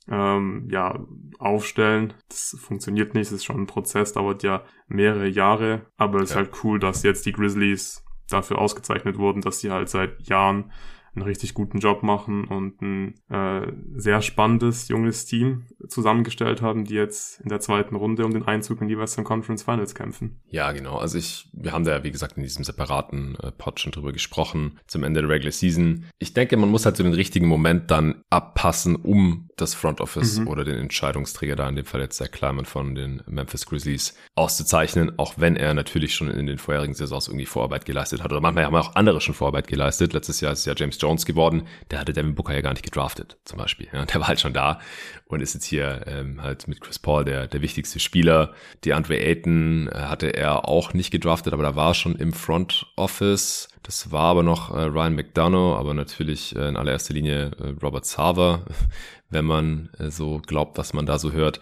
ähm, 0.10 0.68
ja, 0.70 1.00
aufstellen. 1.40 2.14
Das 2.30 2.56
funktioniert 2.60 3.14
nicht, 3.14 3.32
das 3.32 3.38
ist 3.38 3.46
schon 3.46 3.62
ein 3.62 3.68
Prozess, 3.68 4.14
dauert 4.14 4.44
ja 4.44 4.64
mehrere 4.88 5.28
Jahre, 5.28 5.88
aber 5.98 6.22
es 6.22 6.32
ja. 6.32 6.42
ist 6.42 6.48
halt 6.48 6.64
cool, 6.64 6.80
dass 6.80 7.04
jetzt 7.04 7.26
die 7.26 7.32
Grizzlies 7.32 8.04
dafür 8.30 8.60
ausgezeichnet 8.60 9.18
wurden, 9.18 9.42
dass 9.42 9.60
sie 9.60 9.72
halt 9.72 9.90
seit 9.90 10.22
Jahren 10.28 10.72
einen 11.16 11.26
richtig 11.26 11.54
guten 11.54 11.80
Job 11.80 12.04
machen 12.04 12.46
und 12.46 12.82
ein 12.82 13.16
äh, 13.30 13.72
sehr 13.96 14.22
spannendes 14.22 14.88
junges 14.88 15.26
Team 15.26 15.66
zusammengestellt 15.88 16.62
haben, 16.62 16.86
die 16.86 16.96
jetzt 16.96 17.40
in 17.42 17.50
der 17.50 17.60
zweiten 17.60 17.96
Runde 17.96 18.26
um 18.26 18.34
den 18.34 18.44
Einzug 18.44 18.82
in 18.82 18.88
die 18.88 18.98
Western 18.98 19.24
Conference 19.24 19.64
Finals 19.64 19.96
kämpfen. 19.96 20.42
Ja, 20.48 20.72
genau. 20.72 20.98
Also 20.98 21.18
ich, 21.18 21.50
wir 21.54 21.72
haben 21.72 21.86
da, 21.86 22.04
wie 22.04 22.12
gesagt, 22.12 22.38
in 22.38 22.44
diesem 22.44 22.64
separaten 22.64 23.36
äh, 23.42 23.52
Pod 23.52 23.80
schon 23.80 23.92
drüber 23.92 24.12
gesprochen, 24.12 24.80
zum 24.88 25.04
Ende 25.04 25.22
der 25.22 25.30
Regular 25.30 25.52
Season. 25.52 26.06
Ich 26.20 26.34
denke, 26.34 26.58
man 26.58 26.70
muss 26.70 26.86
halt 26.86 26.98
so 26.98 27.04
den 27.04 27.14
richtigen 27.14 27.48
Moment 27.48 27.92
dann 27.92 28.24
abpassen, 28.30 28.96
um 28.96 29.50
das 29.58 29.74
Front 29.74 30.02
Office 30.02 30.40
mhm. 30.40 30.48
oder 30.48 30.66
den 30.66 30.76
Entscheidungsträger 30.76 31.56
da 31.56 31.70
in 31.70 31.76
dem 31.76 31.86
Fall 31.86 32.02
jetzt 32.02 32.20
der 32.20 32.28
Kleiman 32.28 32.66
von 32.66 32.96
den 32.96 33.24
Memphis 33.26 33.66
Grizzlies 33.66 34.16
auszuzeichnen, 34.36 35.18
auch 35.18 35.36
wenn 35.38 35.56
er 35.56 35.74
natürlich 35.74 36.14
schon 36.14 36.30
in 36.30 36.46
den 36.46 36.58
vorherigen 36.58 36.94
Saisons 36.94 37.28
irgendwie 37.28 37.46
Vorarbeit 37.46 37.86
geleistet 37.86 38.22
hat. 38.22 38.32
Oder 38.32 38.42
manchmal 38.42 38.66
haben 38.66 38.76
auch 38.76 38.96
andere 38.96 39.22
schon 39.22 39.34
Vorarbeit 39.34 39.68
geleistet. 39.68 40.14
Letztes 40.14 40.42
Jahr 40.42 40.52
ist 40.52 40.66
ja 40.66 40.74
James 40.76 40.98
Jones 41.06 41.26
geworden. 41.26 41.68
Der 41.92 42.00
hatte 42.00 42.14
Devin 42.14 42.34
Booker 42.34 42.54
ja 42.54 42.62
gar 42.62 42.72
nicht 42.72 42.84
gedraftet, 42.84 43.38
zum 43.46 43.60
Beispiel. 43.60 43.88
Ja, 43.94 44.06
der 44.06 44.20
war 44.20 44.28
halt 44.28 44.40
schon 44.40 44.54
da 44.54 44.80
und 45.28 45.42
ist 45.42 45.54
jetzt 45.54 45.66
hier 45.66 46.02
ähm, 46.08 46.42
halt 46.42 46.68
mit 46.68 46.82
Chris 46.82 46.98
Paul 46.98 47.24
der, 47.26 47.48
der 47.48 47.62
wichtigste 47.62 48.00
Spieler. 48.00 48.54
Die 48.84 48.94
Andre 48.94 49.20
Ayton 49.20 49.88
äh, 49.88 49.96
hatte 49.96 50.36
er 50.36 50.68
auch 50.68 50.94
nicht 50.94 51.12
gedraftet, 51.12 51.54
aber 51.54 51.62
da 51.62 51.76
war 51.76 51.94
schon 51.94 52.16
im 52.16 52.34
Front 52.34 52.88
Office. 52.96 53.70
Das 53.84 54.12
war 54.12 54.24
aber 54.24 54.42
noch 54.42 54.72
äh, 54.72 54.82
Ryan 54.82 55.14
McDonough, 55.14 55.78
aber 55.78 55.94
natürlich 55.94 56.56
äh, 56.56 56.70
in 56.70 56.76
allererster 56.76 57.14
Linie 57.14 57.52
äh, 57.60 57.76
Robert 57.84 58.06
Sarver, 58.06 58.66
wenn 59.30 59.46
man 59.46 59.90
äh, 60.00 60.10
so 60.10 60.42
glaubt, 60.44 60.80
was 60.80 60.94
man 60.94 61.06
da 61.06 61.20
so 61.20 61.32
hört. 61.32 61.60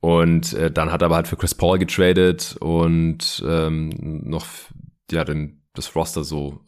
Und 0.00 0.54
äh, 0.54 0.70
dann 0.70 0.90
hat 0.90 1.02
er 1.02 1.06
aber 1.06 1.16
halt 1.16 1.28
für 1.28 1.36
Chris 1.36 1.54
Paul 1.54 1.78
getradet 1.78 2.56
und 2.60 3.44
ähm, 3.46 3.90
noch 4.24 4.46
ja 5.10 5.24
den 5.24 5.60
das 5.74 5.94
Roster 5.94 6.24
so 6.24 6.60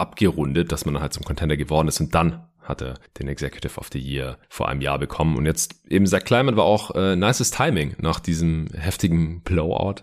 abgerundet, 0.00 0.72
dass 0.72 0.84
man 0.84 0.94
dann 0.94 1.02
halt 1.02 1.12
zum 1.12 1.24
Contender 1.24 1.56
geworden 1.56 1.88
ist 1.88 2.00
und 2.00 2.14
dann 2.14 2.46
hat 2.62 2.82
er 2.82 2.94
den 3.18 3.28
Executive 3.28 3.78
of 3.78 3.88
the 3.92 3.98
Year 3.98 4.38
vor 4.48 4.68
einem 4.68 4.80
Jahr 4.80 4.98
bekommen. 4.98 5.36
Und 5.36 5.46
jetzt 5.46 5.74
eben 5.88 6.06
Zach 6.06 6.24
Kleiman 6.24 6.56
war 6.56 6.64
auch 6.64 6.94
äh, 6.94 7.16
nices 7.16 7.50
Timing 7.50 7.96
nach 7.98 8.20
diesem 8.20 8.68
heftigen 8.72 9.42
Blowout 9.42 10.02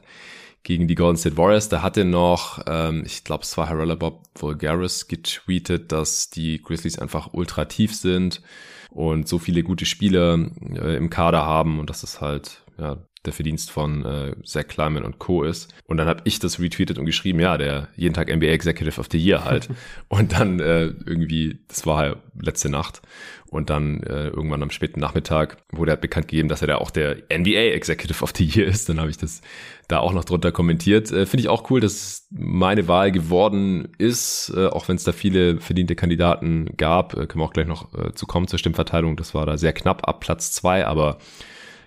gegen 0.64 0.88
die 0.88 0.96
Golden 0.96 1.18
State 1.18 1.38
Warriors. 1.38 1.70
Da 1.70 1.82
hatte 1.82 2.04
noch, 2.04 2.60
ähm, 2.68 3.04
ich 3.06 3.24
glaube, 3.24 3.44
es 3.44 3.58
war 3.58 3.70
Harrella 3.70 3.96
Bob 3.96 4.24
Vulgaris 4.36 5.08
getweetet, 5.08 5.92
dass 5.92 6.30
die 6.30 6.62
Grizzlies 6.62 7.00
einfach 7.00 7.30
ultra 7.34 7.66
tief 7.66 7.96
sind 7.96 8.42
und 8.90 9.28
so 9.28 9.40
viele 9.40 9.64
gute 9.64 9.86
Spieler 9.86 10.38
äh, 10.74 10.98
im 10.98 11.10
Kader 11.10 11.46
haben 11.46 11.80
und 11.80 11.90
dass 11.90 12.04
es 12.04 12.20
halt 12.20 12.64
ja, 12.78 12.98
der 13.26 13.34
Verdienst 13.34 13.72
von 13.72 14.06
äh, 14.06 14.36
Zach 14.44 14.68
Kleiman 14.68 15.04
und 15.04 15.20
Co. 15.20 15.44
ist. 15.44 15.74
Und 15.86 15.98
dann 15.98 16.08
habe 16.08 16.22
ich 16.26 16.40
das 16.40 16.60
retweetet 16.60 16.98
und 16.98 17.06
geschrieben, 17.06 17.40
ja, 17.40 17.58
der 17.58 17.90
jeden 17.96 18.14
Tag 18.14 18.34
NBA 18.34 18.48
Executive 18.48 19.00
of 19.00 19.08
the 19.12 19.18
Year 19.18 19.44
halt. 19.46 19.70
und 20.08 20.34
dann 20.34 20.60
äh, 20.60 20.86
irgendwie, 21.06 21.60
das 21.68 21.86
war 21.86 21.98
halt 21.98 22.18
letzte 22.40 22.70
Nacht. 22.70 23.02
Und 23.50 23.70
dann 23.70 24.04
äh, 24.04 24.28
irgendwann 24.28 24.62
am 24.62 24.72
späten 24.72 25.00
Nachmittag 25.00 25.58
wurde 25.72 25.92
halt 25.92 26.02
bekannt 26.02 26.28
gegeben, 26.28 26.50
dass 26.50 26.62
er 26.62 26.68
da 26.68 26.78
auch 26.78 26.92
der 26.92 27.16
NBA 27.32 27.72
Executive 27.74 28.22
of 28.22 28.34
the 28.36 28.44
Year 28.44 28.68
ist. 28.68 28.90
Dann 28.90 29.00
habe 29.00 29.10
ich 29.10 29.18
das 29.18 29.42
da 29.88 30.00
auch 30.00 30.12
noch 30.12 30.26
drunter 30.26 30.52
kommentiert. 30.52 31.12
Äh, 31.12 31.26
Finde 31.26 31.42
ich 31.42 31.50
auch 31.50 31.70
cool, 31.70 31.80
dass 31.80 32.28
meine 32.30 32.90
Wahl 32.90 33.12
geworden 33.12 33.88
ist, 33.98 34.52
äh, 34.56 34.68
auch 34.68 34.90
wenn 34.90 34.98
es 34.98 35.06
da 35.06 35.14
viele 35.14 35.62
verdiente 35.62 35.96
Kandidaten 35.96 36.76
gab. 36.76 37.14
Äh, 37.14 37.28
können 37.28 37.42
wir 37.42 37.46
auch 37.46 37.54
gleich 37.54 37.68
noch 37.68 37.94
äh, 37.94 38.14
zu 38.14 38.26
kommen 38.26 38.48
zur 38.48 38.60
Stimmverteilung. 38.60 39.16
Das 39.16 39.34
war 39.34 39.46
da 39.46 39.58
sehr 39.58 39.72
knapp 39.72 40.08
ab 40.08 40.20
Platz 40.20 40.52
zwei, 40.52 40.86
aber 40.86 41.18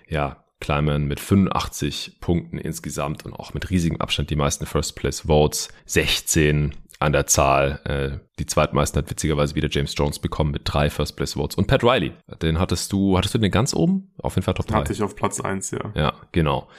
ja, 0.09 0.40
Kleiman 0.61 1.03
mit 1.05 1.19
85 1.19 2.19
Punkten 2.21 2.57
insgesamt 2.57 3.25
und 3.25 3.33
auch 3.33 3.53
mit 3.53 3.69
riesigem 3.69 3.99
Abstand 3.99 4.29
die 4.29 4.37
meisten 4.37 4.65
First 4.65 4.95
Place 4.95 5.21
Votes, 5.21 5.67
16 5.85 6.73
an 6.99 7.11
der 7.11 7.27
Zahl. 7.27 7.81
Äh, 7.83 8.25
die 8.39 8.45
zweitmeisten 8.45 9.01
hat 9.01 9.09
witzigerweise 9.09 9.55
wieder 9.55 9.67
James 9.69 9.93
Jones 9.97 10.19
bekommen 10.19 10.51
mit 10.51 10.61
drei 10.65 10.89
First 10.89 11.17
Place 11.17 11.33
Votes. 11.33 11.57
Und 11.57 11.67
Pat 11.67 11.83
Riley, 11.83 12.13
den 12.41 12.59
hattest 12.59 12.93
du, 12.93 13.17
hattest 13.17 13.33
du 13.33 13.39
den 13.39 13.51
ganz 13.51 13.73
oben? 13.73 14.13
Auf 14.19 14.35
jeden 14.35 14.45
Fall 14.45 14.53
Top 14.53 14.67
3. 14.67 14.75
Hatte 14.75 14.93
ich 14.93 15.03
auf 15.03 15.15
Platz 15.15 15.41
1, 15.41 15.71
ja. 15.71 15.91
Ja, 15.95 16.13
genau. 16.31 16.69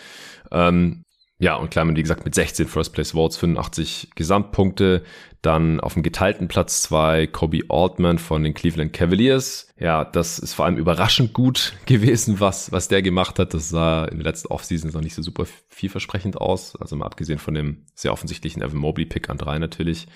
Ähm, 0.51 1.05
ja, 1.39 1.57
und 1.57 1.71
Kleiman, 1.71 1.97
wie 1.97 2.03
gesagt, 2.03 2.25
mit 2.25 2.37
16 2.37 2.69
First 2.69 2.93
Place 2.93 3.13
Votes, 3.13 3.37
85 3.37 4.13
Gesamtpunkte. 4.15 5.03
Dann 5.43 5.81
auf 5.81 5.95
dem 5.95 6.05
geteilten 6.05 6.47
Platz 6.47 6.83
zwei 6.83 7.27
Kobe 7.27 7.63
Altman 7.69 8.19
von 8.19 8.45
den 8.45 8.55
Cleveland 8.55 8.93
Cavaliers. 8.93 9.69
Ja, 9.79 10.05
das 10.05 10.39
ist 10.39 10.55
vor 10.55 10.65
allem 10.65 10.77
überraschend 10.77 11.33
gut 11.33 11.75
gewesen, 11.87 12.39
was, 12.39 12.71
was 12.71 12.87
der 12.87 13.03
gemacht 13.03 13.41
hat. 13.41 13.53
Das 13.53 13.69
sah 13.69 14.05
in 14.05 14.19
der 14.19 14.27
letzten 14.27 14.49
Offseason 14.49 14.93
noch 14.93 15.01
nicht 15.01 15.15
so 15.15 15.23
super 15.23 15.47
vielversprechend 15.69 16.41
aus. 16.41 16.77
Also 16.77 16.95
mal 16.95 17.07
abgesehen 17.07 17.41
von 17.41 17.55
dem 17.55 17.85
sehr 17.95 18.13
offensichtlichen 18.13 18.63
Evan 18.63 18.79
Mobley 18.79 19.05
Pick 19.05 19.29
an 19.29 19.39
drei 19.39 19.59
natürlich. 19.59 20.07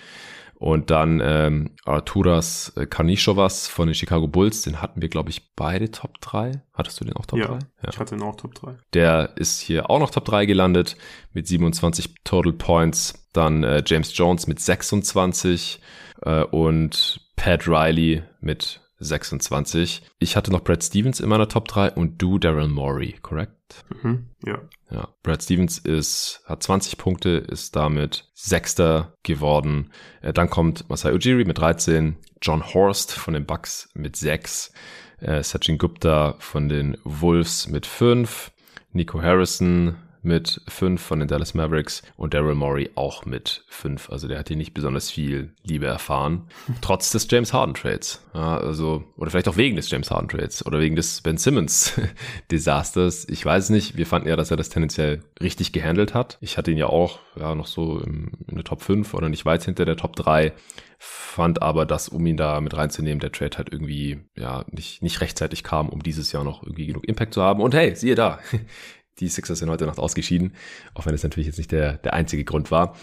Und 0.58 0.90
dann 0.90 1.20
ähm, 1.22 1.70
Arturas 1.84 2.72
äh, 2.76 2.86
Karnishovas 2.86 3.68
von 3.68 3.88
den 3.88 3.94
Chicago 3.94 4.26
Bulls, 4.26 4.62
den 4.62 4.80
hatten 4.80 5.02
wir, 5.02 5.10
glaube 5.10 5.28
ich, 5.28 5.54
beide 5.54 5.90
Top 5.90 6.18
3. 6.22 6.62
Hattest 6.72 6.98
du 6.98 7.04
den 7.04 7.14
auch 7.14 7.26
Top 7.26 7.38
ja, 7.38 7.46
3? 7.46 7.52
Ja, 7.54 7.88
ich 7.90 7.98
hatte 7.98 8.16
den 8.16 8.22
auch 8.22 8.36
Top 8.36 8.54
3. 8.54 8.76
Der 8.94 9.36
ist 9.36 9.60
hier 9.60 9.90
auch 9.90 9.98
noch 9.98 10.10
Top 10.10 10.24
3 10.24 10.46
gelandet 10.46 10.96
mit 11.34 11.46
27 11.46 12.14
Total 12.24 12.54
Points. 12.54 13.28
Dann 13.34 13.64
äh, 13.64 13.82
James 13.84 14.16
Jones 14.16 14.46
mit 14.46 14.58
26 14.58 15.80
äh, 16.22 16.42
und 16.44 17.20
Pat 17.36 17.68
Riley 17.68 18.22
mit 18.40 18.80
26. 18.98 20.02
Ich 20.18 20.36
hatte 20.36 20.50
noch 20.50 20.64
Brad 20.64 20.82
Stevens 20.82 21.20
in 21.20 21.28
meiner 21.28 21.48
Top 21.48 21.68
3 21.68 21.92
und 21.92 22.20
du 22.22 22.38
Daryl 22.38 22.68
Morey, 22.68 23.16
korrekt? 23.22 23.84
Mhm, 24.02 24.30
ja. 24.44 24.60
Ja, 24.90 25.08
Brad 25.22 25.42
Stevens 25.42 25.78
ist, 25.78 26.42
hat 26.46 26.62
20 26.62 26.96
Punkte, 26.98 27.30
ist 27.30 27.76
damit 27.76 28.30
Sechster 28.34 29.14
geworden. 29.22 29.90
Äh, 30.22 30.32
dann 30.32 30.48
kommt 30.48 30.88
Masai 30.88 31.12
Ujiri 31.12 31.44
mit 31.44 31.58
13, 31.58 32.16
John 32.40 32.64
Horst 32.64 33.12
von 33.12 33.34
den 33.34 33.46
Bucks 33.46 33.88
mit 33.94 34.16
6, 34.16 34.72
äh, 35.20 35.42
Sachin 35.42 35.78
Gupta 35.78 36.36
von 36.38 36.68
den 36.68 36.96
Wolves 37.04 37.68
mit 37.68 37.86
5, 37.86 38.52
Nico 38.92 39.20
Harrison 39.20 39.96
mit 40.26 40.60
fünf 40.68 41.00
von 41.00 41.20
den 41.20 41.28
Dallas 41.28 41.54
Mavericks 41.54 42.02
und 42.16 42.34
Daryl 42.34 42.54
Morey 42.54 42.90
auch 42.96 43.24
mit 43.24 43.64
fünf. 43.68 44.10
Also 44.10 44.28
der 44.28 44.38
hat 44.38 44.48
hier 44.48 44.56
nicht 44.56 44.74
besonders 44.74 45.10
viel 45.10 45.54
Liebe 45.62 45.86
erfahren. 45.86 46.48
Trotz 46.82 47.10
des 47.10 47.26
James 47.30 47.52
Harden 47.52 47.74
Trades. 47.74 48.20
Ja, 48.34 48.58
also, 48.58 49.04
oder 49.16 49.30
vielleicht 49.30 49.48
auch 49.48 49.56
wegen 49.56 49.76
des 49.76 49.90
James 49.90 50.10
Harden 50.10 50.28
Trades 50.28 50.66
oder 50.66 50.80
wegen 50.80 50.96
des 50.96 51.22
Ben 51.22 51.38
Simmons 51.38 51.98
Desasters. 52.50 53.26
Ich 53.28 53.44
weiß 53.44 53.70
nicht. 53.70 53.96
Wir 53.96 54.06
fanden 54.06 54.28
ja, 54.28 54.36
dass 54.36 54.50
er 54.50 54.56
das 54.56 54.68
tendenziell 54.68 55.22
richtig 55.40 55.72
gehandelt 55.72 56.12
hat. 56.12 56.38
Ich 56.40 56.58
hatte 56.58 56.70
ihn 56.70 56.78
ja 56.78 56.86
auch, 56.86 57.20
ja, 57.36 57.54
noch 57.54 57.66
so 57.66 58.00
im, 58.00 58.32
in 58.48 58.56
der 58.56 58.64
Top 58.64 58.82
5 58.82 59.14
oder 59.14 59.28
nicht 59.28 59.46
weit 59.46 59.64
hinter 59.64 59.84
der 59.84 59.96
Top 59.96 60.16
3 60.16 60.52
fand 60.98 61.60
aber, 61.60 61.84
dass 61.84 62.08
um 62.08 62.24
ihn 62.26 62.36
da 62.36 62.60
mit 62.60 62.74
reinzunehmen, 62.76 63.20
der 63.20 63.32
Trade 63.32 63.58
halt 63.58 63.72
irgendwie 63.72 64.20
ja 64.36 64.64
nicht, 64.70 65.02
nicht 65.02 65.20
rechtzeitig 65.20 65.62
kam, 65.62 65.88
um 65.88 66.02
dieses 66.02 66.32
Jahr 66.32 66.44
noch 66.44 66.62
irgendwie 66.62 66.86
genug 66.86 67.06
Impact 67.06 67.34
zu 67.34 67.42
haben. 67.42 67.60
Und 67.60 67.74
hey, 67.74 67.94
siehe 67.94 68.14
da, 68.14 68.38
die 69.18 69.28
Sixers 69.28 69.58
sind 69.58 69.70
heute 69.70 69.86
Nacht 69.86 69.98
ausgeschieden, 69.98 70.52
auch 70.94 71.06
wenn 71.06 71.14
es 71.14 71.22
natürlich 71.22 71.46
jetzt 71.46 71.58
nicht 71.58 71.72
der, 71.72 71.94
der 71.94 72.14
einzige 72.14 72.44
Grund 72.44 72.70
war. 72.70 72.96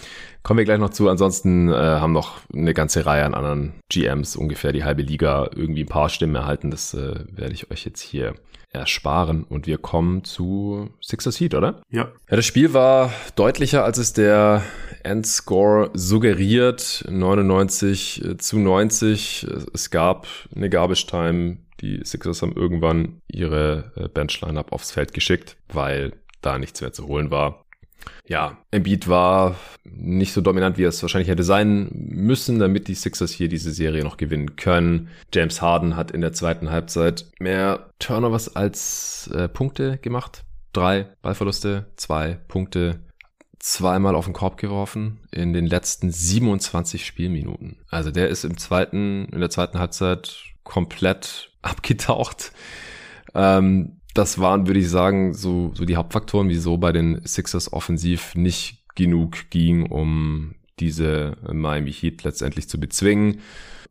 Kommen 0.43 0.59
wir 0.59 0.65
gleich 0.65 0.79
noch 0.79 0.91
zu. 0.91 1.09
Ansonsten 1.09 1.69
äh, 1.69 1.73
haben 1.73 2.13
noch 2.13 2.39
eine 2.53 2.73
ganze 2.73 3.05
Reihe 3.05 3.25
an 3.25 3.33
anderen 3.33 3.73
GMs, 3.89 4.35
ungefähr 4.35 4.71
die 4.71 4.83
halbe 4.83 5.01
Liga, 5.01 5.49
irgendwie 5.55 5.83
ein 5.83 5.87
paar 5.87 6.09
Stimmen 6.09 6.35
erhalten. 6.35 6.69
Das 6.69 6.93
äh, 6.93 7.15
werde 7.31 7.53
ich 7.53 7.71
euch 7.71 7.85
jetzt 7.85 8.01
hier 8.01 8.35
ersparen. 8.73 9.43
Und 9.43 9.67
wir 9.67 9.77
kommen 9.77 10.23
zu 10.23 10.89
Sixers 11.01 11.39
Heat, 11.39 11.53
oder? 11.53 11.81
Ja. 11.89 12.11
Ja, 12.29 12.35
das 12.35 12.45
Spiel 12.45 12.73
war 12.73 13.11
deutlicher, 13.35 13.83
als 13.83 13.97
es 13.97 14.13
der 14.13 14.63
Endscore 15.03 15.91
suggeriert. 15.93 17.05
99 17.09 18.23
äh, 18.23 18.37
zu 18.37 18.59
90. 18.59 19.47
Es 19.73 19.89
gab 19.89 20.27
eine 20.55 20.69
Garbage 20.69 21.07
Time 21.07 21.57
die 21.83 21.99
Sixers 22.03 22.41
haben 22.41 22.55
irgendwann 22.55 23.21
ihre 23.27 23.91
äh, 23.95 24.07
Bench-Lineup 24.07 24.71
aufs 24.71 24.91
Feld 24.91 25.13
geschickt, 25.13 25.57
weil 25.67 26.13
da 26.41 26.57
nichts 26.57 26.81
mehr 26.81 26.93
zu 26.93 27.07
holen 27.07 27.29
war. 27.29 27.65
Ja, 28.25 28.57
Embiid 28.71 29.07
war 29.07 29.55
nicht 29.83 30.33
so 30.33 30.41
dominant, 30.41 30.77
wie 30.77 30.83
er 30.83 30.89
es 30.89 31.01
wahrscheinlich 31.01 31.29
hätte 31.29 31.43
sein 31.43 31.89
müssen, 31.91 32.59
damit 32.59 32.87
die 32.87 32.95
Sixers 32.95 33.31
hier 33.31 33.49
diese 33.49 33.71
Serie 33.71 34.03
noch 34.03 34.17
gewinnen 34.17 34.55
können. 34.55 35.09
James 35.33 35.61
Harden 35.61 35.95
hat 35.95 36.11
in 36.11 36.21
der 36.21 36.33
zweiten 36.33 36.69
Halbzeit 36.69 37.25
mehr 37.39 37.89
Turnovers 37.99 38.55
als 38.55 39.29
äh, 39.33 39.47
Punkte 39.47 39.97
gemacht. 39.97 40.43
Drei 40.73 41.07
Ballverluste, 41.21 41.91
zwei 41.95 42.39
Punkte, 42.47 42.99
zweimal 43.59 44.15
auf 44.15 44.25
den 44.25 44.33
Korb 44.33 44.57
geworfen 44.57 45.19
in 45.31 45.53
den 45.53 45.67
letzten 45.67 46.11
27 46.11 47.05
Spielminuten. 47.05 47.77
Also 47.89 48.11
der 48.11 48.29
ist 48.29 48.43
im 48.43 48.57
zweiten, 48.57 49.25
in 49.31 49.39
der 49.39 49.49
zweiten 49.49 49.79
Halbzeit 49.79 50.43
komplett 50.63 51.52
abgetaucht. 51.63 52.51
Ähm, 53.33 53.97
das 54.13 54.39
waren, 54.39 54.67
würde 54.67 54.79
ich 54.79 54.89
sagen, 54.89 55.33
so, 55.33 55.71
so 55.73 55.85
die 55.85 55.95
Hauptfaktoren, 55.95 56.49
wieso 56.49 56.77
bei 56.77 56.91
den 56.91 57.21
Sixers 57.25 57.73
offensiv 57.73 58.35
nicht 58.35 58.83
genug 58.95 59.49
ging, 59.49 59.87
um 59.87 60.55
diese 60.79 61.37
Miami 61.51 61.91
Heat 61.91 62.23
letztendlich 62.23 62.69
zu 62.69 62.79
bezwingen. 62.79 63.39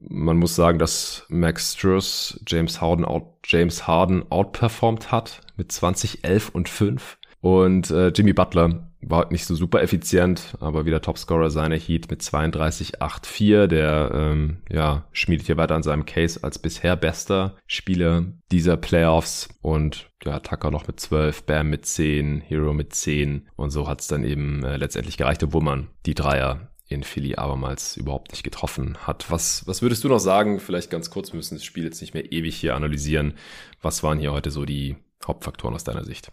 Man 0.01 0.37
muss 0.37 0.55
sagen, 0.55 0.79
dass 0.79 1.27
Max 1.29 1.75
Struss 1.75 2.41
James 2.47 2.81
Harden, 2.81 3.05
out, 3.05 3.25
James 3.45 3.87
Harden 3.87 4.31
outperformed 4.31 5.12
hat 5.12 5.41
mit 5.57 5.70
20, 5.70 6.25
11 6.25 6.51
und 6.51 6.68
5. 6.68 7.18
Und 7.41 7.91
äh, 7.91 8.09
Jimmy 8.09 8.33
Butler 8.33 8.91
war 9.03 9.31
nicht 9.31 9.45
so 9.45 9.55
super 9.55 9.83
effizient, 9.83 10.57
aber 10.61 10.87
wieder 10.87 11.03
Topscorer 11.03 11.51
seiner 11.51 11.77
Heat 11.77 12.11
mit 12.11 12.23
32,84. 12.23 13.67
Der 13.67 14.11
ähm, 14.15 14.59
ja, 14.71 15.07
schmiedet 15.13 15.47
hier 15.47 15.57
weiter 15.57 15.75
an 15.75 15.83
seinem 15.83 16.07
Case 16.07 16.43
als 16.43 16.59
bisher 16.59 16.97
bester 16.97 17.57
Spieler 17.67 18.25
dieser 18.51 18.77
Playoffs. 18.77 19.49
Und 19.61 20.11
ja, 20.25 20.39
Tucker 20.41 20.71
noch 20.71 20.87
mit 20.87 21.01
12, 21.01 21.45
Bam 21.45 21.71
mit 21.71 21.85
10, 21.85 22.41
Hero 22.41 22.73
mit 22.73 22.95
10. 22.95 23.49
Und 23.57 23.71
so 23.71 23.89
hat 23.89 24.01
es 24.01 24.07
dann 24.07 24.25
eben 24.25 24.65
äh, 24.65 24.77
letztendlich 24.77 25.17
gereicht, 25.17 25.43
obwohl 25.43 25.63
man 25.63 25.89
die 26.07 26.15
Dreier 26.15 26.73
in 26.89 27.03
Philly 27.03 27.35
abermals 27.37 27.97
überhaupt 27.97 28.33
nicht 28.33 28.45
getroffen 28.45 28.99
hat. 29.07 29.31
Was, 29.31 29.67
was 29.67 29.83
würdest 29.83 30.05
du 30.05 30.09
noch 30.09 30.19
sagen? 30.19 30.61
Vielleicht 30.61 30.91
ganz 30.91 31.11
kurz, 31.11 31.33
wir 31.33 31.39
müssen 31.39 31.57
das 31.57 31.65
Spiel 31.65 31.85
jetzt 31.85 32.01
nicht 32.01 32.15
mehr 32.15 32.33
ewig 32.33 32.57
hier 32.57 32.77
analysieren. 32.77 33.35
Was 33.81 34.03
waren 34.03 34.19
hier 34.19 34.33
heute 34.33 34.51
so 34.51 34.65
die 34.65 34.97
Hauptfaktoren 35.27 35.75
aus 35.75 35.85
deiner 35.85 36.05
Sicht? 36.05 36.31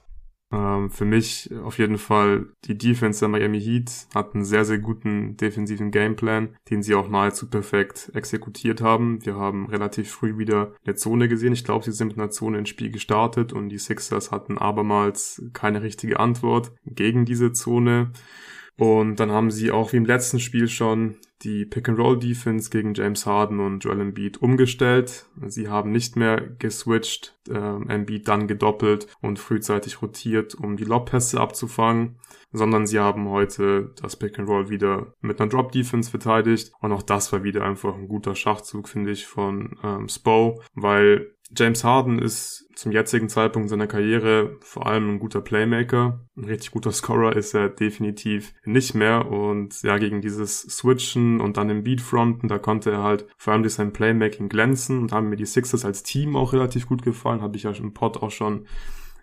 Ähm, 0.52 0.90
für 0.90 1.06
mich 1.06 1.50
auf 1.64 1.78
jeden 1.78 1.98
Fall 1.98 2.48
die 2.66 2.78
Defense 2.78 3.20
der 3.20 3.30
Miami 3.30 3.62
Heat 3.62 4.08
hat 4.16 4.34
einen 4.34 4.44
sehr, 4.44 4.66
sehr 4.66 4.80
guten 4.80 5.38
defensiven 5.38 5.92
Gameplan, 5.92 6.56
den 6.70 6.82
sie 6.82 6.96
auch 6.96 7.08
nahezu 7.08 7.50
perfekt 7.50 8.12
exekutiert 8.16 8.82
haben. 8.82 9.24
Wir 9.26 9.36
haben 9.36 9.68
relativ 9.68 10.12
früh 10.12 10.38
wieder 10.38 10.74
eine 10.84 10.96
Zone 10.96 11.28
gesehen. 11.28 11.54
Ich 11.54 11.64
glaube, 11.64 11.86
sie 11.86 11.92
sind 11.92 12.10
mit 12.10 12.18
einer 12.18 12.32
Zone 12.32 12.58
ins 12.58 12.70
Spiel 12.70 12.92
gestartet 12.92 13.54
und 13.54 13.70
die 13.70 13.78
Sixers 13.78 14.32
hatten 14.32 14.58
abermals 14.58 15.44
keine 15.54 15.84
richtige 15.84 16.20
Antwort 16.20 16.72
gegen 16.86 17.26
diese 17.26 17.52
Zone. 17.52 18.12
Und 18.78 19.20
dann 19.20 19.32
haben 19.32 19.52
sie 19.52 19.72
auch 19.72 19.92
wie 19.94 19.98
im 19.98 20.06
letzten 20.06 20.40
Spiel 20.40 20.68
schon 20.68 21.18
die 21.44 21.66
Pick-and-Roll-Defense 21.66 22.70
gegen 22.70 22.94
James 22.94 23.26
Harden 23.26 23.60
und 23.60 23.84
Joel 23.84 24.02
Embiid 24.02 24.42
umgestellt. 24.42 25.30
Sie 25.48 25.70
haben 25.70 25.92
nicht 25.92 26.16
mehr 26.16 26.42
geswitcht, 26.60 27.38
äh, 27.50 27.54
Embiid 27.54 28.28
dann 28.28 28.48
gedoppelt 28.48 29.08
und 29.22 29.40
frühzeitig 29.40 30.02
rotiert, 30.02 30.56
um 30.56 30.76
die 30.76 30.84
Lobpässe 30.84 31.40
abzufangen, 31.40 32.20
sondern 32.52 32.88
sie 32.88 33.00
haben 33.00 33.30
heute 33.30 33.94
das 34.02 34.18
Pick-and-Roll 34.18 34.70
wieder 34.70 35.14
mit 35.22 35.40
einer 35.40 35.50
Drop-Defense 35.50 36.10
verteidigt. 36.10 36.72
Und 36.82 36.92
auch 36.92 37.04
das 37.04 37.32
war 37.32 37.44
wieder 37.44 37.64
einfach 37.64 37.96
ein 37.96 38.08
guter 38.08 38.36
Schachzug, 38.36 38.90
finde 38.90 39.12
ich, 39.12 39.26
von 39.26 39.78
ähm, 39.84 40.10
Spo, 40.10 40.62
weil 40.74 41.36
James 41.56 41.84
Harden 41.84 42.20
ist 42.20 42.68
zum 42.76 42.92
jetzigen 42.92 43.28
Zeitpunkt 43.28 43.70
seiner 43.70 43.88
Karriere 43.88 44.58
vor 44.62 44.88
allem 44.88 45.16
ein 45.16 45.20
guter 45.20 45.42
Playmaker. 45.42 46.20
Ein 46.38 46.46
richtig 46.46 46.72
guter 46.72 46.92
Scorer 46.92 47.36
ist 47.36 47.54
er 47.54 47.70
definitiv 47.70 48.54
nicht 48.64 48.94
mehr. 48.94 49.30
Und 49.30 49.82
ja, 49.82 49.98
gegen 49.98 50.22
dieses 50.22 50.62
Switchen 50.62 51.42
und 51.42 51.58
dann 51.58 51.70
im 51.70 51.84
Beatfronten, 51.84 52.48
da 52.48 52.58
konnte 52.58 52.92
er 52.92 53.04
halt 53.04 53.28
vor 53.38 53.54
allem 53.54 53.64
durch 53.64 53.74
sein 53.74 53.92
Playmaking 53.92 54.48
glänzen 54.48 55.00
und 55.00 55.12
haben 55.12 55.30
mir 55.30 55.36
die 55.36 55.46
Sixers 55.46 55.84
als 55.84 56.04
Team 56.04 56.36
auch 56.36 56.54
relativ 56.54 56.88
gut 56.88 57.02
gefallen. 57.02 57.42
Habe 57.42 57.58
ich 57.58 57.64
ja 57.64 57.72
im 57.72 57.94
Pod 57.94 58.18
auch 58.18 58.32
schon 58.32 58.66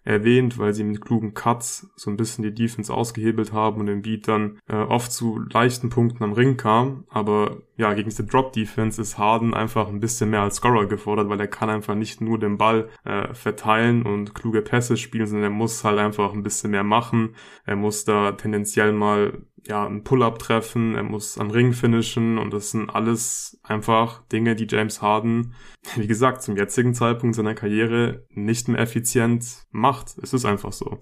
erwähnt, 0.06 0.56
weil 0.56 0.72
sie 0.72 0.84
mit 0.84 1.00
klugen 1.00 1.34
Cuts 1.34 1.90
so 1.96 2.10
ein 2.10 2.16
bisschen 2.16 2.44
die 2.44 2.54
Defense 2.54 2.94
ausgehebelt 2.94 3.52
haben 3.52 3.80
und 3.80 4.02
Beat 4.02 4.28
dann 4.28 4.58
äh, 4.68 4.76
oft 4.76 5.10
zu 5.10 5.40
leichten 5.50 5.90
Punkten 5.90 6.22
am 6.22 6.32
Ring 6.32 6.56
kam. 6.56 7.04
Aber 7.08 7.58
ja, 7.76 7.92
gegen 7.92 8.08
diese 8.08 8.24
Drop-Defense 8.24 9.02
ist 9.02 9.18
Harden 9.18 9.52
einfach 9.52 9.88
ein 9.88 10.00
bisschen 10.00 10.30
mehr 10.30 10.42
als 10.42 10.56
Scorer 10.56 10.86
gefordert, 10.86 11.28
weil 11.28 11.40
er 11.40 11.48
kann 11.48 11.70
einfach 11.70 11.96
nicht 11.96 12.20
nur 12.20 12.38
den 12.38 12.56
Ball 12.56 12.88
äh, 13.04 13.34
verteilen 13.34 14.02
und 14.02 14.34
kluge 14.34 14.62
Pässe 14.62 14.96
spielen, 14.96 15.26
sondern 15.26 15.52
er 15.52 15.56
muss 15.56 15.82
halt 15.82 15.98
einfach 15.98 16.32
ein 16.32 16.44
bisschen 16.44 16.70
mehr 16.70 16.84
machen. 16.84 17.34
Er 17.64 17.76
muss 17.76 18.04
da 18.04 18.32
tendenziell 18.32 18.92
mal 18.92 19.32
ja, 19.66 19.84
ein 19.86 20.04
Pull-up 20.04 20.38
treffen, 20.38 20.94
er 20.94 21.02
muss 21.02 21.38
am 21.38 21.50
Ring 21.50 21.72
finishen 21.72 22.38
und 22.38 22.52
das 22.52 22.70
sind 22.70 22.88
alles 22.90 23.58
einfach 23.62 24.22
Dinge, 24.28 24.54
die 24.54 24.68
James 24.68 25.02
Harden, 25.02 25.54
wie 25.94 26.06
gesagt, 26.06 26.42
zum 26.42 26.56
jetzigen 26.56 26.94
Zeitpunkt 26.94 27.36
seiner 27.36 27.54
Karriere 27.54 28.24
nicht 28.30 28.68
mehr 28.68 28.80
effizient 28.80 29.66
macht. 29.70 30.16
Es 30.22 30.32
ist 30.32 30.44
einfach 30.44 30.72
so. 30.72 30.98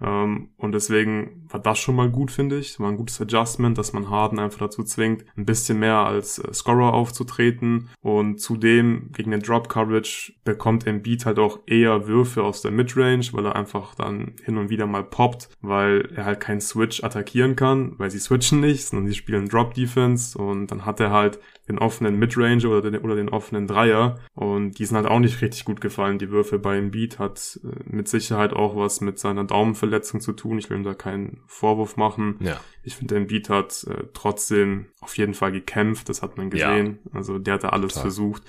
Ähm, 0.00 0.50
und 0.56 0.72
deswegen 0.72 1.46
war 1.48 1.60
das 1.60 1.78
schon 1.78 1.96
mal 1.96 2.08
gut, 2.08 2.30
finde 2.30 2.58
ich. 2.58 2.78
War 2.78 2.88
ein 2.88 2.96
gutes 2.96 3.20
Adjustment, 3.20 3.78
dass 3.78 3.92
man 3.92 4.10
Harden 4.10 4.38
einfach 4.38 4.60
dazu 4.60 4.84
zwingt, 4.84 5.24
ein 5.36 5.44
bisschen 5.44 5.80
mehr 5.80 5.96
als 5.96 6.38
äh, 6.38 6.52
Scorer 6.52 6.94
aufzutreten. 6.94 7.88
Und 8.00 8.40
zudem 8.40 9.10
gegen 9.12 9.30
den 9.30 9.40
Drop 9.40 9.68
Coverage 9.68 10.34
bekommt 10.44 10.86
Embiid 10.86 11.26
halt 11.26 11.38
auch 11.38 11.60
eher 11.66 12.06
Würfe 12.06 12.42
aus 12.42 12.62
der 12.62 12.70
Midrange, 12.70 13.28
weil 13.32 13.46
er 13.46 13.56
einfach 13.56 13.94
dann 13.94 14.36
hin 14.44 14.56
und 14.56 14.70
wieder 14.70 14.86
mal 14.86 15.04
poppt, 15.04 15.48
weil 15.60 16.08
er 16.14 16.24
halt 16.24 16.40
keinen 16.40 16.60
Switch 16.60 17.02
attackieren 17.02 17.56
kann, 17.56 17.98
weil 17.98 18.10
sie 18.10 18.20
switchen 18.20 18.60
nicht, 18.60 18.86
sondern 18.86 19.08
sie 19.08 19.14
spielen 19.14 19.48
Drop 19.48 19.74
Defense 19.74 20.38
und 20.38 20.68
dann 20.68 20.86
hat 20.86 21.00
er 21.00 21.10
halt 21.10 21.40
den 21.68 21.78
offenen 21.78 22.18
Midrange 22.18 22.66
oder 22.66 22.90
den, 22.90 23.00
oder 23.00 23.14
den 23.14 23.28
offenen 23.28 23.66
Dreier 23.66 24.18
und 24.34 24.78
die 24.78 24.86
sind 24.86 24.96
halt 24.96 25.06
auch 25.06 25.18
nicht 25.18 25.40
richtig 25.42 25.64
gut 25.64 25.80
gefallen. 25.80 26.18
Die 26.18 26.30
Würfe 26.30 26.58
bei 26.58 26.78
Embiid 26.78 27.18
hat 27.18 27.60
äh, 27.62 27.68
mit 27.84 28.08
Sicherheit 28.08 28.52
auch 28.52 28.74
was 28.76 29.00
mit 29.00 29.18
seiner 29.18 29.44
Daumenverletzung 29.44 30.20
zu 30.20 30.32
tun. 30.32 30.58
Ich 30.58 30.70
will 30.70 30.78
ihm 30.78 30.84
da 30.84 30.94
keinen 30.94 31.42
Vorwurf 31.46 31.96
machen. 31.96 32.36
Ja. 32.40 32.58
Ich 32.82 32.96
finde, 32.96 33.16
Embiid 33.16 33.50
hat 33.50 33.84
äh, 33.84 34.04
trotzdem 34.14 34.86
auf 35.00 35.16
jeden 35.18 35.34
Fall 35.34 35.52
gekämpft. 35.52 36.08
Das 36.08 36.22
hat 36.22 36.38
man 36.38 36.50
gesehen. 36.50 36.98
Ja. 37.04 37.18
Also 37.18 37.38
der 37.38 37.54
hat 37.54 37.64
da 37.64 37.68
alles 37.68 37.92
Total. 37.92 38.02
versucht. 38.02 38.42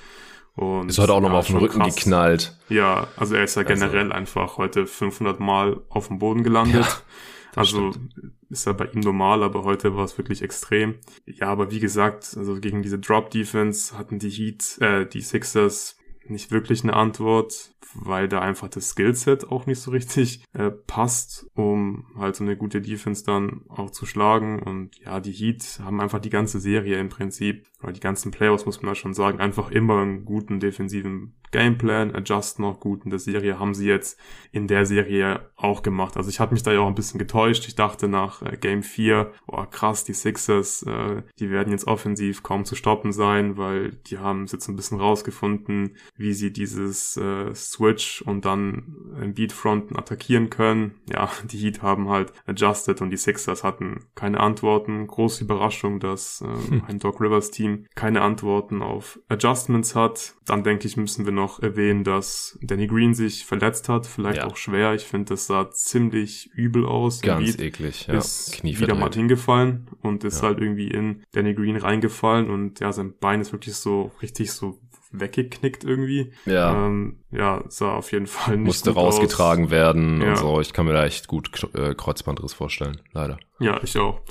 Und 0.55 0.89
ist 0.89 0.97
heute 0.97 1.13
auch 1.13 1.17
ja, 1.17 1.21
nochmal 1.21 1.39
auf 1.39 1.47
den 1.47 1.57
Rücken 1.57 1.79
krass. 1.79 1.95
geknallt. 1.95 2.57
Ja, 2.69 3.07
also 3.17 3.35
er 3.35 3.43
ist 3.43 3.55
ja 3.55 3.63
also 3.63 3.73
generell 3.73 4.07
also. 4.07 4.13
einfach 4.13 4.57
heute 4.57 4.87
500 4.87 5.39
Mal 5.39 5.81
auf 5.89 6.07
dem 6.07 6.19
Boden 6.19 6.43
gelandet. 6.43 6.85
Ja. 6.85 7.01
Also 7.55 7.91
stimmt. 7.91 8.33
ist 8.49 8.65
ja 8.65 8.73
bei 8.73 8.85
ihm 8.85 9.01
normal, 9.01 9.43
aber 9.43 9.63
heute 9.63 9.95
war 9.95 10.05
es 10.05 10.17
wirklich 10.17 10.41
extrem. 10.41 10.95
Ja, 11.25 11.47
aber 11.47 11.71
wie 11.71 11.79
gesagt, 11.79 12.35
also 12.37 12.59
gegen 12.59 12.81
diese 12.81 12.99
Drop 12.99 13.29
Defense 13.31 13.97
hatten 13.97 14.19
die 14.19 14.29
Heat, 14.29 14.77
äh, 14.81 15.05
die 15.05 15.21
Sixers 15.21 15.98
nicht 16.29 16.51
wirklich 16.51 16.83
eine 16.83 16.93
Antwort, 16.93 17.73
weil 17.93 18.27
da 18.27 18.39
einfach 18.39 18.67
das 18.67 18.89
Skillset 18.89 19.49
auch 19.49 19.65
nicht 19.65 19.79
so 19.79 19.91
richtig 19.91 20.43
äh, 20.53 20.69
passt, 20.69 21.47
um 21.55 22.05
halt 22.17 22.35
so 22.35 22.43
eine 22.43 22.55
gute 22.55 22.81
Defense 22.81 23.23
dann 23.23 23.61
auch 23.69 23.91
zu 23.91 24.05
schlagen. 24.05 24.61
Und 24.61 24.97
ja, 24.99 25.19
die 25.19 25.31
Heat 25.31 25.79
haben 25.83 26.01
einfach 26.01 26.19
die 26.19 26.29
ganze 26.29 26.59
Serie 26.59 26.99
im 26.99 27.09
Prinzip, 27.09 27.67
oder 27.81 27.93
die 27.93 27.99
ganzen 27.99 28.31
Playoffs 28.31 28.65
muss 28.65 28.81
man 28.81 28.91
ja 28.91 28.95
schon 28.95 29.13
sagen, 29.13 29.39
einfach 29.39 29.71
immer 29.71 30.01
einen 30.01 30.25
guten 30.25 30.59
defensiven 30.59 31.35
Gameplan, 31.51 32.13
adjusten 32.13 32.63
auch 32.65 32.79
gut. 32.79 33.05
In 33.05 33.09
der 33.09 33.19
Serie 33.19 33.57
haben 33.57 33.73
sie 33.73 33.87
jetzt 33.87 34.19
in 34.51 34.67
der 34.67 34.85
Serie 34.85 35.49
auch 35.55 35.81
gemacht. 35.81 36.15
Also 36.17 36.29
ich 36.29 36.39
hatte 36.39 36.53
mich 36.53 36.63
da 36.63 36.71
ja 36.71 36.79
auch 36.79 36.87
ein 36.87 36.95
bisschen 36.95 37.17
getäuscht. 37.17 37.67
Ich 37.67 37.75
dachte 37.75 38.07
nach 38.07 38.41
äh, 38.41 38.57
Game 38.57 38.83
4, 38.83 39.31
boah 39.47 39.69
krass, 39.69 40.03
die 40.03 40.13
Sixers, 40.13 40.83
äh, 40.83 41.23
die 41.39 41.49
werden 41.49 41.71
jetzt 41.71 41.87
offensiv 41.87 42.43
kaum 42.43 42.65
zu 42.65 42.75
stoppen 42.75 43.11
sein, 43.11 43.57
weil 43.57 43.91
die 44.07 44.19
haben 44.19 44.43
es 44.43 44.51
jetzt 44.51 44.67
ein 44.67 44.75
bisschen 44.75 44.99
rausgefunden, 44.99 45.95
wie 46.19 46.33
sie 46.33 46.51
dieses 46.51 47.15
äh, 47.15 47.55
Switch 47.55 48.21
und 48.21 48.43
dann 48.43 49.15
im 49.21 49.33
Beatfronten 49.33 49.97
attackieren 49.97 50.49
können. 50.49 50.95
Ja, 51.09 51.29
die 51.49 51.57
Heat 51.57 51.81
haben 51.81 52.09
halt 52.09 52.33
adjusted 52.45 53.01
und 53.01 53.09
die 53.09 53.17
Sixers 53.17 53.63
hatten 53.63 54.01
keine 54.15 54.41
Antworten. 54.41 55.07
Große 55.07 55.45
Überraschung, 55.45 56.01
dass 56.01 56.41
äh, 56.41 56.71
hm. 56.71 56.83
ein 56.87 56.99
Doc 56.99 57.21
Rivers 57.21 57.51
Team 57.51 57.85
keine 57.95 58.21
Antworten 58.21 58.81
auf 58.81 59.19
Adjustments 59.29 59.95
hat. 59.95 60.35
Dann 60.45 60.63
denke 60.63 60.87
ich, 60.87 60.97
müssen 60.97 61.23
wir 61.23 61.31
noch 61.31 61.61
erwähnen, 61.61 62.03
dass 62.03 62.59
Danny 62.61 62.87
Green 62.87 63.13
sich 63.13 63.45
verletzt 63.45 63.87
hat, 63.87 64.05
vielleicht 64.05 64.39
ja. 64.39 64.47
auch 64.47 64.57
schwer. 64.57 64.93
Ich 64.95 65.05
finde, 65.05 65.29
das 65.29 65.47
sah 65.47 65.71
ziemlich 65.71 66.51
übel 66.53 66.85
aus. 66.85 67.21
Ganz 67.21 67.39
Embiid 67.39 67.61
eklig, 67.61 68.07
ja. 68.07 68.15
Ist 68.15 68.51
Knie 68.53 68.77
wieder 68.77 68.95
mal 68.95 69.11
hingefallen 69.11 69.87
und 70.01 70.25
ist 70.25 70.41
ja. 70.41 70.49
halt 70.49 70.59
irgendwie 70.59 70.89
in 70.89 71.23
Danny 71.31 71.53
Green 71.53 71.77
reingefallen 71.77 72.49
und 72.49 72.81
ja, 72.81 72.91
sein 72.91 73.13
Bein 73.17 73.39
ist 73.39 73.53
wirklich 73.53 73.75
so 73.75 74.11
richtig 74.21 74.51
so 74.51 74.81
weggeknickt 75.11 75.83
irgendwie. 75.83 76.31
Ja. 76.45 76.85
Ähm, 76.85 77.19
ja, 77.31 77.63
sah 77.67 77.95
auf 77.95 78.11
jeden 78.11 78.27
Fall 78.27 78.57
nicht 78.57 78.65
Musste 78.67 78.91
rausgetragen 78.91 79.65
aus. 79.65 79.71
werden 79.71 80.21
ja. 80.21 80.29
und 80.29 80.37
so. 80.37 80.61
Ich 80.61 80.73
kann 80.73 80.85
mir 80.85 80.93
da 80.93 81.05
echt 81.05 81.27
gut 81.27 81.49
äh, 81.73 81.93
Kreuzbandriss 81.95 82.53
vorstellen, 82.53 83.01
leider. 83.11 83.39
Ja, 83.59 83.79
ich 83.83 83.97
auch. 83.97 84.21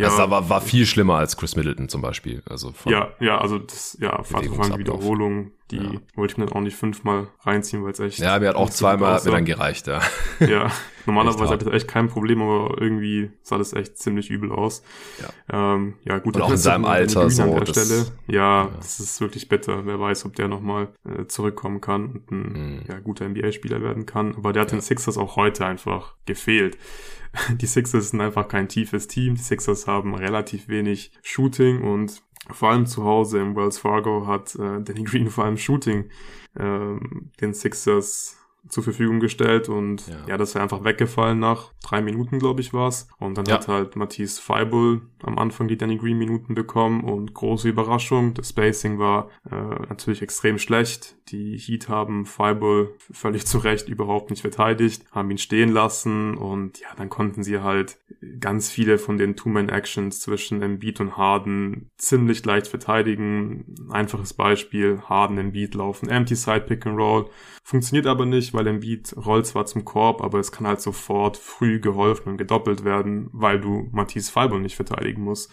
Ja, 0.00 0.08
das 0.08 0.18
war, 0.30 0.48
war 0.48 0.60
viel 0.60 0.86
schlimmer 0.86 1.16
als 1.16 1.36
Chris 1.36 1.56
Middleton 1.56 1.88
zum 1.88 2.02
Beispiel. 2.02 2.42
Also 2.48 2.72
ja, 2.86 3.10
ja, 3.20 3.38
also 3.38 3.58
das, 3.58 3.96
ja, 4.00 4.22
eine 4.32 4.78
Wiederholung, 4.78 5.52
die 5.70 5.76
ja. 5.76 5.92
wollte 6.14 6.32
ich 6.32 6.38
mir 6.38 6.46
dann 6.46 6.54
auch 6.54 6.60
nicht 6.60 6.76
fünfmal 6.76 7.28
reinziehen, 7.42 7.84
weil 7.84 7.92
es 7.92 8.00
echt. 8.00 8.18
Ja, 8.18 8.38
mir 8.38 8.48
hat 8.48 8.56
auch 8.56 8.70
zweimal 8.70 9.14
hat 9.14 9.24
mir 9.24 9.32
dann 9.32 9.44
gereicht, 9.44 9.86
ja. 9.86 10.00
Ja, 10.40 10.70
normalerweise 11.06 11.52
hat 11.52 11.62
das 11.62 11.72
echt 11.72 11.88
kein 11.88 12.08
Problem, 12.08 12.40
aber 12.42 12.80
irgendwie 12.80 13.30
sah 13.42 13.58
das 13.58 13.72
echt 13.72 13.98
ziemlich 13.98 14.30
übel 14.30 14.52
aus. 14.52 14.82
Ja, 15.20 15.74
ähm, 15.74 15.94
ja 16.04 16.18
gut. 16.18 16.36
Und 16.36 16.42
auch 16.42 16.50
in 16.50 16.56
seinem 16.56 16.84
Alter 16.84 17.28
so. 17.30 17.42
An 17.42 17.50
der 17.50 17.60
das, 17.64 17.70
Stelle. 17.70 18.06
Ja, 18.26 18.64
ja, 18.64 18.70
das 18.76 19.00
ist 19.00 19.20
wirklich 19.20 19.48
bitter. 19.48 19.86
Wer 19.86 20.00
weiß, 20.00 20.24
ob 20.24 20.34
der 20.34 20.48
nochmal 20.48 20.88
äh, 21.04 21.26
zurückkommen 21.26 21.80
kann 21.80 22.06
und 22.06 22.30
ein 22.30 22.76
mhm. 22.76 22.82
ja, 22.88 22.98
guter 23.00 23.28
NBA-Spieler 23.28 23.82
werden 23.82 24.06
kann. 24.06 24.34
Aber 24.36 24.52
der 24.52 24.62
hat 24.62 24.72
den 24.72 24.80
Sixers 24.80 25.18
auch 25.18 25.36
heute 25.36 25.66
einfach 25.66 26.14
gefehlt. 26.26 26.78
Die 27.60 27.66
Sixers 27.66 28.10
sind 28.10 28.20
einfach 28.20 28.48
kein 28.48 28.68
tiefes 28.68 29.06
Team. 29.08 29.34
Die 29.34 29.42
Sixers 29.42 29.86
haben 29.86 30.14
relativ 30.14 30.68
wenig 30.68 31.12
Shooting 31.22 31.82
und 31.82 32.22
vor 32.50 32.70
allem 32.70 32.86
zu 32.86 33.04
Hause 33.04 33.38
im 33.40 33.54
Wells 33.54 33.78
Fargo 33.78 34.26
hat 34.26 34.54
äh, 34.56 34.80
Danny 34.82 35.04
Green 35.04 35.30
vor 35.30 35.44
allem 35.44 35.56
Shooting 35.56 36.10
äh, 36.54 36.96
den 37.40 37.54
Sixers 37.54 38.39
zur 38.70 38.82
Verfügung 38.82 39.20
gestellt 39.20 39.68
und 39.68 40.06
ja, 40.06 40.16
ja 40.28 40.36
das 40.36 40.50
ist 40.50 40.56
einfach 40.56 40.84
weggefallen 40.84 41.38
nach 41.38 41.72
drei 41.82 42.00
Minuten, 42.00 42.38
glaube 42.38 42.60
ich, 42.60 42.72
war's. 42.72 43.08
Und 43.18 43.36
dann 43.36 43.44
ja. 43.46 43.54
hat 43.54 43.68
halt 43.68 43.96
Matthias 43.96 44.38
Feibel 44.38 45.02
am 45.22 45.38
Anfang 45.38 45.68
die 45.68 45.76
Danny 45.76 45.98
Green 45.98 46.18
Minuten 46.18 46.54
bekommen 46.54 47.04
und 47.04 47.34
große 47.34 47.68
Überraschung. 47.68 48.34
Das 48.34 48.50
Spacing 48.50 48.98
war 48.98 49.28
äh, 49.50 49.54
natürlich 49.88 50.22
extrem 50.22 50.58
schlecht. 50.58 51.16
Die 51.28 51.58
Heat 51.58 51.88
haben 51.88 52.26
Feibel 52.26 52.94
völlig 52.98 53.46
zu 53.50 53.58
Recht 53.58 53.88
überhaupt 53.88 54.30
nicht 54.30 54.42
verteidigt, 54.42 55.04
haben 55.12 55.30
ihn 55.30 55.38
stehen 55.38 55.70
lassen 55.70 56.36
und 56.36 56.80
ja, 56.80 56.88
dann 56.96 57.10
konnten 57.10 57.42
sie 57.42 57.60
halt 57.60 57.98
ganz 58.38 58.70
viele 58.70 58.98
von 58.98 59.18
den 59.18 59.36
Two-Man-Actions 59.36 60.20
zwischen 60.20 60.62
Embiid 60.62 61.00
und 61.00 61.16
Harden 61.16 61.90
ziemlich 61.96 62.44
leicht 62.44 62.68
verteidigen. 62.68 63.64
Einfaches 63.90 64.34
Beispiel, 64.34 65.00
Harden, 65.08 65.38
Embiid 65.38 65.74
laufen 65.74 66.08
Empty 66.08 66.36
Side 66.36 66.60
Pick 66.60 66.86
and 66.86 66.98
Roll. 66.98 67.30
Funktioniert 67.62 68.06
aber 68.06 68.26
nicht, 68.26 68.52
weil 68.52 68.59
Embiid 68.66 69.14
rollt 69.16 69.46
zwar 69.46 69.66
zum 69.66 69.84
Korb, 69.84 70.22
aber 70.22 70.38
es 70.38 70.52
kann 70.52 70.66
halt 70.66 70.80
sofort 70.80 71.36
früh 71.36 71.80
geholfen 71.80 72.30
und 72.30 72.36
gedoppelt 72.36 72.84
werden, 72.84 73.28
weil 73.32 73.60
du 73.60 73.88
Matisse 73.92 74.32
Feibel 74.32 74.60
nicht 74.60 74.76
verteidigen 74.76 75.22
musst. 75.22 75.50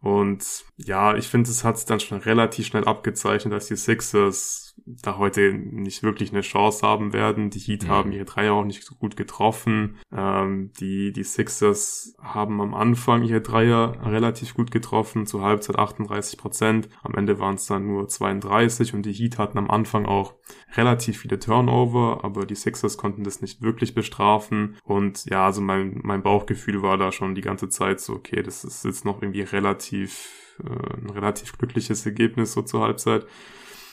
Und 0.00 0.64
ja, 0.76 1.14
ich 1.14 1.28
finde, 1.28 1.50
es 1.50 1.62
hat 1.62 1.88
dann 1.90 2.00
schon 2.00 2.18
relativ 2.18 2.66
schnell 2.66 2.84
abgezeichnet, 2.84 3.52
dass 3.52 3.66
die 3.66 3.76
Sixers 3.76 4.69
da 4.86 5.18
heute 5.18 5.52
nicht 5.52 6.02
wirklich 6.02 6.32
eine 6.32 6.40
Chance 6.40 6.86
haben 6.86 7.12
werden. 7.12 7.50
Die 7.50 7.58
Heat 7.58 7.84
mhm. 7.84 7.88
haben 7.88 8.12
ihre 8.12 8.24
Dreier 8.24 8.54
auch 8.54 8.64
nicht 8.64 8.84
so 8.84 8.94
gut 8.94 9.16
getroffen. 9.16 9.98
Ähm, 10.12 10.72
die, 10.80 11.12
die 11.12 11.24
Sixers 11.24 12.14
haben 12.22 12.60
am 12.60 12.74
Anfang 12.74 13.22
ihre 13.22 13.40
Dreier 13.40 13.96
relativ 14.04 14.54
gut 14.54 14.70
getroffen, 14.70 15.26
zur 15.26 15.42
Halbzeit 15.42 15.78
38 15.78 16.38
Prozent. 16.38 16.88
Am 17.02 17.14
Ende 17.14 17.38
waren 17.38 17.54
es 17.54 17.66
dann 17.66 17.86
nur 17.86 18.08
32 18.08 18.94
und 18.94 19.02
die 19.02 19.12
Heat 19.12 19.38
hatten 19.38 19.58
am 19.58 19.70
Anfang 19.70 20.06
auch 20.06 20.34
relativ 20.76 21.18
viele 21.18 21.38
Turnover, 21.38 22.20
aber 22.22 22.46
die 22.46 22.54
Sixers 22.54 22.96
konnten 22.96 23.24
das 23.24 23.40
nicht 23.40 23.62
wirklich 23.62 23.94
bestrafen. 23.94 24.76
Und 24.84 25.24
ja, 25.26 25.46
also 25.46 25.60
mein, 25.60 26.00
mein 26.02 26.22
Bauchgefühl 26.22 26.82
war 26.82 26.98
da 26.98 27.12
schon 27.12 27.34
die 27.34 27.40
ganze 27.40 27.68
Zeit 27.68 28.00
so, 28.00 28.14
okay, 28.14 28.42
das 28.42 28.64
ist 28.64 28.84
jetzt 28.84 29.04
noch 29.04 29.22
irgendwie 29.22 29.42
relativ, 29.42 30.56
äh, 30.62 30.96
ein 30.96 31.10
relativ 31.10 31.56
glückliches 31.58 32.06
Ergebnis 32.06 32.52
so 32.52 32.62
zur 32.62 32.82
Halbzeit. 32.82 33.26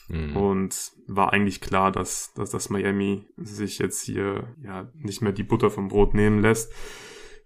Mhm. 0.08 0.36
Und 0.36 0.92
war 1.06 1.32
eigentlich 1.32 1.60
klar, 1.60 1.92
dass, 1.92 2.32
dass 2.34 2.50
das 2.50 2.70
Miami 2.70 3.26
sich 3.36 3.78
jetzt 3.78 4.02
hier 4.02 4.54
ja 4.62 4.90
nicht 4.94 5.22
mehr 5.22 5.32
die 5.32 5.42
Butter 5.42 5.70
vom 5.70 5.88
Brot 5.88 6.14
nehmen 6.14 6.40
lässt. 6.40 6.72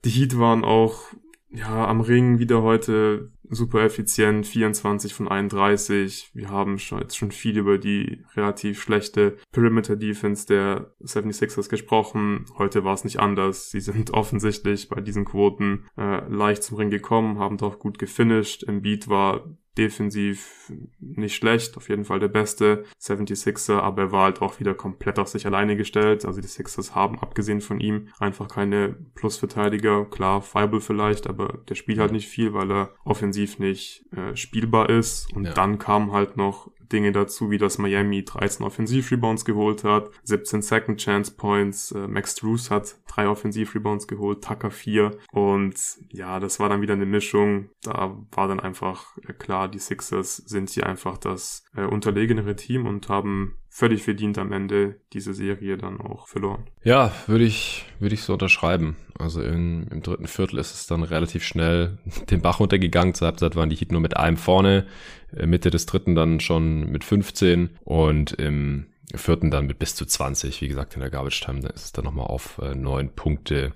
Die 0.04 0.10
Heat 0.10 0.38
waren 0.38 0.64
auch 0.64 1.04
ja 1.50 1.86
am 1.86 2.00
Ring 2.00 2.38
wieder 2.38 2.62
heute 2.62 3.30
super 3.52 3.82
effizient, 3.82 4.46
24 4.46 5.12
von 5.12 5.28
31. 5.28 6.30
Wir 6.32 6.48
haben 6.48 6.78
schon, 6.78 7.00
jetzt 7.00 7.16
schon 7.16 7.30
viel 7.30 7.58
über 7.58 7.76
die 7.76 8.24
relativ 8.34 8.80
schlechte 8.80 9.36
Perimeter 9.52 9.94
Defense 9.94 10.46
der 10.46 10.94
76ers 11.02 11.68
gesprochen. 11.68 12.46
Heute 12.56 12.84
war 12.84 12.94
es 12.94 13.04
nicht 13.04 13.20
anders. 13.20 13.70
Sie 13.70 13.80
sind 13.80 14.10
offensichtlich 14.14 14.88
bei 14.88 15.00
diesen 15.02 15.26
Quoten 15.26 15.84
äh, 15.98 16.26
leicht 16.28 16.62
zum 16.62 16.78
Ring 16.78 16.90
gekommen, 16.90 17.38
haben 17.38 17.58
doch 17.58 17.78
gut 17.78 17.98
gefinisht. 17.98 18.62
Im 18.62 18.80
Beat 18.80 19.08
war 19.08 19.44
defensiv 19.78 20.70
nicht 21.00 21.34
schlecht, 21.34 21.76
auf 21.76 21.88
jeden 21.88 22.04
Fall 22.04 22.20
der 22.20 22.28
beste 22.28 22.84
76er, 23.00 23.78
aber 23.78 24.02
er 24.02 24.12
war 24.12 24.24
halt 24.24 24.42
auch 24.42 24.60
wieder 24.60 24.74
komplett 24.74 25.18
auf 25.18 25.28
sich 25.28 25.46
alleine 25.46 25.76
gestellt. 25.76 26.24
Also 26.24 26.40
die 26.40 26.48
Sixers 26.48 26.94
haben 26.94 27.18
abgesehen 27.18 27.60
von 27.60 27.80
ihm 27.80 28.08
einfach 28.18 28.48
keine 28.48 28.90
Plusverteidiger. 29.14 30.04
Klar, 30.06 30.42
Feibel 30.42 30.80
vielleicht, 30.80 31.26
aber 31.26 31.60
der 31.68 31.74
spielt 31.74 31.98
halt 31.98 32.12
nicht 32.12 32.28
viel, 32.28 32.52
weil 32.52 32.70
er 32.70 32.94
offensiv 33.04 33.58
nicht 33.58 34.04
äh, 34.12 34.36
spielbar 34.36 34.90
ist. 34.90 35.32
Und 35.34 35.44
ja. 35.44 35.52
dann 35.54 35.78
kam 35.78 36.12
halt 36.12 36.36
noch 36.36 36.70
Dinge 36.92 37.12
dazu, 37.12 37.50
wie 37.50 37.58
dass 37.58 37.78
Miami 37.78 38.24
13 38.24 38.64
Offensiv-Rebounds 38.64 39.44
geholt 39.44 39.84
hat, 39.84 40.10
17 40.24 40.62
Second 40.62 41.00
Chance 41.00 41.34
Points, 41.36 41.92
äh, 41.92 42.06
Max 42.06 42.34
Drews 42.34 42.70
hat 42.70 42.96
drei 43.06 43.28
Offensiv-Rebounds 43.28 44.06
geholt, 44.06 44.44
Tucker 44.44 44.70
vier 44.70 45.12
und 45.32 45.74
ja, 46.10 46.40
das 46.40 46.60
war 46.60 46.68
dann 46.68 46.80
wieder 46.82 46.94
eine 46.94 47.06
Mischung. 47.06 47.70
Da 47.82 48.16
war 48.30 48.48
dann 48.48 48.60
einfach 48.60 49.16
äh, 49.28 49.32
klar, 49.32 49.68
die 49.68 49.78
Sixers 49.78 50.36
sind 50.36 50.70
hier 50.70 50.86
einfach 50.86 51.18
das 51.18 51.64
äh, 51.76 51.84
unterlegenere 51.84 52.56
Team 52.56 52.86
und 52.86 53.08
haben 53.08 53.56
völlig 53.74 54.02
verdient 54.02 54.36
am 54.36 54.52
Ende 54.52 55.00
diese 55.14 55.32
Serie 55.32 55.78
dann 55.78 55.98
auch 55.98 56.28
verloren. 56.28 56.64
Ja, 56.84 57.10
würde 57.26 57.44
ich, 57.44 57.86
würde 58.00 58.14
ich 58.14 58.22
so 58.22 58.34
unterschreiben. 58.34 58.96
Also 59.18 59.40
in, 59.40 59.86
im 59.88 60.02
dritten 60.02 60.26
Viertel 60.26 60.58
ist 60.58 60.74
es 60.74 60.86
dann 60.86 61.02
relativ 61.02 61.42
schnell 61.42 61.96
den 62.30 62.42
Bach 62.42 62.60
runtergegangen. 62.60 63.14
Zur 63.14 63.28
Halbzeit 63.28 63.56
waren 63.56 63.70
die 63.70 63.76
Heat 63.76 63.90
nur 63.90 64.02
mit 64.02 64.14
einem 64.14 64.36
vorne, 64.36 64.86
äh, 65.34 65.46
Mitte 65.46 65.70
des 65.70 65.86
dritten 65.86 66.14
dann 66.14 66.38
schon 66.38 66.90
mit 66.92 67.02
15 67.02 67.70
und 67.84 68.32
im 68.32 68.88
vierten 69.14 69.50
dann 69.50 69.66
mit 69.66 69.78
bis 69.78 69.94
zu 69.94 70.04
20. 70.04 70.60
Wie 70.60 70.68
gesagt, 70.68 70.92
in 70.94 71.00
der 71.00 71.10
Garbage 71.10 71.40
Time 71.40 71.60
ist 71.60 71.84
es 71.84 71.92
dann 71.92 72.04
nochmal 72.04 72.26
auf 72.26 72.58
äh, 72.58 72.74
neun 72.74 73.14
Punkte 73.14 73.72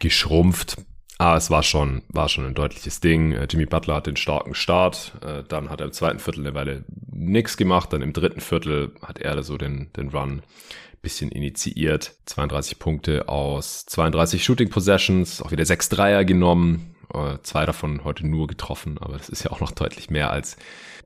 geschrumpft. 0.00 0.76
Ah, 1.20 1.36
es 1.36 1.50
war 1.50 1.62
schon, 1.62 2.00
war 2.08 2.30
schon 2.30 2.46
ein 2.46 2.54
deutliches 2.54 3.00
Ding. 3.00 3.32
Äh, 3.32 3.46
Jimmy 3.50 3.66
Butler 3.66 3.96
hat 3.96 4.06
den 4.06 4.16
starken 4.16 4.54
Start, 4.54 5.12
äh, 5.20 5.42
dann 5.46 5.68
hat 5.68 5.82
er 5.82 5.84
im 5.84 5.92
zweiten 5.92 6.18
Viertel 6.18 6.46
eine 6.46 6.54
Weile 6.54 6.82
nichts 7.12 7.58
gemacht, 7.58 7.92
dann 7.92 8.00
im 8.00 8.14
dritten 8.14 8.40
Viertel 8.40 8.92
hat 9.02 9.18
er 9.18 9.42
so 9.42 9.58
den, 9.58 9.92
den 9.92 10.08
Run 10.08 10.40
bisschen 11.02 11.30
initiiert. 11.30 12.14
32 12.24 12.78
Punkte 12.78 13.28
aus 13.28 13.84
32 13.84 14.42
Shooting 14.42 14.70
Possessions, 14.70 15.42
auch 15.42 15.50
wieder 15.50 15.66
sechs 15.66 15.90
Dreier 15.90 16.24
genommen, 16.24 16.96
äh, 17.12 17.36
zwei 17.42 17.66
davon 17.66 18.02
heute 18.02 18.26
nur 18.26 18.46
getroffen, 18.46 18.96
aber 18.96 19.18
das 19.18 19.28
ist 19.28 19.42
ja 19.44 19.50
auch 19.50 19.60
noch 19.60 19.72
deutlich 19.72 20.08
mehr 20.08 20.30
als 20.30 20.56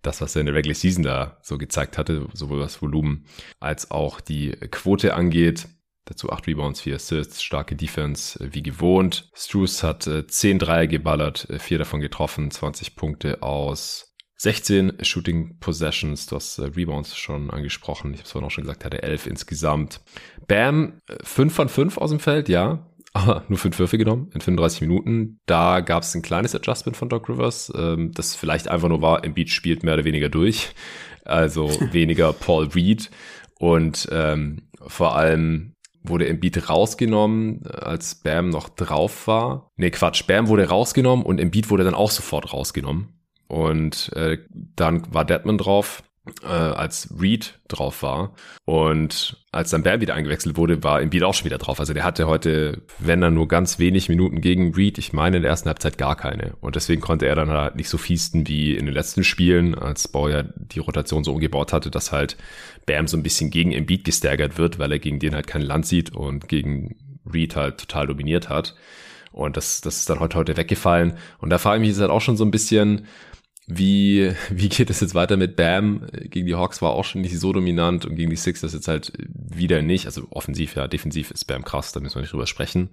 das, 0.03 0.21
was 0.21 0.37
er 0.37 0.41
in 0.43 0.47
der 0.47 0.55
Regular 0.55 0.77
Season 0.77 1.03
da 1.03 1.39
so 1.43 1.59
gezeigt 1.59 1.99
hatte, 1.99 2.29
sowohl 2.35 2.61
was 2.61 2.81
Volumen 2.81 3.27
als 3.59 3.91
auch 3.91 4.21
die 4.21 4.53
Quote 4.71 5.15
angeht. 5.15 5.67
Dazu 6.07 6.31
8 6.31 6.47
Rebounds, 6.47 6.83
4 6.83 6.97
Assists, 6.97 7.43
starke 7.43 7.77
Defense 7.77 8.39
äh, 8.43 8.53
wie 8.53 8.63
gewohnt. 8.63 9.31
Struce 9.35 9.83
hat 9.83 10.07
äh, 10.07 10.27
10 10.27 10.59
Dreier 10.59 10.87
geballert, 10.87 11.49
äh, 11.49 11.59
4 11.59 11.79
davon 11.79 12.01
getroffen, 12.01 12.51
20 12.51 12.95
Punkte 12.97 13.43
aus 13.43 14.15
16 14.37 14.99
Shooting 15.01 15.59
Possessions, 15.61 16.27
du 16.27 16.37
hast 16.37 16.59
äh, 16.59 16.65
Rebounds 16.65 17.17
schon 17.17 17.51
angesprochen. 17.51 18.13
Ich 18.13 18.19
habe 18.19 18.27
es 18.27 18.33
vorhin 18.33 18.47
auch 18.47 18.51
schon 18.51 18.65
gesagt, 18.65 18.85
hatte 18.85 19.03
11 19.03 19.27
insgesamt. 19.27 20.01
Bam, 20.47 21.01
5 21.23 21.53
äh, 21.53 21.55
von 21.55 21.69
5 21.71 21.99
aus 21.99 22.11
dem 22.11 22.21
Feld, 22.21 22.51
ja. 22.51 22.91
Aber 23.15 23.45
nur 23.49 23.59
5 23.59 23.79
Würfe 23.79 23.97
genommen 23.97 24.31
in 24.35 24.43
35 24.43 24.83
Minuten. 24.83 25.41
Da 25.47 25.81
gab 25.81 26.03
es 26.03 26.15
ein 26.15 26.23
kleines 26.23 26.55
Adjustment 26.55 26.97
von 26.97 27.09
Doc 27.09 27.29
Rivers, 27.31 27.73
ähm, 27.75 28.13
das 28.13 28.35
vielleicht 28.35 28.69
einfach 28.69 28.89
nur 28.89 29.01
war, 29.01 29.25
Embiid 29.25 29.49
spielt 29.51 29.85
mehr 29.85 29.95
oder 29.95 30.05
weniger 30.05 30.29
durch. 30.29 30.75
Also 31.25 31.69
weniger 31.93 32.35
Paul 32.35 32.67
Reed. 32.67 33.11
Und 33.59 34.09
ähm, 34.11 34.69
vor 34.87 35.17
allem 35.17 35.74
wurde 36.05 36.29
Embiid 36.29 36.69
rausgenommen, 36.69 37.67
als 37.67 38.15
Bam 38.15 38.51
noch 38.51 38.69
drauf 38.69 39.27
war. 39.27 39.71
Nee, 39.77 39.91
Quatsch, 39.91 40.27
Bam 40.27 40.49
wurde 40.49 40.69
rausgenommen 40.69 41.25
und 41.25 41.41
Embiid 41.41 41.71
wurde 41.71 41.85
dann 41.85 41.95
auch 41.95 42.11
sofort 42.11 42.53
rausgenommen. 42.53 43.09
Und 43.49 44.13
äh, 44.15 44.39
dann 44.77 45.13
war 45.13 45.25
Deadman 45.25 45.59
drauf, 45.59 46.03
äh, 46.43 46.47
als 46.47 47.15
Reed 47.21 47.59
drauf 47.69 48.03
war. 48.03 48.35
Und 48.65 49.45
als 49.53 49.71
dann 49.71 49.83
Bam 49.83 50.01
wieder 50.01 50.15
eingewechselt 50.15 50.57
wurde, 50.57 50.83
war 50.83 51.03
Embiid 51.03 51.23
auch 51.23 51.35
schon 51.35 51.45
wieder 51.45 51.59
drauf. 51.59 51.81
Also 51.81 51.93
der 51.93 52.05
hatte 52.05 52.27
heute, 52.27 52.83
wenn 52.99 53.23
er 53.23 53.31
nur 53.31 53.47
ganz 53.47 53.79
wenig 53.79 54.09
Minuten 54.09 54.41
gegen 54.41 54.75
Reed, 54.75 54.99
ich 54.99 55.13
meine 55.13 55.37
in 55.37 55.43
der 55.43 55.51
ersten 55.51 55.69
Halbzeit 55.69 55.99
gar 55.99 56.17
keine. 56.17 56.55
Und 56.61 56.77
deswegen 56.77 57.03
konnte 57.03 57.27
er 57.27 57.35
dann 57.35 57.51
halt 57.51 57.77
nicht 57.77 57.89
so 57.89 57.99
fiesten 57.99 58.47
wie 58.49 58.75
in 58.75 58.87
den 58.87 58.95
letzten 58.95 59.23
Spielen, 59.23 59.75
als 59.75 60.09
Bau 60.09 60.29
ja 60.29 60.43
die 60.43 60.79
Rotation 60.79 61.25
so 61.25 61.33
umgebaut 61.33 61.73
hatte, 61.73 61.91
dass 61.91 62.11
halt 62.11 62.37
Bam 62.87 63.07
so 63.07 63.17
ein 63.17 63.23
bisschen 63.23 63.51
gegen 63.51 63.73
Embiid 63.73 64.05
gestärkert 64.05 64.57
wird, 64.57 64.79
weil 64.79 64.93
er 64.93 64.99
gegen 64.99 65.19
den 65.19 65.35
halt 65.35 65.47
kein 65.47 65.63
Land 65.63 65.87
sieht 65.87 66.15
und 66.15 66.49
gegen 66.49 66.97
Reed 67.31 67.57
halt 67.57 67.79
total 67.79 68.07
dominiert 68.07 68.49
hat. 68.49 68.75
Und 69.33 69.57
das, 69.57 69.81
das 69.81 69.99
ist 69.99 70.11
dann 70.11 70.21
heute, 70.21 70.39
heute 70.39 70.57
weggefallen. 70.57 71.15
Und 71.39 71.51
da 71.51 71.59
frage 71.59 71.79
ich 71.79 71.81
mich 71.81 71.89
jetzt 71.91 72.01
halt 72.01 72.11
auch 72.11 72.21
schon 72.21 72.37
so 72.37 72.45
ein 72.45 72.53
bisschen, 72.53 73.07
wie, 73.67 74.33
wie 74.51 74.69
geht 74.69 74.91
es 74.91 75.01
jetzt 75.01 75.15
weiter 75.15 75.37
mit 75.37 75.57
Bam? 75.57 76.07
Gegen 76.13 76.47
die 76.47 76.55
Hawks 76.55 76.83
war 76.83 76.93
auch 76.93 77.05
schon 77.05 77.21
nicht 77.21 77.39
so 77.39 77.53
dominant 77.53 78.05
und 78.05 78.17
gegen 78.17 78.31
die 78.31 78.37
Sixers 78.37 78.73
jetzt 78.73 78.89
halt 78.89 79.13
wieder 79.29 79.83
nicht. 79.83 80.07
Also 80.07 80.27
offensiv, 80.31 80.77
ja, 80.77 80.89
defensiv 80.89 81.31
ist 81.31 81.45
Bam 81.47 81.65
krass, 81.65 81.93
da 81.93 82.01
müssen 82.01 82.17
wir 82.17 82.23
nicht 82.23 82.33
drüber 82.33 82.47
sprechen. 82.47 82.91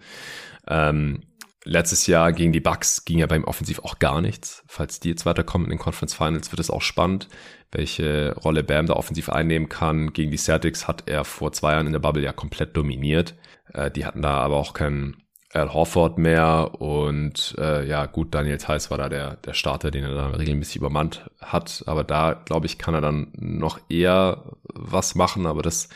Ähm, 0.67 1.22
letztes 1.63 2.07
Jahr 2.07 2.34
gegen 2.34 2.51
die 2.51 2.59
Bucks 2.59 3.05
ging 3.05 3.19
ja 3.19 3.28
beim 3.28 3.43
Offensiv 3.43 3.80
auch 3.80 3.99
gar 3.99 4.22
nichts. 4.22 4.63
Falls 4.67 4.99
die 4.99 5.09
jetzt 5.09 5.26
weiterkommen 5.26 5.65
in 5.65 5.72
den 5.72 5.80
Conference 5.80 6.13
Finals, 6.13 6.51
wird 6.51 6.59
es 6.59 6.72
auch 6.72 6.82
spannend, 6.82 7.28
welche 7.72 8.36
Rolle 8.36 8.63
Bam 8.63 8.88
da 8.88 8.93
offensiv 8.93 9.30
einnehmen 9.30 9.69
kann. 9.69 10.13
Gegen 10.13 10.32
die 10.32 10.38
Celtics 10.38 10.88
hat 10.88 11.03
er 11.07 11.24
vor 11.24 11.51
zwei 11.51 11.74
Jahren 11.74 11.88
in 11.88 11.93
der 11.93 11.99
Bubble 11.99 12.24
ja 12.24 12.34
komplett 12.34 12.76
dominiert. 12.76 13.36
Äh, 13.74 13.91
die 13.91 14.05
hatten 14.05 14.22
da 14.22 14.38
aber 14.38 14.57
auch 14.57 14.74
keinen 14.74 15.17
Al 15.53 15.73
Horford 15.73 16.17
mehr 16.17 16.71
und 16.79 17.55
äh, 17.57 17.85
ja 17.85 18.05
gut, 18.05 18.33
Daniel 18.33 18.57
Theiss 18.57 18.89
war 18.89 18.97
da 18.97 19.09
der, 19.09 19.35
der 19.37 19.53
Starter, 19.53 19.91
den 19.91 20.03
er 20.03 20.15
dann 20.15 20.33
regelmäßig 20.33 20.77
übermannt 20.77 21.29
hat, 21.39 21.83
aber 21.87 22.03
da 22.03 22.33
glaube 22.33 22.65
ich, 22.65 22.77
kann 22.77 22.93
er 22.93 23.01
dann 23.01 23.27
noch 23.35 23.79
eher 23.89 24.43
was 24.63 25.15
machen, 25.15 25.45
aber 25.45 25.61
das 25.61 25.89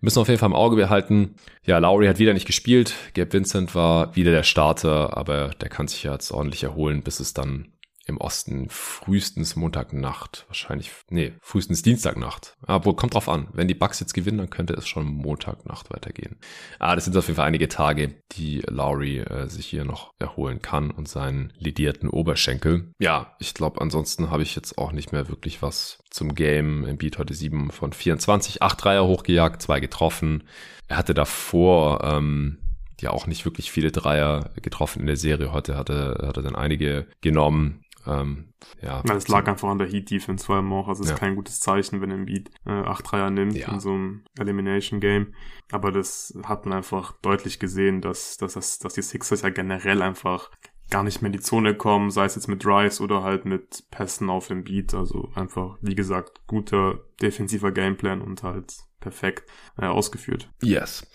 müssen 0.00 0.16
wir 0.16 0.22
auf 0.22 0.28
jeden 0.28 0.38
Fall 0.38 0.50
im 0.50 0.54
Auge 0.54 0.76
behalten. 0.76 1.34
Ja, 1.64 1.78
Lowry 1.78 2.06
hat 2.06 2.18
wieder 2.18 2.34
nicht 2.34 2.46
gespielt, 2.46 2.94
Gabe 3.14 3.32
Vincent 3.32 3.74
war 3.74 4.14
wieder 4.14 4.30
der 4.30 4.42
Starter, 4.42 5.16
aber 5.16 5.50
der 5.60 5.68
kann 5.68 5.88
sich 5.88 6.02
ja 6.02 6.12
jetzt 6.12 6.30
ordentlich 6.30 6.64
erholen, 6.64 7.02
bis 7.02 7.20
es 7.20 7.32
dann 7.32 7.68
im 8.08 8.16
Osten 8.16 8.68
frühestens 8.70 9.54
Montagnacht, 9.54 10.44
wahrscheinlich, 10.48 10.90
nee, 11.10 11.34
frühestens 11.40 11.82
Dienstagnacht. 11.82 12.56
Aber 12.66 12.96
kommt 12.96 13.14
drauf 13.14 13.28
an. 13.28 13.48
Wenn 13.52 13.68
die 13.68 13.74
Bucks 13.74 14.00
jetzt 14.00 14.14
gewinnen, 14.14 14.38
dann 14.38 14.50
könnte 14.50 14.72
es 14.72 14.88
schon 14.88 15.06
Montagnacht 15.06 15.90
weitergehen. 15.90 16.36
Ah, 16.78 16.94
das 16.94 17.04
sind 17.04 17.16
auf 17.16 17.26
jeden 17.26 17.36
Fall 17.36 17.46
einige 17.46 17.68
Tage, 17.68 18.14
die 18.32 18.62
Lowry 18.66 19.18
äh, 19.18 19.48
sich 19.48 19.66
hier 19.66 19.84
noch 19.84 20.14
erholen 20.18 20.62
kann 20.62 20.90
und 20.90 21.06
seinen 21.06 21.52
lidierten 21.58 22.08
Oberschenkel. 22.08 22.92
Ja, 22.98 23.36
ich 23.38 23.52
glaube, 23.52 23.80
ansonsten 23.80 24.30
habe 24.30 24.42
ich 24.42 24.56
jetzt 24.56 24.78
auch 24.78 24.92
nicht 24.92 25.12
mehr 25.12 25.28
wirklich 25.28 25.60
was 25.60 25.98
zum 26.10 26.34
Game. 26.34 26.86
Embiid 26.86 27.18
heute 27.18 27.34
7 27.34 27.70
von 27.70 27.92
24, 27.92 28.62
8 28.62 28.84
Dreier 28.84 29.06
hochgejagt, 29.06 29.60
2 29.60 29.80
getroffen. 29.80 30.44
Er 30.88 30.96
hatte 30.96 31.12
davor, 31.12 32.02
ähm, 32.02 32.58
ja 33.00 33.10
auch 33.10 33.26
nicht 33.26 33.44
wirklich 33.44 33.70
viele 33.70 33.92
Dreier 33.92 34.50
getroffen 34.62 35.00
in 35.00 35.06
der 35.06 35.16
Serie. 35.16 35.52
Heute 35.52 35.76
hatte, 35.76 36.24
hatte 36.26 36.42
dann 36.42 36.56
einige 36.56 37.06
genommen. 37.20 37.84
Ähm, 38.08 38.54
ja, 38.82 39.02
es 39.14 39.28
lag 39.28 39.46
einfach 39.46 39.68
an 39.68 39.78
der 39.78 39.88
Heat-Defense 39.88 40.46
vor 40.46 40.56
allem 40.56 40.72
auch. 40.72 40.88
Also 40.88 41.02
es 41.02 41.10
ja. 41.10 41.14
ist 41.14 41.20
kein 41.20 41.36
gutes 41.36 41.60
Zeichen, 41.60 42.00
wenn 42.00 42.10
Embiid 42.10 42.50
äh, 42.66 42.70
8 42.70 43.10
Dreier 43.10 43.30
nimmt 43.30 43.56
ja. 43.56 43.68
in 43.68 43.80
so 43.80 43.90
einem 43.90 44.24
Elimination-Game. 44.38 45.34
Aber 45.70 45.92
das 45.92 46.36
hat 46.44 46.64
man 46.64 46.78
einfach 46.78 47.12
deutlich 47.20 47.58
gesehen, 47.58 48.00
dass, 48.00 48.36
dass, 48.38 48.54
dass, 48.54 48.78
dass 48.78 48.94
die 48.94 49.02
Sixers 49.02 49.42
ja 49.42 49.50
generell 49.50 50.02
einfach 50.02 50.50
gar 50.90 51.02
nicht 51.02 51.20
mehr 51.20 51.28
in 51.28 51.34
die 51.34 51.40
Zone 51.40 51.74
kommen, 51.74 52.10
sei 52.10 52.24
es 52.24 52.34
jetzt 52.34 52.48
mit 52.48 52.64
Drives 52.64 53.00
oder 53.00 53.22
halt 53.22 53.44
mit 53.44 53.84
Pässen 53.90 54.30
auf 54.30 54.48
dem 54.48 54.64
Beat. 54.64 54.94
Also 54.94 55.30
einfach, 55.34 55.76
wie 55.82 55.94
gesagt, 55.94 56.46
guter 56.46 57.00
defensiver 57.20 57.72
Gameplan 57.72 58.22
und 58.22 58.42
halt 58.42 58.74
perfekt 59.00 59.48
äh, 59.78 59.86
ausgeführt. 59.86 60.50
Yes. 60.62 61.06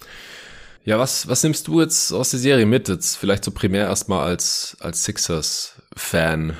Ja, 0.86 1.00
was, 1.00 1.28
was 1.28 1.44
nimmst 1.44 1.68
du 1.68 1.80
jetzt 1.80 2.12
aus 2.12 2.32
der 2.32 2.40
Serie 2.40 2.66
mit? 2.66 2.90
Jetzt 2.90 3.16
vielleicht 3.16 3.46
so 3.46 3.52
primär 3.52 3.86
erstmal 3.86 4.28
als, 4.28 4.76
als 4.82 5.04
Sixers-Fan. 5.96 6.56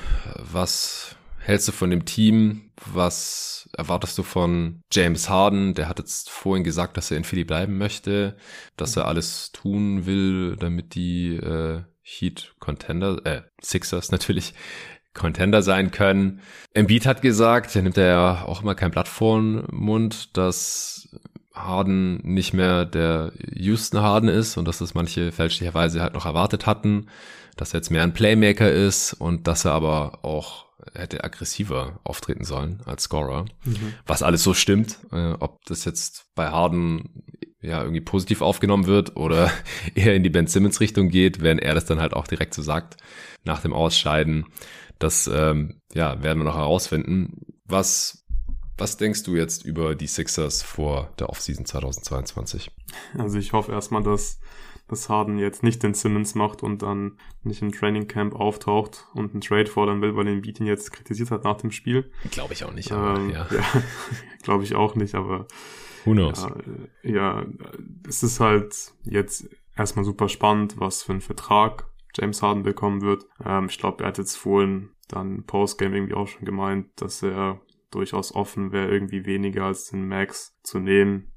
Was 0.52 1.16
hältst 1.38 1.68
du 1.68 1.72
von 1.72 1.90
dem 1.90 2.04
Team? 2.04 2.70
Was 2.86 3.68
erwartest 3.76 4.18
du 4.18 4.22
von 4.22 4.82
James 4.92 5.28
Harden? 5.28 5.74
Der 5.74 5.88
hat 5.88 5.98
jetzt 5.98 6.30
vorhin 6.30 6.64
gesagt, 6.64 6.96
dass 6.96 7.10
er 7.10 7.16
in 7.16 7.24
Philly 7.24 7.44
bleiben 7.44 7.78
möchte, 7.78 8.36
dass 8.76 8.96
er 8.96 9.06
alles 9.06 9.52
tun 9.52 10.06
will, 10.06 10.56
damit 10.56 10.94
die 10.94 11.36
äh, 11.36 11.82
Heat 12.02 12.54
Contender, 12.58 13.24
äh, 13.24 13.42
Sixers 13.62 14.10
natürlich 14.10 14.54
Contender 15.14 15.62
sein 15.62 15.90
können. 15.90 16.40
Embiid 16.72 17.06
hat 17.06 17.22
gesagt, 17.22 17.74
er 17.76 17.82
nimmt 17.82 17.96
ja 17.96 18.44
auch 18.44 18.62
immer 18.62 18.74
kein 18.74 18.90
Blatt 18.90 19.08
vor 19.08 19.38
den 19.38 19.64
Mund, 19.70 20.36
dass 20.36 21.08
Harden 21.54 22.16
nicht 22.24 22.52
mehr 22.52 22.84
der 22.84 23.32
Houston 23.54 24.00
Harden 24.00 24.28
ist 24.28 24.56
und 24.56 24.66
dass 24.66 24.78
das 24.78 24.94
manche 24.94 25.30
fälschlicherweise 25.30 26.02
halt 26.02 26.14
noch 26.14 26.26
erwartet 26.26 26.66
hatten, 26.66 27.06
dass 27.56 27.74
er 27.74 27.78
jetzt 27.78 27.90
mehr 27.90 28.02
ein 28.02 28.14
Playmaker 28.14 28.70
ist 28.70 29.14
und 29.14 29.46
dass 29.46 29.64
er 29.64 29.72
aber 29.72 30.24
auch 30.24 30.64
hätte 30.92 31.24
aggressiver 31.24 32.00
auftreten 32.04 32.44
sollen 32.44 32.80
als 32.84 33.04
Scorer. 33.04 33.46
Mhm. 33.64 33.94
Was 34.06 34.22
alles 34.22 34.42
so 34.42 34.54
stimmt, 34.54 34.98
äh, 35.12 35.32
ob 35.32 35.64
das 35.64 35.84
jetzt 35.84 36.26
bei 36.34 36.48
Harden 36.48 37.22
ja 37.60 37.80
irgendwie 37.80 38.02
positiv 38.02 38.42
aufgenommen 38.42 38.86
wird 38.86 39.16
oder 39.16 39.50
eher 39.94 40.14
in 40.14 40.22
die 40.22 40.30
Ben 40.30 40.46
Simmons 40.46 40.80
Richtung 40.80 41.08
geht, 41.08 41.40
wenn 41.42 41.58
er 41.58 41.74
das 41.74 41.86
dann 41.86 42.00
halt 42.00 42.12
auch 42.12 42.26
direkt 42.26 42.54
so 42.54 42.62
sagt 42.62 42.98
nach 43.44 43.60
dem 43.60 43.72
Ausscheiden. 43.72 44.46
Das 44.98 45.26
ähm, 45.32 45.80
ja 45.92 46.22
werden 46.22 46.38
wir 46.40 46.44
noch 46.44 46.56
herausfinden. 46.56 47.46
Was 47.64 48.24
was 48.76 48.96
denkst 48.96 49.22
du 49.22 49.36
jetzt 49.36 49.64
über 49.64 49.94
die 49.94 50.08
Sixers 50.08 50.62
vor 50.62 51.12
der 51.18 51.28
Offseason 51.28 51.64
2022? 51.64 52.72
Also 53.16 53.38
ich 53.38 53.52
hoffe 53.52 53.70
erstmal, 53.70 54.02
dass, 54.02 54.40
dass 54.88 55.08
Harden 55.08 55.38
jetzt 55.38 55.62
nicht 55.62 55.82
den 55.82 55.94
Simmons 55.94 56.34
macht 56.34 56.62
und 56.62 56.82
dann 56.82 57.18
nicht 57.42 57.62
im 57.62 57.72
Training 57.72 58.06
Camp 58.06 58.34
auftaucht 58.34 59.08
und 59.14 59.32
einen 59.32 59.40
Trade 59.40 59.66
fordern 59.66 60.02
will, 60.02 60.14
weil 60.16 60.24
den 60.24 60.42
Beat 60.42 60.60
ihn 60.60 60.66
jetzt 60.66 60.92
kritisiert 60.92 61.30
hat 61.30 61.44
nach 61.44 61.56
dem 61.56 61.70
Spiel. 61.70 62.10
Glaube 62.30 62.52
ich 62.52 62.64
auch 62.64 62.72
nicht, 62.72 62.92
aber 62.92 63.18
ähm, 63.18 63.30
ja. 63.30 63.46
ja 63.50 63.64
Glaube 64.42 64.64
ich 64.64 64.74
auch 64.74 64.94
nicht, 64.94 65.14
aber 65.14 65.46
Who 66.04 66.12
knows? 66.12 66.46
Ja, 67.02 67.10
ja, 67.10 67.46
es 68.06 68.22
ist 68.22 68.40
halt 68.40 68.92
jetzt 69.04 69.48
erstmal 69.76 70.04
super 70.04 70.28
spannend, 70.28 70.78
was 70.78 71.02
für 71.02 71.12
ein 71.12 71.20
Vertrag 71.20 71.88
James 72.14 72.42
Harden 72.42 72.62
bekommen 72.62 73.02
wird. 73.02 73.26
Ähm, 73.44 73.66
ich 73.68 73.78
glaube, 73.78 74.04
er 74.04 74.08
hat 74.08 74.18
jetzt 74.18 74.36
vorhin 74.36 74.90
dann 75.08 75.44
Postgame 75.44 75.96
irgendwie 75.96 76.14
auch 76.14 76.28
schon 76.28 76.44
gemeint, 76.44 76.88
dass 76.96 77.22
er 77.22 77.60
durchaus 77.94 78.34
offen 78.34 78.72
wäre, 78.72 78.90
irgendwie 78.90 79.26
weniger 79.26 79.64
als 79.64 79.90
den 79.90 80.06
Max 80.06 80.56
zu 80.62 80.78
nehmen. 80.78 81.32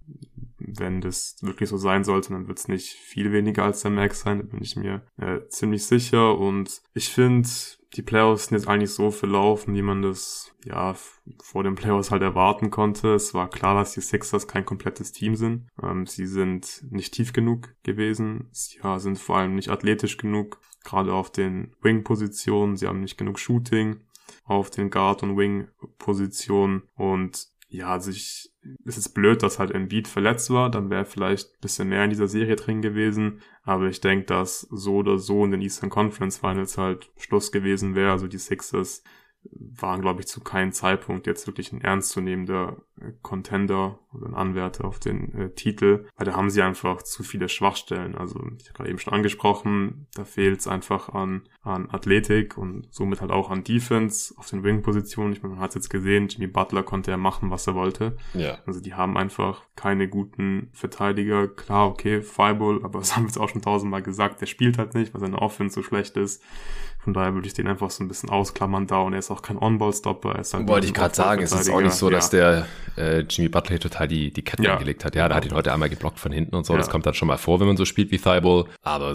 Wenn 0.59 1.01
das 1.01 1.37
wirklich 1.41 1.69
so 1.69 1.77
sein 1.77 2.03
sollte, 2.03 2.29
dann 2.29 2.47
wird 2.47 2.59
es 2.59 2.67
nicht 2.67 2.93
viel 2.93 3.31
weniger 3.31 3.63
als 3.63 3.81
der 3.81 3.91
Max 3.91 4.21
sein, 4.21 4.39
da 4.39 4.43
bin 4.43 4.61
ich 4.61 4.75
mir 4.75 5.05
äh, 5.17 5.47
ziemlich 5.49 5.85
sicher. 5.85 6.37
Und 6.37 6.81
ich 6.93 7.09
finde, 7.09 7.47
die 7.93 8.01
Playoffs 8.01 8.47
sind 8.47 8.57
jetzt 8.57 8.67
eigentlich 8.67 8.91
so 8.91 9.11
verlaufen, 9.11 9.73
wie 9.73 9.81
man 9.81 10.01
das 10.01 10.53
ja 10.65 10.95
vor 11.41 11.63
den 11.63 11.75
Playoffs 11.75 12.11
halt 12.11 12.21
erwarten 12.21 12.69
konnte. 12.69 13.13
Es 13.13 13.33
war 13.33 13.49
klar, 13.49 13.75
dass 13.75 13.93
die 13.93 14.01
Sixers 14.01 14.47
kein 14.47 14.65
komplettes 14.65 15.11
Team 15.11 15.35
sind. 15.35 15.67
Ähm, 15.81 16.05
sie 16.05 16.25
sind 16.25 16.83
nicht 16.89 17.13
tief 17.13 17.33
genug 17.33 17.73
gewesen. 17.83 18.49
Sie 18.51 18.79
ja, 18.83 18.99
sind 18.99 19.19
vor 19.19 19.37
allem 19.37 19.55
nicht 19.55 19.69
athletisch 19.69 20.17
genug, 20.17 20.59
gerade 20.83 21.13
auf 21.13 21.31
den 21.31 21.75
Wing-Positionen. 21.81 22.75
Sie 22.75 22.87
haben 22.87 23.01
nicht 23.01 23.17
genug 23.17 23.39
Shooting 23.39 24.01
auf 24.43 24.69
den 24.69 24.89
Guard- 24.89 25.23
und 25.23 25.37
Wing-Positionen. 25.37 26.83
Und 26.95 27.47
ja, 27.69 27.89
also 27.89 28.11
ich, 28.11 28.51
es 28.85 28.97
ist 28.97 29.09
blöd, 29.09 29.43
dass 29.43 29.59
halt 29.59 29.71
Embiid 29.71 30.07
verletzt 30.07 30.49
war, 30.49 30.71
dann 30.71 30.89
wäre 30.89 31.05
vielleicht 31.05 31.49
ein 31.49 31.61
bisschen 31.61 31.89
mehr 31.89 32.03
in 32.03 32.09
dieser 32.09 32.27
Serie 32.27 32.55
drin 32.55 32.81
gewesen. 32.81 33.41
Aber 33.63 33.87
ich 33.87 34.01
denke, 34.01 34.25
dass 34.25 34.61
so 34.61 34.97
oder 34.97 35.17
so 35.17 35.43
in 35.43 35.51
den 35.51 35.61
Eastern 35.61 35.89
Conference 35.89 36.37
Finals 36.37 36.77
halt 36.77 37.11
Schluss 37.17 37.51
gewesen 37.51 37.95
wäre. 37.95 38.11
Also 38.11 38.27
die 38.27 38.37
Sixers 38.37 39.03
waren, 39.51 40.01
glaube 40.01 40.21
ich, 40.21 40.27
zu 40.27 40.41
keinem 40.41 40.71
Zeitpunkt 40.71 41.27
jetzt 41.27 41.47
wirklich 41.47 41.71
ein 41.71 41.81
ernstzunehmender 41.81 42.81
Contender 43.21 43.99
oder 44.13 44.27
ein 44.27 44.33
Anwärter 44.33 44.85
auf 44.85 44.99
den 44.99 45.33
äh, 45.33 45.49
Titel, 45.51 46.05
weil 46.15 46.25
da 46.25 46.35
haben 46.35 46.49
sie 46.49 46.61
einfach 46.61 47.01
zu 47.03 47.23
viele 47.23 47.49
Schwachstellen. 47.49 48.15
Also 48.15 48.39
ich 48.59 48.67
habe 48.67 48.77
gerade 48.77 48.89
eben 48.89 48.99
schon 48.99 49.13
angesprochen, 49.13 50.07
da 50.15 50.25
fehlt 50.25 50.59
es 50.59 50.67
einfach 50.67 51.09
an, 51.09 51.43
an 51.61 51.89
Athletik 51.91 52.57
und 52.57 52.87
somit 52.89 53.21
halt 53.21 53.31
auch 53.31 53.51
an 53.51 53.63
Defense 53.63 54.33
auf 54.37 54.49
den 54.49 54.63
Wing-Positionen. 54.63 55.33
Ich 55.33 55.43
meine, 55.43 55.55
man 55.55 55.63
hat 55.63 55.71
es 55.71 55.75
jetzt 55.75 55.89
gesehen, 55.89 56.27
Jimmy 56.27 56.47
Butler 56.47 56.83
konnte 56.83 57.11
ja 57.11 57.17
machen, 57.17 57.51
was 57.51 57.67
er 57.67 57.75
wollte. 57.75 58.17
Ja. 58.33 58.57
Also 58.65 58.79
die 58.79 58.93
haben 58.93 59.17
einfach 59.17 59.63
keine 59.75 60.07
guten 60.07 60.69
Verteidiger. 60.73 61.47
Klar, 61.47 61.87
okay, 61.87 62.21
Fireball, 62.21 62.83
aber 62.83 62.99
das 62.99 63.15
haben 63.15 63.23
wir 63.23 63.27
jetzt 63.27 63.37
auch 63.37 63.49
schon 63.49 63.61
tausendmal 63.61 64.01
gesagt, 64.01 64.41
der 64.41 64.47
spielt 64.47 64.77
halt 64.77 64.95
nicht, 64.95 65.13
weil 65.13 65.21
seine 65.21 65.39
Offense 65.39 65.75
so 65.75 65.83
schlecht 65.83 66.17
ist. 66.17 66.41
Von 66.99 67.13
daher 67.13 67.33
würde 67.33 67.47
ich 67.47 67.53
den 67.53 67.67
einfach 67.67 67.89
so 67.89 68.03
ein 68.03 68.09
bisschen 68.09 68.29
ausklammern 68.29 68.85
da 68.87 68.97
und 68.99 69.13
er 69.13 69.19
ist 69.19 69.31
auch 69.31 69.41
kein 69.41 69.57
On-Ball-Stopper. 69.57 70.33
Halt 70.33 70.67
Wollte 70.67 70.87
ich 70.87 70.93
gerade 70.93 71.15
sagen, 71.15 71.41
es 71.41 71.53
ist 71.53 71.69
auch 71.69 71.79
nicht 71.79 71.93
so, 71.93 72.09
dass 72.09 72.31
ja. 72.33 72.37
der 72.51 72.67
äh, 72.95 73.19
Jimmy 73.21 73.49
Butler 73.49 73.79
total 73.79 74.07
die, 74.07 74.31
die 74.31 74.43
Ketten 74.43 74.63
ja. 74.63 74.73
angelegt 74.73 75.05
hat. 75.05 75.15
Ja, 75.15 75.27
da 75.27 75.35
hat 75.35 75.45
ihn 75.45 75.53
heute 75.53 75.73
einmal 75.73 75.89
geblockt 75.89 76.19
von 76.19 76.31
hinten 76.31 76.55
und 76.55 76.65
so. 76.65 76.73
Ja. 76.73 76.79
Das 76.79 76.89
kommt 76.89 77.05
dann 77.05 77.13
schon 77.13 77.27
mal 77.27 77.37
vor, 77.37 77.59
wenn 77.59 77.67
man 77.67 77.77
so 77.77 77.85
spielt 77.85 78.11
wie 78.11 78.17
Thibault. 78.17 78.69
Aber 78.81 79.13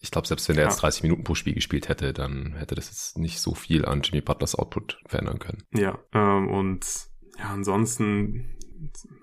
ich 0.00 0.10
glaube, 0.10 0.26
selbst 0.26 0.48
wenn 0.48 0.58
er 0.58 0.64
jetzt 0.64 0.82
30 0.82 1.02
Minuten 1.02 1.24
pro 1.24 1.34
Spiel 1.34 1.54
gespielt 1.54 1.88
hätte, 1.88 2.12
dann 2.12 2.54
hätte 2.56 2.74
das 2.74 2.88
jetzt 2.88 3.18
nicht 3.18 3.40
so 3.40 3.54
viel 3.54 3.84
an 3.84 4.02
Jimmy 4.02 4.20
Butlers 4.20 4.54
Output 4.54 4.98
verändern 5.06 5.38
können. 5.38 5.62
Ja, 5.74 5.98
ähm, 6.12 6.48
und 6.48 6.86
ja, 7.38 7.50
ansonsten 7.50 8.56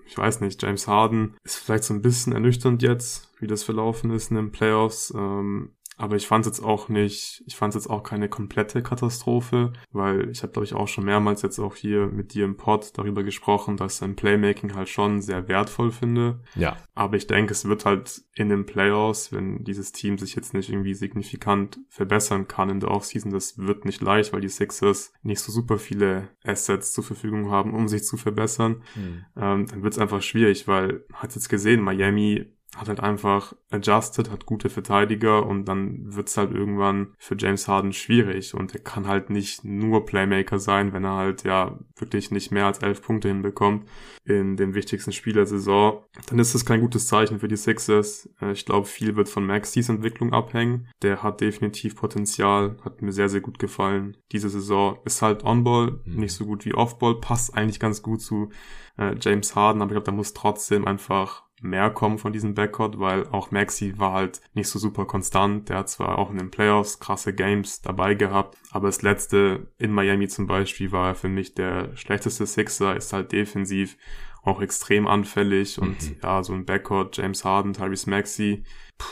ich 0.06 0.18
weiß 0.18 0.40
nicht, 0.40 0.62
James 0.62 0.86
Harden 0.86 1.36
ist 1.44 1.56
vielleicht 1.56 1.84
so 1.84 1.94
ein 1.94 2.02
bisschen 2.02 2.32
ernüchternd 2.32 2.82
jetzt, 2.82 3.32
wie 3.40 3.46
das 3.46 3.62
verlaufen 3.62 4.10
ist 4.10 4.30
in 4.30 4.36
den 4.36 4.52
Playoffs. 4.52 5.12
Ähm, 5.16 5.76
aber 5.96 6.16
ich 6.16 6.26
fand 6.26 6.44
es 6.44 6.56
jetzt 6.56 6.64
auch 6.64 6.88
nicht, 6.88 7.42
ich 7.46 7.54
fand 7.54 7.74
es 7.74 7.84
jetzt 7.84 7.90
auch 7.90 8.02
keine 8.02 8.28
komplette 8.28 8.82
Katastrophe, 8.82 9.72
weil 9.92 10.28
ich 10.30 10.42
habe, 10.42 10.52
glaube 10.52 10.64
ich, 10.64 10.74
auch 10.74 10.88
schon 10.88 11.04
mehrmals 11.04 11.42
jetzt 11.42 11.58
auch 11.60 11.76
hier 11.76 12.06
mit 12.06 12.34
dir 12.34 12.44
im 12.44 12.56
Pod 12.56 12.90
darüber 12.98 13.22
gesprochen, 13.22 13.76
dass 13.76 13.98
sein 13.98 14.16
Playmaking 14.16 14.74
halt 14.74 14.88
schon 14.88 15.20
sehr 15.20 15.46
wertvoll 15.46 15.92
finde. 15.92 16.40
Ja. 16.56 16.76
Aber 16.94 17.16
ich 17.16 17.26
denke, 17.26 17.52
es 17.52 17.64
wird 17.64 17.84
halt 17.84 18.22
in 18.34 18.48
den 18.48 18.66
Playoffs, 18.66 19.32
wenn 19.32 19.62
dieses 19.62 19.92
Team 19.92 20.18
sich 20.18 20.34
jetzt 20.34 20.52
nicht 20.52 20.68
irgendwie 20.68 20.94
signifikant 20.94 21.78
verbessern 21.88 22.48
kann 22.48 22.70
in 22.70 22.80
der 22.80 22.90
Offseason, 22.90 23.32
das 23.32 23.58
wird 23.58 23.84
nicht 23.84 24.02
leicht, 24.02 24.32
weil 24.32 24.40
die 24.40 24.48
Sixers 24.48 25.12
nicht 25.22 25.40
so 25.40 25.52
super 25.52 25.78
viele 25.78 26.30
Assets 26.42 26.92
zur 26.92 27.04
Verfügung 27.04 27.50
haben, 27.50 27.72
um 27.72 27.86
sich 27.86 28.04
zu 28.04 28.16
verbessern. 28.16 28.82
Hm. 28.94 29.24
Ähm, 29.36 29.66
dann 29.66 29.82
wird 29.82 29.92
es 29.92 29.98
einfach 29.98 30.22
schwierig, 30.22 30.66
weil, 30.66 31.04
hat 31.12 31.34
jetzt 31.34 31.48
gesehen, 31.48 31.80
Miami 31.80 32.52
hat 32.76 32.88
halt 32.88 33.00
einfach 33.00 33.54
adjusted, 33.70 34.30
hat 34.30 34.46
gute 34.46 34.68
Verteidiger 34.68 35.46
und 35.46 35.66
dann 35.66 36.14
wird's 36.14 36.36
halt 36.36 36.52
irgendwann 36.52 37.14
für 37.18 37.36
James 37.38 37.68
Harden 37.68 37.92
schwierig 37.92 38.54
und 38.54 38.74
er 38.74 38.80
kann 38.80 39.06
halt 39.06 39.30
nicht 39.30 39.64
nur 39.64 40.06
Playmaker 40.06 40.58
sein, 40.58 40.92
wenn 40.92 41.04
er 41.04 41.16
halt 41.16 41.44
ja 41.44 41.78
wirklich 41.96 42.30
nicht 42.30 42.50
mehr 42.50 42.66
als 42.66 42.78
elf 42.78 43.02
Punkte 43.02 43.28
hinbekommt 43.28 43.88
in 44.24 44.56
dem 44.56 44.74
wichtigsten 44.74 45.12
Spiel 45.12 45.34
der 45.34 45.46
Saison. 45.46 46.02
Dann 46.28 46.38
ist 46.38 46.54
das 46.54 46.64
kein 46.64 46.80
gutes 46.80 47.06
Zeichen 47.06 47.40
für 47.40 47.48
die 47.48 47.56
Sixers. 47.56 48.28
Äh, 48.40 48.52
ich 48.52 48.64
glaube, 48.64 48.86
viel 48.86 49.16
wird 49.16 49.28
von 49.28 49.46
Maxis 49.46 49.88
Entwicklung 49.88 50.32
abhängen. 50.32 50.88
Der 51.02 51.22
hat 51.22 51.40
definitiv 51.40 51.96
Potenzial, 51.96 52.76
hat 52.84 53.02
mir 53.02 53.12
sehr, 53.12 53.28
sehr 53.28 53.42
gut 53.42 53.58
gefallen. 53.58 54.16
Diese 54.32 54.48
Saison 54.48 54.98
ist 55.04 55.22
halt 55.22 55.44
On-Ball, 55.44 56.00
mhm. 56.04 56.20
nicht 56.20 56.32
so 56.32 56.46
gut 56.46 56.64
wie 56.64 56.74
Off-Ball, 56.74 57.20
passt 57.20 57.54
eigentlich 57.54 57.80
ganz 57.80 58.02
gut 58.02 58.22
zu 58.22 58.48
äh, 58.96 59.14
James 59.20 59.54
Harden, 59.54 59.82
aber 59.82 59.90
ich 59.90 59.94
glaube, 59.94 60.06
da 60.06 60.12
muss 60.12 60.34
trotzdem 60.34 60.86
einfach 60.86 61.44
mehr 61.64 61.90
kommen 61.90 62.18
von 62.18 62.32
diesem 62.32 62.54
Backcourt, 62.54 62.98
weil 62.98 63.26
auch 63.28 63.50
Maxi 63.50 63.98
war 63.98 64.12
halt 64.12 64.40
nicht 64.52 64.68
so 64.68 64.78
super 64.78 65.06
konstant. 65.06 65.68
Der 65.68 65.78
hat 65.78 65.88
zwar 65.88 66.18
auch 66.18 66.30
in 66.30 66.36
den 66.36 66.50
Playoffs 66.50 67.00
krasse 67.00 67.34
Games 67.34 67.80
dabei 67.80 68.14
gehabt, 68.14 68.56
aber 68.70 68.88
das 68.88 69.02
letzte 69.02 69.68
in 69.78 69.90
Miami 69.90 70.28
zum 70.28 70.46
Beispiel 70.46 70.92
war 70.92 71.08
er 71.08 71.14
für 71.14 71.28
mich 71.28 71.54
der 71.54 71.96
schlechteste 71.96 72.46
Sixer, 72.46 72.96
ist 72.96 73.12
halt 73.12 73.32
defensiv 73.32 73.96
auch 74.42 74.60
extrem 74.60 75.06
anfällig 75.06 75.78
und 75.80 76.02
mhm. 76.02 76.16
ja, 76.22 76.42
so 76.42 76.52
ein 76.52 76.66
Backcourt, 76.66 77.16
James 77.16 77.44
Harden, 77.44 77.72
Tyrese 77.72 78.10
Maxi, 78.10 78.64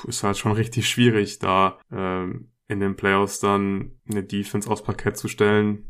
ist 0.07 0.23
halt 0.23 0.37
schon 0.37 0.53
richtig 0.63 0.89
schwierig, 0.89 1.39
da 1.39 1.79
ähm, 1.91 2.53
in 2.69 2.81
den 2.81 2.97
Playoffs 2.97 3.41
dann 3.41 3.93
eine 4.11 4.23
Defense 4.23 4.71
aufs 4.71 4.83
Parkett 4.83 5.17
zu 5.17 5.29
stellen, 5.29 5.89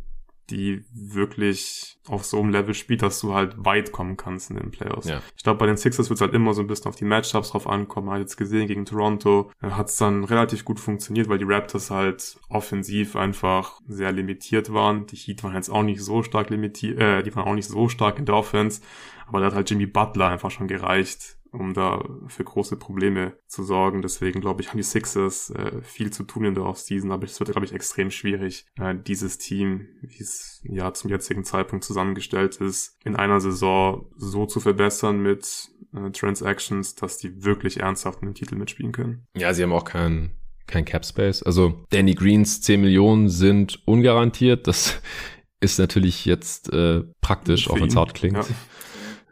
die 0.53 0.85
wirklich 0.93 1.99
auf 2.07 2.25
so 2.25 2.39
einem 2.39 2.51
Level 2.51 2.75
spielt, 2.75 3.03
dass 3.03 3.21
du 3.21 3.33
halt 3.33 3.55
weit 3.57 3.91
kommen 3.91 4.17
kannst 4.17 4.51
in 4.51 4.57
den 4.57 4.71
Playoffs. 4.71 5.09
Ja. 5.09 5.23
Ich 5.37 5.43
glaube, 5.43 5.59
bei 5.59 5.67
den 5.67 5.77
Sixers 5.77 6.11
wird 6.11 6.19
es 6.19 6.21
halt 6.21 6.35
immer 6.35 6.53
so 6.53 6.61
ein 6.61 6.67
bisschen 6.67 6.89
auf 6.89 6.97
die 6.97 7.05
Matchups 7.05 7.51
drauf 7.51 7.67
ankommen. 7.67 8.07
Man 8.07 8.15
hat 8.17 8.21
jetzt 8.21 8.37
gesehen, 8.37 8.67
gegen 8.67 8.85
Toronto 8.85 9.51
äh, 9.63 9.71
hat 9.71 9.89
es 9.89 9.97
dann 9.97 10.25
relativ 10.25 10.65
gut 10.65 10.79
funktioniert, 10.79 11.29
weil 11.29 11.39
die 11.39 11.45
Raptors 11.45 11.91
halt 11.91 12.39
offensiv 12.49 13.17
einfach 13.17 13.81
sehr 13.89 14.13
limitiert 14.13 14.73
waren. 14.73 15.07
Die 15.07 15.17
Heat 15.17 15.43
waren 15.43 15.55
jetzt 15.55 15.71
auch 15.71 15.83
nicht 15.83 16.03
so 16.03 16.23
stark 16.23 16.51
limitiert, 16.51 17.01
äh, 17.01 17.23
die 17.23 17.35
waren 17.35 17.49
auch 17.49 17.55
nicht 17.55 17.69
so 17.69 17.89
stark 17.89 18.19
in 18.19 18.27
der 18.27 18.37
Offense. 18.37 18.83
Aber 19.27 19.41
da 19.41 19.47
hat 19.47 19.55
halt 19.55 19.71
Jimmy 19.71 19.87
Butler 19.87 20.29
einfach 20.29 20.51
schon 20.51 20.69
gereicht, 20.69 21.39
um 21.53 21.75
da 21.75 22.03
für 22.29 22.45
große 22.45 22.77
Probleme 22.77 23.35
zu 23.47 23.63
sorgen. 23.63 24.03
Deswegen 24.03 24.41
glaube 24.41 24.63
ich, 24.63 24.69
haben 24.69 24.79
die 24.79 24.83
Sixers 24.83 25.51
äh, 25.51 25.83
viel 25.83 26.11
zu 26.11 26.25
tun 26.25 26.45
in 26.45 26.55
der 26.55 26.65
Offseason, 26.65 27.13
aber 27.13 27.25
es 27.25 27.39
wird, 27.39 27.53
glaube 27.53 27.67
ich, 27.67 27.73
extrem 27.73 28.11
schwierig, 28.11 28.67
äh, 28.79 28.95
dieses 28.95 29.39
Team, 29.39 29.89
wie 30.01 30.23
es 30.23 30.61
ja 30.65 30.93
zum 30.95 31.11
jetzigen 31.11 31.45
Zeitpunkt 31.45 31.85
zusammengestellt 31.85 32.57
ist, 32.57 32.97
in 33.05 33.17
einer 33.17 33.41
Saison 33.41 34.07
so 34.17 34.47
zu 34.47 34.61
verbessern 34.61 35.21
mit 35.21 35.71
äh, 35.95 36.11
Transactions, 36.11 36.95
dass 36.95 37.19
die 37.19 37.45
wirklich 37.45 37.81
ernsthaft 37.81 38.23
in 38.23 38.29
den 38.29 38.35
Titel 38.35 38.57
mitspielen 38.57 38.93
können. 38.93 39.27
Ja, 39.37 39.53
sie 39.53 39.63
haben 39.63 39.73
auch 39.73 39.85
keinen 39.85 40.33
kein 40.67 40.85
Cap 40.85 41.05
Space. 41.05 41.43
Also 41.43 41.85
Danny 41.91 42.15
Greens 42.15 42.61
10 42.63 42.81
Millionen 42.81 43.29
sind 43.29 43.81
ungarantiert. 43.87 44.67
Das 44.67 45.01
ist 45.61 45.79
natürlich 45.79 46.25
jetzt 46.25 46.73
äh, 46.73 47.03
praktisch, 47.21 47.69
auch 47.69 47.77
wenn 47.77 47.89
es 47.89 47.97
hart 47.97 48.15
klingt. 48.15 48.37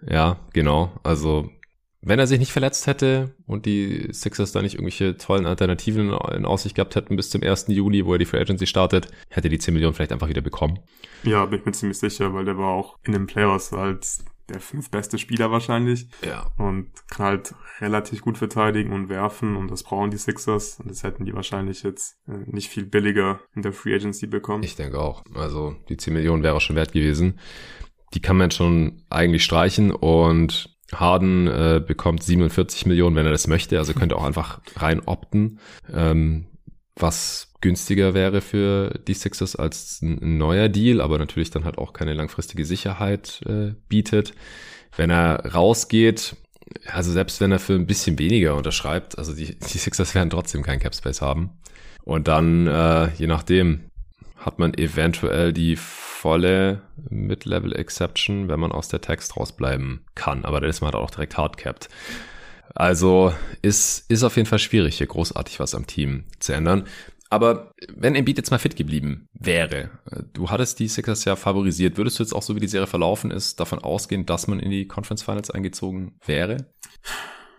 Ja. 0.07 0.13
ja, 0.13 0.41
genau. 0.53 0.93
Also 1.03 1.51
wenn 2.03 2.19
er 2.19 2.27
sich 2.27 2.39
nicht 2.39 2.53
verletzt 2.53 2.87
hätte 2.87 3.35
und 3.47 3.67
die 3.67 4.09
Sixers 4.13 4.53
da 4.53 4.63
nicht 4.63 4.75
irgendwelche 4.75 5.17
tollen 5.17 5.47
Alternativen 5.47 6.13
in 6.35 6.47
Aussicht 6.47 6.75
gehabt 6.75 6.97
hätten 6.97 7.17
bis 7.17 7.31
zum 7.31 7.43
1. 7.43 7.67
Juli, 7.69 8.07
wo 8.07 8.15
er 8.15 8.19
die 8.19 8.25
Free 8.25 8.41
Agency 8.41 8.67
startet, 8.67 9.09
hätte 9.29 9.49
die 9.49 9.59
10 9.59 9.75
Millionen 9.75 9.95
vielleicht 9.95 10.13
einfach 10.13 10.29
wieder 10.29 10.41
bekommen. 10.41 10.79
Ja, 11.25 11.45
bin 11.45 11.61
ich 11.61 11.67
mir 11.67 11.73
ziemlich 11.73 11.99
sicher, 11.99 12.33
weil 12.33 12.47
der 12.47 12.57
war 12.57 12.71
auch 12.71 12.97
in 13.05 13.13
den 13.13 13.27
Playoffs 13.27 13.73
als 13.73 14.25
der 14.49 14.61
fünf 14.61 14.91
beste 14.91 15.19
Spieler 15.19 15.51
wahrscheinlich. 15.51 16.09
Ja. 16.27 16.51
Und 16.57 16.89
kann 17.09 17.27
halt 17.27 17.55
relativ 17.81 18.23
gut 18.23 18.39
verteidigen 18.39 18.93
und 18.93 19.09
werfen 19.09 19.57
und 19.57 19.71
das 19.71 19.83
brauchen 19.83 20.11
die 20.11 20.19
Sixers 20.19 20.81
und 20.81 20.91
das 20.91 21.03
hätten 21.03 21.25
die 21.25 21.35
wahrscheinlich 21.35 21.83
jetzt 21.83 22.19
äh, 22.27 22.33
nicht 22.47 22.69
viel 22.69 22.85
billiger 22.85 23.41
in 23.55 23.63
der 23.63 23.73
Free 23.73 23.95
Agency 23.95 24.27
bekommen. 24.27 24.63
Ich 24.63 24.77
denke 24.77 24.99
auch. 24.99 25.23
Also 25.35 25.77
die 25.89 25.97
10 25.97 26.15
Millionen 26.15 26.43
wäre 26.43 26.61
schon 26.61 26.77
wert 26.77 26.93
gewesen. 26.93 27.39
Die 28.15 28.21
kann 28.21 28.37
man 28.37 28.51
schon 28.51 29.05
eigentlich 29.09 29.45
streichen 29.45 29.93
und 29.93 30.77
Harden 30.95 31.47
äh, 31.47 31.83
bekommt 31.85 32.23
47 32.23 32.87
Millionen, 32.87 33.17
wenn 33.17 33.27
er 33.27 33.33
das 33.33 33.47
möchte. 33.47 33.79
Also 33.79 33.95
könnte 33.95 34.17
auch 34.17 34.25
einfach 34.25 34.61
rein 34.77 35.01
opten, 35.01 35.61
ähm, 35.93 36.47
was 36.97 37.53
günstiger 37.61 38.15
wäre 38.15 38.41
für 38.41 38.99
die 39.07 39.15
Sixers 39.15 39.57
als 39.57 40.01
ein, 40.03 40.39
neuer 40.39 40.69
Deal, 40.69 41.01
aber 41.01 41.19
natürlich 41.19 41.51
dann 41.51 41.65
halt 41.65 41.79
auch 41.79 41.93
keine 41.93 42.15
langfristige 42.15 42.65
Sicherheit 42.65 43.41
äh, 43.47 43.75
bietet. 43.89 44.35
Wenn 44.97 45.11
er 45.11 45.55
rausgeht, 45.55 46.37
also 46.87 47.13
selbst 47.13 47.41
wenn 47.41 47.53
er 47.53 47.59
für 47.59 47.75
ein 47.75 47.87
bisschen 47.87 48.19
weniger 48.19 48.57
unterschreibt, 48.57 49.19
also 49.19 49.35
die, 49.35 49.59
die 49.73 49.79
Sixers 49.79 50.15
werden 50.15 50.31
trotzdem 50.31 50.63
keinen 50.63 50.81
Cap 50.81 50.95
Space 50.95 51.21
haben. 51.21 51.51
Und 52.03 52.29
dann, 52.29 52.67
äh, 52.67 53.11
je 53.15 53.27
nachdem, 53.27 53.90
hat 54.41 54.59
man 54.59 54.75
eventuell 54.75 55.53
die 55.53 55.77
volle 55.77 56.83
Mid-Level 57.09 57.77
Exception, 57.77 58.49
wenn 58.49 58.61
man 58.61 58.73
aus 58.73 58.89
der 58.89 59.01
Text 59.01 59.37
rausbleiben 59.37 60.01
kann. 60.15 60.45
Aber 60.45 60.61
dann 60.61 60.71
ist 60.71 60.81
man 60.81 60.93
halt 60.93 61.03
auch 61.03 61.11
direkt 61.11 61.37
hardcapped. 61.37 61.89
Also 62.75 63.35
ist, 63.63 64.11
ist 64.11 64.23
auf 64.23 64.37
jeden 64.37 64.49
Fall 64.49 64.59
schwierig, 64.59 64.99
hier 64.99 65.07
großartig 65.07 65.61
was 65.61 65.75
am 65.75 65.87
Team 65.87 66.25
zu 66.39 66.53
ändern. 66.53 66.87
Aber 67.29 67.73
wenn 67.95 68.17
Embiid 68.17 68.39
jetzt 68.39 68.51
mal 68.51 68.59
fit 68.59 68.75
geblieben 68.75 69.29
wäre, 69.33 69.91
du 70.33 70.51
hattest 70.51 70.81
die 70.81 70.89
Sixers 70.89 71.25
ja 71.25 71.37
favorisiert, 71.37 71.97
würdest 71.97 72.19
du 72.19 72.25
jetzt 72.25 72.33
auch 72.33 72.43
so 72.43 72.57
wie 72.57 72.61
die 72.61 72.67
Serie 72.67 72.89
verlaufen 72.89 73.31
ist, 73.31 73.61
davon 73.61 73.79
ausgehen, 73.79 74.27
dass 74.27 74.49
man 74.49 74.59
in 74.59 74.71
die 74.71 74.89
Conference 74.89 75.23
Finals 75.23 75.51
eingezogen 75.51 76.19
wäre? 76.27 76.67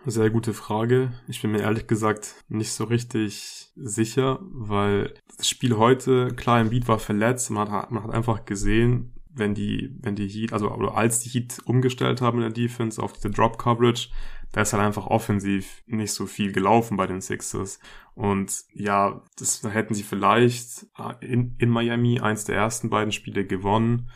Sehr 0.04 0.30
gute 0.30 0.52
Frage. 0.52 1.12
Ich 1.26 1.40
bin 1.40 1.52
mir 1.52 1.60
ehrlich 1.60 1.86
gesagt 1.86 2.34
nicht 2.48 2.72
so 2.72 2.84
richtig 2.84 3.61
sicher, 3.74 4.38
weil 4.42 5.14
das 5.36 5.48
Spiel 5.48 5.76
heute, 5.76 6.28
klar, 6.28 6.60
im 6.60 6.70
Beat 6.70 6.88
war 6.88 6.98
verletzt, 6.98 7.50
man 7.50 7.70
hat, 7.70 7.90
man 7.90 8.04
hat 8.04 8.10
einfach 8.10 8.44
gesehen, 8.44 9.14
wenn 9.34 9.54
die, 9.54 9.96
wenn 10.00 10.14
die 10.14 10.28
Heat, 10.28 10.52
also 10.52 10.70
oder 10.70 10.94
als 10.94 11.20
die 11.20 11.30
Heat 11.30 11.58
umgestellt 11.64 12.20
haben 12.20 12.38
in 12.38 12.42
der 12.42 12.52
Defense 12.52 13.02
auf 13.02 13.12
diese 13.12 13.30
Drop 13.30 13.58
Coverage, 13.58 14.08
da 14.52 14.60
ist 14.60 14.74
halt 14.74 14.82
einfach 14.82 15.06
offensiv 15.06 15.82
nicht 15.86 16.12
so 16.12 16.26
viel 16.26 16.52
gelaufen 16.52 16.98
bei 16.98 17.06
den 17.06 17.22
Sixers. 17.22 17.80
Und 18.14 18.54
ja, 18.74 19.22
das 19.38 19.62
hätten 19.62 19.94
sie 19.94 20.02
vielleicht 20.02 20.86
in, 21.20 21.56
in 21.58 21.70
Miami 21.70 22.20
eins 22.20 22.44
der 22.44 22.56
ersten 22.56 22.90
beiden 22.90 23.12
Spiele 23.12 23.46
gewonnen. 23.46 24.10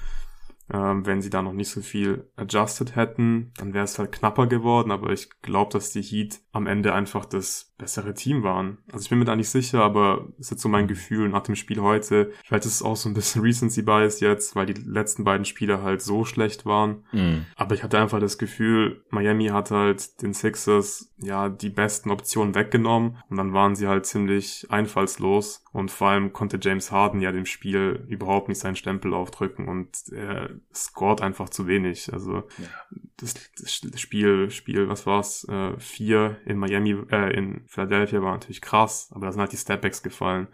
Ähm, 0.70 1.06
wenn 1.06 1.22
sie 1.22 1.30
da 1.30 1.42
noch 1.42 1.52
nicht 1.52 1.70
so 1.70 1.80
viel 1.80 2.30
adjusted 2.36 2.96
hätten, 2.96 3.52
dann 3.56 3.72
wäre 3.72 3.84
es 3.84 3.98
halt 3.98 4.12
knapper 4.12 4.46
geworden. 4.46 4.90
Aber 4.90 5.10
ich 5.10 5.30
glaube, 5.40 5.72
dass 5.72 5.90
die 5.90 6.02
Heat 6.02 6.40
am 6.52 6.66
Ende 6.66 6.92
einfach 6.92 7.24
das 7.24 7.74
bessere 7.78 8.14
Team 8.14 8.42
waren. 8.42 8.78
Also 8.90 9.04
ich 9.04 9.10
bin 9.10 9.18
mir 9.18 9.24
da 9.26 9.36
nicht 9.36 9.50
sicher, 9.50 9.82
aber 9.82 10.28
es 10.38 10.46
ist 10.46 10.50
jetzt 10.52 10.62
so 10.62 10.68
mein 10.68 10.88
Gefühl 10.88 11.28
nach 11.28 11.42
dem 11.42 11.56
Spiel 11.56 11.80
heute. 11.80 12.32
Vielleicht 12.44 12.64
ist 12.64 12.76
es 12.76 12.82
auch 12.82 12.96
so 12.96 13.08
ein 13.08 13.14
bisschen 13.14 13.42
Recency 13.46 13.82
Bias 13.82 14.20
jetzt, 14.20 14.56
weil 14.56 14.66
die 14.66 14.80
letzten 14.80 15.24
beiden 15.24 15.44
Spiele 15.44 15.82
halt 15.82 16.00
so 16.00 16.24
schlecht 16.24 16.64
waren. 16.64 17.04
Mhm. 17.12 17.46
Aber 17.54 17.74
ich 17.74 17.82
hatte 17.82 17.98
einfach 17.98 18.20
das 18.20 18.38
Gefühl, 18.38 19.04
Miami 19.10 19.48
hat 19.48 19.70
halt 19.70 20.22
den 20.22 20.32
Sixers 20.32 21.12
ja 21.18 21.48
die 21.48 21.70
besten 21.70 22.10
Optionen 22.10 22.54
weggenommen 22.54 23.18
und 23.28 23.36
dann 23.36 23.52
waren 23.52 23.74
sie 23.74 23.88
halt 23.88 24.06
ziemlich 24.06 24.66
einfallslos 24.70 25.64
und 25.72 25.90
vor 25.90 26.08
allem 26.08 26.32
konnte 26.32 26.58
James 26.60 26.90
Harden 26.90 27.20
ja 27.20 27.32
dem 27.32 27.44
Spiel 27.44 28.04
überhaupt 28.08 28.48
nicht 28.48 28.58
seinen 28.58 28.76
Stempel 28.76 29.12
aufdrücken 29.12 29.68
und 29.68 29.90
er 30.10 30.50
scored 30.74 31.20
einfach 31.20 31.50
zu 31.50 31.66
wenig. 31.66 32.12
Also 32.12 32.44
ja. 32.58 32.68
das, 33.18 33.34
das, 33.58 34.00
Spiel, 34.00 34.50
Spiel, 34.50 34.88
was 34.88 35.06
war's, 35.06 35.46
äh, 35.48 35.78
vier 35.78 36.38
in 36.46 36.56
Miami, 36.56 36.96
äh, 37.10 37.36
in 37.36 37.65
Philadelphia 37.66 38.22
war 38.22 38.32
natürlich 38.32 38.60
krass, 38.60 39.10
aber 39.12 39.26
da 39.26 39.32
sind 39.32 39.40
halt 39.40 39.52
die 39.52 39.56
Stepbacks 39.56 40.02
gefallen. 40.02 40.48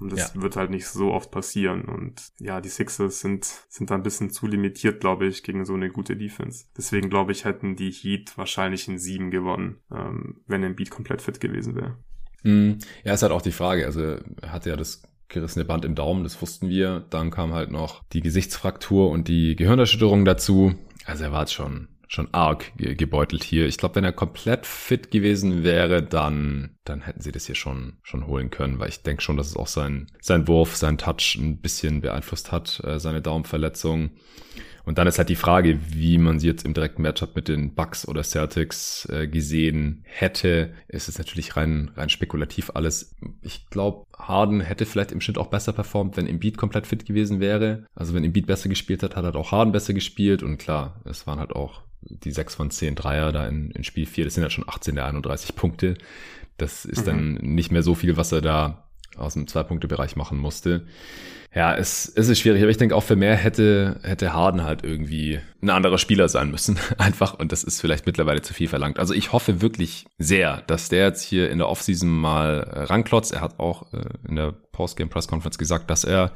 Und 0.00 0.12
das 0.12 0.34
ja. 0.34 0.42
wird 0.42 0.56
halt 0.56 0.70
nicht 0.70 0.86
so 0.86 1.12
oft 1.12 1.30
passieren. 1.30 1.82
Und 1.82 2.22
ja, 2.38 2.60
die 2.60 2.68
Sixers 2.68 3.20
sind, 3.20 3.44
sind 3.68 3.90
da 3.90 3.96
ein 3.96 4.02
bisschen 4.02 4.30
zu 4.30 4.46
limitiert, 4.46 5.00
glaube 5.00 5.26
ich, 5.26 5.42
gegen 5.42 5.64
so 5.64 5.74
eine 5.74 5.90
gute 5.90 6.16
Defense. 6.16 6.66
Deswegen 6.76 7.10
glaube 7.10 7.32
ich, 7.32 7.44
hätten 7.44 7.74
die 7.74 7.90
Heat 7.90 8.38
wahrscheinlich 8.38 8.86
in 8.86 8.98
sieben 8.98 9.30
gewonnen, 9.30 9.80
ähm, 9.92 10.40
wenn 10.46 10.62
ein 10.62 10.76
Beat 10.76 10.90
komplett 10.90 11.20
fit 11.20 11.40
gewesen 11.40 11.74
wäre. 11.74 11.96
Mm, 12.44 12.78
ja, 13.02 13.14
ist 13.14 13.22
halt 13.22 13.32
auch 13.32 13.42
die 13.42 13.50
Frage. 13.50 13.86
Also 13.86 14.02
er 14.02 14.52
hatte 14.52 14.70
ja 14.70 14.76
das 14.76 15.02
gerissene 15.26 15.64
Band 15.64 15.84
im 15.84 15.94
Daumen, 15.94 16.22
das 16.22 16.40
wussten 16.40 16.68
wir. 16.68 17.04
Dann 17.10 17.30
kam 17.30 17.52
halt 17.52 17.70
noch 17.70 18.04
die 18.12 18.20
Gesichtsfraktur 18.20 19.10
und 19.10 19.26
die 19.26 19.56
Gehirnerschütterung 19.56 20.24
dazu. 20.24 20.74
Also 21.06 21.24
er 21.24 21.32
war 21.32 21.40
jetzt 21.40 21.54
schon 21.54 21.88
schon 22.08 22.32
arg 22.32 22.72
gebeutelt 22.76 23.44
hier. 23.44 23.66
Ich 23.66 23.76
glaube, 23.76 23.96
wenn 23.96 24.04
er 24.04 24.12
komplett 24.12 24.66
fit 24.66 25.10
gewesen 25.10 25.62
wäre, 25.62 26.02
dann, 26.02 26.76
dann 26.84 27.02
hätten 27.02 27.20
sie 27.20 27.32
das 27.32 27.46
hier 27.46 27.54
schon, 27.54 27.98
schon 28.02 28.26
holen 28.26 28.50
können, 28.50 28.78
weil 28.78 28.88
ich 28.88 29.02
denke 29.02 29.22
schon, 29.22 29.36
dass 29.36 29.48
es 29.48 29.56
auch 29.56 29.66
sein, 29.66 30.06
sein 30.20 30.48
Wurf, 30.48 30.74
sein 30.74 30.96
Touch 30.96 31.36
ein 31.38 31.60
bisschen 31.60 32.00
beeinflusst 32.00 32.50
hat, 32.50 32.80
äh, 32.82 32.98
seine 32.98 33.20
Daumenverletzung. 33.20 34.10
Und 34.88 34.96
dann 34.96 35.06
ist 35.06 35.18
halt 35.18 35.28
die 35.28 35.36
Frage, 35.36 35.78
wie 35.90 36.16
man 36.16 36.38
sie 36.38 36.46
jetzt 36.46 36.64
im 36.64 36.72
direkten 36.72 37.02
Matchup 37.02 37.36
mit 37.36 37.48
den 37.48 37.74
Bucks 37.74 38.08
oder 38.08 38.22
Celtics 38.22 39.06
äh, 39.10 39.28
gesehen 39.28 40.02
hätte. 40.04 40.72
Es 40.88 41.10
ist 41.10 41.18
natürlich 41.18 41.58
rein, 41.58 41.90
rein 41.94 42.08
spekulativ 42.08 42.70
alles. 42.72 43.14
Ich 43.42 43.68
glaube, 43.68 44.06
Harden 44.18 44.62
hätte 44.62 44.86
vielleicht 44.86 45.12
im 45.12 45.20
Schnitt 45.20 45.36
auch 45.36 45.48
besser 45.48 45.74
performt, 45.74 46.16
wenn 46.16 46.26
Embiid 46.26 46.56
komplett 46.56 46.86
fit 46.86 47.04
gewesen 47.04 47.38
wäre. 47.38 47.84
Also 47.94 48.14
wenn 48.14 48.24
Embiid 48.24 48.46
besser 48.46 48.70
gespielt 48.70 49.02
hat, 49.02 49.14
hat 49.14 49.26
halt 49.26 49.36
auch 49.36 49.52
Harden 49.52 49.72
besser 49.72 49.92
gespielt. 49.92 50.42
Und 50.42 50.56
klar, 50.56 50.98
es 51.04 51.26
waren 51.26 51.38
halt 51.38 51.52
auch 51.52 51.82
die 52.00 52.30
6 52.30 52.54
von 52.54 52.70
10 52.70 52.94
Dreier 52.94 53.30
da 53.30 53.46
in, 53.46 53.70
in 53.72 53.84
Spiel 53.84 54.06
4. 54.06 54.24
Das 54.24 54.36
sind 54.36 54.42
ja 54.42 54.48
schon 54.48 54.64
18 54.66 54.94
der 54.94 55.04
31 55.04 55.54
Punkte. 55.54 55.98
Das 56.56 56.86
ist 56.86 57.02
mhm. 57.02 57.04
dann 57.04 57.34
nicht 57.42 57.70
mehr 57.70 57.82
so 57.82 57.94
viel, 57.94 58.16
was 58.16 58.32
er 58.32 58.40
da 58.40 58.88
aus 59.18 59.34
dem 59.34 59.48
Zwei-Punkte-Bereich 59.48 60.16
machen 60.16 60.38
musste. 60.38 60.86
Ja, 61.54 61.74
es, 61.74 62.12
es 62.14 62.28
ist 62.28 62.40
schwierig, 62.40 62.60
aber 62.62 62.70
ich 62.70 62.76
denke 62.76 62.94
auch 62.94 63.02
für 63.02 63.16
mehr 63.16 63.34
hätte, 63.34 63.98
hätte 64.02 64.34
Harden 64.34 64.64
halt 64.64 64.84
irgendwie 64.84 65.40
ein 65.62 65.70
anderer 65.70 65.98
Spieler 65.98 66.28
sein 66.28 66.50
müssen. 66.50 66.78
Einfach. 66.98 67.34
Und 67.34 67.52
das 67.52 67.64
ist 67.64 67.80
vielleicht 67.80 68.06
mittlerweile 68.06 68.42
zu 68.42 68.52
viel 68.52 68.68
verlangt. 68.68 68.98
Also 68.98 69.14
ich 69.14 69.32
hoffe 69.32 69.62
wirklich 69.62 70.06
sehr, 70.18 70.62
dass 70.66 70.88
der 70.88 71.06
jetzt 71.06 71.22
hier 71.22 71.50
in 71.50 71.58
der 71.58 71.68
Offseason 71.68 72.08
mal 72.08 72.60
ranklotzt. 72.74 73.32
Er 73.32 73.40
hat 73.40 73.58
auch 73.58 73.92
äh, 73.92 74.04
in 74.28 74.36
der 74.36 74.52
Postgame 74.72 75.10
Press 75.10 75.26
Conference 75.26 75.58
gesagt, 75.58 75.90
dass 75.90 76.04
er 76.04 76.32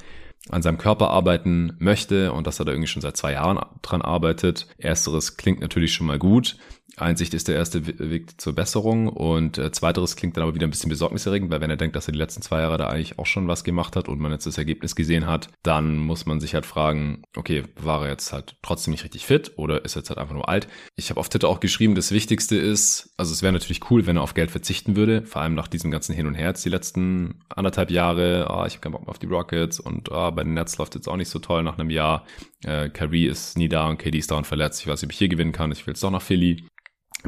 an 0.49 0.63
seinem 0.63 0.79
Körper 0.79 1.11
arbeiten 1.11 1.77
möchte 1.79 2.33
und 2.33 2.47
dass 2.47 2.59
er 2.59 2.65
da 2.65 2.73
irgendwie 2.73 2.89
schon 2.89 3.03
seit 3.03 3.17
zwei 3.17 3.33
Jahren 3.33 3.61
dran 3.83 4.03
arbeitet. 4.03 4.67
Ersteres 4.79 5.37
klingt 5.37 5.61
natürlich 5.61 5.93
schon 5.93 6.07
mal 6.07 6.19
gut. 6.19 6.57
Einsicht 6.97 7.33
ist 7.35 7.49
der 7.49 7.57
erste 7.57 7.87
Weg 8.11 8.41
zur 8.41 8.55
Besserung 8.55 9.09
und 9.09 9.59
äh, 9.59 9.73
zweiteres 9.73 10.17
klingt 10.17 10.37
dann 10.37 10.45
aber 10.45 10.55
wieder 10.55 10.67
ein 10.67 10.71
bisschen 10.71 10.91
besorgniserregend, 10.91 11.51
weil 11.51 11.61
wenn 11.61 11.71
er 11.71 11.77
denkt, 11.77 11.97
dass 11.97 12.09
er 12.09 12.13
die 12.13 12.19
letzten 12.19 12.43
zwei 12.43 12.61
Jahre 12.61 12.77
da 12.77 12.89
eigentlich 12.89 13.19
auch 13.19 13.27
schon 13.27 13.49
was 13.49 13.65
gemacht 13.65 13.97
hat 13.97 14.09
und 14.09 14.21
man 14.21 14.33
jetzt 14.33 14.47
das 14.47 14.59
Ergebnis 14.59 14.95
gesehen 14.95 15.27
hat, 15.27 15.49
dann 15.63 15.97
muss 15.97 16.27
man 16.27 16.41
sich 16.41 16.55
halt 16.55 16.67
fragen, 16.67 17.23
okay, 17.37 17.65
war 17.77 18.05
er 18.05 18.11
jetzt 18.11 18.33
halt 18.33 18.57
trotzdem 18.63 18.93
nicht 18.93 19.05
richtig 19.05 19.27
fit 19.27 19.53
oder 19.57 19.85
ist 19.85 19.97
er 19.97 20.01
jetzt 20.01 20.11
halt 20.11 20.19
einfach 20.19 20.35
nur 20.35 20.49
alt? 20.49 20.69
Ich 20.97 21.11
habe 21.11 21.19
auf 21.19 21.29
Twitter 21.29 21.49
auch 21.49 21.61
geschrieben, 21.61 21.95
das 21.95 22.13
Wichtigste 22.13 22.57
ist, 22.57 23.15
also 23.17 23.33
es 23.33 23.43
wäre 23.43 23.53
natürlich 23.53 23.91
cool, 23.91 24.07
wenn 24.07 24.17
er 24.17 24.23
auf 24.23 24.35
Geld 24.35 24.51
verzichten 24.51 24.95
würde, 24.95 25.25
vor 25.25 25.43
allem 25.43 25.55
nach 25.55 25.69
diesem 25.69 25.91
ganzen 25.91 26.15
Hin 26.15 26.27
und 26.27 26.35
Her 26.35 26.53
die 26.53 26.69
letzten 26.69 27.43
anderthalb 27.49 27.91
Jahre, 27.91 28.51
ah, 28.51 28.67
ich 28.67 28.75
habe 28.75 28.83
keinen 28.83 28.93
Bock 28.93 29.03
mehr 29.03 29.11
auf 29.11 29.19
die 29.19 29.27
Rockets 29.27 29.81
und 29.81 30.13
ah, 30.13 30.31
bei 30.31 30.45
den 30.45 30.55
Nets 30.55 30.77
läuft 30.77 30.95
jetzt 30.95 31.09
auch 31.09 31.17
nicht 31.17 31.31
so 31.31 31.39
toll 31.39 31.63
nach 31.63 31.79
einem 31.79 31.89
Jahr. 31.89 32.27
Äh, 32.65 32.91
Kyrie 32.91 33.27
ist 33.27 33.57
nie 33.57 33.69
da 33.69 33.89
und 33.89 33.99
KD 33.99 34.19
ist 34.19 34.31
da 34.31 34.37
und 34.37 34.47
verletzt. 34.47 34.81
Ich 34.81 34.87
weiß 34.87 35.01
nicht, 35.01 35.09
ob 35.09 35.13
ich 35.13 35.19
hier 35.19 35.29
gewinnen 35.29 35.53
kann. 35.53 35.73
Ich 35.73 35.87
will 35.87 35.93
jetzt 35.93 36.03
doch 36.03 36.11
nach 36.11 36.23
Philly 36.23 36.67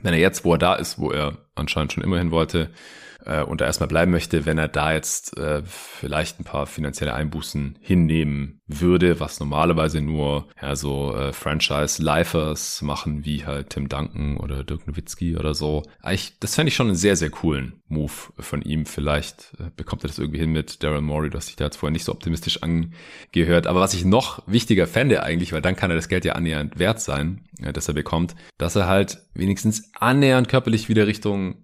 wenn 0.03 0.15
er 0.15 0.21
jetzt, 0.21 0.45
wo 0.45 0.53
er 0.53 0.59
da 0.59 0.75
ist, 0.75 0.99
wo 0.99 1.11
er 1.11 1.39
anscheinend 1.55 1.93
schon 1.93 2.05
immerhin 2.05 2.31
wollte, 2.31 2.71
äh, 3.25 3.43
und 3.43 3.61
da 3.61 3.67
erstmal 3.67 3.89
bleiben 3.89 4.11
möchte, 4.11 4.47
wenn 4.47 4.59
er 4.59 4.69
da 4.69 4.93
jetzt 4.93 5.37
äh, 5.39 5.63
vielleicht 5.65 6.41
ein 6.41 6.45
paar 6.45 6.67
finanzielle 6.67 7.15
Einbußen 7.15 7.79
hinnehmen 7.81 8.61
würde, 8.67 9.21
was 9.21 9.41
normalerweise 9.41 10.01
nur 10.01 10.49
ja, 10.61 10.75
so 10.75 11.15
äh, 11.15 11.33
Franchise-Lifers 11.33 12.83
machen, 12.83 13.25
wie 13.25 13.45
halt 13.45 13.71
Tim 13.71 13.89
Duncan 13.89 14.37
oder 14.39 14.65
Dirk 14.65 14.87
Nowitzki 14.87 15.37
oder 15.37 15.55
so. 15.55 15.83
Eigentlich, 16.01 16.39
das 16.41 16.55
fände 16.55 16.69
ich 16.69 16.77
schon 16.77 16.87
einen 16.87 16.97
sehr, 16.97 17.17
sehr 17.17 17.31
coolen 17.31 17.83
Move 17.89 18.13
von 18.39 18.63
ihm. 18.63 18.87
Vielleicht 18.87 19.53
äh, 19.59 19.71
bekommt 19.77 20.05
er 20.05 20.09
das 20.09 20.19
irgendwie 20.19 20.41
hin 20.41 20.53
mit 20.53 20.83
Daryl 20.83 21.03
Morey, 21.03 21.31
das 21.31 21.47
sich 21.47 21.57
da 21.57 21.65
jetzt 21.65 21.77
vorher 21.77 21.93
nicht 21.93 22.05
so 22.05 22.13
optimistisch 22.13 22.63
angehört. 22.63 23.67
Aber 23.67 23.81
was 23.81 23.95
ich 23.95 24.05
noch 24.05 24.43
wichtiger 24.47 24.87
fände 24.87 25.23
eigentlich, 25.23 25.53
weil 25.53 25.63
dann 25.63 25.77
kann 25.77 25.91
er 25.91 25.97
das 25.97 26.09
Geld 26.09 26.25
ja 26.25 26.33
annähernd 26.35 26.79
wert 26.79 27.01
sein, 27.01 27.45
äh, 27.61 27.73
das 27.73 27.89
er 27.89 27.95
bekommt, 27.95 28.35
dass 28.57 28.77
er 28.77 28.87
halt 28.87 29.19
wenigstens 29.35 29.91
annähernd 29.95 30.49
körperlich 30.49 30.89
wieder 30.89 31.07
Richtung 31.07 31.57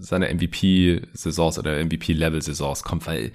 seiner 0.00 0.32
MVP-Saisons 0.32 1.58
oder 1.58 1.84
MVP-Level-Saisons 1.84 2.82
kommt, 2.82 3.06
weil 3.06 3.32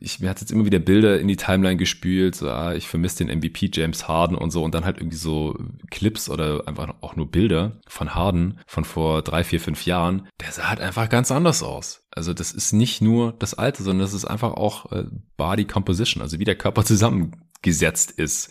ich, 0.00 0.20
mir 0.20 0.30
hat 0.30 0.40
jetzt 0.40 0.50
immer 0.50 0.64
wieder 0.64 0.78
Bilder 0.78 1.20
in 1.20 1.28
die 1.28 1.36
Timeline 1.36 1.76
gespült, 1.76 2.34
so, 2.34 2.48
ah, 2.48 2.74
ich 2.74 2.88
vermisse 2.88 3.24
den 3.24 3.38
MVP 3.38 3.70
James 3.72 4.08
Harden 4.08 4.36
und 4.36 4.50
so 4.50 4.62
und 4.64 4.74
dann 4.74 4.84
halt 4.84 4.98
irgendwie 4.98 5.16
so 5.16 5.56
Clips 5.90 6.28
oder 6.28 6.66
einfach 6.66 6.94
auch 7.00 7.16
nur 7.16 7.30
Bilder 7.30 7.80
von 7.86 8.14
Harden 8.14 8.58
von 8.66 8.84
vor 8.84 9.22
drei, 9.22 9.44
vier, 9.44 9.60
fünf 9.60 9.86
Jahren. 9.86 10.28
Der 10.40 10.52
sah 10.52 10.68
halt 10.68 10.80
einfach 10.80 11.08
ganz 11.08 11.30
anders 11.30 11.62
aus. 11.62 12.06
Also 12.10 12.32
das 12.32 12.52
ist 12.52 12.72
nicht 12.72 13.00
nur 13.02 13.32
das 13.38 13.54
Alte, 13.54 13.82
sondern 13.82 14.04
das 14.04 14.14
ist 14.14 14.24
einfach 14.24 14.54
auch 14.54 14.90
äh, 14.92 15.04
Body 15.36 15.64
Composition, 15.64 16.22
also 16.22 16.38
wie 16.38 16.44
der 16.44 16.56
Körper 16.56 16.84
zusammengesetzt 16.84 18.12
ist 18.12 18.50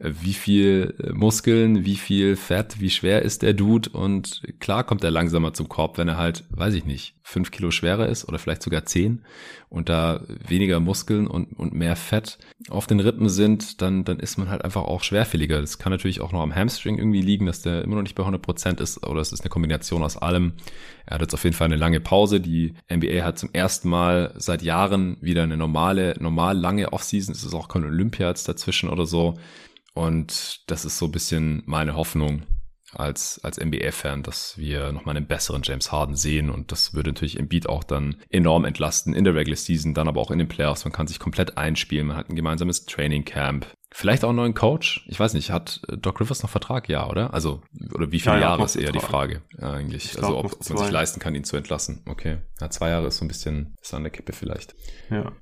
wie 0.00 0.32
viel 0.32 0.94
äh, 1.02 1.12
Muskeln, 1.12 1.84
wie 1.84 1.96
viel 1.96 2.36
Fett, 2.36 2.80
wie 2.80 2.90
schwer 2.90 3.22
ist 3.22 3.42
der 3.42 3.52
Dude 3.52 3.90
und 3.90 4.42
klar 4.60 4.84
kommt 4.84 5.04
er 5.04 5.10
langsamer 5.10 5.54
zum 5.54 5.68
Korb, 5.68 5.98
wenn 5.98 6.08
er 6.08 6.16
halt, 6.16 6.44
weiß 6.50 6.74
ich 6.74 6.84
nicht, 6.84 7.14
fünf 7.22 7.50
Kilo 7.50 7.70
schwerer 7.70 8.08
ist 8.08 8.26
oder 8.26 8.38
vielleicht 8.38 8.62
sogar 8.62 8.86
zehn 8.86 9.22
und 9.68 9.88
da 9.88 10.22
weniger 10.46 10.80
Muskeln 10.80 11.26
und, 11.26 11.52
und 11.52 11.74
mehr 11.74 11.94
Fett 11.94 12.38
auf 12.70 12.86
den 12.86 13.00
Rippen 13.00 13.28
sind, 13.28 13.82
dann, 13.82 14.04
dann 14.04 14.18
ist 14.18 14.38
man 14.38 14.48
halt 14.48 14.64
einfach 14.64 14.82
auch 14.82 15.02
schwerfälliger. 15.02 15.60
Das 15.60 15.78
kann 15.78 15.92
natürlich 15.92 16.22
auch 16.22 16.32
noch 16.32 16.40
am 16.40 16.54
Hamstring 16.54 16.96
irgendwie 16.96 17.20
liegen, 17.20 17.44
dass 17.44 17.60
der 17.60 17.82
immer 17.82 17.96
noch 17.96 18.02
nicht 18.02 18.14
bei 18.14 18.22
100 18.22 18.40
Prozent 18.40 18.80
ist 18.80 19.06
oder 19.06 19.20
es 19.20 19.32
ist 19.32 19.42
eine 19.42 19.50
Kombination 19.50 20.02
aus 20.02 20.16
allem. 20.16 20.54
Er 21.04 21.16
hat 21.16 21.20
jetzt 21.20 21.34
auf 21.34 21.44
jeden 21.44 21.54
Fall 21.54 21.66
eine 21.66 21.76
lange 21.76 22.00
Pause. 22.00 22.40
Die 22.40 22.74
NBA 22.90 23.24
hat 23.24 23.38
zum 23.38 23.50
ersten 23.52 23.90
Mal 23.90 24.32
seit 24.36 24.62
Jahren 24.62 25.18
wieder 25.20 25.42
eine 25.42 25.56
normale, 25.56 26.14
normal 26.18 26.56
lange 26.56 26.92
Offseason. 26.92 27.34
Es 27.34 27.44
ist 27.44 27.54
auch 27.54 27.68
kein 27.68 27.84
Olympia 27.84 28.28
jetzt 28.28 28.48
dazwischen 28.48 28.88
oder 28.88 29.04
so. 29.04 29.34
Und 29.94 30.70
das 30.70 30.84
ist 30.84 30.98
so 30.98 31.06
ein 31.06 31.12
bisschen 31.12 31.62
meine 31.66 31.94
Hoffnung 31.94 32.42
als, 32.94 33.40
als 33.42 33.58
NBA-Fan, 33.58 34.22
dass 34.22 34.56
wir 34.56 34.92
nochmal 34.92 35.16
einen 35.16 35.26
besseren 35.26 35.62
James 35.62 35.92
Harden 35.92 36.16
sehen. 36.16 36.50
Und 36.50 36.72
das 36.72 36.94
würde 36.94 37.10
natürlich 37.10 37.38
Embiid 37.38 37.68
auch 37.68 37.84
dann 37.84 38.16
enorm 38.30 38.64
entlasten 38.64 39.14
in 39.14 39.24
der 39.24 39.34
Regular 39.34 39.56
Season, 39.56 39.94
dann 39.94 40.08
aber 40.08 40.20
auch 40.20 40.30
in 40.30 40.38
den 40.38 40.48
Playoffs. 40.48 40.84
Man 40.84 40.92
kann 40.92 41.06
sich 41.06 41.18
komplett 41.18 41.58
einspielen. 41.58 42.06
Man 42.06 42.16
hat 42.16 42.30
ein 42.30 42.36
gemeinsames 42.36 42.86
Training 42.86 43.24
Camp. 43.24 43.66
Vielleicht 43.90 44.24
auch 44.24 44.30
einen 44.30 44.36
neuen 44.36 44.54
Coach. 44.54 45.06
Ich 45.08 45.18
weiß 45.18 45.34
nicht, 45.34 45.50
hat 45.50 45.80
Doc 45.88 46.20
Rivers 46.20 46.42
noch 46.42 46.50
Vertrag? 46.50 46.88
Ja, 46.88 47.08
oder? 47.08 47.32
Also, 47.32 47.62
oder 47.94 48.12
wie 48.12 48.20
viele 48.20 48.36
ja, 48.36 48.42
Jahre 48.42 48.64
ist 48.64 48.76
eher 48.76 48.92
die 48.92 49.00
Frage 49.00 49.42
eigentlich? 49.60 50.04
Ich 50.04 50.22
also, 50.22 50.38
ob, 50.38 50.52
ob 50.52 50.68
man 50.68 50.78
sich 50.78 50.90
leisten 50.90 51.20
kann, 51.20 51.34
ihn 51.34 51.44
zu 51.44 51.56
entlassen. 51.56 52.02
Okay. 52.06 52.38
Ja, 52.60 52.68
zwei 52.70 52.90
Jahre 52.90 53.06
ist 53.06 53.18
so 53.18 53.24
ein 53.24 53.28
bisschen, 53.28 53.74
ist 53.80 53.94
an 53.94 54.02
der 54.02 54.12
Kippe 54.12 54.32
vielleicht. 54.32 54.74
Ja. 55.10 55.32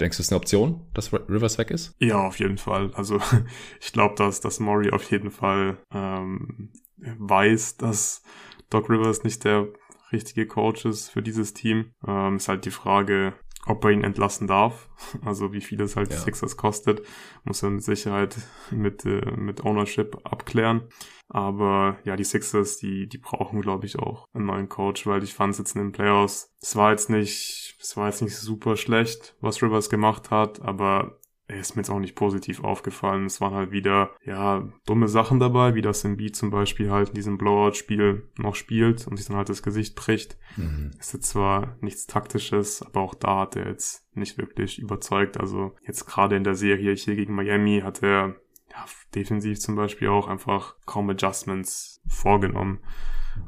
Denkst 0.00 0.16
du, 0.16 0.20
es 0.20 0.26
ist 0.26 0.32
eine 0.32 0.40
Option, 0.40 0.86
dass 0.94 1.12
Rivers 1.12 1.58
weg 1.58 1.70
ist? 1.70 1.96
Ja, 1.98 2.26
auf 2.26 2.38
jeden 2.38 2.58
Fall. 2.58 2.92
Also 2.94 3.20
ich 3.80 3.92
glaube, 3.92 4.14
dass, 4.16 4.40
dass 4.40 4.60
Maury 4.60 4.90
auf 4.90 5.10
jeden 5.10 5.30
Fall 5.30 5.78
ähm, 5.92 6.70
weiß, 6.96 7.76
dass 7.76 8.22
Doc 8.70 8.88
Rivers 8.90 9.24
nicht 9.24 9.44
der 9.44 9.68
richtige 10.12 10.46
Coach 10.46 10.84
ist 10.84 11.10
für 11.10 11.22
dieses 11.22 11.54
Team. 11.54 11.92
Ähm, 12.06 12.36
ist 12.36 12.48
halt 12.48 12.64
die 12.64 12.70
Frage, 12.70 13.34
ob 13.68 13.84
er 13.84 13.90
ihn 13.90 14.04
entlassen 14.04 14.46
darf. 14.46 14.88
Also 15.24 15.52
wie 15.52 15.60
viel 15.60 15.80
es 15.80 15.96
halt 15.96 16.10
ja. 16.10 16.18
Sixers 16.18 16.56
kostet, 16.56 17.02
muss 17.44 17.62
er 17.62 17.70
mit 17.70 17.82
Sicherheit 17.82 18.36
mit, 18.70 19.04
äh, 19.04 19.30
mit 19.36 19.64
Ownership 19.64 20.18
abklären. 20.24 20.88
Aber 21.28 21.98
ja, 22.04 22.16
die 22.16 22.24
Sixers, 22.24 22.78
die, 22.78 23.06
die 23.06 23.18
brauchen, 23.18 23.60
glaube 23.60 23.86
ich, 23.86 23.98
auch 23.98 24.26
einen 24.32 24.46
neuen 24.46 24.68
Coach, 24.68 25.06
weil 25.06 25.22
ich 25.22 25.34
fand 25.34 25.52
es 25.52 25.58
jetzt 25.58 25.76
in 25.76 25.82
den 25.82 25.92
Playoffs, 25.92 26.54
es 26.60 26.74
war 26.74 26.90
jetzt 26.90 27.10
nicht, 27.10 27.76
es 27.80 27.96
war 27.96 28.06
jetzt 28.06 28.22
nicht 28.22 28.36
super 28.36 28.76
schlecht, 28.76 29.36
was 29.40 29.62
Rivers 29.62 29.90
gemacht 29.90 30.30
hat, 30.30 30.62
aber 30.62 31.17
ist 31.48 31.76
mir 31.76 31.80
jetzt 31.80 31.90
auch 31.90 31.98
nicht 31.98 32.14
positiv 32.14 32.62
aufgefallen. 32.62 33.24
Es 33.24 33.40
waren 33.40 33.54
halt 33.54 33.70
wieder, 33.70 34.10
ja, 34.24 34.68
dumme 34.86 35.08
Sachen 35.08 35.40
dabei, 35.40 35.74
wie 35.74 35.82
das 35.82 36.04
Embiid 36.04 36.36
zum 36.36 36.50
Beispiel 36.50 36.90
halt 36.90 37.10
in 37.10 37.14
diesem 37.14 37.38
Blowout-Spiel 37.38 38.28
noch 38.36 38.54
spielt 38.54 39.06
und 39.06 39.16
sich 39.16 39.26
dann 39.26 39.36
halt 39.36 39.48
das 39.48 39.62
Gesicht 39.62 39.96
bricht. 39.96 40.36
Mhm. 40.56 40.90
Ist 40.98 41.14
jetzt 41.14 41.30
zwar 41.30 41.76
nichts 41.80 42.06
Taktisches, 42.06 42.82
aber 42.82 43.00
auch 43.00 43.14
da 43.14 43.40
hat 43.40 43.56
er 43.56 43.68
jetzt 43.68 44.06
nicht 44.14 44.36
wirklich 44.36 44.78
überzeugt. 44.78 45.40
Also 45.40 45.74
jetzt 45.86 46.04
gerade 46.04 46.36
in 46.36 46.44
der 46.44 46.54
Serie 46.54 46.94
hier 46.94 47.16
gegen 47.16 47.34
Miami 47.34 47.80
hat 47.82 48.02
er 48.02 48.36
ja, 48.70 48.84
defensiv 49.14 49.58
zum 49.58 49.74
Beispiel 49.74 50.08
auch 50.08 50.28
einfach 50.28 50.76
kaum 50.84 51.08
Adjustments 51.08 52.02
vorgenommen. 52.06 52.80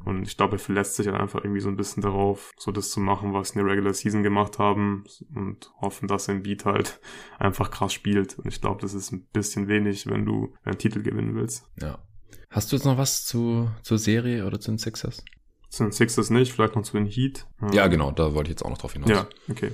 Und 0.04 0.26
ich 0.26 0.36
glaube, 0.36 0.56
er 0.56 0.58
verlässt 0.58 0.96
sich 0.96 1.06
halt 1.06 1.18
einfach 1.18 1.42
irgendwie 1.42 1.60
so 1.60 1.68
ein 1.68 1.76
bisschen 1.76 2.02
darauf, 2.02 2.52
so 2.56 2.72
das 2.72 2.90
zu 2.90 3.00
machen, 3.00 3.32
was 3.32 3.50
in 3.50 3.62
der 3.62 3.70
Regular 3.70 3.94
Season 3.94 4.22
gemacht 4.22 4.58
haben 4.58 5.04
und 5.34 5.72
hoffen, 5.80 6.08
dass 6.08 6.24
sein 6.24 6.42
Beat 6.42 6.64
halt 6.64 7.00
einfach 7.38 7.70
krass 7.70 7.92
spielt. 7.92 8.38
Und 8.38 8.46
ich 8.46 8.60
glaube, 8.60 8.80
das 8.80 8.94
ist 8.94 9.12
ein 9.12 9.26
bisschen 9.32 9.68
wenig, 9.68 10.06
wenn 10.06 10.24
du 10.24 10.54
einen 10.64 10.78
Titel 10.78 11.02
gewinnen 11.02 11.34
willst. 11.34 11.66
Ja. 11.80 11.98
Hast 12.50 12.72
du 12.72 12.76
jetzt 12.76 12.84
noch 12.84 12.98
was 12.98 13.24
zu, 13.24 13.70
zur 13.82 13.98
Serie 13.98 14.46
oder 14.46 14.58
zu 14.58 14.72
den 14.72 14.78
Sixers? 14.78 15.24
Zu 15.68 15.84
den 15.84 15.92
Sixers 15.92 16.30
nicht, 16.30 16.52
vielleicht 16.52 16.74
noch 16.74 16.82
zu 16.82 16.96
den 16.96 17.06
Heat. 17.06 17.46
Ja, 17.72 17.86
genau, 17.86 18.10
da 18.10 18.34
wollte 18.34 18.48
ich 18.48 18.54
jetzt 18.54 18.64
auch 18.64 18.70
noch 18.70 18.78
drauf 18.78 18.92
hinaus. 18.92 19.10
Ja, 19.10 19.28
okay. 19.48 19.70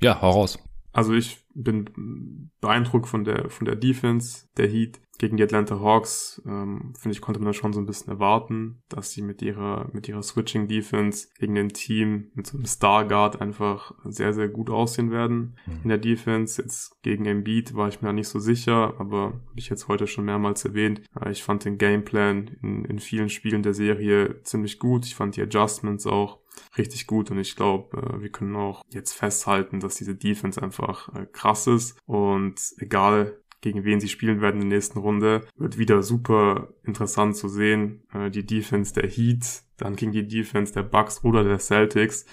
ja, 0.00 0.22
hau 0.22 0.30
raus. 0.30 0.58
Also 0.92 1.14
ich 1.14 1.41
bin 1.54 2.50
beeindruckt 2.60 3.08
von 3.08 3.24
der, 3.24 3.50
von 3.50 3.64
der 3.64 3.76
Defense 3.76 4.46
der 4.56 4.68
Heat 4.68 5.00
gegen 5.18 5.36
die 5.36 5.44
Atlanta 5.44 5.78
Hawks, 5.78 6.42
ähm, 6.46 6.94
finde 6.98 7.14
ich, 7.14 7.20
konnte 7.20 7.38
man 7.38 7.48
das 7.48 7.56
schon 7.56 7.72
so 7.72 7.80
ein 7.80 7.86
bisschen 7.86 8.12
erwarten, 8.12 8.82
dass 8.88 9.12
sie 9.12 9.22
mit 9.22 9.40
ihrer, 9.40 9.88
mit 9.92 10.08
ihrer 10.08 10.22
Switching 10.22 10.66
Defense 10.66 11.28
gegen 11.38 11.56
ein 11.58 11.68
Team 11.68 12.32
mit 12.34 12.46
so 12.48 12.56
einem 12.56 12.66
Star 12.66 13.06
Guard 13.06 13.40
einfach 13.40 13.94
sehr, 14.04 14.32
sehr 14.32 14.48
gut 14.48 14.68
aussehen 14.68 15.12
werden 15.12 15.56
mhm. 15.66 15.80
in 15.84 15.88
der 15.90 15.98
Defense. 15.98 16.60
Jetzt 16.60 17.00
gegen 17.02 17.26
Embiid 17.26 17.76
war 17.76 17.86
ich 17.86 18.02
mir 18.02 18.08
da 18.08 18.12
nicht 18.12 18.28
so 18.28 18.40
sicher, 18.40 18.94
aber 18.98 19.34
habe 19.48 19.58
ich 19.58 19.68
jetzt 19.68 19.86
heute 19.86 20.08
schon 20.08 20.24
mehrmals 20.24 20.64
erwähnt. 20.64 21.02
Äh, 21.20 21.30
ich 21.30 21.44
fand 21.44 21.64
den 21.64 21.78
Gameplan 21.78 22.56
in, 22.60 22.84
in 22.84 22.98
vielen 22.98 23.28
Spielen 23.28 23.62
der 23.62 23.74
Serie 23.74 24.42
ziemlich 24.42 24.80
gut. 24.80 25.06
Ich 25.06 25.14
fand 25.14 25.36
die 25.36 25.42
Adjustments 25.42 26.06
auch 26.06 26.41
richtig 26.76 27.06
gut 27.06 27.30
und 27.30 27.38
ich 27.38 27.56
glaube, 27.56 27.96
äh, 27.96 28.22
wir 28.22 28.30
können 28.30 28.56
auch 28.56 28.82
jetzt 28.88 29.12
festhalten, 29.12 29.80
dass 29.80 29.96
diese 29.96 30.14
Defense 30.14 30.62
einfach 30.62 31.08
äh, 31.14 31.26
krass 31.26 31.66
ist 31.66 31.98
und 32.06 32.60
egal 32.78 33.38
gegen 33.62 33.84
wen 33.84 34.00
sie 34.00 34.08
spielen 34.08 34.40
werden 34.40 34.60
in 34.60 34.68
der 34.68 34.78
nächsten 34.78 34.98
Runde. 34.98 35.46
Wird 35.56 35.78
wieder 35.78 36.02
super 36.02 36.68
interessant 36.82 37.36
zu 37.36 37.48
sehen. 37.48 38.02
Äh, 38.12 38.30
die 38.30 38.44
Defense 38.44 38.92
der 38.92 39.08
Heat, 39.08 39.62
dann 39.76 39.96
gegen 39.96 40.12
die 40.12 40.26
Defense 40.26 40.72
der 40.72 40.82
Bucks 40.82 41.24
oder 41.24 41.44
der 41.44 41.58
Celtics. 41.58 42.26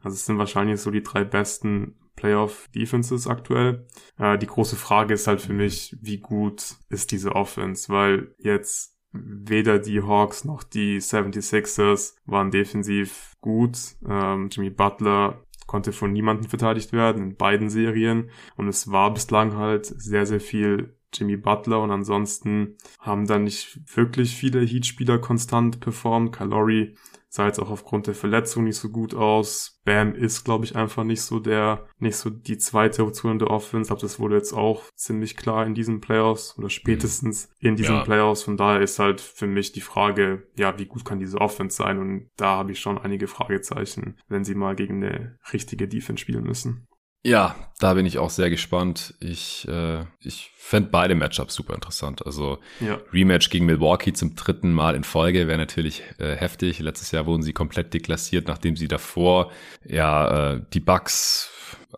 Also 0.00 0.16
es 0.16 0.26
sind 0.26 0.38
wahrscheinlich 0.38 0.80
so 0.80 0.90
die 0.90 1.02
drei 1.02 1.22
besten 1.24 1.94
Playoff-Defenses 2.16 3.28
aktuell. 3.28 3.86
Äh, 4.18 4.38
die 4.38 4.46
große 4.46 4.76
Frage 4.76 5.14
ist 5.14 5.28
halt 5.28 5.40
für 5.40 5.52
mich, 5.52 5.96
wie 6.00 6.18
gut 6.18 6.76
ist 6.88 7.12
diese 7.12 7.34
Offense, 7.34 7.88
weil 7.88 8.34
jetzt 8.38 8.91
weder 9.12 9.78
die 9.78 10.02
Hawks 10.02 10.44
noch 10.44 10.62
die 10.62 11.00
76ers 11.00 12.14
waren 12.26 12.50
defensiv 12.50 13.36
gut. 13.40 13.78
Ähm, 14.08 14.48
Jimmy 14.50 14.70
Butler 14.70 15.44
konnte 15.66 15.92
von 15.92 16.12
niemandem 16.12 16.48
verteidigt 16.48 16.92
werden 16.92 17.22
in 17.22 17.36
beiden 17.36 17.70
Serien 17.70 18.30
und 18.56 18.68
es 18.68 18.90
war 18.90 19.12
bislang 19.12 19.56
halt 19.56 19.86
sehr, 19.86 20.26
sehr 20.26 20.40
viel 20.40 20.96
Jimmy 21.14 21.36
Butler 21.36 21.80
und 21.80 21.90
ansonsten 21.90 22.76
haben 22.98 23.26
dann 23.26 23.44
nicht 23.44 23.96
wirklich 23.96 24.34
viele 24.34 24.60
Heat-Spieler 24.60 25.18
konstant 25.18 25.80
performt. 25.80 26.32
Kalori 26.32 26.94
sah 27.32 27.46
jetzt 27.46 27.58
auch 27.58 27.70
aufgrund 27.70 28.06
der 28.08 28.14
Verletzung 28.14 28.64
nicht 28.64 28.76
so 28.76 28.90
gut 28.90 29.14
aus. 29.14 29.80
Bam 29.86 30.14
ist, 30.14 30.44
glaube 30.44 30.66
ich, 30.66 30.76
einfach 30.76 31.02
nicht 31.02 31.22
so 31.22 31.40
der, 31.40 31.86
nicht 31.98 32.16
so 32.16 32.28
die 32.28 32.58
zweite 32.58 33.06
Option 33.06 33.38
der 33.38 33.48
Offense. 33.48 33.84
Ich 33.84 33.88
glaube, 33.88 34.02
das 34.02 34.20
wurde 34.20 34.36
jetzt 34.36 34.52
auch 34.52 34.82
ziemlich 34.96 35.34
klar 35.34 35.64
in 35.64 35.74
diesen 35.74 36.02
Playoffs 36.02 36.58
oder 36.58 36.68
spätestens 36.68 37.48
in 37.58 37.74
diesen 37.74 37.94
ja. 37.94 38.04
Playoffs. 38.04 38.42
Von 38.42 38.58
daher 38.58 38.82
ist 38.82 38.98
halt 38.98 39.22
für 39.22 39.46
mich 39.46 39.72
die 39.72 39.80
Frage, 39.80 40.46
ja, 40.58 40.78
wie 40.78 40.84
gut 40.84 41.06
kann 41.06 41.20
diese 41.20 41.40
Offense 41.40 41.74
sein? 41.74 41.98
Und 41.98 42.28
da 42.36 42.56
habe 42.58 42.72
ich 42.72 42.80
schon 42.80 42.98
einige 42.98 43.26
Fragezeichen, 43.26 44.18
wenn 44.28 44.44
sie 44.44 44.54
mal 44.54 44.76
gegen 44.76 45.02
eine 45.02 45.38
richtige 45.54 45.88
Defense 45.88 46.20
spielen 46.20 46.44
müssen. 46.44 46.86
Ja, 47.24 47.54
da 47.78 47.94
bin 47.94 48.04
ich 48.04 48.18
auch 48.18 48.30
sehr 48.30 48.50
gespannt. 48.50 49.14
Ich, 49.20 49.66
äh, 49.68 50.04
ich 50.20 50.50
fände 50.56 50.90
beide 50.90 51.14
Matchups 51.14 51.54
super 51.54 51.74
interessant. 51.74 52.26
Also 52.26 52.58
ja. 52.80 52.98
Rematch 53.12 53.50
gegen 53.50 53.66
Milwaukee 53.66 54.12
zum 54.12 54.34
dritten 54.34 54.72
Mal 54.72 54.96
in 54.96 55.04
Folge 55.04 55.46
wäre 55.46 55.58
natürlich 55.58 56.02
äh, 56.18 56.34
heftig. 56.34 56.80
Letztes 56.80 57.12
Jahr 57.12 57.26
wurden 57.26 57.42
sie 57.42 57.52
komplett 57.52 57.94
deklassiert, 57.94 58.48
nachdem 58.48 58.76
sie 58.76 58.88
davor 58.88 59.52
ja 59.86 60.54
äh, 60.54 60.62
die 60.72 60.80
Bucks 60.80 61.50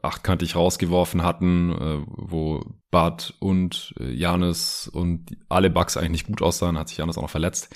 achtkantig 0.02 0.56
rausgeworfen 0.56 1.22
hatten, 1.22 1.72
äh, 1.72 2.04
wo 2.06 2.62
Bud 2.90 3.34
und 3.38 3.94
äh, 3.98 4.10
Janis 4.10 4.88
und 4.92 5.36
alle 5.48 5.70
Bucks 5.70 5.96
eigentlich 5.96 6.10
nicht 6.10 6.26
gut 6.26 6.42
aussahen, 6.42 6.78
hat 6.78 6.88
sich 6.88 6.98
Janis 6.98 7.16
auch 7.16 7.22
noch 7.22 7.30
verletzt. 7.30 7.74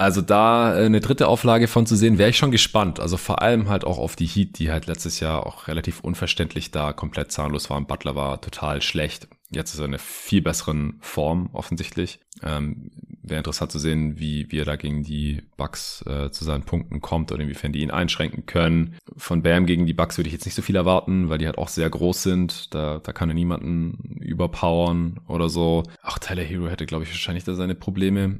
Also 0.00 0.22
da 0.22 0.78
äh, 0.78 0.86
eine 0.86 1.00
dritte 1.00 1.28
Auflage 1.28 1.68
von 1.68 1.84
zu 1.84 1.94
sehen, 1.94 2.16
wäre 2.16 2.30
ich 2.30 2.38
schon 2.38 2.50
gespannt. 2.50 3.00
Also 3.00 3.18
vor 3.18 3.42
allem 3.42 3.68
halt 3.68 3.84
auch 3.84 3.98
auf 3.98 4.16
die 4.16 4.24
Heat, 4.24 4.58
die 4.58 4.70
halt 4.70 4.86
letztes 4.86 5.20
Jahr 5.20 5.46
auch 5.46 5.68
relativ 5.68 6.00
unverständlich 6.00 6.70
da 6.70 6.94
komplett 6.94 7.30
zahnlos 7.32 7.68
waren. 7.68 7.86
Butler 7.86 8.16
war 8.16 8.40
total 8.40 8.80
schlecht. 8.80 9.28
Jetzt 9.50 9.74
ist 9.74 9.78
er 9.78 9.84
in 9.84 9.90
einer 9.90 9.98
viel 9.98 10.40
besseren 10.40 10.96
Form 11.02 11.50
offensichtlich. 11.52 12.18
Ähm, 12.42 12.92
wäre 13.22 13.40
interessant 13.40 13.72
zu 13.72 13.78
sehen, 13.78 14.18
wie, 14.18 14.50
wie 14.50 14.60
er 14.60 14.64
da 14.64 14.76
gegen 14.76 15.02
die 15.02 15.42
Bucks 15.58 16.02
äh, 16.06 16.30
zu 16.30 16.46
seinen 16.46 16.62
Punkten 16.62 17.02
kommt 17.02 17.30
oder 17.30 17.42
inwiefern 17.42 17.72
die 17.72 17.82
ihn 17.82 17.90
einschränken 17.90 18.46
können. 18.46 18.96
Von 19.18 19.42
Bam 19.42 19.66
gegen 19.66 19.84
die 19.84 19.92
Bucks 19.92 20.16
würde 20.16 20.28
ich 20.28 20.32
jetzt 20.32 20.46
nicht 20.46 20.54
so 20.54 20.62
viel 20.62 20.76
erwarten, 20.76 21.28
weil 21.28 21.36
die 21.36 21.46
halt 21.46 21.58
auch 21.58 21.68
sehr 21.68 21.90
groß 21.90 22.22
sind. 22.22 22.74
Da, 22.74 23.00
da 23.00 23.12
kann 23.12 23.28
er 23.28 23.34
niemanden 23.34 24.16
überpowern 24.22 25.20
oder 25.28 25.50
so. 25.50 25.82
Auch 26.02 26.18
Tyler 26.18 26.42
Hero 26.44 26.68
hätte, 26.68 26.86
glaube 26.86 27.04
ich, 27.04 27.10
wahrscheinlich 27.10 27.44
da 27.44 27.54
seine 27.54 27.74
Probleme. 27.74 28.38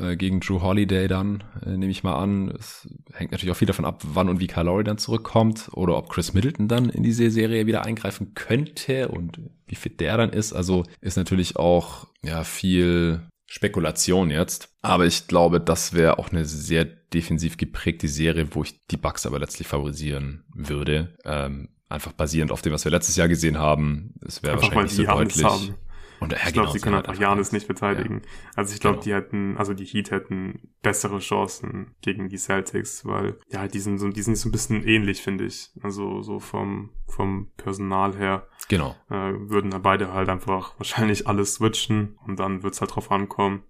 Äh, 0.00 0.16
gegen 0.16 0.40
Drew 0.40 0.62
Holiday 0.62 1.08
dann, 1.08 1.44
äh, 1.64 1.70
nehme 1.70 1.90
ich 1.90 2.02
mal 2.02 2.16
an. 2.16 2.48
Es 2.58 2.88
hängt 3.12 3.32
natürlich 3.32 3.52
auch 3.52 3.56
viel 3.56 3.66
davon 3.66 3.84
ab, 3.84 4.02
wann 4.06 4.28
und 4.28 4.40
wie 4.40 4.46
Kyle 4.46 4.64
Lowry 4.64 4.84
dann 4.84 4.98
zurückkommt 4.98 5.68
oder 5.72 5.96
ob 5.96 6.08
Chris 6.08 6.32
Middleton 6.34 6.68
dann 6.68 6.88
in 6.88 7.02
diese 7.02 7.30
Serie 7.30 7.66
wieder 7.66 7.84
eingreifen 7.84 8.34
könnte 8.34 9.08
und 9.08 9.40
wie 9.66 9.74
fit 9.74 10.00
der 10.00 10.16
dann 10.16 10.30
ist. 10.30 10.52
Also 10.52 10.84
ist 11.00 11.16
natürlich 11.16 11.56
auch 11.56 12.06
ja 12.24 12.44
viel 12.44 13.22
Spekulation 13.46 14.30
jetzt. 14.30 14.70
Aber 14.80 15.06
ich 15.06 15.26
glaube, 15.26 15.60
das 15.60 15.92
wäre 15.92 16.18
auch 16.18 16.30
eine 16.30 16.44
sehr 16.44 16.84
defensiv 16.84 17.58
geprägte 17.58 18.08
Serie, 18.08 18.48
wo 18.52 18.62
ich 18.62 18.86
die 18.86 18.96
Bucks 18.96 19.26
aber 19.26 19.38
letztlich 19.38 19.68
favorisieren 19.68 20.44
würde. 20.54 21.14
Ähm, 21.24 21.68
einfach 21.88 22.12
basierend 22.12 22.50
auf 22.50 22.62
dem, 22.62 22.72
was 22.72 22.84
wir 22.84 22.92
letztes 22.92 23.16
Jahr 23.16 23.28
gesehen 23.28 23.58
haben. 23.58 24.14
Es 24.26 24.42
wäre 24.42 24.56
wahrscheinlich 24.56 24.94
so 24.94 25.04
deutlich. 25.04 25.44
Haben. 25.44 25.74
Und 26.22 26.32
ich 26.32 26.52
glaube, 26.52 26.70
sie 26.70 26.80
können 26.80 26.96
einfach 26.96 27.18
Janis 27.18 27.52
nicht 27.52 27.66
verteidigen. 27.66 28.22
Ja. 28.22 28.30
Also 28.56 28.74
ich 28.74 28.80
glaube, 28.80 28.96
genau. 28.96 29.04
die 29.04 29.14
hätten, 29.14 29.56
also 29.56 29.74
die 29.74 29.84
Heat 29.84 30.10
hätten 30.10 30.68
bessere 30.82 31.18
Chancen 31.18 31.94
gegen 32.00 32.28
die 32.28 32.38
Celtics, 32.38 33.04
weil 33.04 33.38
ja, 33.48 33.66
die 33.68 33.80
sind 33.80 33.98
so, 33.98 34.08
die 34.08 34.22
sind 34.22 34.36
so 34.36 34.48
ein 34.48 34.52
bisschen 34.52 34.86
ähnlich, 34.86 35.22
finde 35.22 35.44
ich. 35.44 35.70
Also 35.82 36.22
so 36.22 36.38
vom 36.38 36.90
vom 37.12 37.48
Personal 37.56 38.16
her. 38.16 38.48
Genau. 38.68 38.96
Äh, 39.10 39.32
würden 39.36 39.70
da 39.70 39.78
beide 39.78 40.12
halt 40.12 40.28
einfach 40.28 40.74
wahrscheinlich 40.78 41.26
alles 41.26 41.54
switchen 41.54 42.18
und 42.26 42.40
dann 42.40 42.62
wird's 42.62 42.80
halt 42.80 42.94
drauf 42.94 43.10
ankommen, 43.10 43.62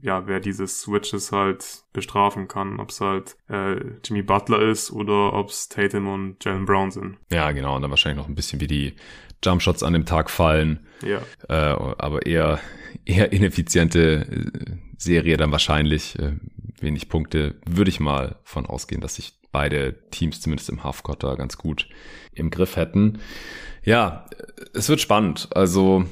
ja, 0.00 0.26
wer 0.26 0.40
diese 0.40 0.66
Switches 0.66 1.32
halt 1.32 1.84
bestrafen 1.92 2.46
kann, 2.48 2.78
ob's 2.78 3.00
halt 3.00 3.36
äh, 3.48 3.76
Jimmy 4.04 4.22
Butler 4.22 4.60
ist 4.60 4.92
oder 4.92 5.32
ob's 5.32 5.68
Tatum 5.68 6.08
und 6.08 6.44
Jalen 6.44 6.66
Brown 6.66 6.90
sind. 6.90 7.18
Ja, 7.30 7.50
genau, 7.52 7.76
und 7.76 7.82
dann 7.82 7.90
wahrscheinlich 7.90 8.18
noch 8.18 8.28
ein 8.28 8.34
bisschen 8.34 8.60
wie 8.60 8.66
die 8.66 8.94
Jumpshots 9.44 9.82
an 9.82 9.92
dem 9.92 10.06
Tag 10.06 10.30
fallen. 10.30 10.86
Ja. 11.02 11.20
Äh, 11.48 11.76
aber 11.98 12.26
eher, 12.26 12.60
eher 13.04 13.32
ineffiziente 13.32 14.26
äh, 14.26 14.76
Serie 14.98 15.36
dann 15.36 15.52
wahrscheinlich. 15.52 16.18
Äh, 16.18 16.32
wenig 16.80 17.08
Punkte. 17.08 17.56
Würde 17.66 17.90
ich 17.90 18.00
mal 18.00 18.36
von 18.42 18.66
ausgehen, 18.66 19.00
dass 19.00 19.16
sich 19.16 19.34
beide 19.52 19.94
Teams 20.10 20.40
zumindest 20.40 20.68
im 20.68 20.82
Halfcourt 20.82 21.22
da 21.22 21.34
ganz 21.36 21.56
gut 21.56 21.88
im 22.34 22.50
Griff 22.50 22.76
hätten. 22.76 23.20
Ja, 23.84 24.26
es 24.74 24.88
wird 24.88 25.00
spannend. 25.00 25.48
Also 25.54 26.04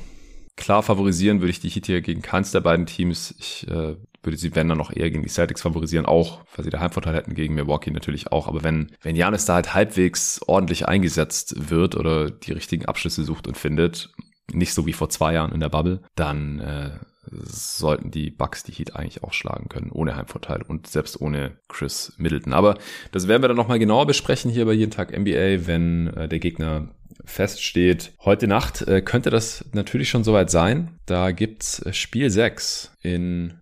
klar 0.56 0.82
favorisieren 0.82 1.40
würde 1.40 1.50
ich 1.50 1.60
die 1.60 1.68
Heat 1.68 1.86
hier 1.86 2.00
gegen 2.02 2.22
keins 2.22 2.52
der 2.52 2.60
beiden 2.60 2.86
Teams. 2.86 3.34
Ich 3.38 3.66
äh, 3.68 3.96
würde 4.22 4.36
sie, 4.36 4.54
wenn 4.54 4.68
dann 4.68 4.78
noch 4.78 4.94
eher 4.94 5.10
gegen 5.10 5.22
die 5.22 5.28
Celtics 5.28 5.62
favorisieren, 5.62 6.06
auch, 6.06 6.44
weil 6.54 6.64
sie 6.64 6.70
der 6.70 6.80
Heimvorteil 6.80 7.14
hätten 7.14 7.34
gegen 7.34 7.54
Milwaukee 7.54 7.90
natürlich 7.90 8.30
auch. 8.30 8.48
Aber 8.48 8.62
wenn, 8.62 8.92
wenn 9.02 9.16
Janis 9.16 9.44
da 9.44 9.54
halt 9.54 9.74
halbwegs 9.74 10.40
ordentlich 10.46 10.86
eingesetzt 10.86 11.70
wird 11.70 11.96
oder 11.96 12.30
die 12.30 12.52
richtigen 12.52 12.86
Abschlüsse 12.86 13.24
sucht 13.24 13.46
und 13.46 13.56
findet, 13.56 14.12
nicht 14.52 14.74
so 14.74 14.86
wie 14.86 14.92
vor 14.92 15.08
zwei 15.08 15.34
Jahren 15.34 15.52
in 15.52 15.60
der 15.60 15.68
Bubble, 15.68 16.02
dann 16.14 16.60
äh, 16.60 16.90
sollten 17.30 18.10
die 18.10 18.30
Bucks 18.30 18.64
die 18.64 18.72
Heat 18.72 18.96
eigentlich 18.96 19.22
auch 19.22 19.32
schlagen 19.32 19.68
können, 19.68 19.90
ohne 19.92 20.16
Heimvorteil 20.16 20.62
und 20.62 20.86
selbst 20.86 21.20
ohne 21.20 21.58
Chris 21.68 22.12
Middleton. 22.18 22.52
Aber 22.52 22.76
das 23.12 23.28
werden 23.28 23.42
wir 23.42 23.48
dann 23.48 23.56
nochmal 23.56 23.78
genauer 23.78 24.06
besprechen 24.06 24.50
hier 24.50 24.66
bei 24.66 24.72
Jeden 24.72 24.90
Tag 24.90 25.16
NBA, 25.16 25.66
wenn 25.66 26.08
äh, 26.08 26.28
der 26.28 26.38
Gegner 26.38 26.88
feststeht. 27.24 28.12
Heute 28.24 28.48
Nacht 28.48 28.82
äh, 28.82 29.00
könnte 29.00 29.30
das 29.30 29.64
natürlich 29.72 30.10
schon 30.10 30.24
soweit 30.24 30.50
sein. 30.50 30.98
Da 31.06 31.30
gibt's 31.30 31.82
Spiel 31.96 32.30
6 32.30 32.96
in 33.02 33.61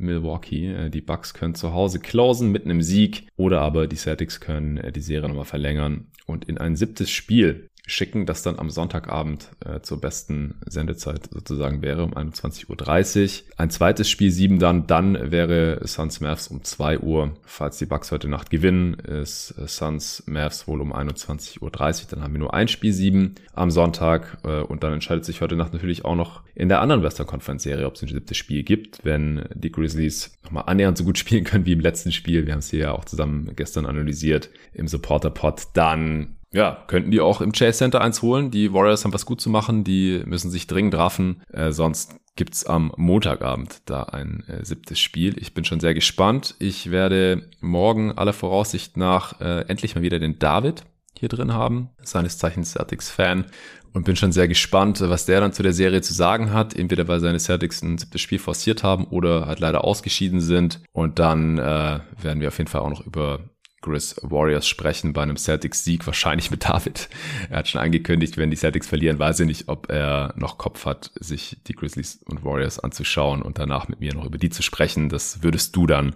Milwaukee. 0.00 0.72
Äh, 0.72 0.90
die 0.90 1.00
Bucks 1.00 1.34
können 1.34 1.54
zu 1.54 1.72
Hause 1.72 2.00
closen 2.00 2.50
mit 2.50 2.64
einem 2.64 2.82
Sieg 2.82 3.28
oder 3.36 3.60
aber 3.60 3.86
die 3.86 3.96
Celtics 3.96 4.40
können 4.40 4.76
äh, 4.78 4.92
die 4.92 5.00
Serie 5.00 5.28
nochmal 5.28 5.44
verlängern 5.44 6.08
und 6.26 6.46
in 6.46 6.58
ein 6.58 6.76
siebtes 6.76 7.10
Spiel 7.10 7.69
schicken, 7.90 8.26
das 8.26 8.42
dann 8.42 8.58
am 8.58 8.70
Sonntagabend 8.70 9.48
äh, 9.64 9.80
zur 9.80 10.00
besten 10.00 10.54
Sendezeit 10.66 11.28
sozusagen 11.32 11.82
wäre, 11.82 12.04
um 12.04 12.14
21.30 12.14 12.68
Uhr. 12.68 13.46
Ein 13.56 13.70
zweites 13.70 14.08
Spiel 14.08 14.30
7 14.30 14.58
dann, 14.58 14.86
dann 14.86 15.30
wäre 15.30 15.80
Suns 15.86 16.20
Mavs 16.20 16.48
um 16.48 16.62
2 16.62 17.00
Uhr. 17.00 17.34
Falls 17.44 17.78
die 17.78 17.86
Bucks 17.86 18.12
heute 18.12 18.28
Nacht 18.28 18.50
gewinnen, 18.50 18.94
ist 18.94 19.54
äh, 19.58 19.66
Suns 19.66 20.22
Mavs 20.26 20.68
wohl 20.68 20.80
um 20.80 20.94
21.30 20.94 21.60
Uhr. 21.60 21.70
Dann 22.10 22.22
haben 22.22 22.32
wir 22.32 22.40
nur 22.40 22.54
ein 22.54 22.68
Spiel 22.68 22.92
7 22.92 23.34
am 23.52 23.70
Sonntag 23.70 24.38
äh, 24.44 24.60
und 24.60 24.82
dann 24.84 24.92
entscheidet 24.92 25.24
sich 25.24 25.40
heute 25.40 25.56
Nacht 25.56 25.72
natürlich 25.72 26.04
auch 26.04 26.16
noch 26.16 26.42
in 26.54 26.68
der 26.68 26.80
anderen 26.80 27.02
Western 27.02 27.26
Conference 27.26 27.62
Serie, 27.62 27.86
ob 27.86 27.94
es 27.94 28.02
ein 28.02 28.08
siebtes 28.08 28.36
Spiel 28.36 28.62
gibt, 28.62 29.04
wenn 29.04 29.44
die 29.54 29.72
Grizzlies 29.72 30.36
nochmal 30.44 30.64
annähernd 30.66 30.96
so 30.96 31.04
gut 31.04 31.18
spielen 31.18 31.44
können 31.44 31.66
wie 31.66 31.72
im 31.72 31.80
letzten 31.80 32.12
Spiel. 32.12 32.46
Wir 32.46 32.52
haben 32.52 32.60
es 32.60 32.70
hier 32.70 32.80
ja 32.80 32.92
auch 32.92 33.04
zusammen 33.04 33.50
gestern 33.56 33.86
analysiert 33.86 34.50
im 34.72 34.86
Supporter 34.86 35.30
Pod. 35.30 35.68
Dann 35.74 36.36
ja, 36.52 36.82
könnten 36.88 37.10
die 37.10 37.20
auch 37.20 37.40
im 37.40 37.52
Chase 37.52 37.78
Center 37.78 38.00
eins 38.00 38.22
holen. 38.22 38.50
Die 38.50 38.72
Warriors 38.72 39.04
haben 39.04 39.12
was 39.12 39.26
gut 39.26 39.40
zu 39.40 39.50
machen, 39.50 39.84
die 39.84 40.22
müssen 40.26 40.50
sich 40.50 40.66
dringend 40.66 40.96
raffen. 40.96 41.42
Äh, 41.52 41.70
sonst 41.70 42.16
gibt's 42.34 42.64
am 42.64 42.92
Montagabend 42.96 43.82
da 43.86 44.04
ein 44.04 44.44
äh, 44.48 44.64
siebtes 44.64 44.98
Spiel. 44.98 45.40
Ich 45.40 45.54
bin 45.54 45.64
schon 45.64 45.80
sehr 45.80 45.94
gespannt. 45.94 46.56
Ich 46.58 46.90
werde 46.90 47.48
morgen 47.60 48.12
aller 48.12 48.32
Voraussicht 48.32 48.96
nach 48.96 49.40
äh, 49.40 49.60
endlich 49.68 49.94
mal 49.94 50.02
wieder 50.02 50.18
den 50.18 50.38
David 50.38 50.84
hier 51.18 51.28
drin 51.28 51.52
haben, 51.52 51.90
seines 52.02 52.38
Zeichens 52.38 52.72
Celtics-Fan. 52.72 53.46
Und 53.92 54.04
bin 54.04 54.14
schon 54.14 54.30
sehr 54.30 54.46
gespannt, 54.46 55.00
was 55.00 55.26
der 55.26 55.40
dann 55.40 55.52
zu 55.52 55.64
der 55.64 55.72
Serie 55.72 56.00
zu 56.00 56.14
sagen 56.14 56.52
hat. 56.52 56.76
Entweder 56.76 57.08
weil 57.08 57.18
seine 57.18 57.40
Celtics 57.40 57.82
ein 57.82 57.98
siebtes 57.98 58.20
Spiel 58.20 58.38
forciert 58.38 58.84
haben 58.84 59.04
oder 59.06 59.46
halt 59.46 59.58
leider 59.58 59.82
ausgeschieden 59.82 60.40
sind. 60.40 60.80
Und 60.92 61.18
dann 61.18 61.58
äh, 61.58 61.98
werden 62.22 62.40
wir 62.40 62.48
auf 62.48 62.58
jeden 62.58 62.70
Fall 62.70 62.82
auch 62.82 62.90
noch 62.90 63.04
über 63.04 63.49
Grizz 63.82 64.16
Warriors 64.22 64.68
sprechen 64.68 65.12
bei 65.12 65.22
einem 65.22 65.36
Celtics-Sieg, 65.36 66.06
wahrscheinlich 66.06 66.50
mit 66.50 66.68
David. 66.68 67.08
Er 67.48 67.58
hat 67.58 67.68
schon 67.68 67.80
angekündigt, 67.80 68.36
wenn 68.36 68.50
die 68.50 68.56
Celtics 68.56 68.86
verlieren, 68.86 69.18
weiß 69.18 69.40
ich 69.40 69.46
nicht, 69.46 69.68
ob 69.68 69.90
er 69.90 70.34
noch 70.36 70.58
Kopf 70.58 70.84
hat, 70.84 71.10
sich 71.18 71.56
die 71.66 71.72
Grizzlies 71.72 72.20
und 72.26 72.44
Warriors 72.44 72.78
anzuschauen 72.78 73.42
und 73.42 73.58
danach 73.58 73.88
mit 73.88 74.00
mir 74.00 74.14
noch 74.14 74.26
über 74.26 74.38
die 74.38 74.50
zu 74.50 74.62
sprechen. 74.62 75.08
Das 75.08 75.42
würdest 75.42 75.74
du 75.76 75.86
dann 75.86 76.14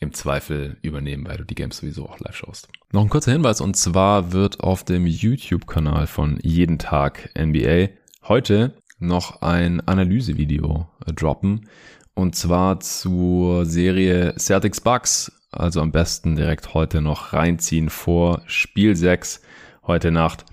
im 0.00 0.12
Zweifel 0.14 0.78
übernehmen, 0.82 1.26
weil 1.26 1.36
du 1.36 1.44
die 1.44 1.54
Games 1.54 1.76
sowieso 1.76 2.08
auch 2.08 2.18
live 2.20 2.36
schaust. 2.36 2.68
Noch 2.92 3.02
ein 3.02 3.10
kurzer 3.10 3.32
Hinweis 3.32 3.60
und 3.60 3.76
zwar 3.76 4.32
wird 4.32 4.60
auf 4.60 4.82
dem 4.82 5.06
YouTube-Kanal 5.06 6.06
von 6.06 6.38
Jeden 6.42 6.78
Tag 6.78 7.30
NBA 7.38 7.90
heute 8.26 8.74
noch 8.98 9.42
ein 9.42 9.80
Analysevideo 9.86 10.88
droppen 11.14 11.68
und 12.14 12.34
zwar 12.34 12.80
zur 12.80 13.66
Serie 13.66 14.34
Celtics 14.38 14.80
Bucks 14.80 15.32
also 15.50 15.80
am 15.80 15.92
besten 15.92 16.36
direkt 16.36 16.74
heute 16.74 17.00
noch 17.00 17.32
reinziehen 17.32 17.90
vor 17.90 18.42
Spiel 18.46 18.96
6 18.96 19.42
heute 19.86 20.10
Nacht. 20.10 20.44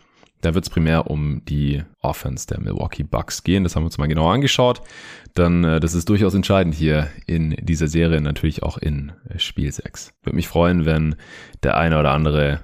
Da 0.42 0.54
wird 0.54 0.66
es 0.66 0.70
primär 0.70 1.10
um 1.10 1.44
die 1.46 1.84
Offense 2.02 2.48
der 2.48 2.60
Milwaukee 2.60 3.04
Bucks 3.04 3.44
gehen. 3.44 3.64
Das 3.64 3.76
haben 3.76 3.84
wir 3.84 3.88
uns 3.88 3.98
mal 3.98 4.08
genauer 4.08 4.34
angeschaut. 4.34 4.82
Dann, 5.34 5.64
äh, 5.64 5.80
das 5.80 5.94
ist 5.94 6.10
durchaus 6.10 6.34
entscheidend 6.34 6.76
hier 6.76 7.10
in 7.26 7.52
dieser 7.60 7.88
Serie, 7.88 8.22
natürlich 8.22 8.64
auch 8.64 8.78
in 8.78 9.14
Spiel 9.38 9.72
6. 9.72 10.14
Würde 10.24 10.36
mich 10.36 10.48
freuen, 10.48 10.86
wenn 10.86 11.16
der 11.64 11.78
eine 11.78 12.00
oder 12.00 12.12
andere 12.12 12.62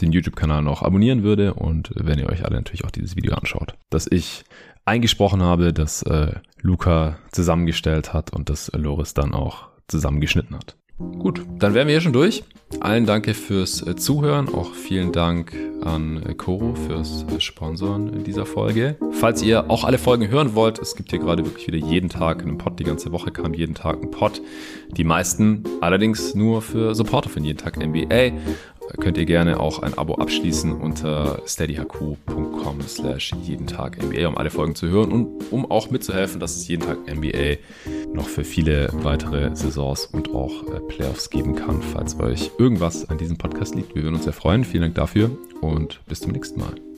den 0.00 0.12
YouTube-Kanal 0.12 0.62
noch 0.62 0.82
abonnieren 0.82 1.22
würde 1.22 1.54
und 1.54 1.92
wenn 1.94 2.18
ihr 2.18 2.28
euch 2.28 2.44
alle 2.44 2.56
natürlich 2.56 2.84
auch 2.84 2.90
dieses 2.90 3.16
Video 3.16 3.34
anschaut. 3.34 3.74
Dass 3.90 4.06
ich 4.10 4.44
eingesprochen 4.84 5.42
habe, 5.42 5.72
dass 5.72 6.02
äh, 6.02 6.34
Luca 6.60 7.18
zusammengestellt 7.32 8.12
hat 8.12 8.32
und 8.32 8.50
dass 8.50 8.70
Loris 8.74 9.14
dann 9.14 9.32
auch 9.32 9.68
zusammengeschnitten 9.88 10.56
hat. 10.56 10.76
Gut, 10.98 11.44
dann 11.58 11.74
wären 11.74 11.88
wir 11.88 11.94
hier 11.94 12.00
schon 12.00 12.12
durch. 12.12 12.44
Allen 12.80 13.04
danke 13.04 13.34
fürs 13.34 13.84
äh, 13.86 13.96
Zuhören. 13.96 14.48
Auch 14.48 14.74
vielen 14.74 15.10
Dank 15.10 15.56
an 15.82 16.22
äh, 16.22 16.34
Koro 16.34 16.74
fürs 16.74 17.24
äh, 17.24 17.40
Sponsoren 17.40 18.22
dieser 18.24 18.46
Folge. 18.46 18.96
Falls 19.10 19.42
ihr 19.42 19.70
auch 19.70 19.84
alle 19.84 19.98
Folgen 19.98 20.28
hören 20.28 20.54
wollt, 20.54 20.78
es 20.78 20.94
gibt 20.94 21.10
hier 21.10 21.18
gerade 21.18 21.44
wirklich 21.44 21.66
wieder 21.66 21.78
jeden 21.78 22.08
Tag 22.08 22.42
einen 22.42 22.58
Pod. 22.58 22.78
Die 22.78 22.84
ganze 22.84 23.10
Woche 23.10 23.32
kam 23.32 23.54
jeden 23.54 23.74
Tag 23.74 24.02
ein 24.02 24.10
Pod. 24.10 24.40
Die 24.96 25.04
meisten 25.04 25.64
allerdings 25.80 26.34
nur 26.34 26.62
für 26.62 26.94
Supporter 26.94 27.28
von 27.28 27.42
jeden 27.44 27.58
Tag 27.58 27.76
NBA 27.76 28.32
könnt 29.00 29.18
ihr 29.18 29.24
gerne 29.24 29.60
auch 29.60 29.80
ein 29.80 29.96
Abo 29.96 30.14
abschließen 30.14 30.72
unter 30.72 31.40
steadyhq.com 31.46 32.80
slash 32.82 33.32
jeden 33.42 33.66
Tag 33.66 34.02
NBA, 34.02 34.28
um 34.28 34.36
alle 34.36 34.50
Folgen 34.50 34.74
zu 34.74 34.88
hören 34.88 35.12
und 35.12 35.52
um 35.52 35.70
auch 35.70 35.90
mitzuhelfen, 35.90 36.40
dass 36.40 36.56
es 36.56 36.68
jeden 36.68 36.82
Tag 36.82 36.98
NBA 37.06 37.56
noch 38.12 38.28
für 38.28 38.44
viele 38.44 38.88
weitere 38.92 39.54
Saisons 39.54 40.06
und 40.06 40.34
auch 40.34 40.62
äh, 40.68 40.80
Playoffs 40.88 41.30
geben 41.30 41.54
kann, 41.54 41.82
falls 41.82 42.18
euch 42.20 42.50
irgendwas 42.58 43.08
an 43.08 43.18
diesem 43.18 43.36
Podcast 43.36 43.74
liegt. 43.74 43.94
Wir 43.94 44.02
würden 44.02 44.16
uns 44.16 44.24
sehr 44.24 44.32
freuen. 44.32 44.64
Vielen 44.64 44.82
Dank 44.82 44.94
dafür 44.94 45.30
und 45.60 46.00
bis 46.06 46.20
zum 46.20 46.32
nächsten 46.32 46.60
Mal. 46.60 46.93